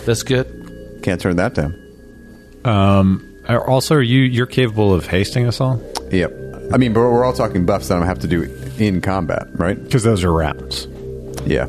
That's 0.06 0.22
good. 0.22 1.00
Can't 1.02 1.20
turn 1.20 1.36
that 1.36 1.54
down. 1.54 1.74
Um, 2.64 3.26
are- 3.46 3.66
also, 3.68 3.94
are 3.96 4.02
you 4.02 4.20
you're 4.22 4.46
capable 4.46 4.92
of 4.94 5.06
hasting 5.06 5.46
us 5.46 5.60
all 5.60 5.82
Yep. 6.10 6.32
I 6.72 6.76
mean, 6.76 6.92
but 6.92 7.00
we're 7.00 7.24
all 7.24 7.32
talking 7.32 7.66
buffs 7.66 7.88
that 7.88 8.00
I 8.02 8.06
have 8.06 8.20
to 8.20 8.28
do 8.28 8.42
in 8.78 9.00
combat, 9.00 9.48
right? 9.54 9.82
because 9.82 10.02
those 10.02 10.24
are 10.24 10.32
rounds. 10.32 10.86
Yeah. 11.46 11.66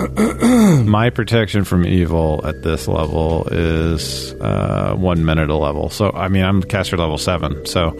My 0.00 1.10
protection 1.10 1.64
from 1.64 1.86
evil 1.86 2.40
at 2.44 2.62
this 2.62 2.88
level 2.88 3.46
is 3.50 4.32
uh, 4.34 4.94
one 4.94 5.24
minute 5.24 5.50
a 5.50 5.56
level. 5.56 5.90
So 5.90 6.10
I 6.10 6.28
mean, 6.28 6.44
I'm 6.44 6.62
caster 6.62 6.96
level 6.96 7.18
seven. 7.18 7.66
So, 7.66 7.98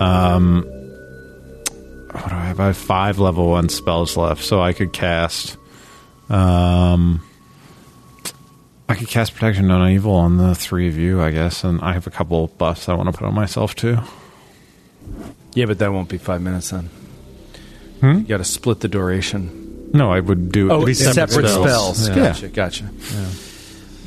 um, 0.00 0.62
what 2.12 2.28
do 2.28 2.34
I 2.34 2.44
have? 2.46 2.60
I 2.60 2.66
have 2.66 2.76
five 2.76 3.18
level 3.18 3.50
one 3.50 3.68
spells 3.68 4.16
left, 4.16 4.44
so 4.44 4.60
I 4.60 4.72
could 4.72 4.92
cast. 4.92 5.56
Um, 6.28 7.22
I 8.88 8.94
could 8.94 9.08
cast 9.08 9.34
protection 9.34 9.70
on 9.70 9.90
evil 9.90 10.14
on 10.14 10.36
the 10.36 10.54
three 10.54 10.88
of 10.88 10.96
you, 10.96 11.20
I 11.20 11.30
guess, 11.30 11.64
and 11.64 11.80
I 11.80 11.92
have 11.92 12.06
a 12.06 12.10
couple 12.10 12.46
buffs 12.46 12.88
I 12.88 12.94
want 12.94 13.12
to 13.12 13.18
put 13.18 13.26
on 13.26 13.34
myself 13.34 13.74
too. 13.74 13.98
Yeah, 15.54 15.66
but 15.66 15.78
that 15.80 15.92
won't 15.92 16.08
be 16.08 16.18
five 16.18 16.40
minutes 16.40 16.70
then. 16.70 16.90
Hmm? 18.00 18.18
You 18.18 18.24
got 18.24 18.38
to 18.38 18.44
split 18.44 18.80
the 18.80 18.88
duration. 18.88 19.67
No, 19.92 20.12
I 20.12 20.20
would 20.20 20.50
do 20.52 20.70
Oh, 20.70 20.76
it'd 20.76 20.86
be 20.86 20.94
separate, 20.94 21.48
spells. 21.48 22.08
Yeah. 22.08 22.14
Gotcha, 22.14 22.48
gotcha. 22.48 22.84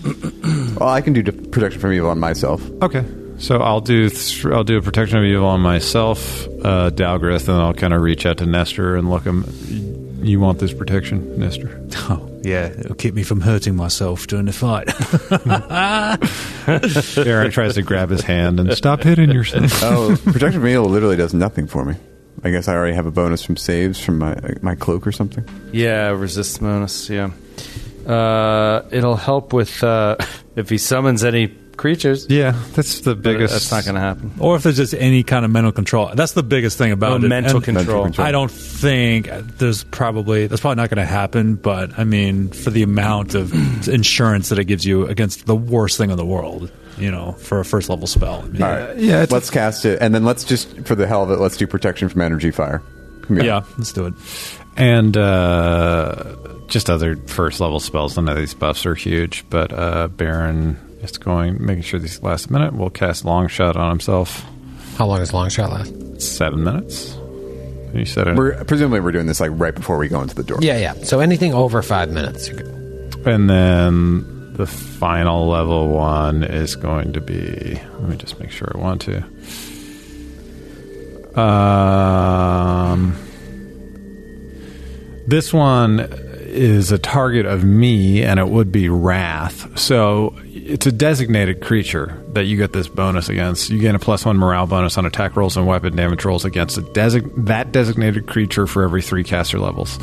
Well, 0.80 0.90
I 0.90 1.02
can 1.02 1.14
do 1.14 1.24
protection 1.24 1.80
from 1.80 1.94
evil 1.94 2.10
on 2.10 2.18
myself. 2.20 2.68
Okay. 2.82 3.06
So 3.38 3.60
I'll 3.62 3.82
do 3.82 4.10
th- 4.10 4.45
I'll 4.48 4.64
do 4.64 4.78
a 4.78 4.82
protection 4.82 5.18
of 5.20 5.24
evil 5.26 5.45
on 5.45 5.62
myself, 5.62 6.48
uh, 6.64 6.90
Dalgrith, 6.90 7.48
and 7.48 7.58
I'll 7.62 7.74
kind 7.76 7.94
of 7.94 8.02
reach 8.02 8.26
out 8.26 8.38
to 8.40 8.48
Nestor 8.48 8.95
and 8.95 9.10
look 9.12 9.24
him. 9.24 9.45
You 10.24 10.40
want 10.40 10.58
this 10.60 10.74
protection, 10.74 11.40
Nestor? 11.40 11.80
Oh, 12.10 12.28
yeah. 12.44 12.68
It'll 12.68 12.95
keep 12.95 13.14
me 13.14 13.22
from 13.24 13.41
hurting 13.41 13.76
myself 13.76 14.26
during 14.26 14.45
the 14.45 14.53
fight. 14.53 14.88
Aaron 17.28 17.52
tries 17.52 17.76
to 17.76 17.82
grab 17.84 18.10
his 18.10 18.22
hand 18.22 18.60
and 18.60 18.74
stop 18.74 19.03
hitting 19.03 19.30
yourself. 19.32 19.84
Oh, 19.84 20.16
protection 20.26 20.62
from 20.62 20.68
evil 20.68 20.86
literally 20.86 21.16
does 21.18 21.34
nothing 21.36 21.68
for 21.68 21.86
me. 21.86 21.95
I 22.44 22.50
guess 22.50 22.68
I 22.68 22.76
already 22.76 22.96
have 22.96 23.06
a 23.06 23.12
bonus 23.12 23.44
from 23.44 23.56
saves 23.58 24.00
from 24.04 24.18
my 24.20 24.36
my 24.62 24.76
cloak 24.76 25.06
or 25.06 25.12
something. 25.12 25.44
Yeah, 25.72 26.10
resist 26.10 26.60
bonus. 26.62 27.10
Yeah, 27.10 27.32
uh, 28.08 28.84
it'll 28.92 29.16
help 29.16 29.54
with 29.54 29.84
uh, 29.84 30.18
if 30.56 30.70
he 30.70 30.78
summons 30.78 31.24
any 31.24 31.48
creatures. 31.78 32.28
Yeah, 32.30 32.52
that's 32.74 33.02
the 33.02 33.16
biggest. 33.16 33.54
That's 33.54 33.72
not 33.72 33.84
going 33.86 33.96
to 33.96 34.02
happen. 34.02 34.34
or 34.40 34.56
if 34.56 34.64
there's 34.64 34.78
just 34.78 34.94
any 34.94 35.24
kind 35.24 35.46
of 35.46 35.52
mental 35.52 35.72
control. 35.72 36.12
That's 36.14 36.34
the 36.34 36.44
biggest 36.44 36.78
thing 36.78 36.92
about 36.92 37.12
Oh, 37.14 37.16
it. 37.26 37.28
mental 37.28 37.58
And 37.58 37.64
control. 37.66 38.04
control. 38.06 38.28
I 38.28 38.32
don't 38.32 38.52
think 38.52 39.30
there's 39.58 39.84
probably 39.86 40.48
that's 40.48 40.62
probably 40.62 40.76
not 40.82 40.90
going 40.90 41.06
to 41.06 41.12
happen. 41.12 41.56
But 41.56 41.98
I 41.98 42.04
mean, 42.04 42.50
for 42.50 42.70
the 42.70 42.84
amount 42.84 43.36
of 43.36 43.52
insurance 43.88 44.50
that 44.50 44.60
it 44.60 44.66
gives 44.66 44.86
you 44.86 45.08
against 45.08 45.46
the 45.46 45.56
worst 45.56 45.98
thing 45.98 46.10
in 46.12 46.18
the 46.18 46.26
world, 46.26 46.72
you 47.02 47.11
know, 47.11 47.34
for 47.34 47.60
a 47.60 47.65
first 47.65 47.90
level 47.90 48.07
spell. 48.07 48.41
I 48.44 48.48
mean, 48.48 48.61
All 48.61 48.69
right. 48.69 48.98
yeah, 48.98 49.23
it's 49.23 49.32
let's 49.32 49.49
cast 49.49 49.86
it, 49.86 49.99
and 50.02 50.14
then 50.14 50.23
let's 50.23 50.44
just 50.44 50.86
for 50.86 50.95
the 50.95 51.07
hell 51.07 51.23
of 51.23 51.32
it, 51.32 51.40
let's 51.40 51.57
do 51.57 51.68
protection 51.68 52.07
from 52.10 52.22
energy 52.22 52.52
fire. 52.52 52.82
Come 53.23 53.38
here. 53.38 53.45
yeah, 53.45 53.64
let's 53.78 53.91
do 53.94 54.06
it. 54.07 54.14
and 54.78 55.15
uh, 55.18 56.36
just 56.68 56.90
other 56.90 57.15
first 57.28 57.60
level 57.60 57.80
spells. 57.80 58.15
None 58.15 58.30
of 58.30 58.38
these 58.38 58.53
buffs 58.53 58.86
are 58.86 58.95
huge, 58.95 59.44
but 59.49 59.73
uh, 59.73 60.07
Baron 60.10 60.78
is 61.02 61.18
going 61.18 61.64
making 61.64 61.84
sure 61.84 61.99
these 61.99 62.22
last 62.22 62.48
a 62.48 62.53
minute. 62.53 62.76
Will 62.76 62.90
cast 62.90 63.26
long 63.26 63.48
shot 63.48 63.76
on 63.76 63.90
himself. 63.90 64.45
How 64.98 65.07
long 65.07 65.19
does 65.19 65.34
long 65.34 65.49
shot 65.49 65.72
last? 65.72 66.22
Seven 66.22 66.64
minutes. 66.64 67.18
You 67.94 68.06
said 68.06 68.28
it. 68.28 68.36
We're 68.38 68.64
presumably 68.64 68.99
we're 69.02 69.11
doing 69.11 69.26
this 69.26 69.40
like 69.41 69.52
right 69.53 69.76
before 69.76 69.98
we 69.98 70.07
go 70.07 70.22
into 70.22 70.36
the 70.36 70.44
door. 70.44 70.60
Yeah, 70.61 70.78
yeah. 70.78 70.94
So 71.03 71.19
anything 71.19 71.53
over 71.53 71.82
five 71.82 72.10
minutes. 72.11 72.48
you're 72.48 72.57
good. 72.57 73.26
And 73.26 73.49
then 73.49 74.41
the 74.53 74.68
final 74.68 75.48
level 75.48 75.90
one 75.90 76.44
is 76.44 76.76
going 76.76 77.14
to 77.14 77.22
be. 77.22 77.80
Let 77.99 78.10
me 78.10 78.18
just 78.18 78.40
make 78.40 78.52
sure 78.52 78.72
I 78.73 78.78
want 78.78 79.02
to. 79.02 79.23
Um, 81.40 83.15
this 85.28 85.53
one, 85.53 85.99
is 86.52 86.91
a 86.91 86.98
target 86.98 87.45
of 87.45 87.64
me, 87.64 88.23
and 88.23 88.40
it 88.40 88.48
would 88.49 88.72
be 88.72 88.90
Wrath. 88.90 89.80
So 89.80 90.36
it's 90.44 90.86
a 90.86 90.91
designated 90.91 91.61
creature 91.61 92.22
that 92.34 92.45
you 92.45 92.57
get 92.57 92.73
this 92.73 92.88
bonus 92.88 93.30
against. 93.30 93.69
You 93.69 93.80
gain 93.80 93.95
a 93.95 93.99
plus 93.99 94.26
one 94.26 94.38
morale 94.38 94.68
bonus 94.68 94.98
on 94.98 95.06
attack 95.06 95.36
rolls 95.36 95.57
and 95.57 95.65
weapon 95.65 95.95
damage 95.95 96.23
rolls 96.26 96.45
against 96.45 96.78
desi- 96.80 97.45
that 97.45 97.72
designated 97.72 98.28
creature 98.28 98.68
for 98.68 98.84
every 98.84 99.02
three 99.02 99.23
caster 99.23 99.60
levels. 99.60 99.98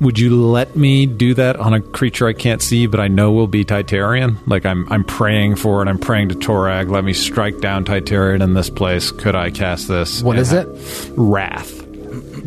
Would 0.00 0.18
you 0.18 0.44
let 0.44 0.76
me 0.76 1.06
do 1.06 1.32
that 1.34 1.56
on 1.56 1.72
a 1.72 1.80
creature 1.80 2.26
I 2.28 2.34
can't 2.34 2.60
see, 2.60 2.86
but 2.86 3.00
I 3.00 3.08
know 3.08 3.32
will 3.32 3.46
be 3.46 3.64
Titarian? 3.64 4.36
Like 4.46 4.66
I'm, 4.66 4.90
I'm 4.92 5.04
praying 5.04 5.56
for 5.56 5.80
it. 5.82 5.88
I'm 5.88 5.98
praying 5.98 6.28
to 6.28 6.34
Torag. 6.34 6.90
Let 6.90 7.02
me 7.04 7.14
strike 7.14 7.60
down 7.60 7.84
Titarian 7.86 8.42
in 8.42 8.52
this 8.54 8.68
place. 8.68 9.10
Could 9.10 9.34
I 9.34 9.50
cast 9.50 9.88
this? 9.88 10.22
What 10.22 10.38
is 10.38 10.52
it? 10.52 10.66
Wrath. 11.16 11.82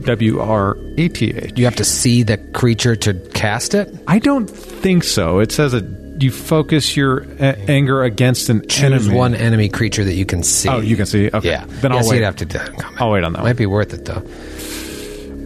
W 0.03 0.39
R 0.39 0.77
A 0.97 1.07
T 1.09 1.31
H. 1.35 1.53
You 1.57 1.65
have 1.65 1.75
to 1.77 1.83
see 1.83 2.23
the 2.23 2.37
creature 2.37 2.95
to 2.95 3.13
cast 3.33 3.73
it. 3.73 3.93
I 4.07 4.19
don't 4.19 4.47
think 4.49 5.03
so. 5.03 5.39
It 5.39 5.51
says 5.51 5.73
a 5.73 5.81
you 6.19 6.31
focus 6.31 6.95
your 6.97 7.19
a- 7.39 7.57
anger 7.69 8.03
against 8.03 8.49
an 8.49 8.67
Choose 8.67 8.83
enemy. 9.07 9.15
one 9.15 9.35
enemy 9.35 9.69
creature 9.69 10.03
that 10.03 10.13
you 10.15 10.25
can 10.25 10.43
see. 10.43 10.67
Oh, 10.69 10.79
you 10.81 10.95
can 10.97 11.05
see. 11.05 11.29
Okay, 11.33 11.49
Yeah. 11.49 11.65
then 11.81 11.91
I'll 11.91 11.97
yeah, 11.99 12.03
so 12.03 12.09
wait. 12.09 12.15
you'd 12.17 12.25
have 12.25 12.35
to 12.37 12.45
do 12.45 12.57
that. 12.59 12.85
I'll 12.97 13.11
wait 13.11 13.23
on 13.23 13.33
that. 13.33 13.43
Might 13.43 13.57
be 13.57 13.65
worth 13.65 13.93
it 13.93 14.05
though. 14.05 14.21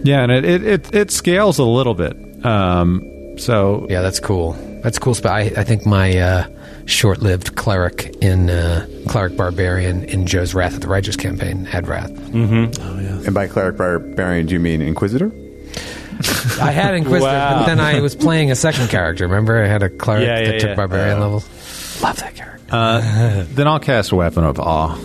Yeah, 0.03 0.21
and 0.23 0.31
it 0.31 0.45
it, 0.45 0.63
it, 0.65 0.93
it 0.95 1.11
scales 1.11 1.59
a 1.59 1.63
little 1.63 1.93
bit. 1.95 2.15
Um, 2.45 3.37
so 3.37 3.87
Yeah, 3.89 4.01
that's 4.01 4.19
cool. 4.19 4.53
That's 4.83 4.99
cool 4.99 5.15
spot. 5.15 5.31
I, 5.31 5.41
I 5.57 5.63
think 5.63 5.85
my 5.85 6.17
uh, 6.17 6.45
short-lived 6.85 7.55
cleric 7.55 8.15
in 8.21 8.49
uh, 8.49 8.85
cleric 9.07 9.37
barbarian 9.37 10.03
in 10.03 10.25
Joe's 10.27 10.53
Wrath 10.53 10.73
of 10.75 10.81
the 10.81 10.87
Righteous 10.89 11.15
campaign 11.15 11.63
had 11.65 11.87
wrath. 11.87 12.11
Mm-hmm. 12.11 13.25
And 13.25 13.33
by 13.33 13.47
cleric 13.47 13.77
barbarian, 13.77 14.45
do 14.47 14.53
you 14.53 14.59
mean 14.59 14.81
inquisitor? 14.81 15.31
I 16.61 16.71
had 16.71 16.93
Inquisitor, 16.93 17.25
Wow. 17.25 17.59
but 17.61 17.65
then 17.65 17.79
I 17.79 17.99
was 18.01 18.15
playing 18.15 18.51
a 18.51 18.55
second 18.55 18.89
character. 18.89 19.25
Remember, 19.25 19.63
I 19.63 19.67
had 19.67 19.81
a 19.83 19.89
cleric 19.89 20.27
Yeah, 20.27 20.39
yeah, 20.39 20.45
that 20.51 20.59
took 20.59 20.69
yeah. 20.69 20.75
barbarian 20.75 21.17
Uh, 21.17 21.21
levels. 21.21 22.01
Love 22.03 22.17
that 22.17 22.35
character. 22.35 22.75
uh, 22.75 23.45
then 23.53 23.67
I'll 23.67 23.79
cast 23.79 24.11
a 24.11 24.15
Weapon 24.15 24.43
of 24.43 24.59
Awe. 24.59 24.95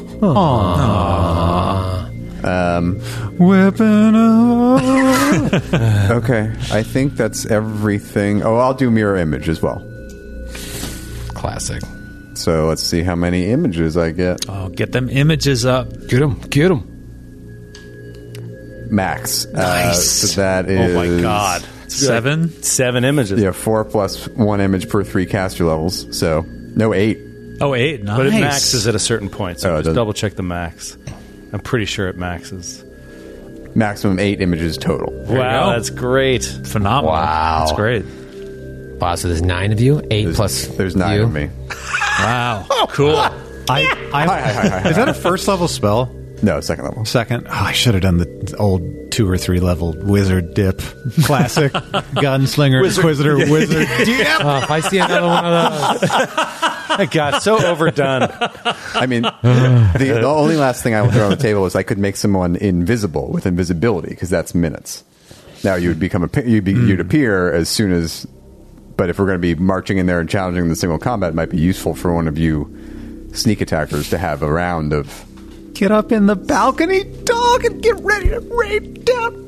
Um, 2.44 3.00
Weapon 3.38 4.14
of 4.14 4.82
okay, 6.10 6.52
I 6.72 6.82
think 6.82 7.14
that's 7.16 7.46
everything. 7.46 8.42
Oh, 8.42 8.56
I'll 8.56 8.74
do 8.74 8.90
mirror 8.90 9.16
image 9.16 9.48
as 9.48 9.60
well. 9.60 9.78
Classic. 11.34 11.82
So 12.34 12.66
let's 12.68 12.82
see 12.82 13.02
how 13.02 13.16
many 13.16 13.46
images 13.50 13.96
I 13.96 14.12
get. 14.12 14.48
Oh, 14.48 14.68
get 14.68 14.92
them 14.92 15.08
images 15.10 15.66
up. 15.66 15.90
Get 16.08 16.20
them. 16.20 16.38
Get 16.48 16.68
them. 16.68 16.84
Max. 18.90 19.44
Uh, 19.46 19.50
Nice. 19.52 20.32
so 20.32 20.40
that 20.40 20.68
Oh 20.70 20.94
my 20.94 21.20
god. 21.20 21.62
Seven? 21.88 22.50
Seven 22.62 23.04
images. 23.04 23.40
Yeah, 23.40 23.50
four 23.52 23.84
plus 23.84 24.28
one 24.28 24.60
image 24.60 24.88
per 24.88 25.02
three 25.04 25.26
caster 25.26 25.64
levels. 25.64 26.16
So, 26.16 26.42
no, 26.48 26.94
eight. 26.94 27.18
Oh, 27.60 27.74
eight. 27.74 28.04
Nice. 28.04 28.16
But 28.16 28.26
it 28.26 28.40
maxes 28.40 28.86
at 28.86 28.94
a 28.94 28.98
certain 29.00 29.28
point, 29.28 29.58
so 29.60 29.70
Oh, 29.70 29.74
it 29.74 29.76
just 29.78 29.84
doesn't- 29.86 29.96
double 29.96 30.12
check 30.12 30.34
the 30.36 30.42
max. 30.44 30.96
I'm 31.52 31.60
pretty 31.60 31.84
sure 31.86 32.08
it 32.08 32.16
maxes. 32.16 32.84
Maximum 33.74 34.18
eight 34.18 34.40
images 34.40 34.76
total. 34.78 35.12
you 35.28 35.38
wow, 35.38 35.70
that's 35.70 35.90
great. 35.90 36.44
Phenomenal. 36.44 37.12
Wow. 37.12 37.58
That's 37.66 37.72
great. 37.76 38.04
Wow, 39.00 39.14
so 39.14 39.28
there's 39.28 39.42
nine 39.42 39.70
of 39.72 39.80
you. 39.80 40.02
Eight 40.10 40.24
There's, 40.24 40.36
plus. 40.36 40.66
there's 40.68 40.96
nine 40.96 41.18
you. 41.18 41.22
of 41.24 41.32
me. 41.32 41.50
Wow. 42.18 42.66
Oh, 42.70 42.86
Cool. 42.90 43.14
I, 43.16 43.30
I, 43.70 43.82
Hi, 43.82 43.84
hi, 43.84 44.24
hi, 44.26 44.52
hi, 44.68 44.68
hi. 44.80 44.88
is 44.90 44.96
that 44.96 45.08
a 45.08 45.14
first 45.14 45.46
level 45.46 45.68
spell? 45.68 46.06
No, 46.42 46.60
second 46.60 46.84
level. 46.84 47.04
Second, 47.04 47.46
oh, 47.48 47.52
I 47.52 47.72
should 47.72 47.94
have 47.94 48.02
done 48.02 48.16
the 48.18 48.56
old 48.58 48.82
two 49.12 49.28
or 49.28 49.36
three 49.36 49.60
level 49.60 49.92
wizard 49.92 50.54
dip. 50.54 50.78
Classic 51.24 51.72
gunslinger, 52.14 52.84
inquisitor, 52.96 53.36
wizard 53.50 53.86
dip. 54.04 54.26
Oh, 54.44 54.58
if 54.58 54.70
I 54.70 54.80
see 54.80 54.98
another 54.98 55.26
one 55.26 55.44
of 55.44 56.00
those, 56.00 56.10
I 57.00 57.06
got 57.06 57.42
so 57.42 57.64
overdone. 57.64 58.28
I 58.94 59.06
mean, 59.06 59.22
the, 59.22 60.18
the 60.20 60.26
only 60.26 60.56
last 60.56 60.82
thing 60.82 60.94
I 60.94 61.02
would 61.02 61.12
throw 61.12 61.24
on 61.24 61.30
the 61.30 61.36
table 61.36 61.64
is 61.64 61.76
I 61.76 61.84
could 61.84 61.98
make 61.98 62.16
someone 62.16 62.56
invisible 62.56 63.28
with 63.28 63.46
invisibility 63.46 64.08
because 64.08 64.30
that's 64.30 64.52
minutes. 64.52 65.04
Now 65.62 65.76
you 65.76 65.90
would 65.90 66.00
become 66.00 66.24
a 66.24 66.42
you'd, 66.42 66.64
be, 66.64 66.72
hmm. 66.72 66.88
you'd 66.88 67.00
appear 67.00 67.52
as 67.52 67.68
soon 67.68 67.92
as. 67.92 68.26
But 68.96 69.10
if 69.10 69.18
we're 69.20 69.26
going 69.26 69.40
to 69.40 69.54
be 69.54 69.54
marching 69.54 69.98
in 69.98 70.06
there 70.06 70.18
and 70.18 70.28
challenging 70.28 70.68
the 70.68 70.74
single 70.74 70.98
combat, 70.98 71.30
it 71.30 71.34
might 71.36 71.50
be 71.50 71.60
useful 71.60 71.94
for 71.94 72.12
one 72.12 72.26
of 72.26 72.36
you 72.36 73.28
sneak 73.32 73.60
attackers 73.60 74.10
to 74.10 74.18
have 74.18 74.42
a 74.42 74.50
round 74.50 74.92
of. 74.92 75.24
Get 75.74 75.92
up 75.92 76.10
in 76.10 76.26
the 76.26 76.34
balcony, 76.34 77.04
dog, 77.04 77.64
and 77.64 77.80
get 77.80 77.94
ready 78.00 78.30
to 78.30 78.40
rain 78.40 79.04
down. 79.04 79.47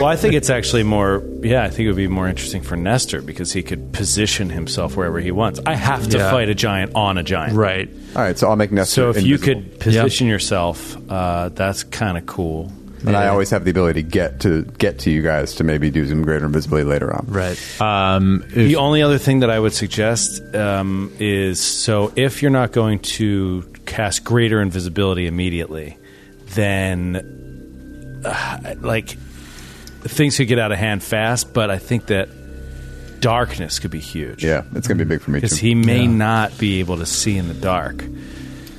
Well, 0.00 0.08
I 0.08 0.16
think 0.16 0.32
it's 0.34 0.48
actually 0.48 0.82
more. 0.82 1.22
Yeah, 1.42 1.62
I 1.62 1.68
think 1.68 1.80
it 1.80 1.88
would 1.88 1.96
be 1.96 2.08
more 2.08 2.26
interesting 2.26 2.62
for 2.62 2.74
Nestor 2.76 3.20
because 3.20 3.52
he 3.52 3.62
could 3.62 3.92
position 3.92 4.48
himself 4.48 4.96
wherever 4.96 5.20
he 5.20 5.30
wants. 5.30 5.60
I 5.66 5.74
have 5.74 6.08
to 6.08 6.18
Yeah. 6.18 6.30
fight 6.30 6.48
a 6.48 6.54
giant 6.54 6.92
on 6.94 7.18
a 7.18 7.22
giant. 7.22 7.54
Right. 7.54 7.88
All 8.16 8.22
right, 8.22 8.38
so 8.38 8.48
I'll 8.48 8.56
make 8.56 8.72
Nestor. 8.72 8.94
So 8.94 9.10
if 9.10 9.22
you 9.22 9.34
invisible. 9.34 9.62
could 9.62 9.80
position 9.80 10.26
yourself, 10.26 10.96
uh, 11.10 11.50
that's 11.50 11.82
kind 11.84 12.16
of 12.16 12.24
cool. 12.26 12.72
and 13.06 13.16
I 13.16 13.28
always 13.28 13.48
have 13.50 13.64
the 13.64 13.70
ability 13.70 14.02
to 14.02 14.08
get 14.08 14.40
to 14.40 14.62
get 14.78 14.98
to 15.00 15.10
you 15.10 15.22
guys 15.22 15.54
to 15.56 15.64
maybe 15.64 15.90
do 15.90 16.06
some 16.06 16.22
greater 16.22 16.44
invisibility 16.46 16.86
later 16.86 17.10
on. 17.14 17.24
Right. 17.28 17.58
Um, 17.80 18.44
The 18.54 18.76
only 18.76 19.02
other 19.02 19.16
thing 19.18 19.40
that 19.40 19.48
I 19.50 19.58
would 19.58 19.72
suggest 19.72 20.42
um, 20.54 21.10
is 21.18 21.60
so 21.60 22.12
if 22.16 22.42
you're 22.42 22.50
not 22.50 22.72
going 22.72 22.98
to 23.16 23.64
cast 23.86 24.22
greater 24.24 24.60
invisibility 24.60 25.26
immediately, 25.26 25.96
then 26.54 28.20
uh, 28.24 28.58
like 28.82 29.16
things 30.02 30.36
could 30.36 30.48
get 30.48 30.58
out 30.58 30.72
of 30.72 30.78
hand 30.78 31.02
fast. 31.02 31.52
But 31.52 31.70
I 31.70 31.78
think 31.78 32.06
that 32.06 32.28
darkness 33.20 33.78
could 33.78 33.90
be 33.90 34.00
huge. 34.00 34.44
Yeah, 34.44 34.64
it's 34.74 34.88
going 34.88 34.98
to 34.98 35.04
be 35.04 35.08
big 35.08 35.20
for 35.20 35.30
me 35.30 35.38
because 35.40 35.58
he 35.58 35.74
may 35.74 36.06
not 36.06 36.56
be 36.58 36.80
able 36.80 36.96
to 36.98 37.06
see 37.06 37.36
in 37.36 37.48
the 37.48 37.54
dark. 37.54 38.04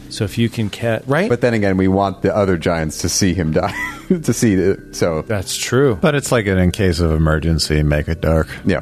So 0.09 0.25
if 0.25 0.37
you 0.37 0.49
can 0.49 0.69
cat 0.69 1.03
right, 1.07 1.29
But 1.29 1.39
then 1.39 1.53
again, 1.53 1.77
we 1.77 1.87
want 1.87 2.21
the 2.21 2.35
other 2.35 2.57
giants 2.57 2.97
to 2.99 3.09
see 3.09 3.33
him 3.33 3.53
die. 3.53 3.73
to 4.09 4.33
see 4.33 4.53
it. 4.53 4.93
So 4.95 5.21
that's 5.21 5.55
true. 5.55 5.95
but 6.01 6.15
it's 6.15 6.31
like 6.33 6.47
an 6.47 6.57
in 6.57 6.71
case 6.71 6.99
of 6.99 7.11
emergency, 7.11 7.81
make 7.81 8.09
it 8.09 8.19
dark. 8.19 8.47
yeah. 8.65 8.81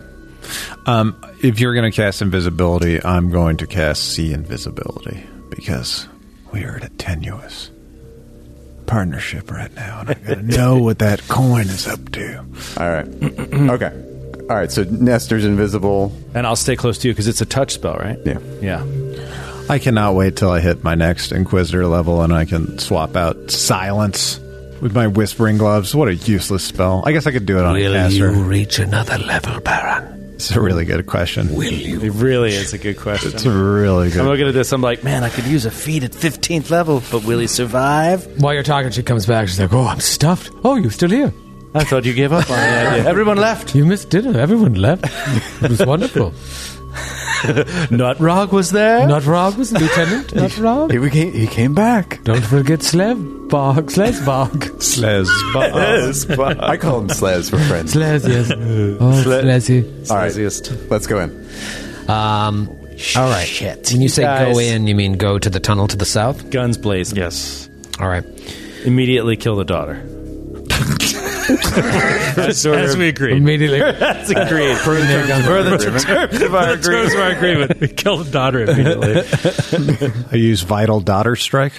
Um, 0.87 1.21
if 1.43 1.59
you're 1.59 1.75
going 1.75 1.91
to 1.91 1.95
cast 1.95 2.23
invisibility, 2.23 3.03
I'm 3.03 3.29
going 3.29 3.57
to 3.57 3.67
cast 3.67 4.13
see 4.13 4.33
invisibility 4.33 5.23
because 5.49 6.07
we 6.51 6.63
are 6.63 6.77
at 6.77 6.83
a 6.85 6.89
tenuous 6.89 7.69
partnership 8.89 9.51
right 9.51 9.73
now, 9.75 10.01
and 10.01 10.09
I 10.09 10.13
got 10.15 10.33
to 10.35 10.41
know 10.57 10.77
what 10.79 10.99
that 10.99 11.21
coin 11.27 11.67
is 11.67 11.87
up 11.87 12.11
to. 12.13 12.39
All 12.77 12.89
right. 12.91 13.05
okay. 13.71 13.93
All 14.49 14.55
right. 14.55 14.71
So 14.71 14.83
Nestor's 14.83 15.45
invisible. 15.45 16.11
And 16.33 16.47
I'll 16.47 16.55
stay 16.55 16.75
close 16.75 16.97
to 16.99 17.07
you 17.07 17.13
because 17.13 17.27
it's 17.27 17.41
a 17.41 17.45
touch 17.45 17.73
spell, 17.73 17.95
right? 17.95 18.17
Yeah. 18.25 18.39
Yeah. 18.61 18.85
I 19.69 19.77
cannot 19.77 20.15
wait 20.15 20.35
till 20.35 20.49
I 20.49 20.59
hit 20.59 20.83
my 20.83 20.95
next 20.95 21.31
Inquisitor 21.31 21.85
level 21.85 22.23
and 22.23 22.33
I 22.33 22.45
can 22.45 22.79
swap 22.79 23.15
out 23.15 23.51
silence 23.51 24.39
with 24.81 24.95
my 24.95 25.05
whispering 25.05 25.59
gloves. 25.59 25.93
What 25.93 26.07
a 26.07 26.15
useless 26.15 26.63
spell. 26.63 27.03
I 27.05 27.11
guess 27.11 27.27
I 27.27 27.31
could 27.31 27.45
do 27.45 27.59
it 27.59 27.65
on 27.65 27.75
a 27.75 27.79
Will 27.79 27.93
caster. 27.93 28.31
you 28.31 28.43
reach 28.43 28.79
another 28.79 29.19
level, 29.19 29.59
Baron? 29.61 30.18
It's 30.39 30.51
a 30.55 30.61
really 30.61 30.85
good 30.85 31.05
question. 31.05 31.53
Will 31.53 31.69
you? 31.73 31.99
It 31.99 32.13
really 32.13 32.53
is 32.53 32.71
a 32.71 32.77
good 32.77 32.97
question. 32.97 33.33
It's 33.33 33.43
a 33.43 33.51
really 33.51 34.09
I'm 34.13 34.25
looking 34.25 34.47
at 34.47 34.53
this. 34.53 34.71
I'm 34.71 34.79
like, 34.81 35.03
man, 35.03 35.25
I 35.25 35.29
could 35.29 35.43
use 35.43 35.65
a 35.65 35.71
feat 35.71 36.01
at 36.05 36.11
15th 36.11 36.69
level, 36.69 37.03
but 37.11 37.25
will 37.25 37.39
he 37.39 37.47
survive? 37.47 38.25
while 38.41 38.53
you're 38.53 38.63
talking, 38.63 38.89
she 38.91 39.03
comes 39.03 39.25
back. 39.25 39.49
She's 39.49 39.59
like, 39.59 39.73
"Oh, 39.73 39.85
I'm 39.85 39.99
stuffed. 39.99 40.49
Oh, 40.63 40.75
you're 40.75 40.91
still 40.91 41.09
here. 41.09 41.33
I 41.75 41.83
thought 41.83 42.05
you 42.05 42.13
gave 42.13 42.31
up 42.31 42.49
on 42.49 42.55
the 42.55 42.63
idea. 42.89 43.05
Everyone 43.05 43.35
left. 43.35 43.75
You 43.75 43.85
missed 43.85 44.11
dinner. 44.11 44.39
Everyone 44.39 44.75
left. 44.75 45.03
It 45.61 45.69
was 45.71 45.85
wonderful. 45.85 46.33
Nutrog 47.89 48.51
was 48.51 48.71
there. 48.71 49.07
Not 49.07 49.25
Rob 49.25 49.55
was 49.55 49.69
the 49.71 49.79
lieutenant. 49.79 50.35
Not 50.35 50.57
Rob. 50.57 50.91
He 50.91 51.09
came, 51.09 51.31
he 51.33 51.47
came 51.47 51.73
back. 51.73 52.23
Don't 52.23 52.41
forget 52.43 52.79
Slevbog. 52.79 53.89
Slesbog. 53.89 54.49
Slez. 54.79 56.59
I 56.59 56.77
call 56.77 57.01
him 57.01 57.07
Slez 57.07 57.49
for 57.49 57.59
friends. 57.59 57.93
Sles, 57.93 58.27
yes. 58.27 58.51
Oh, 58.99 59.23
Slezzy. 59.23 60.09
All 60.09 60.17
right. 60.17 60.89
Let's 60.91 61.07
go 61.07 61.19
in. 61.19 62.09
Um, 62.09 62.69
all 63.15 63.29
right. 63.29 63.61
When 63.91 64.01
you 64.01 64.09
say 64.09 64.23
Guys. 64.23 64.53
go 64.53 64.59
in, 64.59 64.87
you 64.87 64.95
mean 64.95 65.13
go 65.13 65.39
to 65.39 65.49
the 65.49 65.59
tunnel 65.59 65.87
to 65.87 65.95
the 65.97 66.05
south? 66.05 66.49
Guns 66.49 66.77
blazing. 66.77 67.17
Yes. 67.17 67.69
All 67.99 68.07
right. 68.07 68.25
Immediately 68.83 69.37
kill 69.37 69.55
the 69.55 69.65
daughter. 69.65 70.05
That's 72.35 72.59
sort 72.59 72.77
As 72.77 72.93
of- 72.93 72.99
we 72.99 73.07
agreed. 73.09 73.37
Immediately. 73.37 73.79
That's 73.99 74.29
agreed. 74.29 74.77
For 74.77 74.95
the 74.95 76.05
terms 76.05 76.41
of 76.41 76.55
our 76.55 76.75
Those 76.75 77.15
were 77.15 77.27
agreement. 77.29 77.79
We 77.79 77.87
killed 77.87 78.25
the 78.27 78.31
daughter 78.31 78.61
immediately. 78.63 80.23
I 80.31 80.35
use 80.35 80.61
Vital 80.61 80.99
Daughter 80.99 81.35
Strike. 81.35 81.73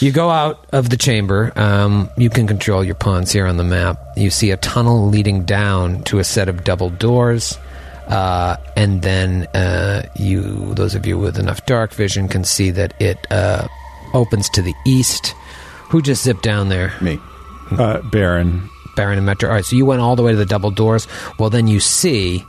You 0.00 0.10
go 0.10 0.28
out 0.28 0.66
of 0.72 0.90
the 0.90 0.96
chamber. 0.96 1.52
Um, 1.56 2.10
you 2.16 2.28
can 2.28 2.46
control 2.46 2.82
your 2.82 2.96
pawns 2.96 3.30
here 3.30 3.46
on 3.46 3.56
the 3.56 3.64
map. 3.64 4.00
You 4.16 4.30
see 4.30 4.50
a 4.50 4.56
tunnel 4.56 5.08
leading 5.08 5.44
down 5.44 6.02
to 6.04 6.18
a 6.18 6.24
set 6.24 6.48
of 6.48 6.64
double 6.64 6.90
doors. 6.90 7.56
Uh, 8.08 8.56
and 8.76 9.02
then 9.02 9.46
uh, 9.54 10.02
you, 10.16 10.74
those 10.74 10.94
of 10.94 11.06
you 11.06 11.16
with 11.18 11.38
enough 11.38 11.64
dark 11.66 11.92
vision, 11.94 12.28
can 12.28 12.42
see 12.44 12.70
that 12.72 12.92
it 13.00 13.16
uh, 13.30 13.66
opens 14.12 14.48
to 14.50 14.62
the 14.62 14.74
east. 14.84 15.28
Who 15.90 16.02
just 16.02 16.24
zipped 16.24 16.42
down 16.42 16.68
there? 16.70 16.92
Me. 17.00 17.18
Uh, 17.70 18.00
Baron, 18.10 18.68
Baron 18.96 19.18
and 19.18 19.26
Metro. 19.26 19.48
All 19.48 19.54
right, 19.56 19.64
so 19.64 19.76
you 19.76 19.86
went 19.86 20.00
all 20.00 20.16
the 20.16 20.22
way 20.22 20.32
to 20.32 20.38
the 20.38 20.46
double 20.46 20.70
doors. 20.70 21.06
Well, 21.38 21.50
then 21.50 21.66
you 21.66 21.80
see 21.80 22.44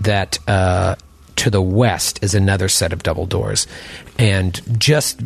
that 0.00 0.38
uh, 0.48 0.96
to 1.36 1.50
the 1.50 1.62
west 1.62 2.22
is 2.22 2.34
another 2.34 2.68
set 2.68 2.92
of 2.92 3.02
double 3.02 3.26
doors, 3.26 3.66
and 4.18 4.60
just 4.78 5.20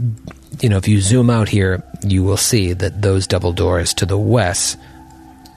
you 0.60 0.68
know, 0.68 0.76
if 0.76 0.88
you 0.88 1.01
zoom 1.01 1.30
out 1.30 1.48
here, 1.48 1.82
you 2.02 2.22
will 2.22 2.36
see 2.36 2.72
that 2.72 3.02
those 3.02 3.26
double 3.26 3.52
doors 3.52 3.93
to 3.94 4.06
the 4.06 4.18
west 4.18 4.78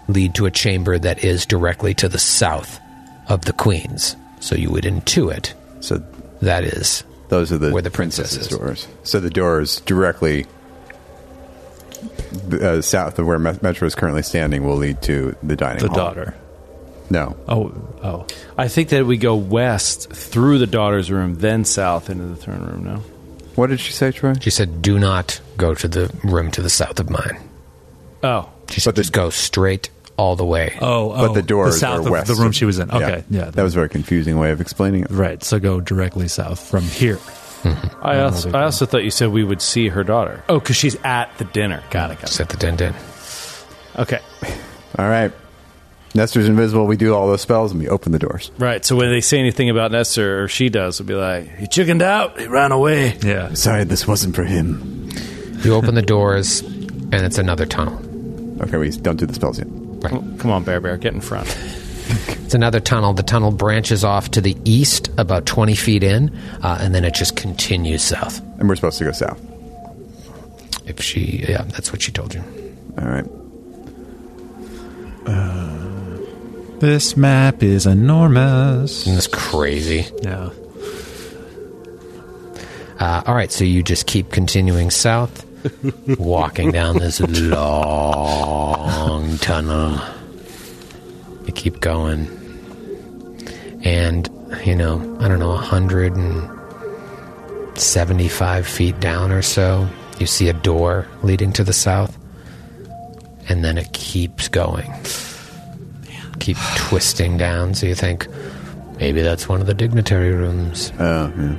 lead 0.08 0.36
to 0.36 0.46
a 0.46 0.52
chamber 0.52 0.98
that 0.98 1.24
is 1.24 1.46
directly 1.46 1.94
to 1.94 2.10
the 2.10 2.20
south 2.20 2.80
of 3.28 3.46
the 3.46 3.54
queen's. 3.54 4.16
So 4.40 4.56
you 4.56 4.72
would 4.72 4.84
intuit. 4.84 5.54
So 5.82 6.04
that 6.42 6.64
is 6.64 7.04
those 7.30 7.52
are 7.52 7.58
the 7.58 7.72
where 7.72 7.82
the 7.82 7.92
princess 7.92 8.36
is. 8.36 8.48
doors. 8.48 8.88
So 9.04 9.20
the 9.20 9.30
doors 9.30 9.82
directly 9.82 10.46
uh, 12.52 12.82
south 12.82 13.20
of 13.20 13.26
where 13.28 13.40
Metro 13.40 13.86
is 13.88 13.96
currently 13.96 14.24
standing 14.24 14.64
will 14.66 14.76
lead 14.78 15.02
to 15.04 15.36
the 15.44 15.56
dining 15.56 15.82
The 15.82 15.88
hall. 15.90 15.98
daughter. 15.98 16.36
No. 17.10 17.36
Oh, 17.48 17.72
oh. 18.04 18.28
I 18.58 18.68
think 18.68 18.90
that 18.90 19.06
we 19.06 19.18
go 19.18 19.36
west 19.36 20.12
through 20.14 20.60
the 20.60 20.68
daughter's 20.68 21.10
room, 21.12 21.36
then 21.36 21.66
south 21.66 22.10
into 22.10 22.26
the 22.26 22.36
throne 22.36 22.62
room. 22.64 22.84
No. 22.84 22.96
What 23.56 23.72
did 23.72 23.80
she 23.80 23.92
say, 23.92 24.12
Troy? 24.12 24.36
She 24.40 24.52
said, 24.52 24.82
"Do 24.82 25.00
not 25.00 25.42
go 25.58 25.74
to 25.74 25.88
the 25.88 26.14
room 26.24 26.52
to 26.52 26.62
the 26.62 26.70
south 26.70 27.00
of 27.00 27.10
mine." 27.10 27.40
Oh, 28.24 28.48
she 28.70 28.80
said, 28.80 28.96
"Just 28.96 29.12
go 29.12 29.32
straight 29.32 29.90
all 30.18 30.36
the 30.36 30.46
way." 30.46 30.78
Oh, 30.82 31.10
but 31.10 31.34
the 31.34 31.42
doors 31.42 31.80
south 31.80 31.98
are 31.98 32.08
of 32.08 32.10
west 32.10 32.28
the 32.28 32.36
room 32.36 32.52
she 32.52 32.66
was 32.66 32.78
in. 32.80 32.90
Okay, 32.92 33.24
yeah. 33.30 33.46
that 33.50 33.64
was 33.64 33.74
a 33.74 33.78
very 33.78 33.90
confusing 33.90 34.38
way 34.38 34.52
of 34.52 34.62
explaining 34.62 35.04
it. 35.04 35.10
Right, 35.10 35.44
so 35.44 35.60
go 35.60 35.82
directly 35.82 36.28
south 36.28 36.60
from 36.70 36.84
here. 36.84 37.18
I 38.02 38.20
also, 38.22 38.52
I 38.52 38.64
also 38.64 38.86
thought 38.86 39.04
you 39.04 39.12
said 39.12 39.30
we 39.30 39.44
would 39.44 39.62
see 39.62 39.90
her 39.90 40.04
daughter. 40.04 40.44
Oh, 40.50 40.60
because 40.60 40.76
she's 40.76 40.96
at 41.04 41.38
the 41.38 41.46
dinner. 41.46 41.84
Got 41.90 42.12
it. 42.12 42.16
Got 42.16 42.24
it. 42.24 42.30
She's 42.30 42.40
at 42.40 42.50
the 42.50 42.58
din 42.58 42.76
din. 42.76 42.94
Okay. 43.98 44.20
All 44.98 45.08
right. 45.08 45.32
Nestor's 46.16 46.48
invisible. 46.48 46.88
We 46.88 46.98
do 46.98 47.14
all 47.14 47.28
those 47.28 47.42
spells 47.42 47.72
and 47.72 47.80
we 47.80 47.88
open 47.88 48.12
the 48.12 48.20
doors. 48.20 48.52
Right. 48.58 48.84
So 48.84 48.96
when 48.96 49.10
they 49.12 49.22
say 49.22 49.40
anything 49.40 49.70
about 49.70 49.92
Nestor, 49.92 50.44
or 50.44 50.48
she 50.48 50.70
does, 50.70 51.00
we'll 51.00 51.08
be 51.08 51.14
like, 51.14 51.56
"He 51.58 51.68
chickened 51.68 52.02
out. 52.02 52.40
He 52.40 52.48
ran 52.48 52.72
away." 52.72 53.18
Yeah. 53.22 53.54
Sorry, 53.54 53.84
this 53.84 54.08
wasn't 54.08 54.36
for 54.36 54.44
him. 54.44 55.10
You 55.64 55.76
open 55.76 55.94
the 55.96 56.02
doors, 56.02 56.62
and 56.62 57.16
it's 57.16 57.38
another 57.38 57.66
tunnel. 57.66 58.02
Okay, 58.62 58.78
we 58.78 58.90
don't 58.92 59.18
do 59.18 59.26
the 59.26 59.34
spells 59.34 59.60
yet. 59.60 59.68
Come, 60.02 60.38
come 60.38 60.52
on, 60.52 60.64
Bear 60.64 60.80
Bear, 60.80 60.98
get 60.98 61.14
in 61.14 61.22
front. 61.22 61.48
It's 62.44 62.54
another 62.54 62.80
tunnel. 62.80 63.14
The 63.14 63.24
tunnel 63.24 63.52
branches 63.52 64.04
off 64.04 64.32
to 64.32 64.42
the 64.42 64.58
east, 64.66 65.10
about 65.18 65.46
twenty 65.46 65.76
feet 65.76 66.04
in, 66.04 66.36
uh, 66.64 66.78
and 66.82 66.94
then 66.96 67.06
it 67.06 67.14
just 67.14 67.36
continues 67.36 68.02
south. 68.02 68.40
And 68.60 68.68
we're 68.68 68.76
supposed 68.76 68.98
to 69.00 69.06
go 69.06 69.12
south. 69.12 69.40
If 70.88 71.02
she, 71.02 71.46
yeah, 71.48 71.64
that's 71.64 71.92
what 71.92 72.02
she 72.02 72.12
told 72.12 72.34
you. 72.34 72.44
All 73.00 73.08
right. 73.08 73.26
This 76.80 77.18
map 77.18 77.62
is 77.62 77.86
enormous. 77.86 79.02
Isn't 79.02 79.16
this 79.16 79.28
crazy? 79.28 80.08
Yeah. 80.22 80.50
Uh, 82.98 83.22
all 83.26 83.36
right, 83.36 83.52
so 83.52 83.66
you 83.66 83.84
just 83.84 84.08
keep 84.08 84.32
continuing 84.32 84.90
south, 84.90 85.46
walking 86.18 86.72
down 86.72 86.98
this 86.98 87.20
long 87.30 88.88
tunnel. 89.40 90.00
You 91.50 91.54
keep 91.54 91.80
going, 91.80 92.28
and 93.84 94.30
you 94.64 94.76
know, 94.76 95.00
I 95.20 95.28
don't 95.28 95.40
know, 95.40 95.56
hundred 95.58 96.16
and 96.16 96.48
seventy-five 97.76 98.68
feet 98.68 99.00
down 99.00 99.32
or 99.32 99.42
so, 99.42 99.90
you 100.20 100.28
see 100.28 100.48
a 100.48 100.54
door 100.54 101.08
leading 101.24 101.52
to 101.54 101.64
the 101.64 101.74
south, 101.74 102.16
and 103.50 103.64
then 103.66 103.80
it 103.80 103.92
keeps 103.94 104.48
going, 104.48 104.94
keep 106.40 106.56
twisting 106.76 107.36
down. 107.38 107.74
So 107.74 107.88
you 107.88 107.96
think 107.96 108.28
maybe 109.00 109.24
that's 109.24 109.50
one 109.50 109.60
of 109.60 109.66
the 109.66 109.74
dignitary 109.74 110.34
rooms. 110.34 110.92
Oh, 111.00 111.34
yeah. 111.36 111.56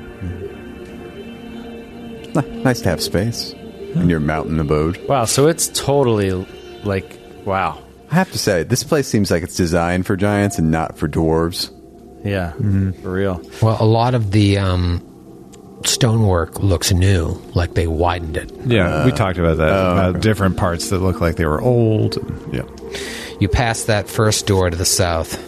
Ni- 2.42 2.62
Nice 2.62 2.80
to 2.82 2.90
have 2.90 3.02
space 3.02 3.54
in 3.96 4.08
your 4.08 4.20
mountain 4.20 4.60
abode. 4.60 5.04
Wow. 5.08 5.24
So 5.24 5.48
it's 5.48 5.66
totally 5.66 6.30
like 6.84 7.18
wow. 7.44 7.82
I 8.10 8.14
have 8.16 8.32
to 8.32 8.38
say, 8.38 8.64
this 8.64 8.82
place 8.82 9.06
seems 9.06 9.30
like 9.30 9.42
it's 9.42 9.56
designed 9.56 10.06
for 10.06 10.16
giants 10.16 10.58
and 10.58 10.70
not 10.70 10.98
for 10.98 11.08
dwarves. 11.08 11.70
Yeah, 12.24 12.52
for 13.02 13.12
real. 13.12 13.40
Well, 13.62 13.76
a 13.80 13.86
lot 13.86 14.14
of 14.14 14.32
the 14.32 14.58
um, 14.58 15.00
stonework 15.84 16.60
looks 16.60 16.92
new, 16.92 17.40
like 17.54 17.74
they 17.74 17.86
widened 17.86 18.36
it. 18.36 18.52
Yeah, 18.66 19.04
we 19.04 19.12
talked 19.12 19.38
about 19.38 19.58
that. 19.58 19.70
oh, 19.70 19.92
about 19.92 20.20
different 20.20 20.56
parts 20.56 20.90
that 20.90 20.98
look 20.98 21.20
like 21.20 21.36
they 21.36 21.46
were 21.46 21.60
old. 21.60 22.18
Yeah. 22.52 22.62
You 23.38 23.48
pass 23.48 23.84
that 23.84 24.08
first 24.08 24.46
door 24.46 24.68
to 24.68 24.76
the 24.76 24.84
south. 24.84 25.38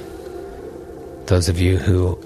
Those 1.27 1.49
of 1.49 1.61
you 1.61 1.79
who 1.79 2.17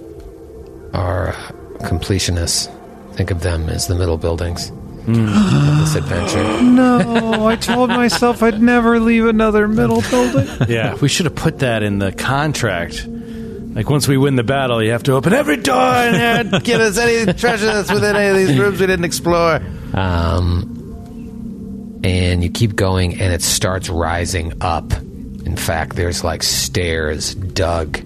are 0.92 1.30
uh, 1.30 1.50
completionists, 1.80 2.72
think 3.14 3.30
of 3.30 3.40
them 3.40 3.68
as 3.68 3.86
the 3.86 3.94
middle 3.94 4.18
buildings 4.18 4.70
of 5.08 5.78
this 5.78 5.94
adventure. 5.94 6.62
No, 6.62 7.46
I 7.46 7.56
told 7.56 7.90
myself 7.90 8.42
I'd 8.42 8.60
never 8.60 8.98
leave 9.00 9.26
another 9.26 9.68
middle 9.68 10.02
building. 10.02 10.46
Yeah, 10.68 10.94
we 10.96 11.08
should 11.08 11.26
have 11.26 11.34
put 11.36 11.60
that 11.60 11.82
in 11.82 11.98
the 11.98 12.12
contract. 12.12 13.06
Like 13.06 13.88
once 13.90 14.08
we 14.08 14.16
win 14.16 14.36
the 14.36 14.42
battle, 14.42 14.82
you 14.82 14.92
have 14.92 15.02
to 15.04 15.12
open 15.12 15.32
every 15.34 15.58
door 15.58 15.76
and 15.76 16.52
uh, 16.54 16.58
get 16.60 16.80
us 16.80 16.96
any 16.98 17.30
treasure 17.34 17.66
that's 17.66 17.92
within 17.92 18.16
any 18.16 18.30
of 18.30 18.36
these 18.48 18.58
rooms 18.58 18.80
we 18.80 18.86
didn't 18.86 19.04
explore. 19.04 19.60
Um, 19.92 22.00
and 22.02 22.42
you 22.42 22.50
keep 22.50 22.74
going, 22.74 23.20
and 23.20 23.32
it 23.32 23.42
starts 23.42 23.88
rising 23.88 24.54
up. 24.62 24.92
In 24.92 25.56
fact, 25.56 25.96
there's 25.96 26.24
like 26.24 26.42
stairs 26.42 27.34
dug 27.34 27.98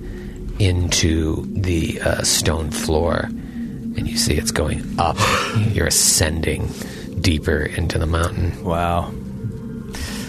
into 0.58 1.46
the 1.54 2.00
uh, 2.00 2.22
stone 2.22 2.70
floor, 2.70 3.28
and 4.00 4.08
you 4.08 4.16
see 4.16 4.34
it's 4.34 4.50
going 4.50 4.82
up. 4.98 5.16
You're 5.72 5.86
ascending 5.86 6.68
deeper 7.20 7.60
into 7.62 7.98
the 7.98 8.06
mountain. 8.06 8.64
Wow. 8.64 9.12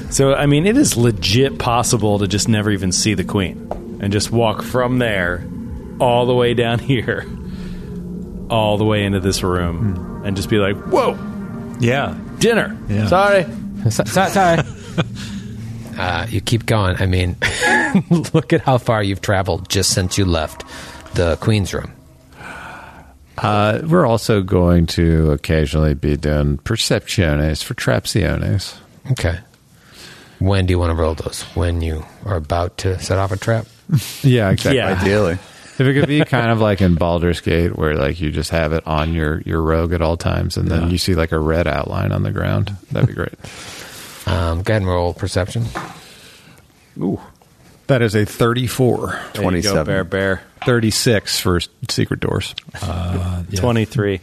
So, 0.10 0.34
I 0.36 0.46
mean, 0.46 0.66
it 0.68 0.76
is 0.78 0.98
legit 0.98 1.58
possible 1.58 2.20
to 2.20 2.28
just 2.28 2.50
never 2.50 2.70
even 2.70 2.92
see 2.92 3.14
the 3.14 3.24
queen 3.24 3.98
and 4.02 4.12
just 4.12 4.30
walk 4.32 4.62
from 4.62 5.00
there 5.00 5.48
all 6.00 6.26
the 6.26 6.34
way 6.34 6.54
down 6.54 6.80
here, 6.92 7.26
all 8.50 8.78
the 8.78 8.84
way 8.86 9.04
into 9.06 9.20
this 9.22 9.42
room, 9.42 10.22
and 10.26 10.36
just 10.36 10.50
be 10.50 10.58
like, 10.58 10.76
whoa, 10.88 11.18
Yeah. 11.80 12.18
dinner. 12.40 12.78
Yeah. 12.90 13.08
Sorry. 13.08 13.46
So- 13.90 14.04
so- 14.04 14.28
sorry. 14.28 14.60
uh, 15.98 16.28
you 16.30 16.42
keep 16.42 16.66
going. 16.66 16.98
I 17.00 17.06
mean, 17.06 17.38
look 18.34 18.52
at 18.52 18.62
how 18.62 18.78
far 18.80 19.02
you've 19.02 19.22
traveled 19.22 19.70
just 19.70 19.92
since 19.92 20.18
you 20.18 20.26
left 20.26 20.66
the 21.16 21.38
queen's 21.38 21.74
room. 21.74 21.94
Uh, 23.42 23.82
we're 23.88 24.06
also 24.06 24.42
going 24.42 24.86
to 24.86 25.32
occasionally 25.32 25.94
be 25.96 26.16
doing 26.16 26.58
percepciones 26.60 27.64
for 27.64 27.74
trapsiones. 27.74 28.78
Okay. 29.12 29.40
When 30.40 30.66
do 30.66 30.72
you 30.72 30.80
want 30.80 30.92
to 30.92 30.96
roll 30.96 31.16
those? 31.16 31.44
When 31.56 31.82
you 31.82 32.06
are 32.26 32.36
about 32.36 32.78
to 32.80 33.00
set 33.00 33.18
off 33.18 33.32
a 33.32 33.38
trap? 33.38 33.68
Yeah, 34.24 34.52
exactly. 34.52 34.78
Yeah. 34.78 35.02
Ideally. 35.02 35.34
If 35.34 35.82
it 35.82 35.94
could 35.94 36.08
be 36.08 36.24
kind 36.24 36.50
of 36.52 36.62
like 36.62 36.80
in 36.80 36.96
Baldur's 36.96 37.42
Gate, 37.42 37.76
where 37.76 37.96
like 37.96 38.22
you 38.22 38.32
just 38.32 38.52
have 38.52 38.72
it 38.72 38.86
on 38.88 39.14
your 39.14 39.42
your 39.42 39.62
rogue 39.62 39.92
at 39.94 40.02
all 40.02 40.16
times, 40.16 40.56
and 40.56 40.70
then 40.70 40.92
you 40.92 40.98
see 40.98 41.16
like 41.16 41.32
a 41.32 41.40
red 41.40 41.68
outline 41.68 42.12
on 42.12 42.24
the 42.24 42.32
ground, 42.32 42.76
that'd 42.92 43.08
be 43.08 43.14
great. 43.14 43.34
Um, 44.28 44.62
go 44.62 44.74
ahead 44.74 44.84
and 44.84 44.88
roll 44.88 45.14
perception. 45.16 45.66
Ooh, 47.00 47.20
that 47.92 48.02
is 48.02 48.16
a 48.16 48.26
thirty-four. 48.26 49.20
There 49.34 49.56
you 49.56 49.62
go, 49.62 49.84
Bear 49.84 50.04
Bear. 50.04 50.42
36 50.66 51.40
for 51.40 51.60
secret 51.90 52.20
doors. 52.20 52.54
Uh, 52.82 53.44
yeah. 53.50 53.60
23. 53.60 54.20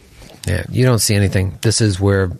Yeah, 0.47 0.63
you 0.69 0.85
don't 0.85 0.99
see 0.99 1.13
anything. 1.15 1.57
This 1.61 1.81
is 1.81 1.99
where, 1.99 2.31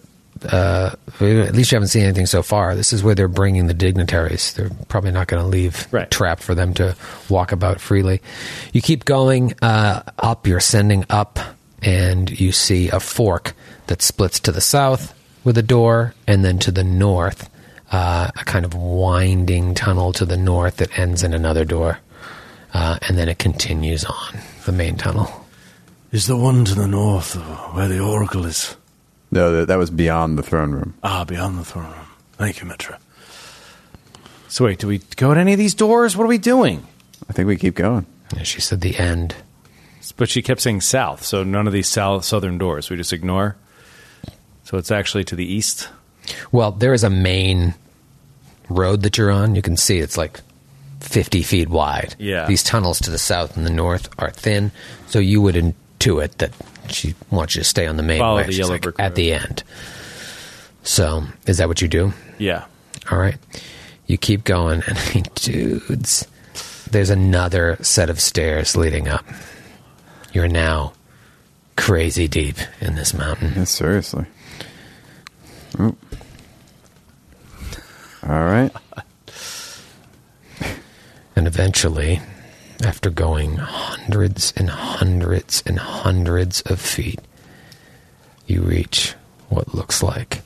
uh, 0.50 0.92
at 1.20 1.54
least 1.54 1.72
you 1.72 1.76
haven't 1.76 1.90
seen 1.90 2.04
anything 2.04 2.26
so 2.26 2.42
far. 2.42 2.76
This 2.76 2.94
is 2.94 3.04
where 3.04 3.14
they're 3.16 3.28
bringing 3.28 3.68
the 3.68 3.74
dignitaries. 3.74 4.54
They're 4.54 4.72
probably 4.88 5.12
not 5.12 5.28
going 5.28 5.44
to 5.44 5.48
leave 5.50 5.88
Right. 5.92 6.10
trap 6.10 6.40
for 6.40 6.56
them 6.56 6.74
to 6.76 6.96
walk 7.30 7.52
about 7.52 7.80
freely. 7.82 8.22
You 8.74 8.82
keep 8.82 9.04
going 9.06 9.54
uh, 9.62 10.02
up. 10.18 10.48
You're 10.48 10.58
ascending 10.60 11.06
up, 11.10 11.40
and 11.82 12.30
you 12.40 12.52
see 12.54 12.90
a 12.90 13.00
fork 13.00 13.54
that 13.88 14.02
splits 14.02 14.40
to 14.42 14.52
the 14.52 14.62
south 14.62 15.14
with 15.44 15.58
a 15.58 15.64
door, 15.64 16.14
and 16.28 16.44
then 16.46 16.58
to 16.60 16.72
the 16.72 16.84
north, 16.84 17.50
uh, 17.92 18.30
a 18.36 18.46
kind 18.46 18.66
of 18.66 18.74
winding 18.74 19.74
tunnel 19.74 20.14
to 20.14 20.26
the 20.26 20.38
north 20.38 20.78
that 20.78 20.98
ends 20.98 21.24
in 21.24 21.34
another 21.34 21.66
door, 21.66 22.00
uh, 22.74 23.00
and 23.08 23.18
then 23.18 23.30
it 23.30 23.40
continues 23.40 24.06
on 24.06 24.40
the 24.66 24.72
main 24.72 24.98
tunnel. 24.98 25.46
Is 26.12 26.28
the 26.28 26.38
one 26.38 26.66
to 26.66 26.76
the 26.76 26.88
north 26.88 27.36
where 27.74 27.88
the 27.88 28.00
oracle 28.00 28.46
is? 28.46 28.76
No, 29.32 29.52
that, 29.52 29.68
that 29.68 29.78
was 29.78 29.92
beyond 29.92 30.38
the 30.38 30.44
throne 30.44 30.72
room. 30.72 30.96
Ah, 31.04 31.24
beyond 31.24 31.60
the 31.60 31.66
throne 31.66 31.92
room. 31.92 32.08
Thank 32.34 32.62
you, 32.62 32.68
Mitra. 32.68 33.00
So, 34.48 34.66
wait, 34.66 34.80
do 34.80 34.88
we 34.88 35.00
go 35.18 35.34
to 35.34 35.40
any 35.40 35.54
of 35.54 35.60
these 35.60 35.76
doors? 35.76 36.18
What 36.18 36.24
are 36.24 36.28
we 36.28 36.40
doing? 36.40 36.88
I 37.30 37.34
think 37.34 37.48
we 37.48 37.56
keep 37.56 37.76
going. 37.76 38.08
Yeah, 38.36 38.44
she 38.44 38.62
said 38.62 38.82
the 38.82 38.98
end. 38.98 39.36
But 40.18 40.30
she 40.30 40.42
kept 40.42 40.62
saying 40.62 40.82
south, 40.82 41.24
so 41.24 41.44
none 41.44 41.68
of 41.68 41.74
these 41.74 41.88
south, 41.88 42.26
southern 42.26 42.58
doors 42.58 42.90
we 42.90 42.98
just 42.98 43.14
ignore. 43.14 43.56
So 44.64 44.78
it's 44.78 44.92
actually 44.92 45.24
to 45.26 45.36
the 45.36 45.46
east. 45.46 45.90
Well, 46.52 46.72
there 46.72 46.94
is 46.94 47.04
a 47.04 47.10
main 47.10 47.74
road 48.70 49.02
that 49.04 49.18
you're 49.18 49.32
on. 49.32 49.56
You 49.56 49.62
can 49.62 49.78
see 49.78 50.00
it's 50.00 50.18
like 50.18 50.42
50 51.02 51.42
feet 51.44 51.70
wide. 51.70 52.16
Yeah. 52.20 52.46
These 52.48 52.64
tunnels 52.64 53.00
to 53.00 53.12
the 53.12 53.18
south 53.18 53.58
and 53.58 53.66
the 53.66 53.72
north 53.72 54.10
are 54.20 54.32
thin, 54.32 54.72
so 55.08 55.20
you 55.20 55.42
would 55.42 55.56
intuit 55.56 56.38
that 56.38 56.52
she 56.90 57.16
wants 57.32 57.56
you 57.56 57.62
to 57.62 57.66
stay 57.68 57.88
on 57.88 57.98
the 57.98 58.04
main 58.04 58.20
Follow 58.20 58.38
way. 58.38 58.46
the 58.46 58.54
yellow 58.54 58.72
like, 58.74 58.82
brick 58.82 58.96
at 59.00 59.10
road. 59.12 59.16
the 59.16 59.34
end. 59.34 59.64
So, 60.84 61.24
is 61.46 61.58
that 61.58 61.68
what 61.68 61.82
you 61.82 61.88
do? 61.88 62.14
Yeah. 62.38 62.66
All 63.12 63.18
right. 63.20 63.38
You 64.08 64.18
keep 64.18 64.44
going, 64.44 64.82
and 64.88 64.98
I 65.00 65.14
mean, 65.14 65.26
dudes, 65.36 66.28
there's 66.90 67.10
another 67.10 67.78
set 67.82 68.10
of 68.10 68.20
stairs 68.20 68.76
leading 68.76 69.08
up. 69.08 69.26
You're 70.34 70.48
now 70.48 70.94
crazy 71.76 72.28
deep 72.28 72.58
in 72.82 72.96
this 72.96 73.14
mountain. 73.14 73.54
Yeah, 73.56 73.64
seriously. 73.66 74.26
Oop. 75.80 75.98
All 78.30 78.46
right. 78.46 78.72
And 81.36 81.48
eventually, 81.48 82.20
after 82.84 83.10
going 83.10 83.56
hundreds 83.56 84.52
and 84.58 84.70
hundreds 84.70 85.64
and 85.66 85.80
hundreds 85.80 86.60
of 86.64 86.82
feet, 86.82 87.22
you 88.46 88.62
reach 88.62 89.16
what 89.48 89.74
looks 89.74 90.04
like 90.04 90.42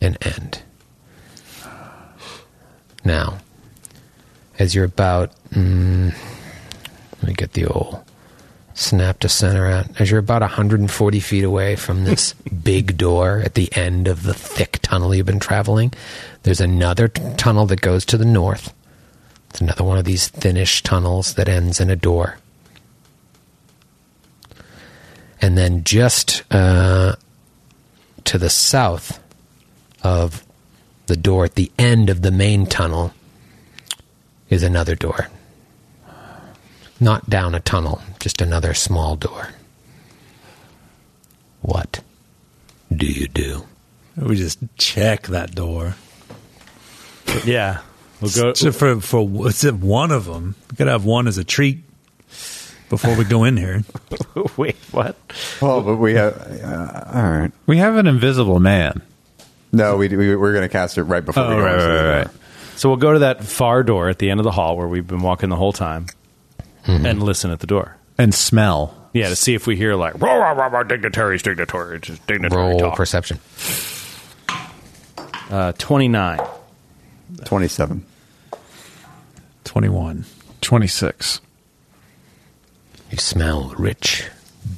an 0.00 0.16
end. 0.22 0.62
Now, 3.04 3.36
as 4.58 4.74
you're 4.74 4.86
about, 4.86 5.32
mm, 5.50 6.14
let 7.18 7.28
me 7.28 7.34
get 7.34 7.52
the 7.52 7.66
old 7.66 8.02
snap 8.74 9.18
to 9.18 9.28
center 9.28 9.66
out. 9.66 10.00
As 10.00 10.10
you're 10.10 10.20
about 10.20 10.40
140 10.40 11.20
feet 11.20 11.44
away 11.44 11.76
from 11.76 12.04
this 12.04 12.32
big 12.64 12.96
door 12.96 13.42
at 13.44 13.54
the 13.54 13.70
end 13.76 14.08
of 14.08 14.22
the 14.22 14.34
thick 14.34 14.78
tunnel 14.80 15.14
you've 15.14 15.26
been 15.26 15.38
traveling, 15.38 15.92
there's 16.42 16.60
another 16.60 17.08
t- 17.08 17.22
tunnel 17.36 17.66
that 17.66 17.80
goes 17.80 18.04
to 18.06 18.18
the 18.18 18.24
north. 18.24 18.74
It's 19.50 19.60
another 19.60 19.84
one 19.84 19.98
of 19.98 20.04
these 20.04 20.28
thinnish 20.28 20.82
tunnels 20.82 21.34
that 21.34 21.48
ends 21.48 21.80
in 21.80 21.90
a 21.90 21.96
door. 21.96 22.38
And 25.40 25.58
then 25.58 25.84
just 25.84 26.42
uh, 26.50 27.16
to 28.24 28.38
the 28.38 28.50
south 28.50 29.20
of 30.02 30.44
the 31.06 31.16
door 31.16 31.44
at 31.44 31.54
the 31.54 31.70
end 31.78 32.08
of 32.10 32.22
the 32.22 32.30
main 32.30 32.66
tunnel 32.66 33.12
is 34.48 34.62
another 34.62 34.94
door. 34.94 35.28
Not 37.00 37.28
down 37.28 37.54
a 37.54 37.60
tunnel, 37.60 38.00
just 38.20 38.40
another 38.40 38.74
small 38.74 39.16
door. 39.16 39.48
What 41.60 42.02
do 42.94 43.06
you 43.06 43.28
do? 43.28 43.64
We 44.16 44.36
just 44.36 44.58
check 44.76 45.26
that 45.28 45.54
door. 45.54 45.96
Yeah. 47.44 47.80
We'll 48.20 48.30
go 48.30 48.54
so 48.54 48.70
for 48.72 49.00
for 49.00 49.26
what's 49.26 49.64
it? 49.64 49.74
One 49.74 50.10
of 50.12 50.26
them. 50.26 50.54
We 50.70 50.76
gotta 50.76 50.92
have 50.92 51.04
one 51.04 51.26
as 51.26 51.38
a 51.38 51.44
treat 51.44 51.82
before 52.88 53.16
we 53.16 53.24
go 53.24 53.44
in 53.44 53.56
here. 53.56 53.82
Wait, 54.56 54.76
what? 54.92 55.16
Well, 55.60 55.80
but 55.80 55.96
we 55.96 56.14
have. 56.14 56.34
Uh, 56.62 57.04
all 57.14 57.30
right. 57.30 57.52
We 57.66 57.78
have 57.78 57.96
an 57.96 58.06
invisible 58.06 58.60
man. 58.60 59.02
No, 59.72 59.96
we, 59.96 60.08
we 60.08 60.36
we're 60.36 60.52
going 60.52 60.62
to 60.62 60.68
cast 60.68 60.98
it 60.98 61.04
right 61.04 61.24
before. 61.24 61.44
Oh, 61.44 61.48
we 61.48 61.54
go 61.56 61.62
right, 61.62 61.76
right, 61.76 61.86
right, 61.86 62.18
right. 62.18 62.28
So 62.76 62.90
we'll 62.90 62.98
go 62.98 63.14
to 63.14 63.20
that 63.20 63.42
far 63.42 63.82
door 63.82 64.10
at 64.10 64.18
the 64.18 64.28
end 64.30 64.38
of 64.38 64.44
the 64.44 64.50
hall 64.50 64.76
where 64.76 64.86
we've 64.86 65.06
been 65.06 65.22
walking 65.22 65.48
the 65.48 65.56
whole 65.56 65.72
time 65.72 66.06
and 66.84 67.22
listen 67.22 67.50
at 67.50 67.60
the 67.60 67.66
door. 67.66 67.96
And 68.18 68.34
smell. 68.34 68.94
Yeah, 69.14 69.30
to 69.30 69.36
see 69.36 69.54
if 69.54 69.66
we 69.66 69.76
hear 69.76 69.94
like 69.94 70.20
rah, 70.20 70.34
rah, 70.34 70.52
rah, 70.52 70.66
rah, 70.66 70.82
dignitaries, 70.82 71.42
dignitaries, 71.42 72.02
just 72.02 72.26
dignitary 72.26 72.60
Roll 72.62 72.78
talk. 72.78 72.96
perception. 72.96 73.38
Uh, 75.50 75.72
29. 75.72 76.38
27. 77.44 78.04
21. 79.64 80.24
26. 80.60 81.40
You 83.10 83.18
smell 83.18 83.74
rich, 83.76 84.28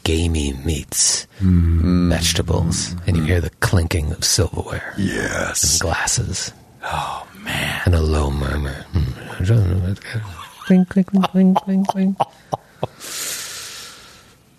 gamey 0.02 0.52
meats, 0.64 1.26
mm. 1.40 2.08
vegetables, 2.08 2.94
and 3.06 3.16
you 3.16 3.22
mm. 3.22 3.26
hear 3.26 3.40
the 3.40 3.50
clinking 3.60 4.12
of 4.12 4.24
silverware. 4.24 4.94
Yes. 4.98 5.74
And 5.74 5.80
glasses. 5.80 6.52
Oh, 6.82 7.26
man. 7.40 7.82
And 7.86 7.94
a 7.94 8.00
low 8.00 8.30
murmur. 8.30 8.84
Mm. 8.92 9.98
Clink, 10.66 10.88
clink, 10.88 11.06
clink, 11.08 11.26
clink, 11.30 11.58
clink, 11.58 11.88
clink. 11.88 12.16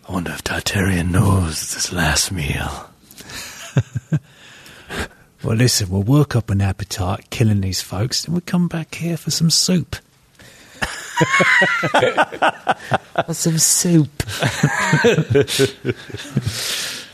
I 0.08 0.14
wonder 0.14 0.32
if 0.32 0.44
Tartarian 0.44 1.12
knows 1.12 1.74
this 1.74 1.92
last 1.92 2.32
meal. 2.32 2.90
Well, 5.46 5.56
listen, 5.56 5.90
we'll 5.90 6.02
work 6.02 6.36
up 6.36 6.50
an 6.50 6.60
appetite 6.60 7.30
killing 7.30 7.62
these 7.62 7.80
folks, 7.80 8.26
and 8.26 8.34
we'll 8.34 8.42
come 8.48 8.68
back 8.68 8.96
here 8.96 9.16
for 9.16 9.30
some 9.30 9.52
soup. 9.52 9.96
some 13.32 13.60
soup. 13.60 14.10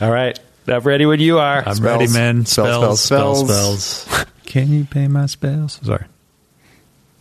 All 0.00 0.10
right. 0.10 0.40
I'm 0.66 0.80
ready 0.80 1.04
when 1.04 1.20
you 1.20 1.40
are. 1.40 1.62
I'm 1.66 1.82
ready, 1.82 2.08
man. 2.08 2.46
Spells, 2.46 3.02
spells, 3.02 3.44
spells. 3.44 4.24
Can 4.46 4.72
you 4.72 4.86
pay 4.86 5.08
my 5.08 5.26
spells? 5.26 5.78
Sorry. 5.82 6.06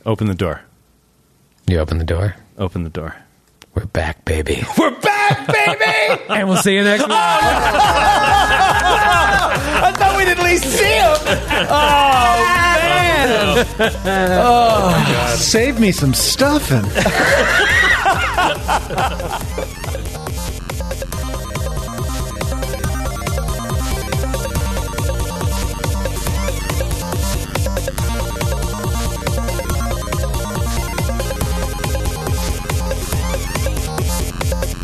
Open 0.06 0.28
the 0.28 0.34
door. 0.34 0.62
You 1.68 1.80
open 1.80 1.98
the 1.98 2.06
door. 2.06 2.38
Open 2.58 2.84
the 2.84 2.90
door. 2.90 3.18
We're 3.76 3.86
back, 3.86 4.24
baby. 4.24 4.64
We're 4.78 4.92
back, 4.92 5.48
baby! 5.48 6.22
and 6.30 6.48
we'll 6.48 6.56
see 6.58 6.76
you 6.76 6.86
next 6.86 7.06
week. 7.06 7.18
I 9.84 9.92
thought 9.94 10.18
we'd 10.18 10.28
at 10.28 10.40
least 10.40 10.66
see 10.66 10.84
him. 10.84 11.18
Oh, 11.70 12.36
man. 12.82 13.66
Oh, 14.44 15.36
save 15.38 15.80
me 15.80 15.92
some 15.92 16.14
stuffing. 16.14 16.86